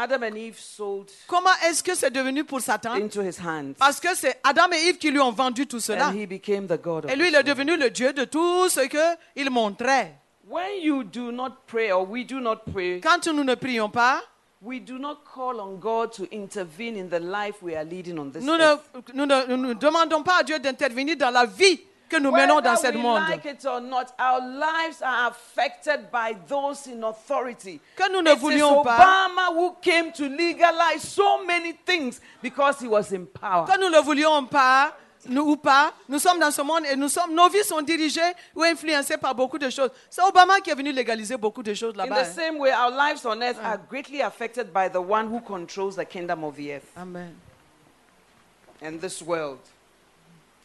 Satan's? 0.00 0.12
Adam 0.12 0.22
and 0.22 0.36
Eve 0.36 0.58
sold 0.58 1.10
Comment 1.26 1.50
est-ce 1.68 1.82
que 1.82 1.94
c'est 1.94 2.10
devenu 2.10 2.44
pour 2.44 2.60
Satan? 2.60 2.94
into 2.94 3.20
his 3.22 3.38
hands. 3.38 3.74
Parce 3.78 4.00
que 4.00 4.14
c'est 4.14 4.38
Adam 4.44 4.70
et 4.72 4.88
Yves 4.88 4.98
qui 4.98 5.10
lui 5.10 5.20
ont 5.20 5.32
vendu 5.32 5.66
tout 5.66 5.80
cela. 5.80 6.08
And 6.08 6.14
he 6.18 6.26
became 6.26 6.66
the 6.66 6.80
God 6.80 7.04
of 7.06 7.10
Et 7.10 7.16
lui, 7.16 7.28
il 7.28 7.34
est 7.34 7.42
devenu 7.42 7.76
le 7.76 7.90
Dieu 7.90 8.12
de 8.12 8.24
tout 8.24 8.68
ce 8.68 8.80
qu'il 8.80 9.50
montrait. 9.50 10.16
world. 10.48 10.66
When 10.72 10.82
you 10.82 11.04
do 11.04 11.30
not 11.30 11.66
pray 11.66 11.92
or 11.92 12.08
we 12.08 12.24
do 12.26 12.40
not 12.40 12.62
pray, 12.72 13.00
Quand 13.00 13.26
nous 13.32 13.44
ne 13.44 13.54
prions 13.54 13.88
pas, 13.88 14.20
we 14.62 14.80
do 14.80 14.98
not 14.98 15.18
call 15.24 15.60
on 15.60 15.76
God 15.78 16.12
to 16.12 16.24
intervene 16.32 16.96
in 16.96 17.08
the 17.08 17.20
life 17.20 17.62
we 17.62 17.74
are 17.76 17.84
leading 17.84 18.18
on 18.18 18.30
this 18.30 18.42
nous 18.42 18.56
ne, 18.56 18.62
earth. 18.64 18.80
nous 19.14 19.26
ne- 19.26 19.46
nous 19.46 19.56
ne 19.68 19.74
demandons 19.74 20.22
pas 20.22 20.38
à 20.40 20.42
Dieu 20.42 20.58
d'intervenir 20.58 21.16
dans 21.16 21.30
la 21.30 21.46
vie 21.46 21.80
que 22.10 22.16
nous 22.18 22.32
menons 22.32 22.60
dans 22.60 22.76
ce 22.76 22.92
monde. 22.92 23.22
in. 23.30 23.38
Que 27.96 28.12
nous 28.12 28.22
ne 28.22 28.34
voulions 28.34 28.82
pas, 28.82 29.28
Obama 29.28 29.54
who 29.54 29.76
came 29.80 30.12
to 30.12 30.24
legalize 30.28 31.02
so 31.02 31.44
many 31.44 31.72
things 31.72 32.20
because 32.42 32.80
he 32.80 32.88
was 32.88 33.12
in 33.12 33.26
power. 33.26 33.64
que 33.66 33.78
nous 33.80 33.88
ne 33.88 34.00
voulions 34.00 34.44
pas, 34.46 34.92
nous 35.28 35.42
ou 35.52 35.56
pas, 35.56 35.92
nous 36.08 36.18
sommes 36.18 36.40
dans 36.40 36.50
ce 36.50 36.62
monde 36.62 36.84
et 36.90 36.96
nous 36.96 37.08
sommes, 37.08 37.32
nos 37.34 37.48
vies 37.48 37.62
sont 37.62 37.82
dirigées 37.82 38.32
ou 38.56 38.62
influencées 38.62 39.16
par 39.16 39.34
beaucoup 39.34 39.58
de 39.58 39.70
choses. 39.70 39.90
C'est 40.08 40.22
Obama 40.22 40.60
qui 40.60 40.70
est 40.70 40.74
venu 40.74 40.92
légaliser 40.92 41.36
beaucoup 41.36 41.62
de 41.62 41.74
choses 41.74 41.94
In 41.94 41.98
là-bas. 41.98 42.24
the 42.24 42.28
hein. 42.28 42.32
same 42.34 42.58
way, 42.58 42.72
our 42.72 42.90
lives 42.90 43.24
on 43.24 43.40
earth 43.42 43.58
are 43.62 43.78
greatly 43.88 44.20
affected 44.20 44.72
by 44.72 44.88
the 44.88 45.00
one 45.00 45.28
who 45.28 45.40
controls 45.40 45.94
the 45.96 46.04
kingdom 46.04 46.42
of 46.42 46.56
the 46.56 46.72
earth 46.74 46.90
Amen. 46.96 47.34
and 48.82 48.98
this 49.00 49.22
world. 49.22 49.58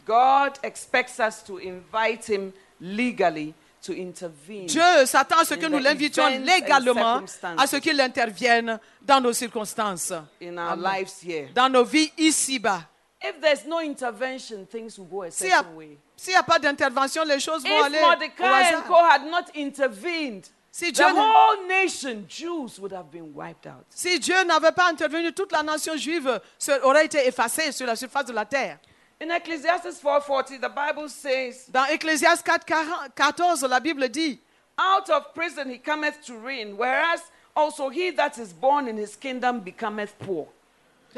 God 0.05 0.53
expects 0.63 1.19
us 1.19 1.43
to 1.43 1.57
invite 1.59 2.25
him 2.29 2.51
legally 2.79 3.53
to 3.81 3.93
intervene. 3.93 4.67
Dieu 4.67 5.05
s'attend 5.05 5.39
à 5.39 5.45
ce 5.45 5.55
que 5.55 5.65
In 5.65 5.69
nous 5.69 5.79
the 5.79 5.83
l'invitions 5.83 6.27
events 6.27 6.39
and 6.41 6.45
légalement 6.45 7.21
à 7.57 7.67
ce 7.67 7.77
qu'il 7.77 7.99
intervienne 8.01 8.79
dans 9.01 9.21
nos 9.21 9.33
circonstances, 9.33 10.11
in 10.41 10.57
our 10.57 10.71
Amen. 10.73 10.83
lives 10.99 11.13
here. 11.23 11.49
dans 11.53 11.69
nos 11.69 11.83
vies 11.83 12.11
ici-bas. 12.17 12.81
If 13.23 13.39
there's 13.41 13.65
no 13.65 13.79
intervention, 13.79 14.65
things 14.67 14.97
will 14.99 15.07
go 15.07 15.23
a 15.23 15.31
S'il 15.31 15.47
n'y 15.47 15.53
a, 15.53 15.57
certain 15.57 15.75
way. 15.75 15.97
s'il 16.15 16.33
y 16.33 16.35
a 16.35 16.43
pas 16.43 16.59
d'intervention, 16.59 17.23
les 17.25 17.39
choses 17.39 17.63
vont 17.63 17.69
If 17.79 17.85
aller 17.85 17.97
au 17.99 18.01
Mordecai 18.01 18.43
and 18.43 18.77
hasard. 18.77 18.87
Co 18.87 18.95
had 18.95 19.25
not 19.25 19.45
intervened, 19.55 20.43
Si 20.71 20.91
the 20.91 20.95
Dieu, 20.95 21.05
ne- 21.05 21.19
whole 21.19 21.67
nation, 21.67 22.25
Jews, 22.27 22.77
would 22.79 22.91
have 22.91 23.09
been 23.09 23.33
wiped 23.33 23.65
out. 23.65 23.85
si 23.89 24.19
Dieu 24.19 24.43
n'avait 24.43 24.73
pas 24.73 24.89
intervenu, 24.89 25.31
toute 25.31 25.51
la 25.51 25.63
nation 25.63 25.95
juive 25.95 26.39
se- 26.59 26.81
aurait 26.83 27.05
été 27.05 27.25
effacée 27.27 27.71
sur 27.71 27.87
la 27.87 27.95
surface 27.95 28.25
de 28.25 28.33
la 28.33 28.45
terre. 28.45 28.77
In 29.21 29.31
Ecclesiastes 29.31 30.01
4:40, 30.01 30.59
the 30.59 30.69
Bible 30.69 31.07
says, 31.09 31.65
Dans 31.71 31.85
Ecclésiaste 31.89 32.43
4, 32.45 33.09
14, 33.15 33.63
la 33.69 33.79
Bible 33.79 34.09
dit 34.09 34.39
"Out 34.77 35.09
of 35.09 35.33
prison 35.33 35.69
he 35.69 35.77
cometh 35.77 36.21
to 36.25 36.33
reign, 36.37 36.75
whereas 36.77 37.21
also 37.55 37.89
he 37.89 38.11
that 38.11 38.37
is 38.37 38.51
born 38.51 38.87
in 38.87 38.97
his 38.97 39.15
kingdom 39.15 39.61
becometh 39.61 40.13
poor." 40.19 40.47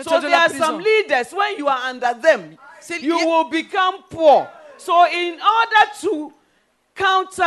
So 0.03 0.19
there 0.19 0.35
are 0.35 0.49
some 0.49 0.77
leaders 0.79 1.33
when 1.33 1.57
you 1.57 1.67
are 1.67 1.89
under 1.89 2.13
them, 2.13 2.57
you 3.01 3.17
il- 3.19 3.25
will 3.27 3.45
become 3.49 4.03
poor. 4.11 4.47
So 4.77 5.05
in 5.07 5.39
order 5.41 5.91
to 6.01 6.33
counter, 6.93 7.43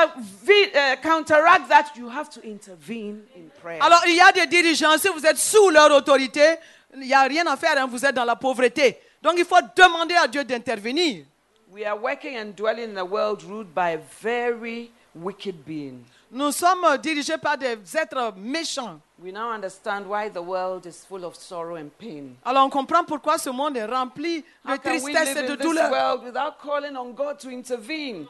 uh, 0.74 0.96
counteract 1.00 1.68
that, 1.68 1.92
you 1.96 2.08
have 2.08 2.28
to 2.30 2.40
intervene 2.42 3.22
in 3.36 3.50
prayer. 3.62 3.80
Alors, 3.80 4.02
il 4.06 4.16
y 4.16 4.20
a 4.20 4.32
des 4.32 4.46
dirigeants, 4.46 4.98
si 4.98 5.08
vous 5.08 5.24
êtes 5.24 5.38
sous 5.38 5.70
leur 5.70 5.92
autorité, 5.92 6.56
il 6.94 7.00
n'y 7.02 7.14
a 7.14 7.22
rien 7.22 7.46
à 7.46 7.56
faire, 7.56 7.78
hein, 7.78 7.86
vous 7.86 8.04
êtes 8.04 8.14
dans 8.16 8.24
la 8.24 8.34
pauvreté. 8.36 8.98
Donc, 9.22 9.34
il 9.36 9.44
faut 9.44 9.60
demander 9.76 10.14
à 10.14 10.26
Dieu 10.26 10.44
d'intervenir. 10.44 11.24
we 11.72 11.84
are 11.84 11.96
working 11.96 12.36
and 12.36 12.56
dwelling 12.56 12.90
in 12.90 12.96
a 12.98 13.04
world 13.04 13.42
ruled 13.44 13.72
by 13.72 13.96
very 14.20 14.90
wicked 15.14 15.64
beings. 15.64 16.02
Nous 16.32 16.50
sommes 16.52 16.96
dirigés 16.98 17.38
par 17.38 17.56
des 17.58 17.76
êtres 17.96 18.32
méchants. 18.36 18.98
We 19.22 19.32
now 19.32 19.52
understand 19.52 20.06
why 20.08 20.28
the 20.30 20.40
world 20.42 20.86
is 20.86 21.04
full 21.08 21.24
of 21.24 21.36
sorrow 21.36 21.76
and 21.76 21.90
pain. 21.98 22.34
Alors, 22.44 22.64
on 22.66 22.70
comprend 22.70 23.04
pourquoi 23.04 23.36
ce 23.38 23.50
monde 23.50 23.76
est 23.76 23.84
rempli 23.84 24.42
de 24.64 24.72
How 24.72 24.78
tristesse 24.78 25.36
et 25.36 25.42
de 25.46 25.54
douleur? 25.56 25.90
world 25.90 26.24
without 26.24 26.54
calling 26.62 26.96
on 26.96 27.10
God 27.12 27.38
to 27.38 27.50
intervene? 27.50 28.26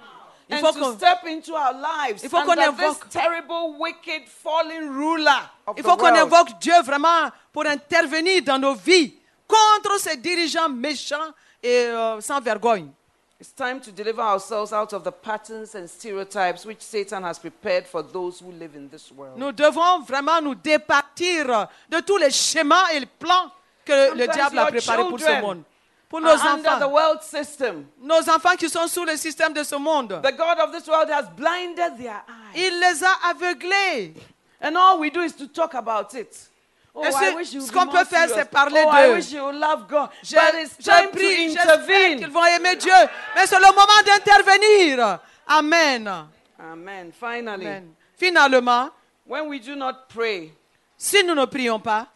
Il 0.51 0.57
faut 0.59 0.72
qu'on- 0.72 0.97
Il 2.22 2.28
faut 2.28 2.43
qu'on 2.43 2.51
under 2.53 2.72
this 2.72 2.84
invoque- 2.84 3.09
terrible, 3.09 3.76
wicked, 3.78 4.22
fallen 4.26 4.91
ruler 4.91 5.30
of 5.66 5.76
Il 5.78 5.82
the 5.84 5.86
faut 5.86 5.97
qu'on 5.97 6.11
world. 6.11 6.18
invoque 6.26 6.59
Dieu 6.61 6.74
vraiment 6.82 7.30
pour 7.53 7.64
intervenir 7.66 8.43
dans 8.43 8.59
nos 8.59 8.74
vies 8.74 9.14
contre 9.51 9.98
ces 10.01 10.16
dirigeants 10.16 10.68
méchants 10.68 11.32
et 11.62 11.86
euh, 11.86 12.20
sans 12.20 12.40
vergogne. 12.40 12.90
It's 13.40 13.55
time 13.55 13.80
to 13.80 13.90
deliver 13.90 14.20
ourselves 14.20 14.70
out 14.70 14.92
of 14.92 15.03
the 15.03 15.11
patterns 15.11 15.74
and 15.74 15.86
stereotypes 15.88 16.66
which 16.66 16.82
Satan 16.82 17.22
has 17.24 17.38
prepared 17.38 17.86
for 17.86 18.03
those 18.03 18.38
who 18.38 18.53
live 18.53 18.76
in 18.76 18.88
this 18.90 19.11
world. 19.11 19.38
Nous 19.38 19.53
devons 19.53 20.01
vraiment 20.01 20.42
nous 20.42 20.55
départir 20.55 21.66
de 21.88 22.01
tous 22.01 22.18
les 22.18 22.30
schémas 22.30 22.92
et 22.92 23.01
les 23.01 23.07
plans 23.07 23.51
que 23.86 24.14
le 24.14 24.26
Sometimes 24.26 24.34
diable 24.34 24.59
a 24.59 24.62
your 24.62 24.70
préparés 24.72 25.05
pour 25.09 25.18
ce 25.20 25.40
monde. 25.40 25.62
Pour 26.11 26.20
nos 26.20 26.28
under 26.28 26.78
the 26.80 26.88
world 26.88 27.22
system. 27.22 27.86
Nos 28.03 28.28
enfants 28.28 28.57
qui 28.59 28.68
sont 28.68 28.86
sous 28.88 29.07
le 29.07 29.16
système 29.16 29.55
de 29.55 29.62
ce 29.62 29.76
monde. 29.76 30.20
The 30.22 30.36
God 30.36 30.59
of 30.59 30.72
this 30.72 30.86
world 30.86 31.09
has 31.09 31.30
blinded 31.34 31.96
their 31.96 32.22
eyes. 32.28 32.57
Il 32.57 32.78
les 32.78 33.03
a 33.03 33.30
aveuglés. 33.30 34.14
And 34.61 34.76
all 34.76 34.98
we 34.98 35.11
do 35.11 35.22
is 35.22 35.32
to 35.36 35.46
talk 35.46 35.72
about 35.72 36.12
it. 36.12 36.49
Oh, 37.03 37.42
ce- 37.42 37.72
qu'on 37.72 37.86
peut 37.86 38.05
faire, 38.05 38.28
c'est 38.28 38.51
parler 38.51 38.82
oh, 38.86 38.90
d'eux. 38.90 39.20
Je, 39.20 39.36
je 40.22 41.09
prie, 41.09 41.51
j'espère 41.51 42.16
qu'ils 42.16 42.30
vont 42.30 42.44
aimer 42.44 42.76
Dieu. 42.76 42.92
Mais 43.34 43.46
c'est 43.46 43.59
le 43.59 43.66
moment 43.66 44.03
d'intervenir. 44.05 45.18
Amen. 45.46 46.26
Amen. 46.59 47.12
Finally, 47.12 47.66
Amen. 47.66 47.94
Finalement, 48.16 48.90
when 49.26 49.48
we 49.48 49.59
do 49.59 49.74
not 49.74 50.09
pray, 50.09 50.53
si 50.96 51.24
nous 51.24 51.34
ne 51.34 51.46
prions 51.46 51.80
pas, 51.80 52.07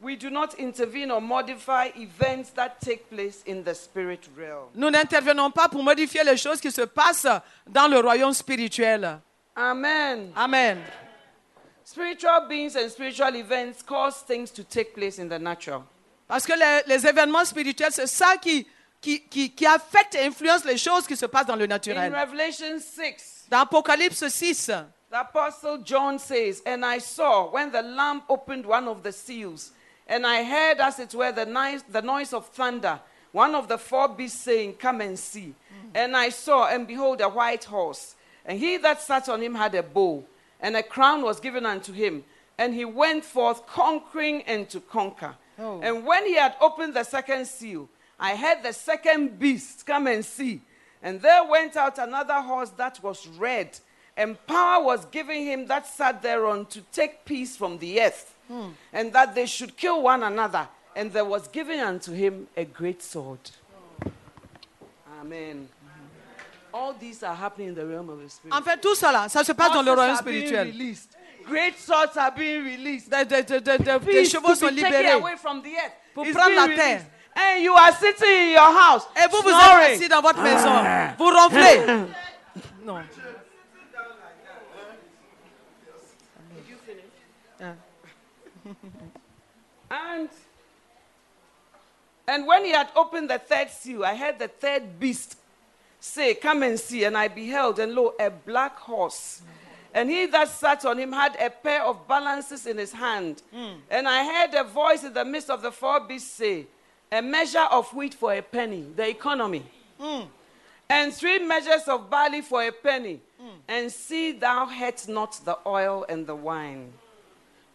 we 0.00 0.16
do 0.16 0.30
not 0.30 0.54
intervene 0.58 1.10
or 1.10 1.20
modify 1.20 1.90
events 1.96 2.50
that 2.50 2.80
take 2.80 3.10
place 3.10 3.42
in 3.46 3.62
the 3.64 3.74
spirit 3.74 4.28
realm. 4.36 4.68
nous 4.74 4.90
n'intervenons 4.90 5.50
pas 5.50 5.68
pour 5.68 5.82
modifier 5.82 6.22
les 6.22 6.36
choses 6.36 6.60
qui 6.60 6.70
se 6.70 6.82
passent 6.82 7.26
dans 7.66 7.88
le 7.88 7.98
royaume 7.98 8.32
spirituel. 8.32 9.18
Amen. 9.56 10.32
Amen. 10.36 10.78
Spiritual 11.88 12.48
beings 12.48 12.74
and 12.74 12.90
spiritual 12.90 13.36
events 13.36 13.80
cause 13.80 14.16
things 14.16 14.50
to 14.50 14.64
take 14.64 14.92
place 14.92 15.20
in 15.20 15.28
the 15.28 15.38
natural. 15.38 15.84
Parce 16.26 16.44
que 16.44 16.54
les, 16.54 16.82
les 16.88 17.06
événements 17.06 17.44
spirituels, 17.44 17.92
c'est 17.92 18.08
ça 18.08 18.36
qui, 18.42 18.66
qui, 19.00 19.20
qui, 19.20 19.50
qui 19.50 19.64
affecte 19.64 20.16
et 20.16 20.24
influence 20.26 20.64
les 20.64 20.78
choses 20.78 21.06
qui 21.06 21.16
se 21.16 21.26
passent 21.26 21.46
dans 21.46 21.54
le 21.54 21.62
In 21.62 21.68
naturel. 21.68 22.12
Revelation 22.12 22.80
6, 22.80 23.46
Dans 23.48 23.60
Apocalypse 23.60 24.26
6, 24.26 24.66
The 25.12 25.14
Apostle 25.14 25.78
John 25.84 26.18
says, 26.18 26.60
And 26.66 26.84
I 26.84 26.98
saw 26.98 27.52
when 27.52 27.70
the 27.70 27.82
Lamb 27.82 28.22
opened 28.28 28.66
one 28.66 28.88
of 28.88 29.04
the 29.04 29.12
seals, 29.12 29.70
and 30.08 30.26
I 30.26 30.42
heard, 30.42 30.80
as 30.80 30.98
it 30.98 31.14
were, 31.14 31.30
the 31.30 31.46
noise, 31.46 31.84
the 31.88 32.02
noise 32.02 32.32
of 32.32 32.48
thunder, 32.48 32.98
one 33.30 33.54
of 33.54 33.68
the 33.68 33.78
four 33.78 34.08
beasts 34.08 34.40
saying, 34.40 34.74
Come 34.74 35.02
and 35.02 35.16
see. 35.16 35.54
And 35.94 36.16
I 36.16 36.30
saw, 36.30 36.66
and 36.66 36.84
behold, 36.84 37.20
a 37.20 37.28
white 37.28 37.62
horse. 37.62 38.16
And 38.44 38.58
he 38.58 38.76
that 38.78 39.00
sat 39.00 39.28
on 39.28 39.40
him 39.40 39.54
had 39.54 39.76
a 39.76 39.84
bow, 39.84 40.24
and 40.60 40.76
a 40.76 40.82
crown 40.82 41.22
was 41.22 41.40
given 41.40 41.66
unto 41.66 41.92
him. 41.92 42.24
And 42.58 42.72
he 42.72 42.84
went 42.84 43.24
forth 43.24 43.66
conquering 43.66 44.42
and 44.42 44.68
to 44.70 44.80
conquer. 44.80 45.34
Oh. 45.58 45.80
And 45.82 46.04
when 46.04 46.26
he 46.26 46.36
had 46.36 46.54
opened 46.60 46.94
the 46.94 47.04
second 47.04 47.46
seal, 47.46 47.88
I 48.18 48.36
heard 48.36 48.62
the 48.62 48.72
second 48.72 49.38
beast 49.38 49.86
come 49.86 50.06
and 50.06 50.24
see. 50.24 50.62
And 51.02 51.20
there 51.20 51.44
went 51.44 51.76
out 51.76 51.98
another 51.98 52.40
horse 52.40 52.70
that 52.70 53.02
was 53.02 53.28
red, 53.28 53.78
and 54.16 54.44
power 54.46 54.82
was 54.82 55.04
given 55.06 55.42
him 55.42 55.66
that 55.66 55.86
sat 55.86 56.22
thereon 56.22 56.66
to 56.66 56.80
take 56.92 57.24
peace 57.24 57.56
from 57.56 57.78
the 57.78 58.00
earth, 58.00 58.34
hmm. 58.48 58.68
and 58.92 59.12
that 59.12 59.34
they 59.34 59.46
should 59.46 59.76
kill 59.76 60.02
one 60.02 60.22
another. 60.22 60.66
And 60.94 61.12
there 61.12 61.26
was 61.26 61.46
given 61.48 61.78
unto 61.78 62.12
him 62.12 62.48
a 62.56 62.64
great 62.64 63.02
sword. 63.02 63.38
Amen. 65.20 65.68
All 66.76 66.92
these 66.98 67.22
are 67.22 67.34
happening 67.34 67.68
in 67.70 67.74
the 67.74 67.86
realm 67.86 68.10
of 68.10 68.18
the 68.22 68.28
spirit. 68.28 68.52
en 68.54 68.60
fait, 68.62 68.78
tout 68.80 68.94
cela, 68.94 69.28
ça 69.30 69.42
se 69.44 69.52
passe 69.52 69.72
dans 69.72 69.82
le 69.82 69.90
Horses 69.92 69.98
royaume 69.98 70.14
are 70.14 70.18
spirituel. 70.20 70.96
Great 71.48 71.78
swords 71.78 72.16
are 72.18 72.32
being 72.32 72.64
released. 72.64 73.08
Des, 73.10 73.24
des- 73.24 73.42
des- 73.44 73.60
des- 73.60 73.78
des- 73.78 73.84
des 73.84 73.98
Peace 74.00 74.30
chevaux 74.30 74.48
to 74.48 74.56
sont 74.56 74.66
be 74.66 74.76
taken 74.80 74.92
libérés. 74.92 75.12
away 75.12 75.36
from 75.36 75.62
the 75.62 75.68
earth. 75.76 75.92
Pour 76.14 76.26
is 76.26 76.32
prendre 76.32 76.48
being 76.48 76.56
la 76.56 76.62
released. 76.64 76.82
terre. 76.82 77.06
And 77.36 77.62
you 77.62 77.74
are 77.74 77.92
sitting 77.92 78.28
in 78.28 78.50
your 78.52 78.72
house. 78.80 79.06
Et 79.16 79.28
vous, 79.30 79.42
vous 79.42 79.48
snoring. 79.48 79.86
êtes 79.90 79.96
assis 80.00 80.08
dans 80.08 80.20
votre 80.22 80.42
maison. 80.42 80.68
Ah. 80.72 81.14
Vous 81.16 81.30
ronflez. 81.30 81.80
Non. 82.84 83.02
Ah. 87.60 87.72
And 89.90 90.28
and 92.28 92.44
when 92.46 92.64
he 92.64 92.72
had 92.72 92.88
opened 92.96 93.30
the 93.30 93.38
third 93.38 93.70
seal, 93.70 94.04
I 94.04 94.14
heard 94.16 94.38
the 94.38 94.48
third 94.48 94.98
beast 94.98 95.36
say, 96.06 96.34
Come 96.34 96.62
and 96.62 96.78
see. 96.78 97.04
And 97.04 97.16
I 97.16 97.28
beheld, 97.28 97.78
and 97.78 97.94
lo, 97.94 98.14
a 98.18 98.30
black 98.30 98.76
horse. 98.78 99.42
And 99.92 100.10
he 100.10 100.26
that 100.26 100.48
sat 100.48 100.84
on 100.84 100.98
him 100.98 101.12
had 101.12 101.36
a 101.40 101.48
pair 101.48 101.82
of 101.82 102.06
balances 102.06 102.66
in 102.66 102.76
his 102.76 102.92
hand. 102.92 103.42
Hmm. 103.52 103.78
And 103.90 104.06
I 104.06 104.24
heard 104.24 104.54
a 104.54 104.64
voice 104.64 105.04
in 105.04 105.14
the 105.14 105.24
midst 105.24 105.48
of 105.48 105.62
the 105.62 105.72
four 105.72 106.00
beasts 106.00 106.30
say, 106.32 106.66
A 107.10 107.22
measure 107.22 107.66
of 107.70 107.92
wheat 107.94 108.12
for 108.12 108.34
a 108.34 108.42
penny, 108.42 108.84
the 108.94 109.08
economy. 109.08 109.64
Hmm. 109.98 110.24
And 110.88 111.12
three 111.12 111.38
measures 111.38 111.88
of 111.88 112.10
barley 112.10 112.42
for 112.42 112.62
a 112.62 112.72
penny. 112.72 113.20
Hmm. 113.40 113.56
And 113.66 113.90
see 113.90 114.32
thou 114.32 114.66
hurt 114.66 115.08
not 115.08 115.40
the 115.44 115.58
oil 115.66 116.04
and 116.08 116.26
the 116.26 116.36
wine. 116.36 116.92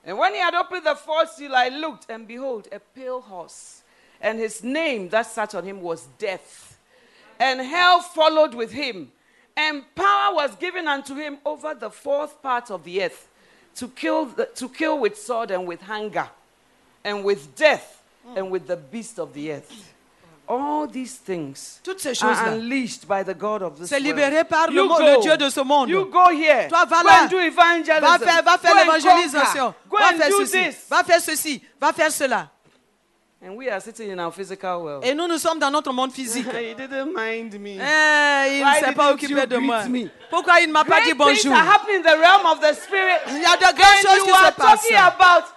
And 0.05 0.17
when 0.17 0.33
he 0.33 0.39
had 0.39 0.53
opened 0.53 0.85
the 0.85 0.95
fourth 0.95 1.31
seal, 1.31 1.55
I 1.55 1.69
looked, 1.69 2.09
and 2.09 2.27
behold, 2.27 2.67
a 2.71 2.79
pale 2.79 3.21
horse. 3.21 3.83
And 4.19 4.39
his 4.39 4.63
name 4.63 5.09
that 5.09 5.27
sat 5.27 5.55
on 5.55 5.63
him 5.63 5.81
was 5.81 6.07
Death. 6.17 6.70
And 7.41 7.59
hell 7.59 8.01
followed 8.01 8.53
with 8.53 8.71
him. 8.71 9.11
And 9.57 9.83
power 9.95 10.35
was 10.35 10.55
given 10.55 10.87
unto 10.87 11.15
him 11.15 11.37
over 11.45 11.73
the 11.73 11.89
fourth 11.89 12.41
part 12.41 12.69
of 12.71 12.83
the 12.83 13.03
earth 13.03 13.27
to 13.75 13.87
kill, 13.89 14.25
the, 14.25 14.45
to 14.55 14.69
kill 14.69 14.99
with 14.99 15.17
sword 15.17 15.51
and 15.51 15.67
with 15.67 15.81
hunger, 15.81 16.27
and 17.03 17.23
with 17.25 17.55
death, 17.55 18.01
and 18.35 18.51
with 18.51 18.67
the 18.67 18.77
beast 18.77 19.19
of 19.19 19.33
the 19.33 19.51
earth. 19.53 19.93
All 20.47 20.85
these 20.87 21.15
things 21.15 21.79
Toutes 21.83 21.99
ces 22.01 22.21
are 22.23 22.33
choses-là. 22.33 22.53
unleashed 22.53 23.07
by 23.07 23.23
the 23.23 23.33
God 23.33 23.61
of 23.61 23.77
this 23.79 23.89
C'est 23.89 24.01
world. 24.01 24.05
libéré 24.17 24.43
par 24.43 24.67
le 24.69 24.85
go. 24.87 24.99
le 24.99 25.21
Dieu 25.21 25.37
de 25.37 25.49
ce 25.49 25.61
monde. 25.63 25.89
You 25.89 26.05
go 26.05 26.29
here. 26.29 26.67
Toi, 26.67 26.85
va 26.85 27.01
go 27.03 27.07
là. 27.07 27.23
and 27.23 27.29
do 27.29 27.39
evangelism. 27.39 28.01
Va 28.01 28.19
faire, 28.19 28.43
va 28.43 28.57
faire 28.57 28.73
Go 28.73 28.79
and 28.79 28.85
l'évangélisation. 28.85 29.65
conquer. 29.73 29.89
Go 29.89 29.97
Va 29.97 30.07
and 30.09 30.17
faire 30.17 30.29
do 30.29 30.45
ceci. 30.45 30.63
this. 30.63 30.75
Va 30.89 31.03
faire 31.03 31.21
ceci. 31.21 31.61
Va 31.79 31.93
faire 31.93 32.11
cela. 32.11 32.49
And 33.43 33.57
we 33.57 33.69
are 33.71 33.79
sitting 33.81 34.11
in 34.11 34.19
our 34.19 34.31
physical 34.31 34.83
world. 34.83 35.03
Et 35.03 35.15
nous, 35.15 35.27
nous 35.27 35.39
sommes 35.39 35.57
dans 35.57 35.71
notre 35.71 35.91
monde 35.91 36.11
physique. 36.11 36.45
He 36.53 36.75
didn't 36.75 37.11
mind 37.11 37.59
me. 37.59 37.79
Eh, 37.81 38.59
il 38.59 38.63
ne 38.63 38.85
s'est 38.85 38.93
pas 38.93 39.11
occupé 39.11 39.47
de 39.47 39.57
moi. 39.57 39.83
me? 39.85 40.09
Pourquoi 40.29 40.61
il 40.61 40.67
ne 40.67 40.73
m'a 40.73 40.85
pas 40.85 41.01
dit 41.01 41.15
bonjour? 41.15 41.51
are 41.51 41.67
happening 41.67 41.97
in 41.97 42.03
the 42.03 42.19
realm 42.19 42.45
of 42.45 42.59
the 42.59 42.73
spirit. 42.75 43.19
Il 43.29 43.41
y 43.41 43.45
a 43.45 43.57
de 43.57 43.65
And 43.65 43.73
grandes 43.75 44.01
choses 44.03 44.23
qui 44.23 44.29
se 44.29 44.51
passent. 44.53 44.91
about 45.07 45.47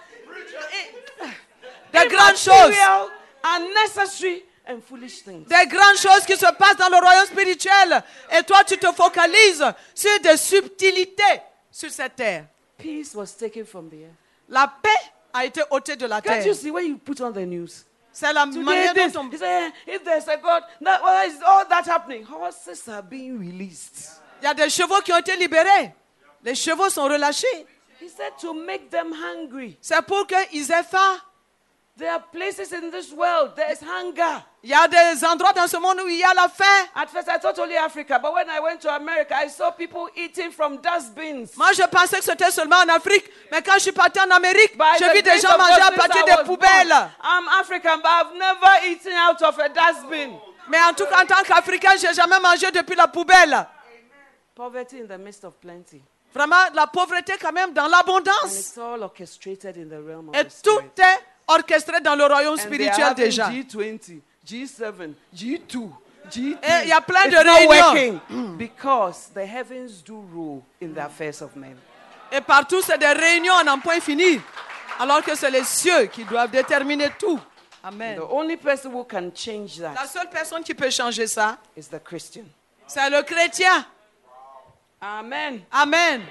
Des 1.93 2.07
grandes 2.07 2.37
choses. 2.37 2.75
immaterial, 2.75 3.07
unnecessary, 3.43 4.43
and 4.67 4.81
foolish 4.81 5.23
things. 5.23 5.45
Des 5.45 5.67
grandes 5.67 5.97
choses 5.97 6.25
qui 6.25 6.35
se 6.35 6.51
passent 6.57 6.77
dans 6.77 6.89
le 6.89 6.97
royaume 6.97 7.27
spirituel. 7.27 8.03
Et 8.35 8.41
toi, 8.43 8.63
tu 8.65 8.79
te 8.79 8.91
focalises 8.93 9.63
sur 9.93 10.19
des 10.21 10.37
subtilités 10.37 11.41
sur 11.71 11.91
cette 11.91 12.15
terre. 12.15 12.45
Peace 12.79 13.13
was 13.13 13.27
taken 13.37 13.63
from 13.63 13.89
the 13.89 14.05
earth. 14.05 14.15
La 14.49 14.67
paix 14.81 14.89
a 15.35 15.45
été 15.45 15.61
ôtée 15.69 15.95
de 15.97 16.05
la 16.05 16.21
Can't 16.21 16.45
you 16.45 16.53
see 16.53 16.71
when 16.71 16.87
you 16.87 16.97
put 16.97 17.19
on 17.21 17.31
the 17.31 17.45
news? 17.45 17.85
C'est 18.13 18.31
la 18.31 18.45
Today, 18.45 18.59
manière 18.59 18.93
this, 18.93 19.11
dont 19.11 19.25
on... 19.25 19.29
he 19.29 19.37
said, 19.37 19.73
if 19.85 20.03
there's 20.05 20.27
a 20.29 20.37
God, 20.37 20.63
that, 20.81 21.01
why 21.03 21.25
is 21.27 21.41
all 21.45 21.65
that 21.67 21.85
happening? 21.85 22.23
Horses 22.23 22.87
are 22.87 23.03
being 23.03 23.37
released. 23.37 24.21
Il 24.41 24.45
y 24.45 24.47
a 24.47 24.53
des 24.53 24.69
chevaux 24.69 25.01
qui 25.03 25.11
ont 25.11 25.17
été 25.17 25.35
libérés. 25.35 25.93
Les 26.43 26.55
chevaux 26.55 26.89
sont 26.89 27.03
relâchés. 27.03 27.65
He 28.01 28.07
said 28.07 28.31
to 28.39 28.53
make 28.53 28.89
them 28.89 29.11
hungry. 29.11 29.77
C'est 29.81 30.01
pour 30.05 30.25
qu'ils 30.27 30.71
aient 30.71 30.83
faim. 30.83 31.19
There 31.97 32.11
are 32.11 32.19
places 32.29 32.73
in 32.73 32.91
this 32.91 33.13
world, 33.13 33.55
there's 33.55 33.79
hunger. 33.81 34.43
Il 34.61 34.69
y 34.69 34.73
a 34.73 34.85
des 34.85 35.23
endroits 35.23 35.53
dans 35.53 35.65
ce 35.67 35.77
monde 35.77 36.01
où 36.03 36.09
il 36.09 36.17
y 36.17 36.23
a 36.25 36.33
la 36.33 36.49
faim. 36.49 36.65
At 36.93 37.07
first, 37.07 37.29
I 37.29 37.37
thought 37.39 37.57
only 37.57 37.77
Africa, 37.77 38.19
but 38.21 38.33
when 38.33 38.49
I 38.49 38.59
went 38.59 38.81
to 38.81 38.89
America, 38.93 39.33
I 39.33 39.47
saw 39.47 39.71
people 39.71 40.09
eating 40.13 40.51
from 40.51 40.79
dustbins. 40.81 41.55
Moi, 41.55 41.71
je 41.71 41.83
pensais 41.87 42.17
que 42.17 42.25
c'était 42.25 42.51
seulement 42.51 42.75
en 42.83 42.89
Afrique. 42.89 43.23
Mais 43.49 43.61
quand 43.61 43.75
je 43.75 43.79
suis 43.83 43.91
parti 43.93 44.19
en 44.19 44.29
Amérique, 44.29 44.77
By 44.77 44.83
j'ai 44.99 45.09
vu 45.13 45.21
des 45.21 45.39
gens 45.39 45.57
manger 45.57 45.81
à 45.81 45.91
partir 45.91 46.25
des 46.25 46.43
poubelles. 46.43 46.89
born, 46.89 47.09
I'm 47.23 47.47
African, 47.61 47.97
but 48.01 48.11
I've 48.11 48.33
never 48.37 48.87
eaten 48.91 49.13
out 49.13 49.41
of 49.41 49.57
a 49.57 49.69
dustbin. 49.69 50.37
Mais 50.67 50.79
en 50.89 50.93
tout 50.93 51.05
cas, 51.05 51.23
en 51.23 51.25
tant 51.25 51.43
qu'Africain, 51.43 51.91
j'ai 51.97 52.13
jamais 52.13 52.39
mangé 52.41 52.69
depuis 52.71 52.95
la 52.97 53.07
poubelle. 53.07 53.65
Poverty 54.53 54.99
in 55.01 55.05
the 55.07 55.17
midst 55.17 55.45
of 55.45 55.53
plenty. 55.61 56.01
Vraiment, 56.33 56.55
la 56.73 56.87
pauvreté 56.87 57.33
quand 57.39 57.53
même 57.53 57.71
dans 57.71 57.85
And 57.85 57.89
l'abondance. 57.89 58.53
it's 58.59 58.77
all 58.77 59.01
orchestrated 59.01 59.77
in 59.77 59.87
the 59.87 60.01
realm 60.05 60.27
of 60.29 60.35
Et 60.35 60.43
the 60.43 60.61
tout 60.61 60.81
est 60.97 61.19
orchestré 61.47 62.01
dans 62.01 62.15
le 62.15 62.25
royaume 62.25 62.57
spirituel 62.57 63.13
déjà. 63.15 63.49
G20, 63.49 64.19
G7, 64.47 65.13
G2, 65.35 65.89
G3. 66.29 66.57
Et 66.63 66.83
il 66.83 66.89
y 66.89 66.91
a 66.91 67.01
plein 67.01 67.25
It's 67.25 67.35
de 67.37 67.43
not 67.43 67.53
réunions. 67.53 68.19
working 68.29 68.57
because 68.57 69.29
the 69.33 69.45
heavens 69.45 70.01
do 70.03 70.19
rule 70.33 70.63
in 70.81 70.93
the 70.93 70.99
affairs 71.05 71.41
of 71.41 71.55
men. 71.55 71.75
Et 72.31 72.41
partout, 72.41 72.81
c'est 72.81 72.97
des 72.97 73.05
réunions 73.11 73.55
à 73.55 73.63
n'en 73.63 73.79
point 73.79 73.99
finir. 73.99 74.41
Alors 74.99 75.21
que 75.23 75.35
c'est 75.35 75.51
les 75.51 75.63
cieux 75.63 76.05
qui 76.05 76.23
doivent 76.23 76.49
déterminer 76.51 77.09
tout. 77.19 77.39
Amen. 77.83 78.15
The 78.17 78.23
only 78.31 78.57
person 78.57 78.91
who 78.91 79.03
can 79.03 79.29
change 79.35 79.79
La 79.79 79.89
that 79.93 80.07
seule 80.07 80.29
personne 80.29 80.63
qui 80.63 80.73
peut 80.73 80.89
changer 80.89 81.27
ça, 81.27 81.57
is 81.77 81.83
the 81.87 82.03
Christian. 82.03 82.45
c'est 82.87 83.09
le 83.11 83.21
chrétien. 83.21 83.85
Amen. 85.01 85.61
Amen. 85.71 86.21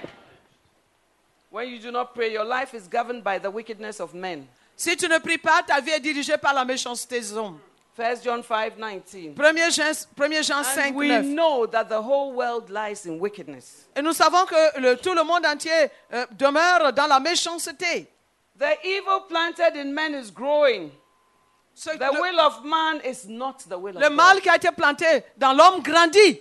When 1.53 1.69
you 1.69 1.79
do 1.79 1.93
not 1.93 2.07
pray, 2.15 2.33
your 2.33 2.45
life 2.45 2.75
is 2.75 2.89
governed 2.89 3.23
by 3.23 3.39
the 3.39 3.49
wickedness 3.51 4.01
of 4.01 4.13
men. 4.15 4.47
Si 4.77 4.97
tu 4.97 5.09
ne 5.09 5.19
pries 5.19 5.39
pas, 5.39 5.63
ta 5.63 5.81
vie 5.81 5.91
est 5.93 6.01
dirigée 6.01 6.37
par 6.37 6.53
la 6.55 6.65
méchanceté 6.65 7.21
des 7.21 7.33
hommes. 7.37 7.59
1 7.97 8.23
John 8.25 8.43
5 8.43 8.75
19. 8.77 9.39
1 9.39 9.71
Jean, 9.71 9.93
1 10.19 10.43
Jean 10.43 10.65
5, 10.65 10.91
And 10.91 10.97
we 10.97 11.09
9. 11.09 11.23
know 11.35 11.65
that 11.69 11.85
the 11.85 12.03
whole 12.03 12.33
world 12.33 12.69
lies 12.69 13.07
in 13.07 13.21
wickedness. 13.21 13.87
Et 13.95 14.03
nous 14.03 14.13
savons 14.13 14.45
que 14.47 14.81
le- 14.81 14.97
tout 14.97 15.15
le 15.15 15.23
monde 15.23 15.47
entier 15.47 15.91
euh, 16.13 16.27
demeure 16.33 16.93
dans 16.93 17.07
la 17.07 17.21
méchanceté. 17.21 18.09
The 18.59 18.77
evil 18.83 19.21
planted 19.29 19.77
in 19.77 19.93
men 19.93 20.13
is 20.15 20.33
growing. 20.33 20.91
Ce- 21.73 21.91
The 21.97 22.11
le, 22.13 22.21
will 22.21 22.41
of 22.41 22.65
man 22.65 23.01
is 23.05 23.29
not 23.29 23.59
the 23.69 23.79
will 23.79 23.95
le 23.95 24.07
of 24.07 24.13
mal 24.13 24.35
God. 24.35 24.43
qui 24.43 24.49
a 24.49 24.57
été 24.57 24.73
planté 24.73 25.23
dans 25.37 25.53
l'homme 25.53 25.81
grandit. 25.81 26.41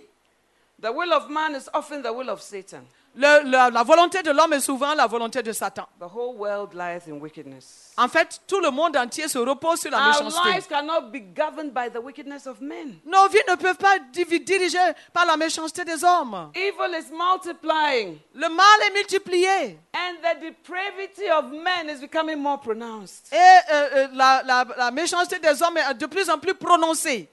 The 0.82 0.92
will 0.92 1.14
of 1.14 1.30
man 1.30 1.54
is 1.56 1.70
often 1.74 2.02
the 2.02 2.12
will 2.12 2.30
of 2.32 2.42
Satan. 2.42 2.84
Le- 3.16 3.44
la, 3.48 3.70
la 3.70 3.84
volonté 3.84 4.24
de 4.24 4.32
l'homme 4.32 4.54
est 4.54 4.60
souvent 4.60 4.96
la 4.96 5.06
volonté 5.06 5.44
de 5.44 5.52
Satan. 5.52 5.86
The 6.00 6.06
whole 6.12 6.36
world 6.36 6.74
lies 6.74 7.08
in 7.08 7.20
wickedness. 7.20 7.94
En 7.96 8.08
fait, 8.08 8.42
tout 8.48 8.60
le 8.60 8.72
monde 8.72 8.98
entier 8.98 9.28
se 9.28 9.38
repose 9.38 9.82
sur 9.82 9.92
la 9.92 10.00
Our 10.00 10.08
méchanceté. 10.24 10.50
lives 10.50 10.68
cannot 10.68 11.12
be 11.12 11.20
governed 11.36 11.74
by 11.76 11.92
the 11.92 12.00
wickedness 12.02 12.48
of 12.48 12.60
men. 12.60 13.00
Nos 13.06 13.28
vies 13.30 13.44
ne 13.48 13.56
peuvent 13.56 13.78
pas 13.78 14.00
divi- 14.12 14.44
dirigées 14.44 14.80
par 15.14 15.28
la 15.28 15.38
méchanceté 15.38 15.86
des 15.86 16.04
hommes. 16.04 16.50
Evil 16.56 16.98
is 16.98 17.12
multiplying, 17.12 18.18
Le 18.34 18.50
mal 18.50 18.82
est 18.88 18.94
multiplié. 18.94 19.78
and 19.94 20.16
the 20.24 20.40
depravity 20.42 21.30
of 21.30 21.52
men 21.52 21.90
is 21.96 22.00
becoming 22.02 22.38
more 22.38 22.60
pronounced. 22.60 23.32
Et 23.32 23.36
euh, 23.36 23.90
euh, 23.94 24.08
la, 24.14 24.42
la- 24.44 24.66
la 24.76 24.90
méchanceté 24.90 25.38
des 25.38 25.62
hommes 25.62 25.78
est 25.78 25.94
de 25.94 26.08
plus 26.08 26.28
en 26.32 26.40
plus 26.40 26.56
prononcée. 26.56 27.30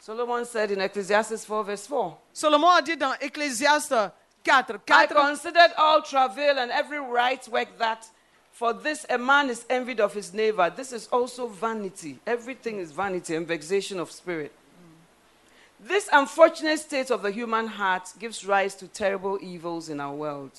Solomon 0.00 0.44
said 0.44 0.70
in 0.72 0.80
Ecclesiastes 0.80 1.46
4, 1.46 1.62
verse 1.64 1.86
4 1.86 2.16
Solomon 2.32 2.68
a 2.70 2.82
dit 2.82 2.96
dans 2.96 3.12
Ecclésiaste 3.20 3.94
4, 4.44 4.80
I 4.90 5.06
considered 5.06 5.70
all 5.76 6.02
travail 6.02 6.58
and 6.58 6.70
every 6.70 7.00
right 7.00 7.46
work 7.48 7.78
that 7.78 8.06
for 8.52 8.72
this 8.72 9.04
a 9.10 9.18
man 9.18 9.50
is 9.50 9.64
envied 9.68 10.00
of 10.00 10.14
his 10.14 10.32
neighbor. 10.32 10.72
This 10.74 10.92
is 10.92 11.08
also 11.08 11.48
vanity. 11.48 12.18
Everything 12.26 12.78
is 12.78 12.92
vanity 12.92 13.34
and 13.34 13.46
vexation 13.46 13.98
of 13.98 14.10
spirit. 14.10 14.52
This 15.80 16.08
unfortunate 16.12 16.78
state 16.78 17.10
of 17.10 17.22
the 17.22 17.30
human 17.30 17.66
heart 17.66 18.08
gives 18.18 18.46
rise 18.46 18.74
to 18.76 18.86
terrible 18.86 19.38
evils 19.42 19.88
in 19.88 20.00
our 20.00 20.14
world. 20.14 20.52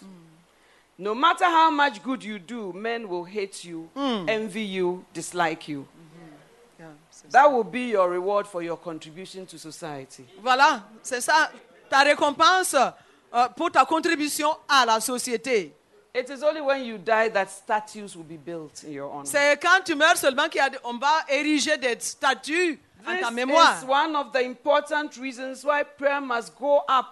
No 0.98 1.16
matter 1.16 1.46
how 1.46 1.72
much 1.72 2.04
good 2.04 2.24
you 2.24 2.38
do, 2.38 2.74
men 2.74 3.10
will 3.10 3.24
hate 3.24 3.64
you, 3.64 3.90
hmm. 3.96 4.30
envy 4.30 4.62
you, 4.62 5.06
dislike 5.14 5.68
you. 5.68 5.88
Mm-hmm. 6.80 7.30
That 7.32 7.52
will 7.52 7.64
be 7.64 7.92
your 7.92 8.10
reward 8.10 8.48
for 8.48 8.62
your 8.62 8.78
contribution 8.78 9.46
to 9.48 9.58
society. 9.58 10.26
Voilà, 10.44 10.84
c'est 11.02 11.22
ça 11.22 11.50
ta 11.90 12.04
récompense 12.04 12.76
euh, 13.36 13.48
pour 13.56 13.72
ta 13.72 13.86
contribution 13.86 14.50
à 14.68 14.86
la 14.86 15.00
société. 15.00 15.74
It 16.18 16.30
is 16.30 16.42
only 16.44 16.62
when 16.62 16.86
you 16.86 16.98
die 16.98 17.30
that 17.34 17.48
statues 17.50 18.16
will 18.16 18.24
be 18.24 18.38
built 18.38 18.84
in 18.88 18.92
your 18.94 19.12
honor. 19.12 19.26
C'est 19.26 19.60
quand 19.62 19.84
tu 19.84 19.96
meurs 19.96 20.16
seulement 20.16 20.48
qu'on 20.50 20.98
va 20.98 21.26
ériger 21.28 21.78
des 21.78 21.98
statues 22.00 22.80
en 23.06 23.12
This 23.12 23.22
ta 23.22 23.32
mémoire. 23.32 23.78
is 23.82 23.86
one 23.86 24.16
of 24.16 24.32
the 24.32 24.38
important 24.46 25.10
reasons 25.20 25.66
why 25.66 25.84
prayer 25.84 26.22
must 26.22 26.54
go 26.58 26.78
up 26.88 27.08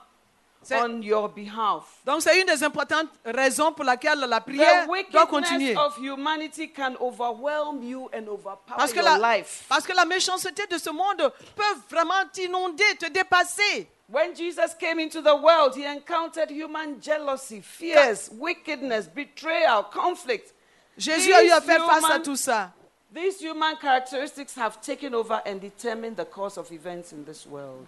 on 0.72 1.02
your 1.02 1.28
behalf. 1.28 1.84
Donc 2.06 2.22
c'est 2.22 2.40
une 2.40 2.48
des 2.48 2.64
importantes 2.64 3.10
raisons 3.26 3.74
pour 3.74 3.84
laquelle 3.84 4.20
la 4.20 4.40
prière 4.40 4.88
The 4.88 5.12
doit 5.12 5.26
continuer. 5.28 5.76
of 5.76 5.98
humanity 5.98 6.70
can 6.70 6.95
overwhelm 7.02 7.84
you 7.84 8.10
and 8.14 8.30
overpower 8.30 8.78
Parce 8.78 8.94
que, 8.94 9.00
your 9.02 9.18
la, 9.20 9.36
life. 9.38 9.66
parce 9.68 9.86
que 9.86 9.94
la 9.94 10.06
méchanceté 10.06 10.66
de 10.68 10.78
ce 10.78 10.90
monde 10.90 11.30
peut 11.58 11.80
vraiment 11.90 12.24
t'inonder, 12.32 12.86
te 12.98 13.10
dépasser. 13.12 13.90
When 14.14 14.35
Jesus 14.35 14.76
came 14.76 14.99
into 14.99 15.22
the 15.23 15.35
world, 15.35 15.76
he 15.76 15.85
encountered 15.85 16.52
human 16.52 17.02
jealousy, 17.02 17.61
fears, 17.61 18.30
wickedness, 18.31 19.07
betrayal, 19.07 19.81
conflict. 19.91 20.53
Jésus 20.99 21.34
a 21.34 21.44
eu 21.44 21.49
à 21.49 21.60
These 21.60 21.65
faire 21.65 21.84
face 21.88 22.03
à 22.03 22.07
human- 22.10 22.22
tout 22.22 22.35
ça. 22.35 22.72
These 23.11 23.41
human 23.41 23.76
characteristics 23.77 24.53
have 24.56 24.80
taken 24.81 25.15
over 25.15 25.41
and 25.48 25.60
determined 25.60 26.15
the 26.15 26.26
course 26.26 26.57
of 26.60 26.72
events 26.72 27.11
in 27.11 27.26
this 27.26 27.48
world. 27.48 27.88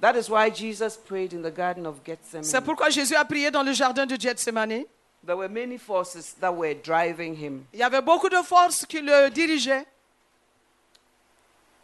That 0.00 0.16
is 0.16 0.30
why 0.30 0.48
Jesus 0.48 0.96
prayed 0.96 1.34
in 1.34 1.42
the 1.42 1.50
Garden 1.50 1.84
of 1.84 2.02
Gethsemane. 2.02 2.44
C'est 2.44 2.62
pourquoi 2.62 2.88
Jésus 2.88 3.14
a 3.14 3.24
prié 3.26 3.50
dans 3.50 3.62
le 3.66 3.74
jardin 3.74 4.06
de 4.06 4.16
Gethsemane. 4.18 4.86
There 5.26 5.36
were 5.36 5.50
many 5.50 5.76
forces 5.76 6.32
that 6.40 6.52
were 6.56 6.72
driving 6.72 7.34
him. 7.36 7.66
Il 7.74 7.80
y 7.80 7.82
avait 7.82 8.00
beaucoup 8.00 8.30
de 8.30 8.42
forces 8.42 8.86
qui 8.86 9.02
le 9.02 9.28
dirigeaient. 9.28 9.84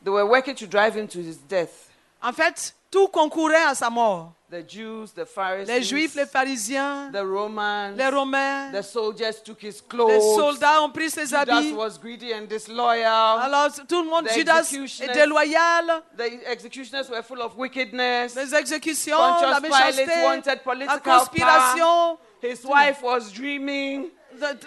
They 0.02 0.10
were 0.10 0.24
working 0.26 0.54
to 0.54 0.66
drive 0.66 0.96
him 0.96 1.06
to 1.08 1.18
his 1.18 1.36
death. 1.46 1.90
En 2.22 2.32
fait, 2.32 2.72
tout 2.90 3.08
concourait 3.08 3.64
à 3.64 3.74
sa 3.74 3.90
mort. 3.90 4.32
The 4.50 4.64
Jews, 4.66 5.08
the 5.14 5.26
Pharisees, 5.26 5.66
Les 5.70 5.82
Juifs, 5.82 6.14
les 6.14 6.24
pharisiens, 6.24 7.10
the 7.12 7.20
Romans, 7.22 7.94
les 7.94 8.08
Romains, 8.08 8.72
the 8.72 8.80
soldiers 8.80 9.42
took 9.44 9.60
his 9.62 9.82
les 9.82 9.86
clothes. 9.86 10.36
soldats 10.36 10.80
ont 10.82 10.88
pris 10.88 11.10
ses 11.10 11.26
Judas 11.26 11.40
habits. 11.40 11.72
was 11.74 11.98
greedy 11.98 12.32
and 12.32 12.46
disloyal. 12.48 13.40
Alors 13.42 13.68
tout 13.86 14.02
le 14.02 14.08
monde, 14.08 14.26
The 14.26 14.32
Judas 14.32 14.72
déloyal. 15.12 16.02
The 16.16 16.40
executioners 16.50 17.10
were 17.10 17.22
full 17.22 17.42
of 17.42 17.58
wickedness. 17.58 18.34
Les 18.34 18.54
exécutions, 18.54 19.18
Pontius 19.18 19.50
la 19.50 19.60
Pilate 19.60 19.96
méchanceté, 19.96 20.24
wanted 20.24 20.60
la 20.86 20.98
conspiration, 20.98 22.18
His 22.42 22.64
wife 22.64 23.02
was 23.02 23.30
dreaming. 23.30 24.08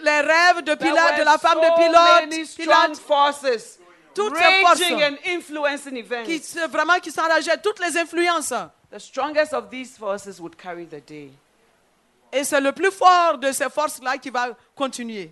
les 0.03 0.21
rêves 0.21 0.61
de 0.63 0.75
Pilate, 0.75 1.25
la 1.25 1.39
femme 1.39 1.59
de 1.59 1.75
Pilate, 1.75 2.29
many 2.29 2.45
strong 2.45 2.67
Pilate 2.67 2.97
forces 2.99 3.79
Toutes 4.13 4.35
ces 4.35 4.61
forces 4.61 4.81
and 4.81 5.17
influencing 5.25 5.97
events. 5.97 6.25
qui 6.25 6.39
vraiment 6.69 6.99
qui 6.99 7.11
s'enrageaient, 7.11 7.57
toutes 7.61 7.79
les 7.79 7.97
influences. 7.97 8.53
The 8.91 8.99
strongest 8.99 9.53
of 9.53 9.69
these 9.69 9.97
forces 9.97 10.39
would 10.39 10.55
carry 10.55 10.85
the 10.85 11.01
day. 11.05 11.31
Et 12.31 12.43
c'est 12.43 12.61
le 12.61 12.71
plus 12.71 12.91
fort 12.91 13.37
de 13.37 13.51
ces 13.51 13.69
forces-là 13.69 14.17
qui 14.17 14.29
va 14.29 14.55
continuer. 14.75 15.31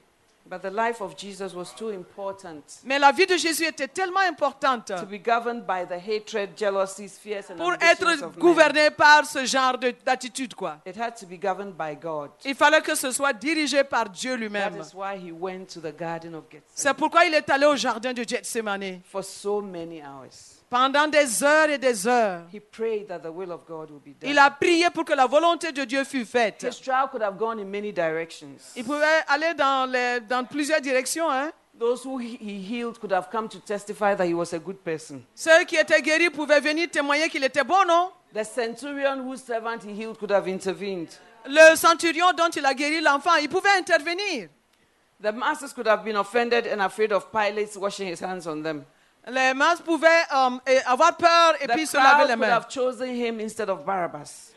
But 0.50 0.62
the 0.64 0.72
life 0.72 1.00
of 1.00 1.16
Jesus 1.16 1.54
was 1.54 1.76
too 1.76 1.90
important 1.92 2.64
Mais 2.84 2.98
la 2.98 3.12
vie 3.12 3.28
de 3.28 3.38
Jésus 3.38 3.66
était 3.66 3.88
tellement 3.88 4.22
importante 4.28 4.88
to 4.88 5.06
be 5.06 5.20
governed 5.24 5.64
by 5.68 5.86
the 5.88 5.94
hatred, 6.00 6.58
jealousies, 6.58 7.20
fears, 7.22 7.52
and 7.52 7.58
pour 7.58 7.68
ambitions 7.74 7.92
être 7.92 8.24
of 8.24 8.36
men. 8.36 8.40
gouverné 8.40 8.90
par 8.90 9.26
ce 9.28 9.46
genre 9.46 9.78
de- 9.78 9.94
d'attitude, 10.04 10.56
quoi. 10.56 10.80
It 10.88 10.98
had 11.00 11.16
to 11.20 11.28
be 11.28 11.38
governed 11.40 11.74
by 11.78 11.96
God. 11.96 12.32
Il 12.46 12.56
fallait 12.56 12.82
que 12.82 12.96
ce 12.96 13.12
soit 13.12 13.34
dirigé 13.34 13.84
par 13.84 14.10
Dieu 14.10 14.32
That 14.32 14.38
lui-même. 14.38 14.80
is 14.82 14.96
why 14.96 15.16
he 15.18 15.32
went 15.32 15.66
to 15.68 15.80
the 15.82 15.96
Garden 15.96 16.34
of 16.34 16.46
C'est 16.50 16.58
Gethsemane 16.58 16.96
pourquoi 16.96 17.26
il 17.26 17.34
est 17.36 17.48
allé 17.50 17.68
au 17.68 17.76
jardin 17.76 18.12
de 18.14 18.24
Gethsemane. 18.28 19.02
for 19.06 19.24
so 19.24 19.62
many 19.62 20.02
hours. 20.02 20.59
Pendant 20.70 21.08
des 21.08 21.44
heures 21.44 21.70
et 21.70 21.80
des 21.80 22.06
heures, 22.08 22.44
He 22.54 22.60
prayed 22.60 23.08
that 23.08 23.20
the 23.20 23.32
will 23.32 23.52
of 23.52 23.66
God 23.68 23.90
would 23.90 24.04
be 24.04 24.14
done. 24.20 24.30
il 24.30 24.38
a 24.38 24.52
prié 24.52 24.90
pour 24.94 25.04
que 25.04 25.14
la 25.14 25.26
volonté 25.26 25.72
de 25.72 25.84
Dieu 25.84 26.04
fût 26.04 26.26
faite. 26.26 26.62
His 26.64 26.80
trial 26.80 27.08
could 27.10 27.24
have 27.24 27.38
gone 27.38 27.60
in 27.60 27.66
many 27.66 27.92
directions. 27.92 28.74
Il 28.76 28.84
pouvait 28.84 29.24
aller 29.28 29.56
dans, 29.56 29.90
les- 29.92 30.20
dans 30.22 30.44
plusieurs 30.46 30.80
directions. 30.82 31.28
Hein. 31.30 31.52
Those 31.80 32.04
who 32.06 32.20
he 32.20 32.38
healed 32.62 33.00
could 33.00 33.12
have 33.14 33.30
come 33.32 33.48
to 33.50 33.58
testify 33.60 34.14
that 34.14 34.26
he 34.28 34.34
was 34.34 34.54
a 34.54 34.60
good 34.60 34.78
person. 34.84 35.24
Ceux 35.34 35.64
qui 35.66 35.76
étaient 35.78 36.02
guéris 36.02 36.30
pouvaient 36.30 36.60
venir 36.60 36.90
témoigner 36.92 37.30
qu'il 37.30 37.44
était 37.44 37.64
bon, 37.64 37.86
non? 37.88 38.12
The 38.36 38.44
centurion 38.44 39.24
whose 39.24 39.42
servant 39.42 39.80
he 39.84 39.94
healed 40.00 40.20
could 40.20 40.32
have 40.32 40.48
intervened. 40.48 41.08
Le 41.48 41.76
centurion 41.78 42.32
dont 42.38 42.50
il 42.56 42.66
a 42.66 42.74
guéri 42.76 43.02
l'enfant, 43.02 43.36
il 43.42 43.50
pouvait 43.50 43.76
intervenir. 43.80 44.50
The 45.24 45.32
masters 45.34 45.74
could 45.74 45.88
have 45.88 46.04
been 46.04 46.16
offended 46.18 46.68
and 46.68 46.80
afraid 46.82 47.12
of 47.12 47.32
Pilate 47.32 47.76
washing 47.78 48.08
his 48.08 48.20
hands 48.22 48.46
on 48.46 48.62
them. 48.62 48.84
Les 49.32 49.54
masses 49.54 49.82
pouvaient 49.82 50.08
euh, 50.34 50.80
avoir 50.86 51.16
peur 51.16 51.56
et 51.62 51.68
The 51.68 51.72
puis 51.72 51.86
se 51.88 51.98
laver 51.98 52.28
les 52.28 52.36
mains. 52.36 52.48
have 52.48 52.68
chosen 52.70 53.10
him 53.10 53.40
instead 53.40 53.70
of 53.70 53.84
Barabbas. 53.86 54.52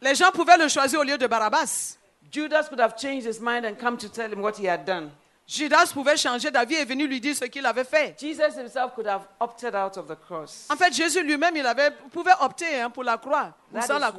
Les 0.00 0.14
gens 0.14 0.30
pouvaient 0.30 0.58
le 0.58 0.68
choisir 0.68 1.00
au 1.00 1.04
lieu 1.04 1.18
de 1.18 1.26
Barabbas. 1.26 1.96
Judas 2.30 2.64
could 2.68 2.80
have 2.80 2.96
changed 2.96 3.26
his 3.26 3.40
mind 3.40 3.64
and 3.64 3.76
come 3.78 3.96
to 3.96 4.08
tell 4.08 4.30
him 4.30 4.42
what 4.42 4.58
he 4.58 4.66
had 4.68 4.84
done. 4.84 5.10
Judas 5.46 5.92
pouvait 5.94 6.16
changer 6.16 6.50
d'avis 6.50 6.74
et 6.74 6.84
venir 6.84 7.06
lui 7.06 7.20
dire 7.20 7.36
ce 7.36 7.44
qu'il 7.44 7.64
avait 7.64 7.84
fait. 7.84 8.16
Jesus 8.18 8.58
himself 8.58 8.94
could 8.96 9.06
have 9.06 9.22
opted 9.38 9.76
out 9.76 9.96
of 9.96 10.08
the 10.08 10.16
cross. 10.16 10.66
En 10.68 10.76
fait, 10.76 10.92
Jésus 10.92 11.22
lui-même, 11.22 11.54
il 11.56 11.64
avait, 11.64 11.92
pouvait 12.12 12.32
opter 12.40 12.80
hein, 12.80 12.90
pour 12.90 13.04
la 13.04 13.16
croix 13.16 13.54
sans 13.86 13.98
la 14.00 14.10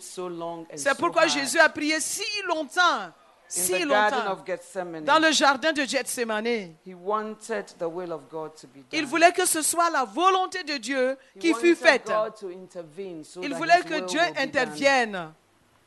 so 0.00 0.30
C'est 0.76 0.88
so 0.90 0.94
pourquoi 0.96 1.22
hard. 1.22 1.30
Jésus 1.32 1.58
a 1.58 1.68
prié 1.68 1.98
si 1.98 2.22
longtemps, 2.46 3.10
si 3.52 3.72
the 3.72 3.86
Garden 3.86 4.18
longtemps 4.18 4.32
of 4.32 4.46
Gethsemane. 4.46 5.04
dans 5.04 5.18
le 5.18 5.30
jardin 5.32 5.72
de 5.72 5.84
Gethsemane. 5.84 6.74
He 6.86 6.94
wanted 6.94 7.66
the 7.78 7.88
will 7.88 8.12
of 8.12 8.28
God 8.30 8.54
to 8.56 8.66
be 8.68 8.78
done. 8.78 8.84
Il 8.92 9.06
voulait 9.06 9.32
que 9.32 9.44
ce 9.44 9.62
soit 9.62 9.90
la 9.90 10.04
volonté 10.04 10.64
de 10.64 10.78
Dieu 10.78 11.16
He 11.36 11.38
qui 11.38 11.54
fût 11.54 11.74
wanted 11.74 11.76
faite. 11.76 12.06
God 12.06 12.34
to 12.40 12.48
intervene 12.48 13.24
so 13.24 13.42
Il 13.42 13.54
voulait 13.54 13.82
que 13.82 14.00
Dieu 14.06 14.20
intervienne. 14.36 15.32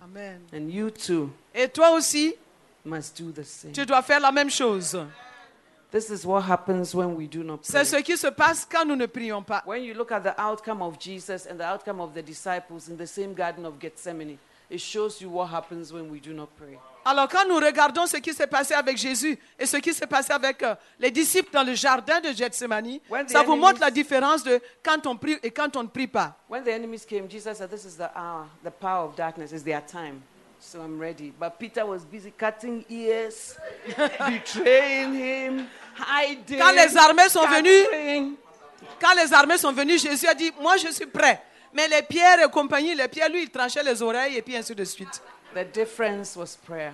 Amen. 0.02 0.42
And 0.54 0.70
you 0.70 0.92
too 0.92 1.32
Et 1.54 1.68
toi 1.70 1.92
aussi, 1.92 2.36
must 2.84 3.20
do 3.20 3.32
the 3.32 3.44
same. 3.44 3.72
tu 3.72 3.86
dois 3.86 4.02
faire 4.04 4.20
la 4.20 4.32
même 4.32 4.50
chose. 4.52 4.98
This 5.92 6.10
is 6.10 6.26
what 6.26 6.42
happens 6.42 6.94
when 6.94 7.16
we 7.16 7.28
do 7.28 7.44
not 7.44 7.60
pray. 7.60 7.72
C'est 7.72 7.86
ce 7.86 7.96
qui 8.02 8.18
se 8.18 8.28
passe 8.28 8.68
quand 8.70 8.86
nous 8.86 8.96
ne 8.96 9.06
prions 9.08 9.42
pas. 9.42 9.64
When 9.66 9.82
you 9.84 9.94
look 9.94 10.12
at 10.12 10.20
the 10.22 10.36
outcome 10.38 10.82
of 10.82 11.00
Jesus 11.00 11.48
and 11.50 11.58
the 11.58 11.64
outcome 11.64 12.00
of 12.02 12.14
the 12.14 12.22
disciples 12.22 12.90
in 12.90 12.98
the 12.98 13.08
same 13.08 13.34
Garden 13.34 13.66
of 13.66 13.80
Gethsemane, 13.80 14.38
it 14.70 14.80
shows 14.80 15.22
you 15.22 15.30
what 15.30 15.48
happens 15.50 15.92
when 15.92 16.12
we 16.12 16.20
do 16.20 16.34
not 16.34 16.50
pray. 16.58 16.78
Alors 17.08 17.28
quand 17.30 17.46
nous 17.48 17.56
regardons 17.58 18.08
ce 18.08 18.18
qui 18.18 18.34
s'est 18.34 18.48
passé 18.48 18.74
avec 18.74 18.98
Jésus 18.98 19.38
et 19.60 19.68
ce 19.68 19.78
qui 19.78 19.94
s'est 19.94 20.08
passé 20.08 20.34
avec 20.34 20.64
euh, 20.64 20.74
les 21.00 21.12
disciples 21.12 21.52
dans 21.54 21.62
le 21.64 21.76
jardin 21.76 22.20
de 22.20 22.32
Gethsemane, 22.34 23.00
When 23.10 23.28
the 23.28 23.30
ça 23.30 23.44
vous 23.44 23.52
enemies- 23.54 23.60
montre 23.62 23.80
la 23.80 23.92
différence 23.92 24.44
de 24.44 24.60
quand 24.84 25.06
on 25.06 25.16
prie 25.16 25.38
et 25.44 25.52
quand 25.52 25.76
on 25.78 25.84
ne 25.84 25.88
prie 25.88 26.08
pas. 26.08 26.36
When 26.50 26.64
the 26.64 26.70
enemies 26.70 27.06
came, 27.08 27.30
Jesus 27.30 27.54
said, 27.60 27.70
This 27.70 27.86
is 27.86 27.96
the 27.96 28.10
hour, 28.16 28.48
the 28.64 28.72
power 28.72 29.06
of 29.08 29.16
darkness, 29.16 29.52
is 29.52 29.64
their 29.64 29.82
time. 29.86 30.22
So 30.60 30.80
I'm 30.82 31.00
ready. 31.00 31.32
But 31.40 31.60
Peter 31.60 31.86
was 31.86 32.00
busy 32.06 32.32
cutting 32.36 32.84
ears, 32.90 33.56
betraying 34.28 35.14
him, 35.14 35.68
hiding. 35.96 36.58
Quand 36.60 36.72
les 36.72 36.98
armées 36.98 37.30
sont 37.30 37.46
venues-. 37.46 38.36
Quand 39.00 39.14
les 39.16 39.32
armées 39.32 39.58
sont 39.60 39.72
venues, 39.74 40.00
Jésus 40.00 40.28
a 40.28 40.34
dit, 40.34 40.52
moi 40.60 40.78
je 40.78 40.88
suis 40.92 41.06
prêt. 41.06 41.40
Mais 41.74 41.88
les 41.88 42.02
pierres 42.02 42.40
et 42.46 42.50
compagnie, 42.50 42.96
les 42.96 43.08
pierres, 43.10 43.30
lui, 43.30 43.44
il 43.44 43.50
tranchait 43.50 43.84
les 43.84 44.02
oreilles 44.02 44.38
et 44.38 44.42
puis 44.42 44.56
ainsi 44.56 44.74
de 44.74 44.84
suite. 44.86 45.22
The 45.56 45.64
difference 45.64 46.36
was 46.36 46.58
prayer. 46.58 46.94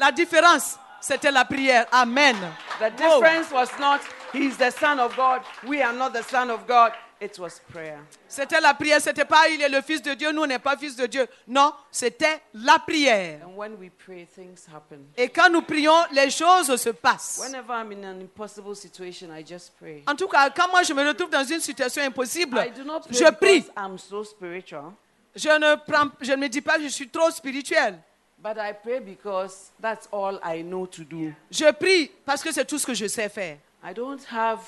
La 0.00 0.10
différence, 0.10 0.76
c'était 1.00 1.30
la 1.30 1.44
prière. 1.44 1.86
Amen. 1.92 2.34
The 2.80 2.90
difference 2.90 3.52
was 3.52 3.68
not, 3.78 4.00
He's 4.32 4.56
the 4.56 4.72
Son 4.72 4.98
of 4.98 5.14
God, 5.14 5.42
we 5.64 5.80
are 5.80 5.92
not 5.92 6.10
the 6.10 6.24
Son 6.24 6.50
of 6.50 6.66
God. 6.66 6.90
It 7.20 7.38
was 7.38 7.60
prayer. 7.72 8.00
C'était 8.28 8.60
la 8.60 8.74
prière, 8.74 9.00
c'était 9.00 9.24
pas 9.24 9.48
il 9.48 9.62
est 9.62 9.68
le 9.68 9.80
fils 9.80 10.02
de 10.02 10.12
Dieu, 10.14 10.32
nous 10.32 10.42
on 10.42 10.46
n'est 10.48 10.58
pas 10.58 10.76
fils 10.76 10.96
de 10.96 11.06
Dieu. 11.06 11.26
Non, 11.46 11.72
c'était 11.88 12.40
la 12.52 12.80
prière. 12.80 13.42
And 13.46 13.56
when 13.56 13.76
we 13.78 13.90
pray, 14.04 14.26
things 14.26 14.66
happen. 14.68 15.06
Et 15.16 15.28
quand 15.28 15.48
nous 15.48 15.62
prions, 15.62 16.04
les 16.10 16.30
choses 16.30 16.74
se 16.74 16.90
passent. 16.90 17.40
Whenever 17.40 17.72
I'm 17.72 17.92
in 17.92 18.04
an 18.04 18.20
impossible 18.20 18.74
situation, 18.74 19.28
I 19.32 19.44
just 19.46 19.72
pray. 19.78 20.02
En 20.08 20.16
tout 20.16 20.26
cas, 20.26 20.50
quand 20.50 20.68
moi 20.68 20.82
je 20.82 20.92
me 20.92 21.06
retrouve 21.06 21.30
dans 21.30 21.44
une 21.44 21.60
situation 21.60 22.02
impossible, 22.02 22.58
I 22.58 22.72
do 22.76 22.82
not 22.82 23.02
pray 23.02 23.16
je 23.16 23.30
prie. 23.30 23.60
because 23.60 23.72
I'm 23.76 23.96
so 23.96 24.24
spiritual, 24.24 24.94
Je 25.36 25.48
ne, 25.48 25.76
prends, 25.76 26.10
je 26.20 26.32
ne 26.32 26.36
me 26.36 26.48
dis 26.48 26.60
pas 26.60 26.76
que 26.76 26.84
je 26.84 26.88
suis 26.88 27.08
trop 27.08 27.30
spirituel. 27.30 27.98
but 28.38 28.58
I 28.58 28.72
pray 28.74 29.00
because 29.00 29.70
that's 29.80 30.06
all 30.12 30.38
I 30.44 30.62
know 30.62 30.86
to 30.86 31.02
do. 31.02 31.32
Je 31.50 31.72
prie 31.72 32.10
parce 32.26 32.42
que 32.42 32.52
c'est 32.52 32.64
tout 32.66 32.78
ce 32.78 32.86
que 32.86 32.94
je 32.94 33.06
sais 33.08 33.28
faire. 33.28 33.56
I 33.82 33.92
don't 33.94 34.20
have 34.30 34.60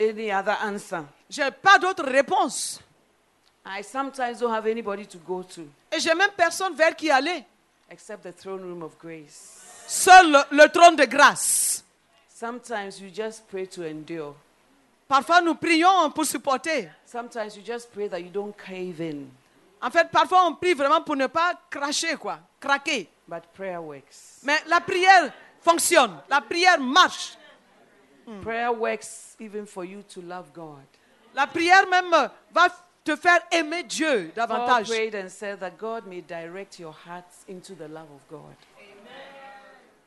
any 0.00 0.30
other 0.32 0.56
answer. 0.62 1.04
Je 1.30 1.40
n'ai 1.42 1.50
pas 1.50 1.78
d'autre 1.78 2.04
réponse. 2.04 2.80
I 3.64 3.82
sometimes 3.82 4.40
don't 4.40 4.52
have 4.52 4.66
anybody 4.66 5.06
to 5.06 5.18
go 5.18 5.42
to 5.42 5.62
Et 5.92 6.00
j'ai 6.00 6.14
même 6.14 6.30
personne 6.36 6.74
vers 6.74 6.94
qui 6.96 7.10
aller. 7.10 7.44
except 7.90 8.22
the 8.24 8.32
throne 8.32 8.62
room 8.62 8.82
of 8.82 8.98
grace. 8.98 9.84
Seul 9.86 10.32
le, 10.32 10.56
le 10.62 10.68
trône 10.68 10.96
de 10.96 11.04
grâce. 11.04 11.84
Sometimes 12.28 13.00
you 13.00 13.10
just 13.14 13.46
pray 13.48 13.66
to 13.68 13.82
endure. 13.84 14.34
Parfois 15.08 15.40
nous 15.40 15.54
prions 15.54 16.10
pour 16.10 16.24
supporter. 16.24 16.88
Sometimes 17.06 17.56
you 17.56 17.62
just 17.64 17.90
pray 17.92 18.08
that 18.08 18.20
you 18.20 18.30
don't 18.30 18.54
cave 18.56 19.00
in. 19.00 19.26
En 19.82 19.90
fait, 19.90 20.08
parfois 20.10 20.46
on 20.46 20.54
prie 20.54 20.74
vraiment 20.74 21.00
pour 21.02 21.16
ne 21.16 21.26
pas 21.26 21.54
cracher, 21.70 22.16
quoi, 22.16 22.38
craquer. 22.60 23.08
But 23.26 23.44
prayer 23.54 23.78
works. 23.78 24.40
Mais 24.42 24.58
la 24.66 24.80
prière 24.80 25.32
fonctionne. 25.62 26.18
La 26.28 26.40
prière 26.40 26.78
marche. 26.80 27.36
Prayer 28.42 28.68
works 28.72 29.36
even 29.40 29.66
for 29.66 29.84
you 29.84 30.02
to 30.14 30.20
love 30.20 30.52
God. 30.52 30.84
La 31.34 31.46
prière 31.46 31.88
même 31.88 32.10
va 32.52 32.68
te 33.04 33.16
faire 33.16 33.40
aimer 33.50 33.82
Dieu 33.82 34.32
Paul 34.34 34.46
davantage. 34.46 34.88
prayed 34.88 35.14
and 35.14 35.28
said 35.28 35.58
that 35.60 35.72
God 35.78 36.06
may 36.06 36.20
direct 36.20 36.78
your 36.78 36.94
hearts 37.06 37.44
into 37.48 37.74
the 37.74 37.88
love 37.88 38.08
of 38.14 38.26
God. 38.28 38.54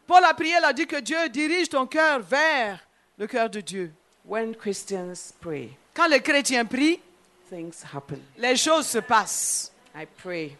Paul 0.05 0.23
a 0.25 0.33
prié, 0.33 0.57
il 0.57 0.65
a 0.65 0.73
dit 0.73 0.85
que 0.85 0.99
Dieu 0.99 1.29
dirige 1.29 1.69
ton 1.69 1.87
cœur 1.87 2.19
vers 2.19 2.79
le 3.17 3.25
cœur 3.25 3.49
de 3.49 3.61
Dieu. 3.61 3.93
When 4.25 4.53
Christians 4.55 5.33
pray, 5.41 5.77
Quand 5.93 6.07
les 6.07 6.21
chrétiens 6.21 6.65
prient, 6.65 6.99
things 7.53 7.83
happen. 7.93 8.19
les 8.37 8.55
choses 8.55 8.87
se 8.87 8.99
passent. 8.99 9.71
I 9.95 10.05
pray 10.05 10.55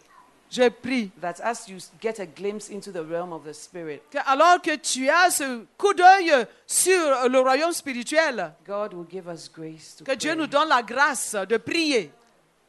Je 0.51 0.69
prie. 0.69 1.09
that 1.19 1.39
as 1.41 1.67
you 1.67 1.77
get 1.99 2.19
a 2.19 2.25
glimpse 2.27 2.69
into 2.69 2.91
the 2.91 3.03
realm 3.03 3.33
of 3.33 3.43
the 3.43 3.53
Spirit, 3.53 4.01
que 4.11 4.19
alors 4.27 4.61
que 4.61 4.75
tu 4.77 5.09
as 5.09 5.31
ce 5.31 5.65
coup 5.77 5.93
d'œil 5.95 6.31
sur 6.67 7.27
le 7.29 7.39
royaume 7.39 7.73
spirituel, 7.73 8.53
God 8.67 8.93
will 8.93 9.07
give 9.09 9.27
us 9.27 9.49
grace 9.51 9.95
to 9.97 10.03
que 10.05 10.15
Dieu 10.15 10.31
pray. 10.31 10.37
nous 10.39 10.47
donne 10.47 10.69
la 10.69 10.83
grâce 10.83 11.33
de 11.33 11.57
prier. 11.57 12.11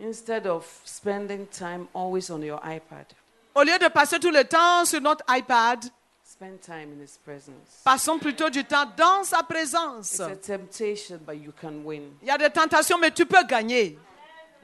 Instead 0.01 0.47
of 0.47 0.67
spending 0.85 1.47
time 1.49 1.87
always 1.95 2.31
on 2.31 2.41
your 2.43 2.61
iPad, 2.65 3.07
Au 3.55 3.63
lieu 3.63 3.79
de 3.79 3.89
passer 3.89 4.19
tout 4.19 4.31
le 4.33 4.45
temps 4.45 4.85
sur 4.87 5.01
notre 5.01 5.25
iPad, 5.29 5.85
spend 6.25 6.59
time 6.61 6.99
in 6.99 7.05
His 7.05 7.19
presence. 7.25 7.83
passons 7.85 8.19
plutôt 8.19 8.49
du 8.51 8.65
temps 8.65 8.87
dans 8.97 9.23
sa 9.25 9.43
présence. 9.45 10.15
It's 10.15 10.21
a 10.21 10.35
temptation, 10.37 11.19
but 11.25 11.37
you 11.37 11.53
can 11.61 11.83
win. 11.85 12.11
Il 12.23 12.29
y 12.29 12.31
a 12.31 12.39
des 12.39 12.51
tentations, 12.51 12.99
mais 12.99 13.11
tu 13.13 13.25
peux 13.27 13.45
gagner. 13.45 13.97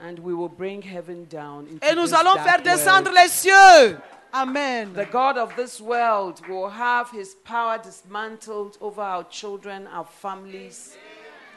And 0.03 0.19
we 0.21 0.33
will 0.33 0.49
bring 0.49 0.81
heaven 0.83 1.27
down 1.29 1.67
into 1.69 1.85
Et 1.87 1.95
nous 1.95 2.05
this 2.07 2.13
allons 2.15 2.35
dark 2.37 2.47
faire 2.49 2.63
descendre 2.63 3.11
world. 3.11 3.19
les 3.23 3.29
cieux. 3.29 3.99
Amen. 4.33 4.93
The 4.95 5.07
God 5.11 5.37
of 5.37 5.55
this 5.57 5.81
world 5.81 6.41
will 6.49 6.69
have 6.71 7.11
His 7.11 7.35
power 7.45 7.79
dismantled 7.79 8.79
over 8.81 9.03
our 9.03 9.25
children, 9.29 9.87
our 9.89 10.07
families. 10.07 10.97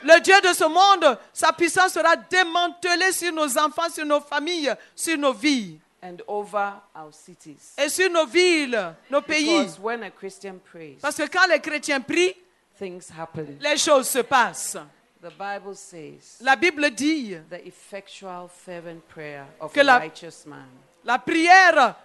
Le 0.03 0.19
Dieu 0.19 0.41
de 0.41 0.53
ce 0.53 0.65
monde, 0.67 1.17
sa 1.31 1.53
puissance 1.53 1.93
sera 1.93 2.15
démantelée 2.17 3.13
sur 3.13 3.31
nos 3.31 3.57
enfants, 3.57 3.89
sur 3.89 4.05
nos 4.05 4.19
familles, 4.19 4.75
sur 4.95 5.17
nos 5.17 5.33
vies. 5.33 5.79
and 6.01 6.21
over 6.27 6.73
our 6.97 7.13
cities. 7.13 7.75
Et 7.77 7.87
sur 7.87 8.09
nos 8.09 8.25
villes, 8.25 8.93
nos 9.09 9.21
pays. 9.21 9.45
Because 9.63 9.79
when 9.79 10.03
a 10.03 10.11
Christian 10.11 10.59
prays, 10.59 10.97
Parce 11.01 11.15
que 11.15 11.27
quand 11.29 11.47
les 11.47 11.59
chrétiens 11.61 12.01
prient, 12.01 12.35
things 12.77 13.09
happen. 13.17 13.57
les 13.61 13.77
choses 13.77 14.09
se 14.09 14.19
passent. 14.19 14.75
The 15.23 15.31
Bible 15.37 15.73
says 15.75 16.37
La 16.41 16.55
Bible 16.57 16.89
dit, 16.91 17.37
the 17.49 17.65
effectual, 17.65 18.49
fervent 18.49 19.01
prayer 19.07 19.45
of 19.61 19.71
Que 19.71 19.79
a 19.79 19.83
la- 19.83 19.97
righteous 19.99 20.45
man 20.45 20.67
la 21.05 21.17
prière 21.17 21.95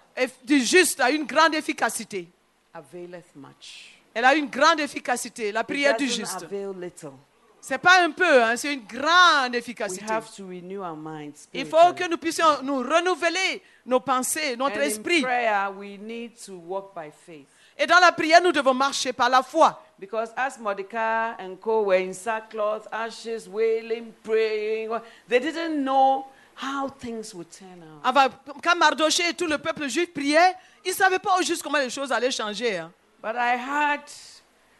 du 0.43 0.59
juste 0.61 0.99
a 1.01 1.09
une 1.11 1.25
grande 1.25 1.55
efficacité. 1.55 2.27
availeth 2.73 3.35
much. 3.35 3.95
Elle 4.13 4.25
a 4.25 4.35
une 4.35 4.49
grande 4.49 4.79
efficacité, 4.79 5.51
la 5.51 5.63
prière 5.63 5.95
du 5.97 6.07
juste. 6.07 6.45
C'est 7.61 7.77
pas 7.77 8.03
un 8.03 8.11
peu, 8.11 8.41
hein, 8.43 8.55
c'est 8.55 8.73
une 8.73 8.85
grande 8.85 9.51
We 9.51 9.55
efficacité. 9.59 10.05
have 10.09 10.33
to 10.35 10.47
renew 10.47 10.81
our 10.81 10.95
minds. 10.95 11.47
Il 11.53 11.65
faut 11.65 11.93
que 11.93 12.07
nous 12.09 12.17
puissions 12.17 12.61
nous 12.63 12.77
renouveler 12.77 13.61
nos 13.85 13.99
pensées, 13.99 14.55
notre 14.55 14.77
And 14.77 14.83
in 14.83 14.87
esprit. 14.87 15.21
prayer, 15.21 15.69
we 15.77 15.97
need 15.99 16.31
to 16.45 16.53
walk 16.57 16.93
by 16.95 17.11
faith. 17.11 17.47
Et 17.81 17.87
dans 17.87 17.99
la 17.99 18.11
prière, 18.11 18.41
nous 18.41 18.51
devons 18.51 18.73
marcher 18.73 19.13
par 19.13 19.29
la 19.29 19.41
foi. 19.41 19.81
Because 19.97 20.31
as 20.35 20.57
Mordecai 20.59 21.33
and 21.39 21.55
co 21.61 21.81
were 21.83 21.97
in 21.99 22.13
sackcloth, 22.13 22.87
ashes, 22.91 23.47
wailing, 23.47 24.13
praying, 24.23 24.89
they 25.27 25.39
didn't 25.39 25.83
know 25.83 26.25
how 26.55 26.89
things 26.89 27.33
would 27.33 27.49
turn 27.51 27.81
out. 27.81 28.01
Avant- 28.03 28.33
quand 28.61 28.75
Mardoché 28.77 29.29
et 29.29 29.33
tout 29.33 29.47
le 29.47 29.57
peuple 29.57 29.87
juif 29.89 30.13
priaient, 30.13 30.53
ils 30.85 30.89
ne 30.91 30.93
savaient 30.95 31.19
pas 31.19 31.37
au 31.39 31.41
juste 31.41 31.63
comment 31.63 31.79
les 31.79 31.89
choses 31.89 32.11
allaient 32.11 32.31
changer. 32.31 32.77
hein. 32.77 32.91
But 33.21 33.35
I 33.35 33.55
had 33.57 34.01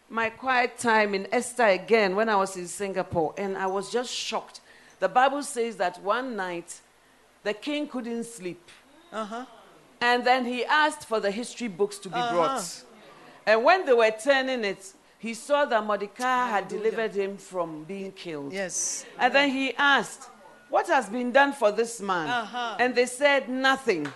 my 0.10 0.30
quiet 0.30 0.78
time 0.78 1.14
in 1.14 1.26
Esther 1.32 1.68
again 1.68 2.16
when 2.16 2.30
I 2.30 2.36
was 2.36 2.56
in 2.58 2.68
Singapore, 2.68 3.34
and 3.38 3.58
I 3.58 3.66
was 3.68 3.92
just 3.92 4.12
shocked. 4.14 4.62
The 5.00 5.08
Bible 5.10 5.44
says 5.44 5.76
that 5.78 6.02
one 6.02 6.36
night 6.36 6.82
the 7.44 7.54
king 7.54 7.88
couldn't 7.88 8.26
sleep. 8.26 8.62
Uh-huh. 9.14 9.46
And 10.02 10.24
then 10.26 10.46
he 10.46 10.64
asked 10.66 11.06
for 11.08 11.20
the 11.20 11.30
history 11.32 11.68
books 11.68 11.98
to 12.00 12.10
be 12.10 12.16
Uh-huh. 12.20 12.34
brought. 12.34 12.84
And 13.50 13.64
when 13.64 13.84
they 13.84 13.94
were 13.94 14.12
turning 14.12 14.64
it, 14.64 14.94
he 15.18 15.34
saw 15.34 15.66
that 15.66 15.84
Mordecai 15.84 16.50
had 16.50 16.68
delivered 16.68 17.16
him 17.16 17.36
from 17.36 17.84
being 17.84 18.12
killed. 18.12 18.54
Yes. 18.54 19.08
And 19.18 19.34
then 19.34 19.50
he 19.50 19.74
asked, 19.74 20.30
What 20.70 20.86
has 20.86 21.10
been 21.10 21.32
done 21.32 21.54
for 21.54 21.72
this 21.72 22.00
man? 22.00 22.30
Uh-huh. 22.30 22.78
And 22.80 22.94
they 22.94 23.08
said, 23.08 23.50
Nothing. 23.50 24.08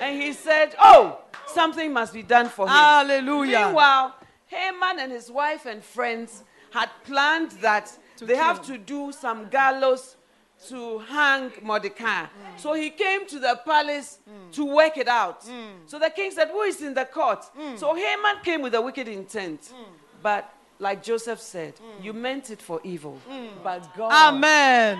And 0.00 0.22
he 0.22 0.32
said, 0.32 0.74
Oh, 0.80 1.20
something 1.48 1.92
must 1.92 2.14
be 2.14 2.22
done 2.22 2.48
for 2.48 2.64
him. 2.64 2.72
Hallelujah. 2.72 3.66
Meanwhile, 3.66 4.14
Haman 4.46 5.00
and 5.00 5.12
his 5.12 5.30
wife 5.30 5.66
and 5.66 5.84
friends 5.84 6.44
had 6.70 6.88
planned 7.04 7.50
that 7.60 7.92
they 8.22 8.36
have 8.36 8.64
to 8.68 8.78
do 8.78 9.12
some 9.12 9.50
gallows 9.50 10.16
to 10.68 10.98
hang 10.98 11.52
Mordecai. 11.62 12.26
So 12.56 12.72
he 12.74 12.90
came 12.90 13.26
to 13.26 13.38
the 13.38 13.60
palace 13.64 14.18
to 14.52 14.64
work 14.64 14.96
it 14.96 15.08
out. 15.08 15.44
So 15.86 15.98
the 15.98 16.10
king 16.10 16.30
said, 16.30 16.48
Who 16.48 16.62
is 16.62 16.82
in 16.82 16.94
the 16.94 17.04
court? 17.04 17.44
So 17.76 17.94
Haman 17.94 18.42
came 18.44 18.62
with 18.62 18.74
a 18.74 18.82
wicked 18.82 19.08
intent. 19.08 19.72
But 20.22 20.52
like 20.78 21.02
Joseph 21.02 21.40
said, 21.40 21.74
you 22.02 22.12
meant 22.12 22.50
it 22.50 22.60
for 22.62 22.80
evil. 22.84 23.18
But 23.62 23.94
God 23.96 24.34
Amen. 24.34 24.98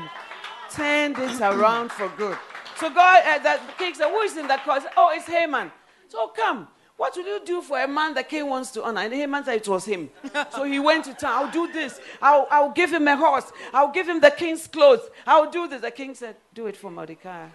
turned 0.70 1.18
it 1.18 1.40
around 1.40 1.90
for 1.92 2.08
good. 2.16 2.38
So 2.76 2.90
God, 2.90 3.22
uh, 3.26 3.38
the 3.38 3.60
king 3.76 3.94
said, 3.94 4.08
Who 4.08 4.20
is 4.20 4.36
in 4.36 4.46
the 4.46 4.58
court? 4.64 4.84
Oh, 4.96 5.10
it's 5.12 5.26
Haman. 5.26 5.72
So 6.08 6.28
come, 6.28 6.68
What 6.98 7.14
will 7.16 7.26
you 7.26 7.40
do 7.44 7.62
for 7.62 7.80
a 7.80 7.86
man 7.86 8.12
the 8.12 8.24
king 8.24 8.48
wants 8.48 8.72
to 8.72 8.82
honor? 8.82 9.02
And 9.02 9.14
Haman 9.14 9.44
said 9.44 9.58
it 9.58 9.68
was 9.68 9.84
him. 9.84 10.10
so 10.50 10.64
he 10.64 10.80
went 10.80 11.04
to 11.04 11.14
town. 11.14 11.44
I'll 11.44 11.50
do 11.52 11.72
this. 11.72 12.00
I'll, 12.20 12.48
I'll 12.50 12.72
give 12.72 12.92
him 12.92 13.06
a 13.06 13.16
horse. 13.16 13.52
I'll 13.72 13.92
give 13.92 14.08
him 14.08 14.20
the 14.20 14.32
king's 14.32 14.66
clothes. 14.66 15.08
I'll 15.24 15.48
do 15.48 15.68
this. 15.68 15.80
The 15.80 15.92
king 15.92 16.16
said, 16.16 16.34
Do 16.52 16.66
it 16.66 16.76
for 16.76 16.90
Mordecai. 16.90 17.46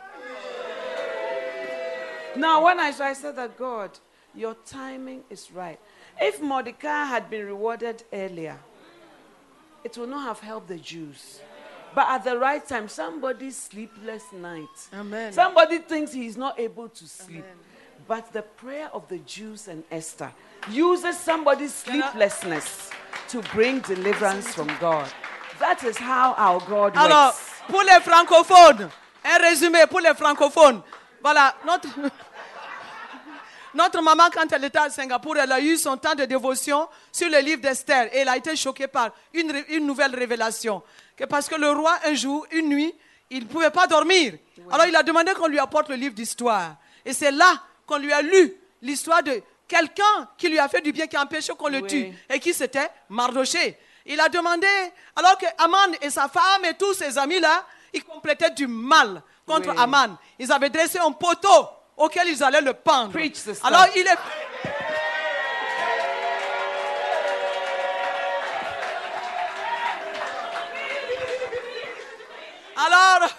now, 2.37 2.63
when 2.63 2.79
I 2.79 2.91
saw, 2.91 3.03
I 3.03 3.11
said 3.11 3.35
that 3.35 3.57
God, 3.57 3.91
your 4.33 4.55
timing 4.65 5.25
is 5.29 5.51
right. 5.51 5.79
If 6.21 6.41
Mordecai 6.41 7.03
had 7.03 7.29
been 7.29 7.45
rewarded 7.45 8.01
earlier, 8.13 8.57
it 9.83 9.97
would 9.97 10.09
not 10.09 10.25
have 10.25 10.39
helped 10.39 10.69
the 10.69 10.77
Jews. 10.77 11.41
But 11.93 12.07
at 12.07 12.23
the 12.23 12.37
right 12.37 12.65
time, 12.65 12.87
somebody's 12.87 13.57
sleepless 13.57 14.23
night. 14.31 14.87
Amen. 14.93 15.33
Somebody 15.33 15.79
thinks 15.79 16.13
he's 16.13 16.37
not 16.37 16.57
able 16.57 16.87
to 16.87 17.07
sleep. 17.07 17.43
But 18.07 18.33
the 18.33 18.41
prayer 18.41 18.89
of 18.93 19.07
the 19.07 19.19
Jews 19.19 19.67
and 19.67 19.83
Esther 19.89 20.31
uses 20.69 21.17
somebody's 21.17 21.73
sleeplessness 21.73 22.89
to 23.29 23.41
bring 23.53 23.79
deliverance 23.79 24.47
from 24.53 24.67
God. 24.79 25.07
That 25.59 25.83
is 25.83 25.97
how 25.97 26.33
our 26.37 26.59
God 26.67 26.97
Alors, 26.97 27.27
works. 27.27 27.39
pour 27.69 27.83
les 27.83 27.99
francophones, 28.01 28.89
un 29.23 29.37
résumé 29.37 29.85
pour 29.89 30.01
les 30.01 30.13
francophones. 30.15 30.81
Voilà, 31.21 31.55
notre, 31.65 31.87
notre 33.73 34.01
maman, 34.01 34.23
quand 34.33 34.51
elle 34.51 34.65
était 34.65 34.79
à 34.79 34.89
Singapour, 34.89 35.37
elle 35.37 35.51
a 35.51 35.61
eu 35.61 35.77
son 35.77 35.95
temps 35.95 36.15
de 36.15 36.25
dévotion 36.25 36.89
sur 37.11 37.29
le 37.29 37.39
livre 37.39 37.61
d'Esther 37.61 38.13
et 38.13 38.19
elle 38.19 38.29
a 38.29 38.35
été 38.35 38.55
choquée 38.57 38.87
par 38.87 39.11
une, 39.33 39.63
une 39.69 39.85
nouvelle 39.85 40.13
révélation. 40.13 40.83
Que 41.15 41.23
parce 41.23 41.47
que 41.47 41.55
le 41.55 41.69
roi, 41.71 41.97
un 42.05 42.13
jour, 42.15 42.45
une 42.51 42.67
nuit, 42.67 42.93
il 43.29 43.43
ne 43.43 43.47
pouvait 43.47 43.71
pas 43.71 43.87
dormir. 43.87 44.33
Alors 44.69 44.87
il 44.87 44.95
a 44.95 45.03
demandé 45.03 45.31
qu'on 45.33 45.47
lui 45.47 45.59
apporte 45.59 45.87
le 45.89 45.95
livre 45.95 46.13
d'histoire. 46.13 46.75
Et 47.05 47.13
c'est 47.13 47.31
là 47.31 47.61
qu'on 47.85 47.97
lui 47.97 48.11
a 48.13 48.21
lu 48.21 48.53
l'histoire 48.81 49.23
de 49.23 49.41
quelqu'un 49.67 50.27
qui 50.37 50.49
lui 50.49 50.59
a 50.59 50.67
fait 50.67 50.81
du 50.81 50.91
bien, 50.91 51.07
qui 51.07 51.15
a 51.15 51.21
empêché 51.23 51.53
qu'on 51.53 51.67
le 51.69 51.79
Oui. 51.79 51.87
tue. 51.89 52.13
Et 52.29 52.39
qui 52.39 52.53
c'était 52.53 52.89
Mardoché. 53.09 53.77
Il 54.05 54.19
a 54.19 54.27
demandé, 54.29 54.67
alors 55.15 55.37
que 55.37 55.45
Aman 55.57 55.95
et 56.01 56.09
sa 56.09 56.27
femme 56.27 56.65
et 56.65 56.73
tous 56.73 56.93
ses 56.93 57.17
amis-là, 57.17 57.65
ils 57.93 58.03
complétaient 58.03 58.51
du 58.51 58.67
mal 58.67 59.21
contre 59.45 59.69
Oui. 59.69 59.75
Aman. 59.77 60.17
Ils 60.39 60.51
avaient 60.51 60.69
dressé 60.69 60.99
un 60.99 61.11
poteau 61.11 61.67
auquel 61.95 62.27
ils 62.27 62.43
allaient 62.43 62.61
le 62.61 62.73
pendre. 62.73 63.13
Alors 63.63 63.85
il 63.95 64.05
est... 64.07 64.17
Alors, 72.75 73.29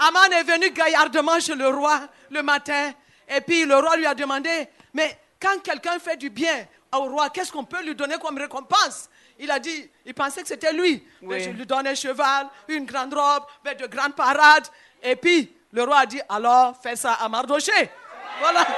Aman 0.00 0.32
est 0.32 0.42
venu 0.42 0.70
gaillardement 0.70 1.38
chez 1.40 1.54
le 1.54 1.68
roi 1.68 2.00
le 2.30 2.42
matin. 2.42 2.92
Et 3.28 3.40
puis 3.40 3.64
le 3.64 3.76
roi 3.76 3.96
lui 3.96 4.06
a 4.06 4.14
demandé, 4.14 4.68
mais 4.92 5.18
quand 5.40 5.60
quelqu'un 5.62 5.98
fait 5.98 6.16
du 6.16 6.30
bien 6.30 6.66
au 6.94 7.04
roi, 7.04 7.30
qu'est-ce 7.30 7.50
qu'on 7.52 7.64
peut 7.64 7.82
lui 7.82 7.94
donner 7.94 8.16
comme 8.18 8.36
récompense? 8.38 9.08
Il 9.38 9.50
a 9.50 9.58
dit, 9.58 9.90
il 10.04 10.14
pensait 10.14 10.42
que 10.42 10.48
c'était 10.48 10.72
lui. 10.72 11.04
Mais 11.22 11.40
je 11.40 11.50
lui 11.50 11.66
donne 11.66 11.86
un 11.86 11.94
cheval, 11.94 12.48
une 12.68 12.84
grande 12.84 13.14
robe, 13.14 13.44
mais 13.64 13.74
de 13.74 13.86
grandes 13.86 14.14
parades. 14.14 14.66
Et 15.02 15.16
puis 15.16 15.52
le 15.72 15.82
roi 15.84 16.00
a 16.00 16.06
dit, 16.06 16.20
alors 16.28 16.76
fais 16.82 16.96
ça 16.96 17.14
à 17.14 17.28
Mardoché. 17.28 17.72
Voilà. 18.40 18.66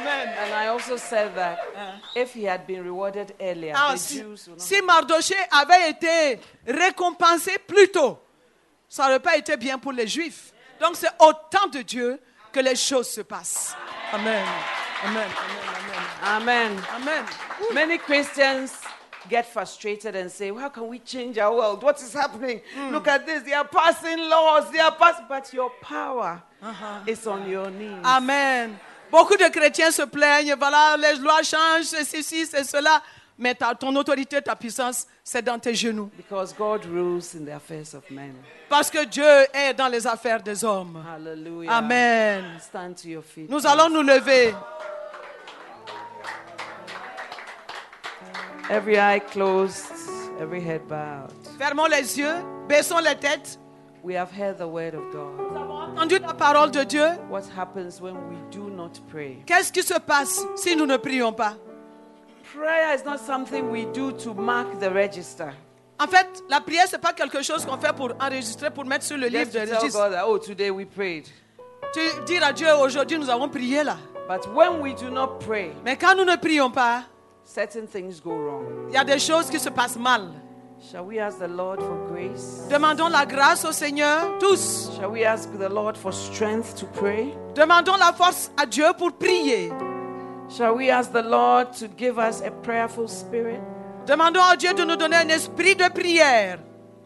Amen. 0.00 0.28
And 0.38 0.54
I 0.54 0.68
also 0.68 0.96
said 0.96 1.34
that 1.34 1.58
if 2.14 2.32
he 2.32 2.44
had 2.44 2.66
been 2.66 2.82
rewarded 2.84 3.34
earlier, 3.40 3.72
Ah, 3.74 3.92
the 3.94 3.98
si, 3.98 4.20
Jews 4.20 4.46
would 4.48 4.58
not 4.58 4.64
si 4.64 4.80
Mardoché 4.82 5.34
avait 5.50 5.90
été 5.90 6.40
récompensé 6.66 7.58
plus 7.66 7.88
tôt, 7.90 8.18
ça 8.88 9.04
n'aurait 9.04 9.20
pas 9.20 9.36
été 9.36 9.56
bien 9.56 9.78
pour 9.78 9.92
les 9.92 10.06
Juifs. 10.06 10.52
Donc 10.80 10.96
c'est 10.96 11.10
au 11.20 11.32
temps 11.32 11.68
de 11.72 11.82
Dieu 11.82 12.20
que 12.52 12.60
les 12.60 12.76
choses 12.76 13.08
se 13.08 13.20
passent. 13.20 13.74
Amen. 14.12 14.44
Amen. 15.04 15.28
Amen. 16.24 16.72
Amen. 16.72 16.84
Amen. 16.96 17.24
Many 17.72 17.98
Christians 17.98 18.72
get 19.28 19.46
frustrated 19.46 20.16
and 20.16 20.30
say, 20.30 20.48
How 20.48 20.68
can 20.68 20.88
we 20.88 20.98
change 20.98 21.38
our 21.38 21.54
world? 21.54 21.82
What 21.82 22.00
is 22.00 22.12
happening? 22.12 22.60
Hmm. 22.74 22.92
Look 22.92 23.06
at 23.08 23.26
this. 23.26 23.42
They 23.42 23.52
are 23.52 23.66
passing 23.66 24.18
laws. 24.28 24.70
They 24.70 24.80
are 24.80 24.94
passing. 24.94 25.26
But 25.28 25.52
your 25.52 25.70
power 25.82 26.42
uh-huh. 26.62 27.04
is 27.06 27.26
on 27.26 27.48
your 27.48 27.70
knees. 27.70 28.04
Amen. 28.04 28.78
Beaucoup 29.10 29.36
de 29.36 29.48
chrétiens 29.48 29.90
se 29.90 30.02
plaignent, 30.02 30.54
voilà, 30.58 30.96
les 30.98 31.14
lois 31.14 31.42
changent, 31.42 31.86
c'est 31.86 32.04
ceci, 32.04 32.44
c'est 32.44 32.64
cela. 32.64 33.02
Mais 33.38 33.54
ta- 33.54 33.74
ton 33.74 33.94
autorité, 33.94 34.42
ta 34.42 34.56
puissance, 34.56 35.06
c'est 35.22 35.42
dans 35.42 35.58
tes 35.60 35.72
genoux. 35.74 36.10
Because 36.16 36.52
God 36.52 36.84
rules 36.86 37.22
in 37.36 37.44
the 37.44 37.50
affairs 37.54 37.94
of 37.94 38.02
men. 38.10 38.34
Parce 38.68 38.90
que 38.90 39.04
Dieu 39.04 39.24
est 39.54 39.74
dans 39.74 39.86
les 39.88 40.06
affaires 40.06 40.42
des 40.42 40.64
hommes. 40.64 41.02
Hallelujah. 41.08 41.70
Amen. 41.76 42.44
Stand 42.60 42.94
to 42.96 43.08
your 43.08 43.22
feet. 43.22 43.48
Nous 43.48 43.64
allons 43.64 43.88
nous 43.90 44.02
lever. 44.02 44.54
Every 48.70 48.98
eye 48.98 49.20
closed, 49.20 49.86
every 50.40 50.60
head 50.60 50.86
bowed. 50.88 51.30
Fermons 51.58 51.86
les 51.86 52.18
yeux, 52.18 52.34
baissons 52.68 52.98
les 52.98 53.14
têtes. 53.16 53.58
We 54.02 54.14
have 54.14 54.30
heard 54.30 54.58
the 54.58 54.66
word 54.68 54.94
of 54.94 55.10
God. 55.12 55.96
entendu 55.96 56.18
la 56.18 56.34
parole 56.34 56.70
de 56.70 56.84
Dieu, 56.84 57.06
What 57.30 57.44
happens 57.56 58.00
when 58.00 58.14
we 58.28 58.36
do 58.50 58.68
not 58.70 59.00
pray? 59.10 59.42
qu'est-ce 59.46 59.72
qui 59.72 59.82
se 59.82 59.98
passe 59.98 60.40
si 60.56 60.76
nous 60.76 60.86
ne 60.86 60.96
prions 60.96 61.32
pas? 61.32 61.54
Prayer 62.54 62.94
is 62.94 63.04
not 63.04 63.20
something 63.20 63.70
we 63.70 63.84
do 63.92 64.12
to 64.12 64.32
mark 64.34 64.78
the 64.80 64.90
register. 64.90 65.52
En 66.00 66.06
fait, 66.06 66.26
la 66.48 66.60
prière, 66.60 66.86
ce 66.86 66.92
n'est 66.92 67.00
pas 67.00 67.12
quelque 67.12 67.42
chose 67.42 67.66
qu'on 67.66 67.76
fait 67.76 67.92
pour 67.92 68.10
enregistrer, 68.20 68.70
pour 68.70 68.84
mettre 68.84 69.04
sur 69.04 69.16
le 69.16 69.26
livre 69.26 69.50
Just 69.50 69.54
de 69.54 69.60
to 69.60 69.66
tell 69.66 69.76
registre. 69.78 69.98
God 70.00 70.12
that, 70.12 70.24
oh, 70.26 70.38
today 70.38 70.70
we 70.70 70.84
prayed. 70.86 71.26
Tu 71.92 72.00
dire 72.24 72.44
à 72.44 72.52
Dieu, 72.52 72.68
aujourd'hui, 72.80 73.18
nous 73.18 73.28
avons 73.28 73.48
prié 73.48 73.82
là. 73.82 73.96
But 74.28 74.46
when 74.54 74.80
we 74.80 74.94
do 74.94 75.10
not 75.10 75.38
pray, 75.40 75.72
Mais 75.84 75.96
quand 75.96 76.14
nous 76.14 76.24
ne 76.24 76.36
prions 76.36 76.70
pas, 76.70 77.02
certain 77.44 77.86
things 77.86 78.20
go 78.22 78.30
wrong. 78.30 78.64
il 78.88 78.94
y 78.94 78.98
a 78.98 79.04
des 79.04 79.18
choses 79.18 79.48
qui 79.50 79.58
se 79.58 79.70
passent 79.70 79.96
mal. 79.98 80.28
Shall 80.80 81.02
we 81.04 81.18
ask 81.18 81.38
the 81.40 81.48
Lord 81.48 81.80
for 81.80 81.96
grace? 82.12 82.68
Demandons 82.70 83.08
la 83.08 83.26
grâce 83.26 83.64
au 83.64 83.72
Seigneur, 83.72 84.38
tous. 84.38 84.90
Shall 84.96 85.10
we 85.10 85.24
ask 85.24 85.50
the 85.58 85.68
Lord 85.68 85.96
for 85.96 86.12
strength 86.12 86.76
to 86.76 86.86
pray? 86.86 87.34
Demandons 87.56 87.96
la 87.96 88.12
force 88.12 88.52
à 88.56 88.64
Dieu 88.64 88.86
pour 88.96 89.12
prier. 89.12 89.72
Shall 90.48 90.74
we 90.76 90.90
ask 90.90 91.12
the 91.12 91.22
Lord 91.22 91.72
to 91.74 91.88
give 91.88 92.18
us 92.18 92.40
a 92.42 92.50
prayerful 92.50 93.06
spirit? 93.08 93.60
Demandons 94.06 94.42
à 94.42 94.56
Dieu 94.56 94.72
de 94.74 94.84
nous 94.84 94.96
donner 94.96 95.16
un 95.16 95.28
esprit 95.28 95.74
de 95.76 95.88
prière. 95.90 96.58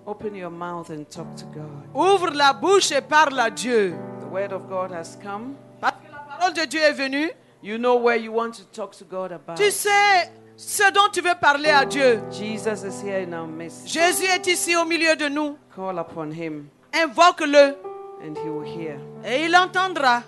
Open 0.07 0.35
your 0.35 0.51
mouth 0.51 0.91
and 0.91 1.05
talk 1.11 1.35
to 1.37 1.45
God. 1.47 1.89
Ouvre 1.95 2.31
la 2.35 2.53
bouche 2.53 2.93
et 2.93 3.01
parle 3.01 3.39
à 3.41 3.51
Dieu. 3.51 3.95
The 4.21 4.33
word 4.33 4.53
of 4.53 4.69
God 4.69 4.93
has 4.93 5.17
come. 5.23 5.55
Parce 5.81 5.95
que 5.97 6.11
la 6.13 6.19
parole 6.39 6.55
de 6.55 6.65
Dieu 6.67 6.81
est 6.81 6.93
venue. 6.93 7.31
You 7.63 7.79
know 7.79 7.97
where 7.97 8.17
you 8.17 8.33
want 8.33 8.53
to 8.55 8.65
talk 8.73 8.93
to 8.99 9.05
God 9.05 9.33
about. 9.33 9.57
Tu 9.57 9.71
sais 9.71 10.31
ce 10.57 10.93
dont 10.93 11.09
tu 11.13 11.21
veux 11.21 11.35
parler 11.41 11.71
à 11.71 11.85
Dieu. 11.85 12.21
Jesus 12.31 12.85
is 12.85 13.01
here 13.03 13.21
in 13.27 13.33
our 13.33 13.47
midst. 13.47 13.89
Jésus 13.89 14.25
est 14.27 14.47
ici 14.47 14.77
au 14.77 14.85
milieu 14.85 15.17
de 15.17 15.29
nous. 15.29 15.57
Call 15.75 15.99
upon 15.99 16.31
him 16.33 16.69
Invoque-le 16.95 17.77
and 18.25 18.37
he 18.37 18.49
will 18.49 18.65
hear. 18.65 18.99
et 19.25 19.45
il 19.47 19.57
entendra. 19.57 20.23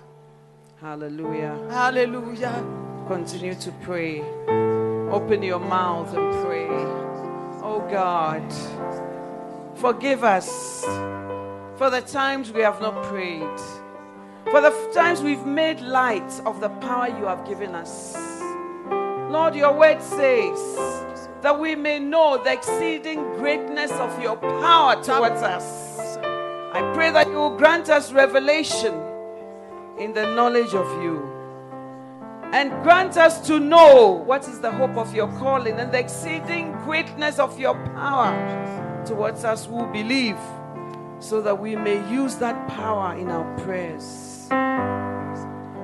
Hallelujah. 0.82 1.54
Alléluia. 1.72 2.50
Continue 3.06 3.54
to 3.56 3.70
pray. 3.82 4.22
Open 5.10 5.42
your 5.42 5.60
mouth 5.60 6.14
and 6.14 6.46
pray. 6.46 6.66
Oh 7.62 7.86
God, 7.90 8.42
forgive 9.74 10.24
us 10.24 10.82
for 11.76 11.90
the 11.90 12.00
times 12.00 12.50
we 12.50 12.62
have 12.62 12.80
not 12.80 13.04
prayed, 13.04 13.60
for 14.50 14.62
the 14.62 14.70
times 14.94 15.20
we've 15.20 15.44
made 15.44 15.82
light 15.82 16.40
of 16.46 16.60
the 16.60 16.70
power 16.70 17.08
you 17.08 17.26
have 17.26 17.46
given 17.46 17.74
us. 17.74 18.16
Lord, 19.30 19.54
your 19.54 19.76
word 19.76 20.00
says 20.00 21.28
that 21.42 21.60
we 21.60 21.74
may 21.74 21.98
know 21.98 22.42
the 22.42 22.54
exceeding 22.54 23.22
greatness 23.34 23.90
of 23.92 24.22
your 24.22 24.36
power 24.36 24.94
towards 25.02 25.42
us. 25.42 26.16
I 26.72 26.80
pray 26.94 27.10
that 27.10 27.26
you 27.28 27.34
will 27.34 27.56
grant 27.58 27.90
us 27.90 28.12
revelation 28.12 28.94
in 29.98 30.14
the 30.14 30.34
knowledge 30.34 30.72
of 30.72 30.86
you 31.02 31.33
and 32.54 32.70
grant 32.84 33.16
us 33.16 33.44
to 33.48 33.58
know 33.58 34.22
what 34.24 34.46
is 34.46 34.60
the 34.60 34.70
hope 34.70 34.96
of 34.96 35.12
your 35.12 35.26
calling 35.38 35.80
and 35.80 35.90
the 35.90 35.98
exceeding 35.98 36.70
greatness 36.84 37.40
of 37.40 37.58
your 37.58 37.74
power 37.96 38.32
towards 39.04 39.44
us 39.44 39.66
who 39.66 39.84
believe, 39.92 40.38
so 41.18 41.42
that 41.42 41.58
we 41.58 41.74
may 41.74 41.96
use 42.08 42.36
that 42.36 42.68
power 42.68 43.16
in 43.16 43.28
our 43.28 43.44
prayers. 43.58 44.46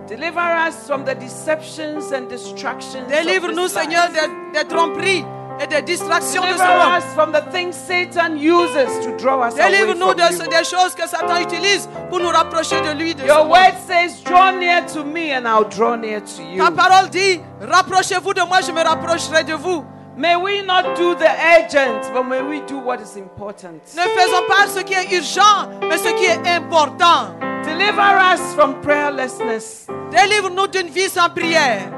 Deliver 0.06 0.38
us 0.38 0.86
from 0.86 1.04
the 1.04 1.14
deceptions 1.16 2.12
and 2.12 2.28
distractions. 2.28 3.06
of 3.06 3.12
Délivre-nous, 3.12 3.66
this 3.66 3.74
life. 3.74 3.90
Seigneur, 3.90 4.08
des, 4.12 4.28
des 4.52 4.68
tromperies 4.68 5.39
et 5.62 5.66
des 5.66 5.82
distractions 5.82 6.40
de 6.42 6.46
Deliver 6.46 6.64
ce 6.64 6.84
monde. 6.88 6.98
us 6.98 7.04
from 7.14 7.32
the 7.32 7.42
things 7.52 7.74
Satan 7.76 8.36
uses 8.36 9.04
to 9.04 9.10
draw 9.18 9.46
us 9.46 9.54
away 9.54 9.70
Délivre-nous 9.70 10.06
from 10.06 10.16
de, 10.16 10.32
you. 10.44 10.48
des 10.48 10.64
choses 10.64 10.94
que 10.94 11.06
Satan 11.06 11.36
utilise 11.40 11.88
pour 12.08 12.18
nous 12.20 12.30
rapprocher 12.30 12.80
de 12.80 12.92
lui. 12.98 13.14
De 13.14 13.20
ce 13.20 13.26
Your 13.26 13.44
monde. 13.44 13.50
word 13.52 13.74
says, 13.86 14.22
"Draw 14.24 14.52
near 14.52 14.86
to 14.86 15.04
me, 15.04 15.32
and 15.34 15.46
I'll 15.46 15.68
draw 15.68 15.96
near 15.96 16.20
to 16.22 16.42
you." 16.42 16.64
Ta 16.64 16.70
parole 16.70 17.10
dit, 17.10 17.40
rapprochez-vous 17.60 18.32
de 18.34 18.42
moi, 18.42 18.60
je 18.66 18.72
me 18.72 18.82
rapprocherai 18.82 19.44
de 19.44 19.54
vous. 19.54 19.84
May 20.16 20.34
we 20.36 20.62
not 20.66 20.96
do 20.96 21.14
the 21.14 21.28
urgent, 21.58 22.12
but 22.12 22.24
may 22.24 22.42
we 22.42 22.60
do 22.66 22.78
what 22.78 22.96
is 23.00 23.16
important. 23.16 23.80
Ne 23.96 24.02
faisons 24.02 24.42
pas 24.48 24.66
ce 24.66 24.80
qui 24.80 24.92
est 24.94 25.10
urgent, 25.12 25.68
mais 25.88 25.96
ce 25.98 26.08
qui 26.14 26.24
est 26.24 26.46
important. 26.56 27.34
Deliver 27.64 27.92
Deliver 27.92 28.34
us 28.34 28.54
from 28.54 28.74
prayerlessness 28.82 29.86
Délivre-nous 30.10 30.66
d'une 30.66 30.88
vie 30.88 31.08
sans 31.08 31.28
prière. 31.30 31.90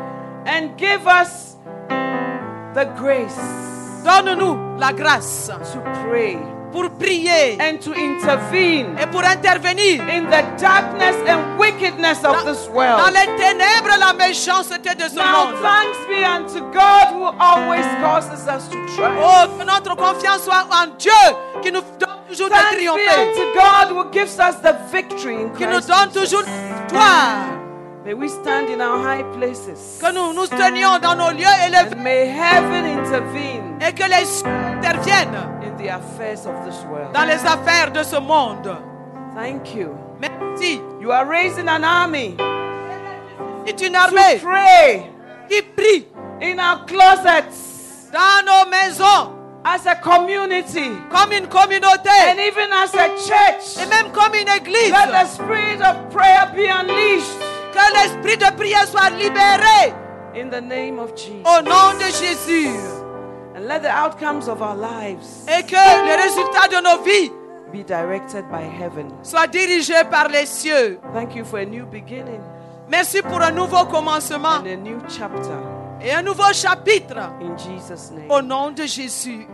and 0.47 0.77
give 0.77 1.07
us 1.07 1.57
the 2.75 2.87
grace 2.97 3.39
Donne-nous 4.05 4.79
la 4.79 4.93
grâce 4.93 5.49
to 5.73 5.81
pray 6.09 6.37
pour 6.73 6.89
prier 6.99 7.59
and 7.61 7.79
to 7.81 7.93
intervene 7.93 8.97
et 8.99 9.07
pour 9.07 9.23
intervenir 9.23 10.01
in 10.09 10.25
the 10.31 10.43
darkness 10.59 11.15
and 11.29 11.59
wickedness 11.59 12.25
of 12.25 12.33
dans, 12.35 12.45
this 12.51 12.67
dans 12.67 12.73
world. 12.75 13.13
les 13.13 13.27
ténèbres 13.37 13.95
et 13.95 13.99
la 14.01 14.13
méchanceté 14.15 14.95
de 14.95 15.03
ce 15.09 15.17
Now, 15.17 15.51
monde. 15.51 15.55
thanks 15.63 15.99
be 16.09 16.25
unto 16.25 16.61
God 16.73 17.13
who 17.13 17.27
always 17.39 17.85
causes 18.03 18.49
us 18.49 18.69
to 18.71 18.79
triumph. 18.97 19.21
Oh, 19.23 19.47
que 19.59 19.65
notre 19.67 19.95
confiance 19.97 20.43
soit 20.45 20.67
en 20.73 20.87
Dieu 20.99 21.13
qui 21.63 21.71
nous 21.71 21.83
donne 22.01 22.09
toujours 22.27 22.49
de 22.49 22.55
Thanks 22.55 22.71
be 22.73 22.77
triompher, 22.79 23.21
unto 23.21 23.53
God 23.55 23.91
who 23.97 24.11
gives 24.11 24.39
us 24.41 24.57
the 24.63 24.75
victory 24.91 25.35
in 25.43 25.51
qui 25.51 25.65
nous 25.67 25.73
Christ 25.81 25.89
donne 25.89 26.11
toujours 26.11 26.43
victoire. 26.43 27.62
May 28.05 28.15
we 28.15 28.29
stand 28.29 28.69
in 28.69 28.81
our 28.81 28.99
high 28.99 29.23
places. 29.39 29.99
Que 30.01 30.11
nous 30.13 30.33
nous 30.33 30.49
tenions 30.49 30.99
dans 30.99 31.15
nos 31.15 31.31
lieux 31.31 31.47
élevés 31.67 31.95
And 31.95 32.03
may 32.03 32.27
heaven 32.27 32.85
intervene 32.85 33.79
et 33.81 33.93
que 33.93 34.03
les 34.03 34.43
interviennent 34.45 35.37
in 35.63 35.77
the 35.77 35.89
affairs 35.89 36.45
of 36.45 36.65
this 36.65 36.85
world. 36.91 37.13
dans 37.13 37.25
les 37.25 37.47
affaires 37.47 37.93
de 37.93 38.03
ce 38.03 38.17
monde. 38.17 38.77
Thank 39.37 39.77
you. 39.77 39.97
Merci. 40.19 40.81
You 41.01 41.13
are 41.13 41.25
raising 41.25 41.69
an 41.69 41.85
army 41.85 42.37
C'est 43.67 43.81
une 43.81 43.93
to 43.93 44.45
pray 44.45 45.11
qui 45.49 45.63
prie 45.63 46.07
in 46.43 46.59
our 46.59 46.85
closets 46.87 48.11
dans 48.13 48.45
nos 48.45 48.69
maisons 48.69 49.31
as 49.65 49.87
a 49.87 49.95
community 49.95 50.91
comme 51.09 51.31
une 51.31 51.47
communauté 51.47 52.11
and 52.31 52.41
even 52.41 52.73
as 52.73 52.93
a 52.95 53.09
church, 53.17 53.79
et 53.81 53.87
même 53.87 54.11
comme 54.11 54.35
une 54.35 54.49
église. 54.49 54.91
Let 54.91 55.13
the 55.13 55.27
spirit 55.27 55.81
of 55.81 56.11
prayer 56.11 56.51
be 56.53 56.67
unleashed 56.67 57.52
Que 57.73 57.95
l'esprit 57.95 58.37
de 58.37 58.57
prière 58.57 58.87
soit 58.87 59.11
libéré 59.11 59.95
in 60.35 60.49
the 60.51 60.61
name 60.63 60.99
of 60.99 61.15
Jesus. 61.17 61.43
au 61.45 61.63
nom 61.63 61.95
de 61.99 62.05
Jésus. 62.05 62.69
And 63.57 63.67
let 63.69 63.81
the 63.81 63.91
outcomes 63.91 64.49
of 64.49 64.61
our 64.63 64.75
lives 64.77 65.47
Et 65.49 65.63
que 65.65 65.75
les 66.07 66.17
résultats 66.17 66.69
de 66.69 66.83
nos 66.83 67.03
vies 67.03 67.31
be 67.73 67.83
directed 67.85 68.45
by 68.51 68.63
heaven. 68.63 69.09
soient 69.23 69.47
dirigés 69.47 70.05
par 70.11 70.29
les 70.29 70.47
cieux. 70.47 70.99
Thank 71.15 71.35
you 71.35 71.45
for 71.45 71.59
a 71.61 71.65
new 71.65 71.87
beginning 71.87 72.41
Merci 72.89 73.23
pour 73.23 73.41
un 73.41 73.53
nouveau 73.53 73.85
commencement 73.87 74.59
and 74.63 74.67
a 74.67 74.77
new 74.77 74.99
chapter 75.09 75.57
et 76.03 76.13
un 76.13 76.23
nouveau 76.23 76.53
chapitre 76.53 77.17
in 77.41 77.57
Jesus' 77.57 78.11
name. 78.11 78.31
au 78.31 78.43
nom 78.43 78.71
de 78.71 78.85
Jésus. 78.85 79.47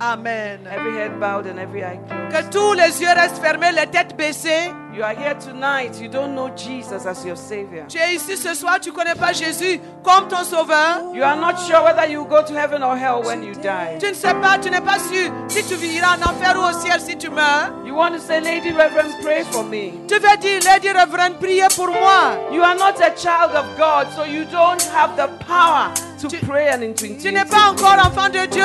Amen. 0.00 0.58
Amen. 0.60 0.60
Every 0.70 0.96
head 0.98 1.18
bowed 1.18 1.46
and 1.46 1.58
every 1.58 1.82
eye 1.82 1.98
Que 2.30 2.48
tous 2.50 2.74
les 2.74 3.00
yeux 3.00 3.08
restent 3.14 3.38
fermés, 3.42 3.72
les 3.72 3.86
têtes 3.88 4.16
baissées. 4.16 4.70
You 4.98 5.04
are 5.04 5.14
here 5.14 5.34
tonight. 5.34 6.00
You 6.00 6.08
don't 6.08 6.34
know 6.34 6.48
Jesus 6.56 7.06
as 7.06 7.24
your 7.24 7.36
Savior. 7.36 7.86
Tu 7.88 7.98
es 7.98 8.14
ici 8.16 8.36
ce 8.36 8.52
soir, 8.52 8.80
tu 8.80 8.90
connais 8.90 9.14
pas 9.14 9.32
Jésus 9.32 9.80
comme 10.02 10.26
ton 10.26 10.42
sauveur. 10.42 11.14
You 11.14 11.22
are 11.22 11.36
not 11.36 11.56
sure 11.60 11.84
whether 11.84 12.04
you 12.10 12.24
go 12.24 12.42
to 12.42 12.52
heaven 12.52 12.82
or 12.82 12.96
hell 12.96 13.22
when 13.22 13.44
you 13.44 13.54
die. 13.54 13.98
Tu 14.00 14.08
ne 14.08 14.14
sais 14.14 14.34
pas, 14.34 14.58
tu 14.58 14.70
n'es 14.70 14.80
pas 14.80 14.98
sûr 14.98 15.30
si 15.46 15.62
tu 15.62 15.76
iras 15.86 16.16
en 16.16 16.22
enfer 16.28 16.56
ou 16.56 16.64
au 16.64 16.80
ciel 16.80 17.00
si 17.00 17.16
tu 17.16 17.30
meurs. 17.30 17.70
You 17.86 17.94
want 17.94 18.10
to 18.14 18.18
say, 18.18 18.40
Lady 18.40 18.72
Reverend, 18.72 19.14
pray 19.22 19.44
for 19.44 19.62
me. 19.62 19.92
Tu 20.08 20.18
veux 20.18 20.36
dire, 20.38 20.62
Lady 20.64 20.90
Reverend, 20.90 21.38
priez 21.38 21.68
pour 21.76 21.86
moi. 21.86 22.36
You 22.50 22.64
are 22.64 22.74
not 22.74 23.00
a 23.00 23.12
child 23.14 23.54
of 23.54 23.66
God, 23.78 24.08
so 24.16 24.24
you 24.24 24.46
don't 24.46 24.82
have 24.82 25.14
the 25.14 25.28
power 25.46 25.92
to 26.20 26.28
Tu- 26.28 26.38
pray 26.46 26.68
and 26.70 26.94
to 26.94 27.06
Tu 27.20 27.32
n'es 27.32 27.44
pas 27.44 27.70
encore 27.70 27.96
enfant 28.04 28.28
de 28.28 28.46
Dieu, 28.46 28.64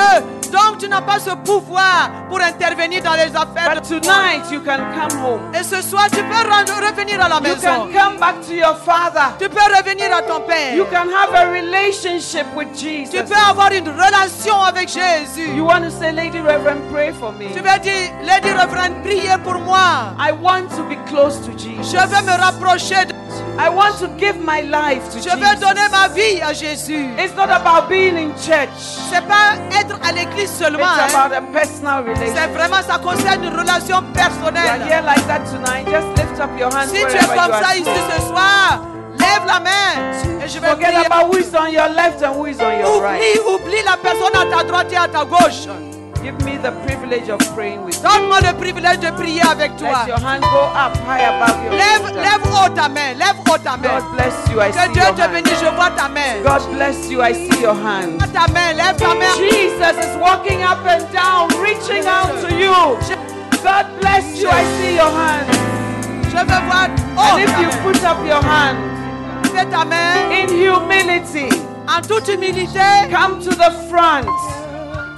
donc 0.52 0.78
tu 0.78 0.88
n'as 0.88 1.00
pas 1.02 1.18
ce 1.18 1.30
pouvoir 1.30 2.10
pour 2.28 2.40
intervenir 2.40 3.02
dans 3.02 3.14
les 3.14 3.34
affaires 3.34 3.74
But 3.74 3.82
de 3.90 4.00
tonight 4.00 4.50
you 4.50 4.60
can 4.60 4.78
come 4.94 5.20
home. 5.24 5.40
Et 5.54 5.62
ce 5.62 5.80
soir, 5.82 6.06
tu 6.10 6.22
peux 6.22 6.84
revenir 6.86 7.24
à 7.24 7.28
la 7.28 7.36
You 7.36 7.42
maison. 7.42 7.88
can 7.92 7.98
come 7.98 8.18
back 8.18 8.34
to 8.46 8.52
your 8.54 8.76
Father. 8.84 9.34
Tu 9.38 9.48
peux 9.48 9.60
revenir 9.76 10.14
à 10.14 10.22
ton 10.22 10.40
Père. 10.40 10.74
You 10.76 10.84
can 10.86 11.08
have 11.10 11.34
a 11.34 11.50
relationship 11.52 12.46
with 12.56 12.68
Tu 12.76 13.04
Jesus. 13.06 13.22
peux 13.24 13.50
avoir 13.50 13.72
une 13.72 13.88
relation 13.88 14.60
avec 14.62 14.88
Jésus. 14.88 15.48
You 15.56 15.64
want 15.66 15.82
to 15.82 15.90
say, 15.90 16.12
Lady 16.12 16.40
Reverend, 16.40 16.80
pray 16.92 17.12
for 17.12 17.32
me. 17.32 17.46
Tu 17.52 17.60
veux 17.60 17.78
dire, 17.80 18.10
Lady 18.24 18.50
Reverend, 18.52 19.02
priez 19.04 19.38
pour 19.42 19.54
moi. 19.60 20.14
I 20.18 20.32
want 20.32 20.68
to 20.76 20.82
be 20.84 20.96
close 21.08 21.38
to 21.46 21.52
Jesus. 21.56 21.92
Je 21.92 21.98
veux 21.98 22.22
me 22.24 22.32
rapprocher 22.42 23.04
de 23.06 23.14
I 23.56 23.68
want 23.68 23.98
to 24.00 24.08
give 24.18 24.36
my 24.44 24.62
life 24.62 25.02
to 25.12 25.18
Je 25.18 25.30
veux 25.30 25.56
donner 25.60 25.80
Jesus. 25.82 25.90
ma 25.92 26.08
vie 26.08 26.40
à 26.42 26.52
Jésus. 26.52 27.06
It's 27.18 27.34
not 27.36 27.43
about 27.50 27.88
being 27.88 28.16
in 28.16 28.30
church. 28.36 28.70
C'est 29.10 29.24
pas 29.26 29.54
être 29.78 29.98
à 30.06 30.12
l'église 30.12 30.50
seulement. 30.50 30.84
It's 30.84 31.14
hein. 31.14 31.20
about 31.26 31.36
a 31.36 31.42
personal 31.52 32.04
C'est 32.16 32.46
vraiment, 32.52 32.82
ça 32.86 32.98
concerne 32.98 33.44
une 33.44 33.54
relation 33.54 33.96
You 34.00 34.04
are 34.06 34.12
personnelle. 34.12 34.82
here 34.88 35.02
like 35.02 35.26
that 35.26 35.44
tonight. 35.50 35.86
Just 35.86 36.08
lift 36.16 36.40
up 36.40 36.50
your 36.58 36.70
hands 36.72 36.88
Si 36.88 37.00
tu 37.00 37.16
es 37.16 37.26
comme 37.26 37.52
ça 37.52 37.76
ici 37.76 37.90
ce 38.16 38.22
soir, 38.22 38.80
lève 39.18 39.46
la 39.46 39.60
main 39.60 40.42
et 40.44 40.48
je 40.48 40.58
vais 40.58 40.66
Forget 40.68 40.86
prier. 40.92 41.06
about 41.06 41.32
who 41.32 41.38
is 41.38 41.54
on 41.54 41.70
your 41.72 41.88
left 41.88 42.22
and 42.22 42.34
who 42.34 42.46
is 42.46 42.60
on 42.60 42.78
your 42.78 43.00
right. 43.02 43.20
Oublie, 43.20 43.54
oublie 43.54 43.82
la 43.84 43.96
personne 43.96 44.34
à 44.34 44.56
ta 44.56 44.64
droite 44.64 44.92
et 44.92 44.96
à 44.96 45.08
ta 45.08 45.24
gauche. 45.24 45.68
Give 46.24 46.40
me 46.42 46.56
the 46.56 46.72
privilege 46.86 47.28
of 47.28 47.38
praying 47.54 47.84
with 47.84 47.96
you. 47.96 48.02
Donne-moi 48.08 48.40
le 48.40 48.54
privilège 48.56 48.98
de 48.98 49.10
prier 49.10 49.42
avec 49.42 49.76
toi. 49.76 49.90
Let 49.92 50.08
your 50.08 50.18
hand 50.24 50.40
go 50.40 50.62
up 50.72 50.96
high 51.06 51.20
above 51.20 51.62
your 51.64 51.72
Lève, 51.74 52.00
shoulder. 52.00 52.20
lève 52.22 52.42
haut 52.50 52.68
ta 52.74 52.88
main, 52.88 53.12
lève 53.18 53.36
haut 53.46 53.58
ta 53.62 53.76
main. 53.76 53.88
God 53.92 54.04
bless 54.16 54.34
you. 54.50 54.58
I 54.60 54.70
Que 54.70 54.78
see 54.80 54.92
Dieu 54.94 55.02
your 55.02 55.14
te 55.14 55.20
hand. 55.20 55.32
bénisse, 55.34 55.60
je 55.60 55.70
vois 55.76 55.90
ta 55.90 56.08
main. 56.08 56.40
God 56.42 56.62
bless 56.72 57.10
you. 57.10 57.20
I 57.20 57.32
see 57.34 57.60
your 57.60 57.74
hand. 57.74 58.18
Lève 58.20 58.32
ta 58.32 58.46
main, 58.54 58.72
lève 58.74 58.96
ta 58.96 59.14
main. 59.14 59.36
Jesus 59.36 59.96
is 60.00 60.16
walking 60.18 60.62
up 60.62 60.80
and 60.86 61.04
down, 61.12 61.48
reaching 61.60 62.06
out 62.08 62.32
to 62.40 62.48
you. 62.56 62.72
God 63.62 63.84
bless 64.00 64.40
you. 64.40 64.48
I 64.48 64.64
see 64.80 64.96
your 64.96 65.12
hand. 65.12 65.44
Je 66.32 66.38
veux 66.38 66.46
voir 66.66 66.88
haut 67.16 67.36
And 67.36 67.42
if 67.44 67.52
you 67.60 67.68
put 67.84 68.02
up 68.02 68.16
your 68.26 68.42
hand 68.42 68.78
Fais 69.52 69.66
ta 69.66 69.84
main 69.84 70.32
in 70.32 70.48
humility, 70.48 71.48
en 71.86 72.00
toute 72.00 72.26
humilité. 72.28 72.80
come 73.12 73.38
to 73.40 73.50
the 73.50 73.70
front 73.90 74.26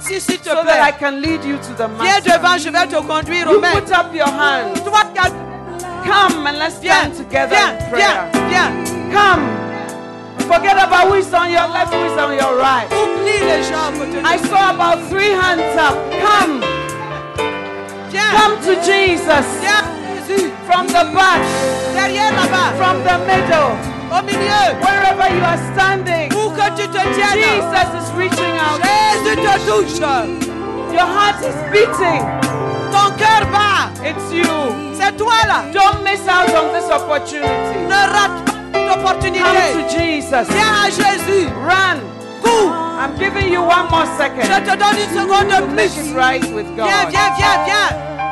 Si, 0.07 0.21
s'il 0.21 0.39
te 0.39 0.49
so 0.49 0.63
that 0.63 0.79
I 0.81 0.91
can 0.91 1.21
lead 1.21 1.43
you 1.43 1.57
to 1.57 1.73
the 1.75 1.87
Viens 2.01 2.21
devant, 2.21 2.57
je 2.57 2.69
vais 2.69 2.87
te 2.87 2.95
conduire 3.05 3.45
You 3.49 3.57
aux 3.57 3.59
mains. 3.59 3.71
put 3.73 3.91
up 3.91 4.13
your 4.13 4.27
hand. 4.27 4.71
Mmh, 4.75 4.83
toi. 4.85 5.01
Come 6.05 6.47
and 6.47 6.57
let's 6.57 6.79
Viens, 6.79 7.11
stand 7.11 7.15
together 7.17 7.55
viens, 7.55 7.71
in 7.71 7.89
prayer. 7.89 8.29
viens, 8.31 8.47
viens. 8.49 9.13
Come. 9.13 9.43
Forget 10.47 10.77
about 10.77 11.07
who 11.09 11.15
is 11.15 11.33
on 11.33 11.51
your 11.51 11.67
left, 11.67 11.93
who 11.93 12.05
is 12.05 12.17
on 12.17 12.31
your 12.33 12.55
right. 12.57 12.87
Oublie 12.93 13.39
les 13.43 13.63
gens 13.63 13.89
à 13.89 13.91
côté 13.91 14.21
de 14.21 14.25
I 14.25 14.37
saw 14.47 14.71
about 14.71 15.09
three 15.09 15.31
hands 15.31 15.75
up. 15.75 15.97
Come. 16.23 16.61
Viens, 18.09 18.31
Come 18.31 18.55
to 18.63 18.75
Jesus. 18.85 19.45
viens, 19.59 19.83
Jésus. 20.27 20.51
From 20.65 20.87
the 20.87 21.03
back, 21.13 21.41
Derrière 21.93 22.31
là-bas, 22.31 22.71
from 22.77 23.03
the 23.03 23.17
middle, 23.27 23.75
au 24.11 24.23
milieu. 24.23 24.63
wherever 24.81 25.27
you 25.35 25.43
are 25.43 25.59
standing. 25.73 26.31
Où 26.33 26.49
que 26.51 26.67
tu 26.75 26.87
te 26.87 27.01
tiennes. 27.15 27.39
Jesus 27.39 27.89
is 28.01 28.11
reaching 28.15 28.55
out. 28.57 28.81
Jésus 28.83 29.35
te 29.35 29.55
touche. 29.67 29.99
Your 30.91 31.05
heart 31.05 31.41
is 31.41 31.55
beating. 31.71 32.21
Ton 32.91 33.11
cœur 33.17 33.45
bat. 33.51 33.91
It's 34.03 34.31
you. 34.31 34.47
C'est 34.93 35.15
toi 35.17 35.33
là. 35.47 35.63
Don't 35.73 36.03
miss 36.03 36.21
out 36.27 36.49
on 36.55 36.73
this 36.73 36.89
opportunity. 36.89 37.77
Ne 37.87 38.01
rate 38.13 38.43
pas 38.73 39.15
cette 39.21 39.33
Come 39.33 39.83
to 39.83 39.89
Jesus. 39.97 40.47
Viens 40.49 40.73
à 40.85 40.89
Jésus. 40.89 41.47
Run. 41.67 41.99
Cours. 42.41 42.73
I'm 42.99 43.15
giving 43.17 43.51
you 43.51 43.61
one 43.61 43.87
more 43.91 44.05
Je 44.05 44.17
second 44.17 44.41
te 44.65 44.75
donne 44.75 44.97
une 44.97 45.19
seconde 45.19 45.49
to 45.49 45.61
de 45.67 45.75
make 45.75 45.91
plus. 45.91 46.07
it 46.09 46.15
right 46.15 46.43
with 46.53 46.65
Viens, 46.75 46.87
God. 46.87 47.09
viens, 47.09 47.31
viens, 47.37 47.65
viens. 47.65 47.89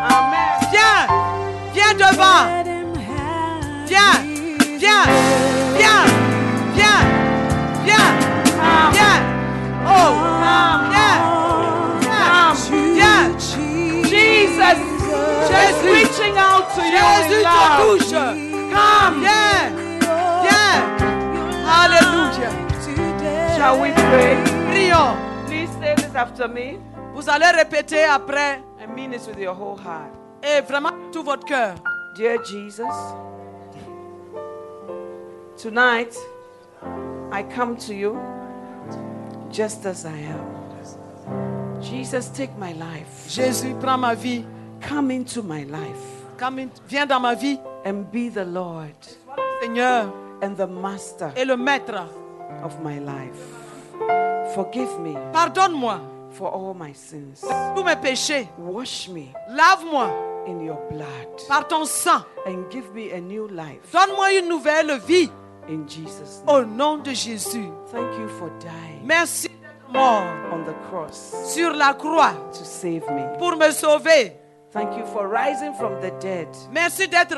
Amen. 0.10 0.70
Viens. 0.72 1.08
Viens 1.74 1.94
devant. 1.94 2.48
Viens. 3.88 4.35
Viens. 4.78 5.06
Viens. 5.78 6.06
Viens. 6.76 8.14
Come. 8.58 8.92
Viens. 8.94 9.22
Oh. 9.86 10.12
Come. 10.44 10.90
Viens. 10.92 11.20
Come. 12.06 12.56
Viens. 12.96 13.38
Jesus 14.10 14.78
Jésus. 15.50 15.84
reaching 15.86 16.38
out 16.38 16.66
to 16.76 16.82
you 16.82 17.38
in 17.38 17.44
love. 17.44 18.00
Come. 18.74 19.22
Viens. 19.22 19.72
Viens. 20.44 20.80
Alléluia. 21.68 22.50
Shall 23.56 23.80
we 23.82 23.92
pray? 23.92 24.36
Prions. 24.70 25.16
Please 25.48 25.70
say 25.80 25.96
this 25.96 26.14
after 26.16 26.48
me 26.48 26.80
Vous 27.14 27.30
allez 27.30 27.52
répéter 27.56 28.04
après 28.04 28.62
and 28.82 28.94
mean 28.94 29.12
this 29.12 29.26
with 29.28 29.40
your 29.40 29.54
whole 29.56 29.78
heart. 29.78 30.12
et 30.44 30.62
vraiment 30.62 30.92
tout 31.14 31.24
votre 31.24 31.46
cœur. 31.46 31.76
Dear 32.18 32.44
Jesus, 32.44 32.84
tonight 35.58 36.16
I 37.32 37.44
come 37.44 37.78
to 37.78 37.94
you 37.94 38.20
just 39.52 39.86
as 39.86 40.06
I 40.06 40.18
am. 40.18 40.56
Jesus, 41.82 42.30
take 42.30 42.58
my 42.58 42.74
life. 42.74 43.28
Jésus, 43.28 43.74
prends 43.80 44.00
ma 44.00 44.14
vie. 44.16 44.44
Come 44.82 45.12
into 45.12 45.42
my 45.44 45.64
life 45.66 46.02
Comme 46.38 46.60
une- 46.60 46.70
Viens 46.88 47.06
dans 47.08 47.20
ma 47.22 47.34
vie, 47.36 47.60
and 47.86 48.04
be 48.12 48.30
the 48.30 48.44
Lord 48.46 48.94
Seigneur, 49.62 50.12
and 50.42 50.56
the 50.58 50.68
master 50.68 51.32
et 51.36 51.46
le 51.46 51.56
maître. 51.58 52.08
of 52.64 52.80
my 52.84 53.00
life. 53.00 54.54
Forgive 54.54 55.00
me 55.00 55.14
Pardonne-moi 55.34 56.00
for 56.32 56.50
all 56.54 56.74
my 56.74 56.94
sins. 56.94 57.42
tous 57.76 57.84
mes 57.84 57.96
péchés. 57.96 58.48
Wash 58.58 59.08
me 59.10 59.34
Lave-moi 59.50 60.10
in 60.48 60.60
your 60.62 60.78
blood 60.92 61.48
par 61.48 61.68
ton 61.68 61.86
sang. 61.86 62.24
and 62.46 62.70
give 62.70 62.94
me 62.94 63.12
a 63.12 63.20
new 63.20 63.48
life 63.48 63.92
Donne-moi 63.92 64.34
une 64.40 64.50
nouvelle 64.50 64.98
vie 65.08 65.30
in 65.68 65.88
Jesus' 65.88 66.42
name. 66.46 66.56
au 66.56 66.66
nom 66.66 66.98
de 66.98 67.12
Jésus. 67.12 67.70
Thank 67.92 68.18
you 68.20 68.28
for 68.40 68.50
dying 68.60 69.02
Merci 69.04 69.50
d'être 69.50 69.92
mort 69.94 70.26
on 70.52 70.64
the 70.64 70.76
cross 70.90 71.34
sur 71.54 71.72
la 71.74 71.94
croix 71.94 72.34
to 72.52 72.64
save 72.64 73.04
me. 73.12 73.38
pour 73.38 73.56
me 73.58 73.72
sauver. 73.72 74.34
Thank 74.72 74.98
you 74.98 75.06
for 75.06 75.28
rising 75.28 75.74
from 75.74 75.94
the 76.02 76.12
dead 76.20 76.48
Merci 76.72 77.08
d'être 77.08 77.36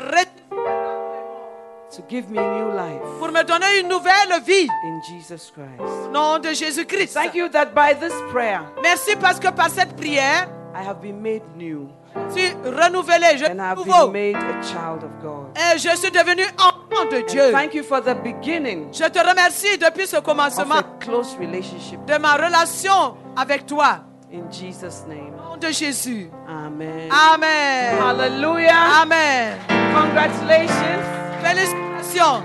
to 1.90 2.02
give 2.08 2.28
me 2.30 2.38
new 2.38 2.70
life 2.76 3.00
pour 3.18 3.28
me 3.32 3.42
donner 3.44 3.80
une 3.80 3.88
nouvelle 3.88 4.40
vie 4.44 4.68
in 4.84 5.00
Jesus 5.08 5.50
Christ. 5.50 5.80
au 5.80 6.08
nom 6.10 6.38
de 6.38 6.52
Jésus-Christ. 6.52 7.14
Thank 7.14 7.34
you 7.34 7.48
that 7.48 7.74
by 7.74 7.94
this 7.94 8.12
prayer 8.30 8.60
Merci 8.82 9.16
parce 9.16 9.40
que 9.40 9.48
par 9.50 9.70
cette 9.70 9.96
prière, 9.96 10.48
I 10.74 10.82
have 10.86 11.00
been 11.00 11.20
made 11.22 11.42
new 11.56 11.88
suis 12.30 12.52
renouvelé, 12.64 13.36
je 13.38 13.44
suis 13.44 13.54
nouveau. 13.54 14.12
Et 14.14 15.78
je 15.78 15.96
suis 15.96 16.10
devenu 16.10 16.42
enfant 16.58 17.04
de 17.10 17.26
Dieu. 17.26 17.52
Thank 17.52 17.74
you 17.74 17.82
for 17.82 18.00
the 18.00 18.14
beginning 18.22 18.88
Je 18.92 19.04
te 19.04 19.18
remercie 19.18 19.78
depuis 19.78 20.06
ce 20.06 20.16
commencement 20.16 20.82
close 21.00 21.36
relationship 21.40 22.04
de 22.06 22.18
ma 22.18 22.34
relation 22.34 23.16
avec 23.36 23.66
toi. 23.66 24.00
in 24.32 24.50
Jesus' 24.52 25.06
name. 25.08 25.32
Au 25.38 25.52
nom 25.52 25.56
de 25.56 25.68
Jésus. 25.72 26.30
Amen. 26.46 27.08
Amen. 27.10 27.98
Hallelujah. 27.98 29.00
Amen. 29.02 29.56
Congratulations. 29.94 31.02
Félicitations. 31.42 32.42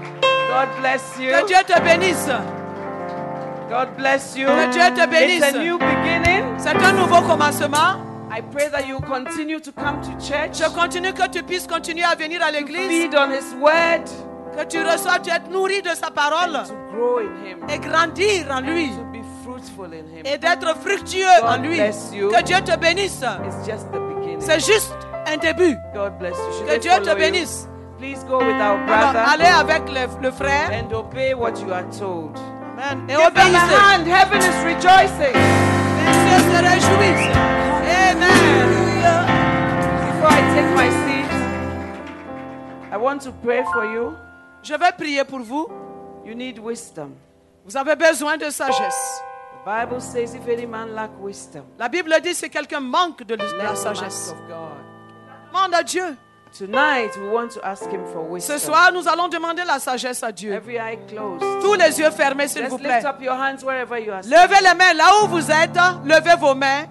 God 0.50 0.70
bless 0.80 1.02
you. 1.20 1.32
Que 1.32 1.46
Dieu 1.48 1.58
te 1.68 1.82
bénisse. 1.82 2.30
God 3.70 3.90
bless 3.98 4.36
you. 4.38 4.48
Que 4.48 4.70
Dieu 4.72 4.94
te 4.96 5.08
bénisse. 5.08 5.44
It's 5.44 5.56
a 5.56 5.60
new 5.60 5.78
beginning. 5.78 6.46
C'est 6.58 6.70
un 6.76 6.94
nouveau 6.94 7.22
commencement. 7.22 8.13
I 8.36 8.42
pray 8.42 8.68
that 8.70 8.88
you 8.88 9.00
continue 9.02 9.60
to 9.60 9.72
come 9.72 10.02
to 10.02 10.10
church, 10.20 10.58
Je 10.58 10.68
continue 10.74 11.14
que 11.14 11.28
tu 11.30 11.44
puisses 11.44 11.68
continuer 11.68 12.04
à 12.04 12.16
venir 12.16 12.42
à 12.44 12.50
l'église, 12.52 12.88
feed 12.90 13.16
on 13.16 13.30
His 13.32 13.54
word, 13.62 14.06
que 14.58 14.66
tu 14.66 14.82
reçois, 14.82 15.20
tu 15.20 15.30
es 15.30 15.40
nourri 15.52 15.82
de 15.84 15.90
sa 15.90 16.10
parole 16.10 16.64
to 16.68 16.74
grow 16.92 17.20
in 17.20 17.46
Him, 17.46 17.60
et 17.70 17.78
grandir 17.78 18.48
en 18.50 18.62
lui 18.62 18.90
to 18.90 19.04
be 19.14 19.22
fruitful 19.44 19.86
in 19.94 20.08
Him. 20.12 20.26
et 20.26 20.40
d'être 20.40 20.76
fructueux 20.82 21.28
en 21.44 21.58
lui. 21.58 21.76
bless 21.76 22.12
you. 22.12 22.30
Que 22.30 22.42
Dieu 22.42 22.58
te 22.66 22.76
bénisse. 22.76 23.22
It's 23.46 23.68
just 23.68 23.92
the 23.92 24.00
beginning. 24.00 24.42
C'est 24.42 24.60
juste 24.60 24.96
un 25.28 25.38
début. 25.38 25.78
God 25.94 26.18
bless 26.18 26.36
you. 26.36 26.66
Que 26.68 26.80
Dieu 26.80 26.90
te 26.92 26.96
follow 27.06 27.12
you? 27.12 27.18
bénisse. 27.20 27.68
Please 28.00 28.24
go 28.28 28.40
with 28.40 28.56
our 28.56 28.80
Alors, 28.80 29.14
brother 29.14 29.30
allez 29.32 29.46
avec 29.46 29.84
le, 29.90 30.24
le 30.24 30.32
frère. 30.32 30.72
and 30.74 30.92
obey 30.92 31.36
what 31.36 31.54
you 31.62 31.72
are 31.72 31.86
told. 31.98 32.36
Amen. 32.80 33.06
Et 33.08 33.16
obéissez. 33.16 33.76
hand. 33.76 34.08
Heaven 34.08 34.42
is 34.42 34.66
rejoicing. 34.66 35.36
Les 35.36 36.14
cieux 36.14 36.52
se 36.52 36.64
réjouissent. 36.64 37.63
Amen. 38.14 39.26
Before 40.08 40.30
I 40.30 40.42
take 40.54 40.70
my 40.76 40.90
seat, 41.04 41.32
I 42.92 42.98
want 42.98 43.22
to 43.24 43.32
pray 43.32 43.64
for 43.74 43.86
you. 43.86 44.16
Je 44.62 44.76
vais 44.76 44.92
prier 44.98 45.24
pour 45.26 45.40
vous. 45.40 45.68
You 46.26 46.36
need 46.36 46.60
wisdom. 46.60 47.16
Vous 47.66 47.76
avez 47.76 47.96
besoin 47.96 48.38
de 48.38 48.50
sagesse. 48.50 49.22
The 49.54 49.66
Bible 49.66 50.02
says, 50.02 50.36
if 50.36 50.48
any 50.48 50.66
man 50.66 50.94
lack 50.94 51.12
wisdom, 51.20 51.64
La 51.80 51.88
Bible 51.90 52.14
dit 52.22 52.36
si 52.36 52.50
quelqu'un 52.50 52.82
manque 52.82 53.24
de 53.24 53.36
la 53.36 53.76
sagesse, 53.76 54.36
demande 55.52 55.74
à 55.74 55.84
Dieu. 55.84 56.16
Tonight, 56.56 57.18
we 57.18 57.30
want 57.32 57.50
to 57.50 57.66
ask 57.66 57.90
him 57.90 58.06
for 58.14 58.22
wisdom. 58.30 58.60
Ce 58.60 58.66
soir, 58.66 58.92
nous 58.94 59.08
allons 59.08 59.28
demander 59.28 59.64
la 59.66 59.80
sagesse 59.80 60.22
à 60.22 60.32
Dieu. 60.32 60.54
Every 60.54 60.76
eye 60.78 61.00
closed. 61.08 61.42
Tous 61.62 61.74
les 61.74 62.00
yeux 62.00 62.12
fermés, 62.12 62.48
s'il 62.48 62.68
vous 62.68 62.78
plaît. 62.78 62.98
lift 62.98 63.06
up 63.08 63.22
your 63.22 63.34
hands 63.34 63.64
wherever 63.64 63.98
you 63.98 64.12
are. 64.14 64.22
Levez 64.22 64.62
les 64.62 64.76
mains 64.76 64.94
là 64.94 65.24
où 65.24 65.28
vous 65.30 65.50
êtes. 65.50 65.76
Levez 66.06 66.36
vos 66.40 66.54
mains. 66.54 66.86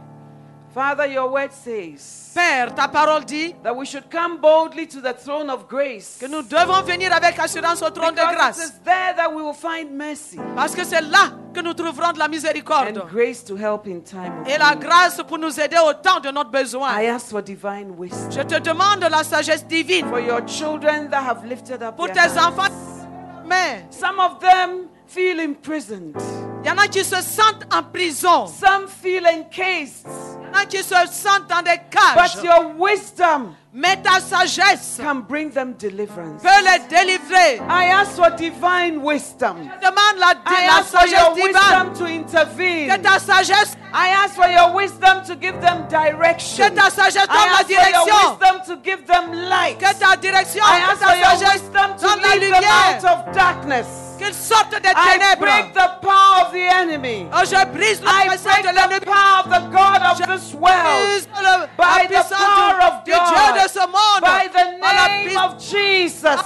Father, 0.74 1.06
your 1.06 1.28
word 1.30 1.52
says 1.52 2.32
Père, 2.34 2.74
ta 2.74 2.88
parole 2.88 3.24
dit 3.26 3.54
that 3.62 3.76
we 3.76 3.84
should 3.84 4.08
come 4.10 4.38
boldly 4.40 4.86
to 4.86 5.02
the 5.02 5.12
throne 5.12 5.50
of 5.50 5.68
grace. 5.68 6.16
que 6.18 6.26
nous 6.26 6.42
devons 6.42 6.80
venir 6.82 7.12
avec 7.12 7.38
assurance 7.38 7.82
au 7.82 7.90
trône 7.90 8.14
de 8.14 8.20
Because 8.20 8.32
it 8.32 8.36
grâce. 8.38 8.58
is 8.58 8.72
there 8.82 9.12
that 9.16 9.28
we 9.34 9.42
will 9.42 9.52
find 9.52 9.90
mercy 9.94 10.38
Parce 10.56 10.74
que 10.74 10.82
c'est 10.84 11.02
là 11.02 11.30
que 11.52 11.60
nous 11.60 11.74
trouverons 11.74 12.12
de 12.12 12.18
la 12.18 12.26
miséricorde 12.28 12.96
and 12.96 13.06
grace 13.12 13.44
to 13.44 13.54
help 13.54 13.86
in 13.86 14.00
time 14.00 14.40
of 14.40 14.48
et 14.48 14.56
la 14.56 14.70
need. 14.74 14.80
grâce 14.80 15.20
pour 15.28 15.36
nous 15.38 15.60
aider 15.60 15.76
au 15.86 15.92
temps 15.92 16.20
de 16.20 16.30
notre 16.30 16.50
besoin. 16.50 16.88
I 16.98 17.06
ask 17.08 17.28
for 17.28 17.42
divine 17.42 17.90
wisdom 17.98 18.30
Je 18.30 18.40
te 18.42 18.58
demande 18.58 19.00
la 19.10 19.24
sagesse 19.24 19.66
divine 19.66 20.08
for 20.08 20.20
your 20.20 20.40
children 20.46 21.10
that 21.10 21.22
have 21.22 21.44
lifted 21.44 21.82
up 21.82 21.96
pour 21.96 22.06
their 22.08 22.14
tes 22.14 22.38
hands. 22.38 22.48
enfants. 22.48 23.06
Mais 23.44 23.84
Some 23.90 24.18
of 24.18 24.40
them 24.40 24.88
feel 25.06 25.38
imprisoned. 25.38 26.16
Il 26.64 26.68
y 26.68 26.70
en 26.70 26.78
a 26.78 26.86
qui 26.88 27.04
se 27.04 27.20
sentent 27.20 27.66
en 27.72 27.82
prison. 27.82 28.46
Some 28.46 28.86
feel 28.88 29.26
encased. 29.26 30.06
Il 30.06 30.54
y 30.54 30.56
en 30.56 30.62
a 30.62 30.64
qui 30.66 30.78
se 30.82 30.94
sentent 31.10 31.48
dans 31.48 31.62
des 31.62 31.80
cages. 31.90 32.34
But 32.36 32.44
your 32.44 32.72
wisdom 32.78 33.54
Mais 33.74 33.96
ta 34.02 34.20
sagesse 34.20 34.98
can 35.02 35.22
bring 35.26 35.50
them 35.50 35.72
deliverance. 35.78 36.42
peut 36.42 36.48
les 36.62 36.78
délivrer. 36.90 37.58
I 37.70 37.86
ask 37.86 38.16
for 38.16 38.30
divine 38.36 39.02
wisdom. 39.02 39.56
Je 39.62 39.80
demande 39.80 40.18
la, 40.18 40.34
I 40.46 40.66
la 40.66 40.78
ask 40.78 40.88
for 40.92 41.06
your 41.08 41.34
divine. 41.34 41.52
wisdom 41.54 41.94
to 41.94 42.06
intervene. 42.06 42.90
Que 42.90 42.98
ta 43.02 43.18
sagesse, 43.18 43.76
I 43.94 44.08
ask 44.10 44.34
for 44.34 44.46
your 44.48 44.74
wisdom 44.74 45.24
to 45.24 45.34
give 45.36 45.58
them 45.62 45.88
direction. 45.88 46.68
que 46.68 46.74
ta 46.76 46.90
sagesse 46.90 47.26
donne 47.26 47.38
I 47.38 47.48
ask 47.48 47.66
for 47.66 47.90
your 47.90 48.04
wisdom 48.04 48.60
to 48.66 48.76
give 48.82 49.06
them 49.06 49.32
light. 49.48 49.78
Que 49.78 49.94
ta 49.98 50.16
direction, 50.16 50.60
I 50.62 50.78
ask 50.80 51.02
for 51.02 51.16
your 51.16 51.24
sagesse 51.38 51.62
wisdom 51.62 51.96
to 51.96 52.06
la 52.06 52.34
lead 52.34 52.52
them 52.52 52.64
out 52.64 53.04
of 53.06 53.34
darkness. 53.34 54.11
Qu'ils 54.18 54.34
sortent 54.34 54.70
des 54.80 54.88
I 54.90 55.18
ténèbres. 55.18 55.40
break 55.40 55.72
the 55.74 55.88
power 56.00 56.46
of 56.46 56.52
the 56.52 56.66
enemy. 56.68 57.28
Oh, 57.32 57.44
je 57.44 57.64
brise 57.72 58.00
la 58.02 58.10
I 58.10 58.28
break 58.28 58.62
de 58.62 59.00
the 59.00 59.06
power 59.06 59.40
of 59.40 59.50
the 59.50 59.60
God 59.70 60.02
of 60.02 60.18
Je 60.18 60.24
this 60.26 60.54
world. 60.54 61.28
le- 61.42 61.68
By 61.76 62.06
the 62.06 62.22
power 62.34 62.80
of 62.82 63.04
Dieu 63.04 63.14
de 63.14 63.68
ce 63.68 63.78
God. 63.80 63.90
monde. 63.90 64.22
By 64.22 64.48
the 64.48 64.64
name 64.80 65.36
of 65.38 65.58
Jesus. 65.58 66.40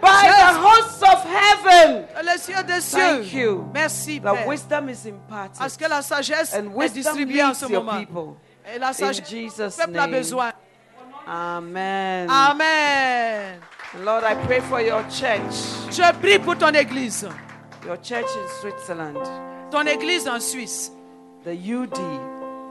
By 0.00 0.28
the 0.28 0.58
hosts 0.60 1.02
of 1.02 1.24
heaven. 1.24 2.04
les 2.22 2.38
cieux 2.38 2.62
des 2.64 2.80
Thank 2.82 3.32
you. 3.32 3.70
Merci, 3.72 4.20
The 4.20 4.24
Père. 4.34 4.46
wisdom 4.46 4.88
is 4.90 5.06
imparted. 5.06 5.58
Parce 5.58 5.76
que 5.76 5.88
la 5.88 6.02
sagesse 6.02 6.54
And 6.54 6.70
est 6.82 6.88
distribuée 6.90 7.42
en 7.42 7.54
ce 7.54 7.66
your 7.66 7.82
moment. 7.82 7.98
people. 8.00 8.36
Et 8.72 8.78
la 8.78 8.92
sagesse, 8.92 9.26
Jesus' 9.28 9.78
le 9.78 9.86
peuple 9.86 9.98
a 9.98 10.06
name. 10.06 10.10
besoin. 10.10 10.52
Amen. 11.26 12.28
Amen. 12.30 13.60
Lord, 13.94 14.24
I 14.24 14.34
pray 14.46 14.60
for 14.60 14.80
your 14.80 15.02
church, 15.08 15.54
Je 15.90 16.02
prie 16.20 16.38
pour 16.38 16.56
ton 16.56 16.72
église. 16.74 17.26
your 17.86 17.96
church 18.02 18.26
in 18.36 18.48
Switzerland, 18.60 19.18
Ton 19.70 19.86
église 19.86 20.28
en 20.28 20.40
Suisse. 20.40 20.90
the 21.44 21.52
UD. 21.54 21.96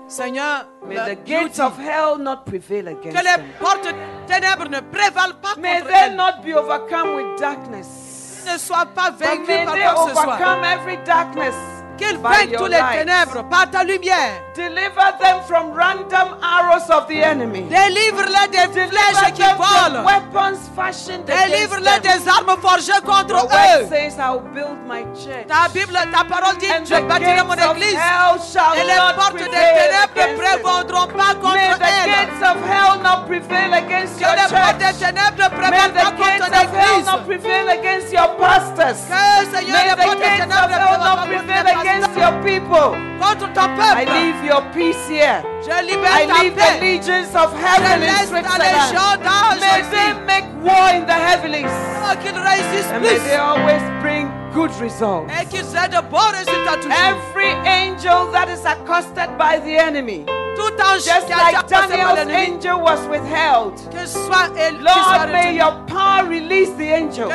Seigneur, 0.07 0.67
May 0.87 0.95
the 0.97 1.15
gates 1.25 1.59
of 1.59 1.77
hell 1.79 2.17
not 2.19 2.45
prevail 2.45 2.87
against 2.89 3.17
que 3.17 3.23
les 3.23 3.37
them. 3.37 3.45
portes 3.59 3.87
ténèbres 4.27 4.69
ne 4.69 4.79
prévalent 4.81 5.33
pas 5.41 5.55
May 5.57 5.79
contre 5.79 5.87
they 5.91 5.99
elles. 6.09 6.15
not 6.15 6.43
be 6.43 6.53
overcome 6.53 7.15
with 7.15 7.39
darkness, 7.39 8.43
Ne 8.45 8.57
soient 8.59 8.85
pas 8.93 9.09
but 9.11 9.47
may 9.47 9.65
par 9.65 9.73
they 9.73 9.81
quoi 9.81 9.93
que 9.93 10.09
ce 10.09 10.13
soit. 10.13 10.23
overcome 10.35 10.63
every 10.63 10.97
darkness 11.05 11.55
Vainquent 11.99 12.51
your 12.51 12.61
tous 12.61 12.67
les 12.67 12.81
ténèbres 12.99 13.43
par 13.49 13.69
ta 13.69 13.84
lumière. 13.84 14.41
Deliver 14.55 15.11
them 15.19 15.41
from 15.47 15.73
random 15.73 16.35
arrows 16.41 16.89
of 16.89 17.07
the 17.07 17.22
enemy. 17.22 17.63
Délivre-les 17.63 18.47
des 18.51 18.67
Deliver 18.67 18.88
flèches 18.89 19.34
qui 19.34 19.41
volent. 19.43 20.03
weapons 20.05 20.59
fashioned 20.76 21.30
against 21.30 21.47
Délivre-les 21.51 21.99
des 22.01 22.27
armes 22.30 22.57
forgées 22.61 23.01
contre 23.05 23.35
Your 23.35 23.47
eux. 23.81 23.88
says, 23.89 24.17
I'll 24.17 24.39
build 24.39 24.77
my 24.88 25.03
church. 25.13 25.47
Ta 25.47 25.67
Bible, 25.73 25.97
ta 26.11 26.23
parole 26.23 26.57
dit, 26.57 26.67
And 26.72 26.85
je 26.85 26.95
the 26.95 27.01
bâtirai 27.07 27.43
mon 27.43 27.53
église. 27.53 27.97
Et 28.76 28.84
les 28.84 29.13
portes 29.15 29.34
des 29.34 29.49
ténèbres 29.49 30.15
ne 30.15 30.38
prévaudront 30.38 31.07
pas 31.07 31.34
May 31.34 31.41
contre 31.41 31.80
the 31.80 31.85
elle. 31.85 32.09
gates 32.11 32.41
of 32.43 32.57
hell 32.63 33.01
not 33.03 33.26
prevail 33.27 33.73
against 33.73 34.17
Que 34.19 34.23
your 34.23 34.35
les 34.35 34.47
portes 34.55 34.77
des 34.77 34.93
ténèbres 35.05 35.35
ne 35.38 35.49
May 35.49 35.69
prévaudront 35.69 35.91
the 35.91 35.99
pas 35.99 36.11
contre 36.15 36.47
of 36.47 36.53
hell 36.53 36.95
l'église. 36.95 37.05
not 37.05 37.26
prevail 37.26 37.67
against 37.69 38.13
your 38.13 38.30
pastors. 38.39 38.99
Que, 39.09 39.55
Seigneur, 39.57 39.76
May 39.76 39.84
les 39.84 39.95
the 39.95 40.05
portes 40.05 40.19
des 40.19 40.35
ténèbres 40.39 40.69
ne 40.72 40.80
pas 40.80 41.15
contre 41.15 41.85
your 42.26 42.43
people. 42.43 42.95
I 43.22 44.06
leave 44.18 44.43
your 44.43 44.61
peace 44.73 45.07
here. 45.07 45.43
I 45.69 46.26
leave 46.41 46.56
the 46.56 46.77
legions 46.81 47.35
of 47.35 47.53
heaven 47.53 48.02
in 48.02 48.10
Switzerland. 48.27 49.60
May 49.60 49.81
they 49.93 50.14
make 50.26 50.45
war 50.64 50.89
in 50.93 51.06
the 51.06 51.14
heavenlies. 51.14 51.69
Oh, 51.69 52.15
And 52.93 53.03
may 53.03 53.18
they 53.19 53.35
always 53.35 53.81
bring 54.02 54.31
good 54.53 54.72
results. 54.81 55.31
Et 55.39 55.45
qu'ils 55.45 55.76
aient 55.76 55.89
de 55.89 56.02
bons 56.10 56.31
résultats 56.31 56.77
toujours. 56.77 56.93
Every 56.93 57.52
angel 57.68 58.31
that 58.31 58.49
is 58.49 58.65
accosted 58.65 59.38
by 59.38 59.60
the 59.60 59.77
enemy, 59.77 60.26
Tout 60.56 60.73
ange 60.82 61.03
just 61.03 61.26
qui 61.27 61.34
a 61.34 61.52
été 61.52 61.56
like 61.56 61.68
Daniel's 61.68 62.30
angel 62.30 62.82
was 62.82 63.07
withheld, 63.10 63.73
que 63.91 64.06
soit 64.07 64.49
élu, 64.57 64.77
qu'il 64.77 65.03
soit 65.03 65.18
Lord, 65.18 65.32
may 65.32 65.56
your 65.56 65.73
power 65.88 66.26
release 66.27 66.72
the 66.77 66.91
angels 66.94 67.30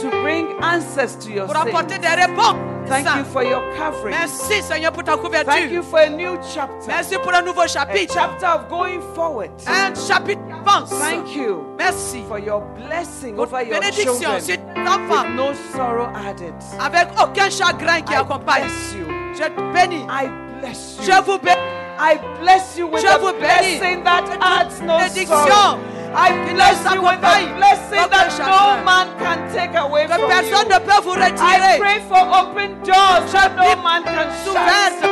to 0.00 0.10
bring 0.22 0.46
answers 0.62 1.16
to 1.16 1.30
your 1.30 1.46
sins. 1.48 2.66
Thank 2.88 3.16
you 3.16 3.24
for 3.24 3.42
your 3.42 3.62
covering. 3.76 4.14
Merci 4.14 4.62
Seigneur 4.62 4.92
pour 4.92 5.02
ta 5.02 5.16
Thank 5.44 5.72
you 5.72 5.82
for 5.82 5.98
a 6.00 6.08
new 6.08 6.38
chapter, 6.54 6.86
Merci 6.86 7.16
pour 7.18 7.34
un 7.34 7.42
nouveau 7.42 7.62
a 7.62 7.68
chapter 7.68 8.46
of 8.46 8.68
going 8.68 9.00
forward. 9.14 9.50
Un 9.66 9.92
chapitre 9.94 10.40
qui 10.46 10.52
avance. 10.52 10.90
Thank 10.90 11.34
you 11.34 11.64
Merci 11.78 12.22
for 12.28 12.38
your 12.38 12.62
blessing 12.76 13.38
over 13.38 13.62
your 13.62 13.82
children 13.92 14.40
sur 14.40 14.56
tes 14.56 14.60
with 14.76 15.36
no 15.36 15.52
sorrow 15.74 16.08
added. 16.14 16.54
avec 16.78 17.08
aucun 17.20 17.50
chagrin 17.50 18.00
qui 18.02 18.14
I 18.14 18.18
accompagne. 18.18 18.64
bless 18.64 18.94
you. 18.94 19.06
Je 19.34 19.42
te 19.42 19.72
bénis. 19.72 20.06
I 20.08 20.28
bless 20.60 20.96
you. 20.98 21.04
Je 21.04 21.22
vous 21.22 21.38
bénis. 21.38 21.65
I 21.98 22.18
bless 22.40 22.76
you 22.76 22.86
with 22.86 23.02
Je 23.02 23.18
vous 23.18 23.32
blessing 23.32 24.04
that 24.04 24.28
adds 24.40 24.80
no 24.80 24.98
sorrow. 25.08 25.80
I 26.14 26.32
bless 26.52 26.80
you 26.94 27.02
with 27.02 27.20
a 27.20 27.54
blessing 27.56 28.08
that 28.10 28.32
no 28.38 28.84
man 28.84 29.08
can 29.18 29.52
take 29.52 29.74
away 29.74 30.06
from 30.06 30.28
personne 30.28 30.68
you. 30.68 30.74
ne 30.74 30.78
peut 30.78 31.02
vous 31.02 31.16
I 31.16 31.78
pray 31.78 32.00
for 32.08 32.20
open 32.20 32.78
doors 32.82 33.32
that 33.32 33.56
no 33.56 33.76
man 33.82 34.02
can 34.04 34.28
shut. 34.44 35.10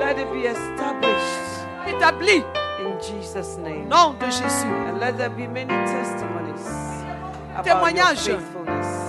Let 0.00 0.18
it 0.18 0.32
be 0.32 0.46
established 0.46 1.46
in 2.80 2.98
Jesus' 3.00 3.56
name. 3.56 3.88
Nom 3.88 4.14
de 4.18 4.26
Jésus. 4.26 4.64
And 4.88 5.00
let 5.00 5.18
there 5.18 5.30
be 5.30 5.46
many 5.46 5.74
testimonies 5.86 6.66
about 7.56 7.94
your 7.94 8.38
faithfulness. 8.38 9.05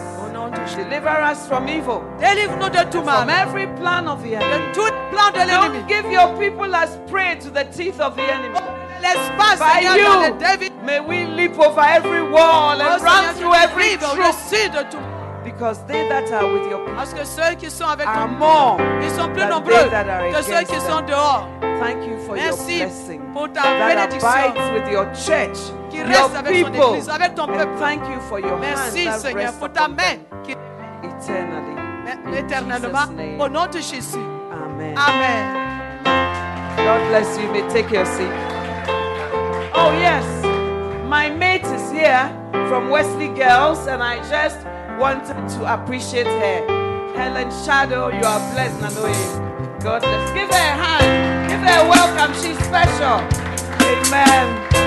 Nom 0.48 0.66
de 0.66 0.84
Deliver 0.84 1.22
us 1.32 1.48
from 1.48 1.68
evil, 1.68 2.02
Délivre-nous 2.20 2.70
de 2.70 2.84
tout 2.90 3.04
from 3.04 3.28
mal. 3.28 3.30
every 3.30 3.68
plan 3.78 4.08
of 4.08 4.24
the 4.24 4.36
enemy. 4.36 4.68
De 4.68 4.74
tout 4.74 4.94
plan 5.12 5.32
de 5.34 5.40
l'ennemi. 5.40 5.80
Don't 5.80 5.88
give 5.88 6.12
your 6.12 6.38
people 6.38 6.74
as 6.74 6.98
prey 7.08 7.36
to 7.40 7.50
the 7.50 7.66
teeth 7.66 8.00
of 8.00 8.16
the 8.16 8.22
enemy. 8.24 8.56
L'espace, 9.02 9.60
By 9.60 9.82
Seigneur, 9.84 10.28
you, 10.30 10.40
David. 10.40 10.72
may 10.84 11.00
we 11.00 11.26
leap 11.26 11.60
over 11.60 11.82
every 11.82 12.22
wall 12.22 12.78
Oh, 12.78 12.82
and 12.82 13.02
Seigneur, 13.02 13.04
run 13.04 13.34
tu 13.34 13.40
through 13.42 13.54
every 13.56 13.98
troop. 13.98 15.17
Au-dessus 15.48 15.52
de 15.52 15.52
tout. 15.52 15.56
Because 15.58 15.80
they 15.88 16.08
that 16.10 16.32
are 16.32 16.48
with 16.54 16.70
your 16.70 16.80
people 16.80 16.96
Parce 16.96 17.14
que 17.14 17.24
ceux 17.26 17.56
qui 17.56 17.70
sont 17.72 17.86
avec 17.88 18.08
are 18.08 18.14
toi, 18.14 18.28
more. 18.28 18.78
ils 19.02 19.10
sont 19.12 19.30
plus 19.30 19.46
nombreux 19.46 19.74
they 19.74 19.90
that 19.90 20.10
are 20.10 20.32
que 20.32 20.42
ceux 20.44 20.60
qui 20.66 20.76
them. 20.80 20.90
sont 20.90 21.02
dehors. 21.06 21.48
Thank 21.80 22.08
you 22.08 22.18
for 22.26 22.36
your 22.36 22.46
Merci 22.46 22.78
blessing 22.80 23.22
pour 23.34 23.48
ta 23.54 23.62
that 23.62 24.10
abides 24.14 24.72
with 24.74 24.92
your 24.92 25.06
church, 25.14 25.58
qui 25.90 25.98
your 25.98 26.08
reste 26.08 26.36
avec 26.36 26.64
ton 26.64 26.72
people. 26.72 26.90
église, 26.96 27.10
avec 27.10 27.36
ton 27.36 27.46
peuple. 27.48 27.78
thank 27.80 28.02
you 28.10 28.20
for 28.28 28.40
your 28.40 28.58
Merci 28.60 29.08
hand 29.08 29.20
Seigneur 29.20 29.54
pour 29.54 29.70
ta 29.72 29.88
main 29.88 30.18
qui 30.44 30.54
eternally. 31.04 31.76
Éternellement 32.36 33.08
au 33.40 33.48
nom 33.50 33.66
de 33.68 33.80
Jésus. 33.80 34.18
Amen. 34.52 34.96
Amen. 34.98 35.68
God 36.78 37.10
bless 37.10 37.38
you. 37.38 37.44
You 37.46 37.52
may 37.52 37.62
take 37.70 37.92
your 37.92 38.06
seat. 38.06 38.32
Oh, 39.76 39.92
yes. 40.00 40.24
My 41.08 41.30
mate 41.30 41.64
is 41.66 41.92
here 41.92 42.30
from 42.70 42.90
Wesley 42.90 43.30
Girls, 43.30 43.88
and 43.88 44.02
I 44.02 44.18
just 44.30 44.58
wanted 44.98 45.48
to 45.50 45.74
appreciate 45.74 46.26
her. 46.28 47.14
Helen 47.16 47.52
Shadow, 47.66 48.10
you 48.10 48.24
are 48.26 48.40
blessed, 48.54 48.80
Nanoe. 48.80 49.80
God 49.82 50.02
bless. 50.02 50.32
Give 50.34 50.50
her 50.50 50.56
a 50.56 50.76
hand. 50.84 51.50
Give 51.50 51.60
her 51.60 51.86
a 51.86 51.90
welcome. 51.90 52.34
She's 52.36 52.58
special. 52.66 53.20
Amen. 53.86 54.87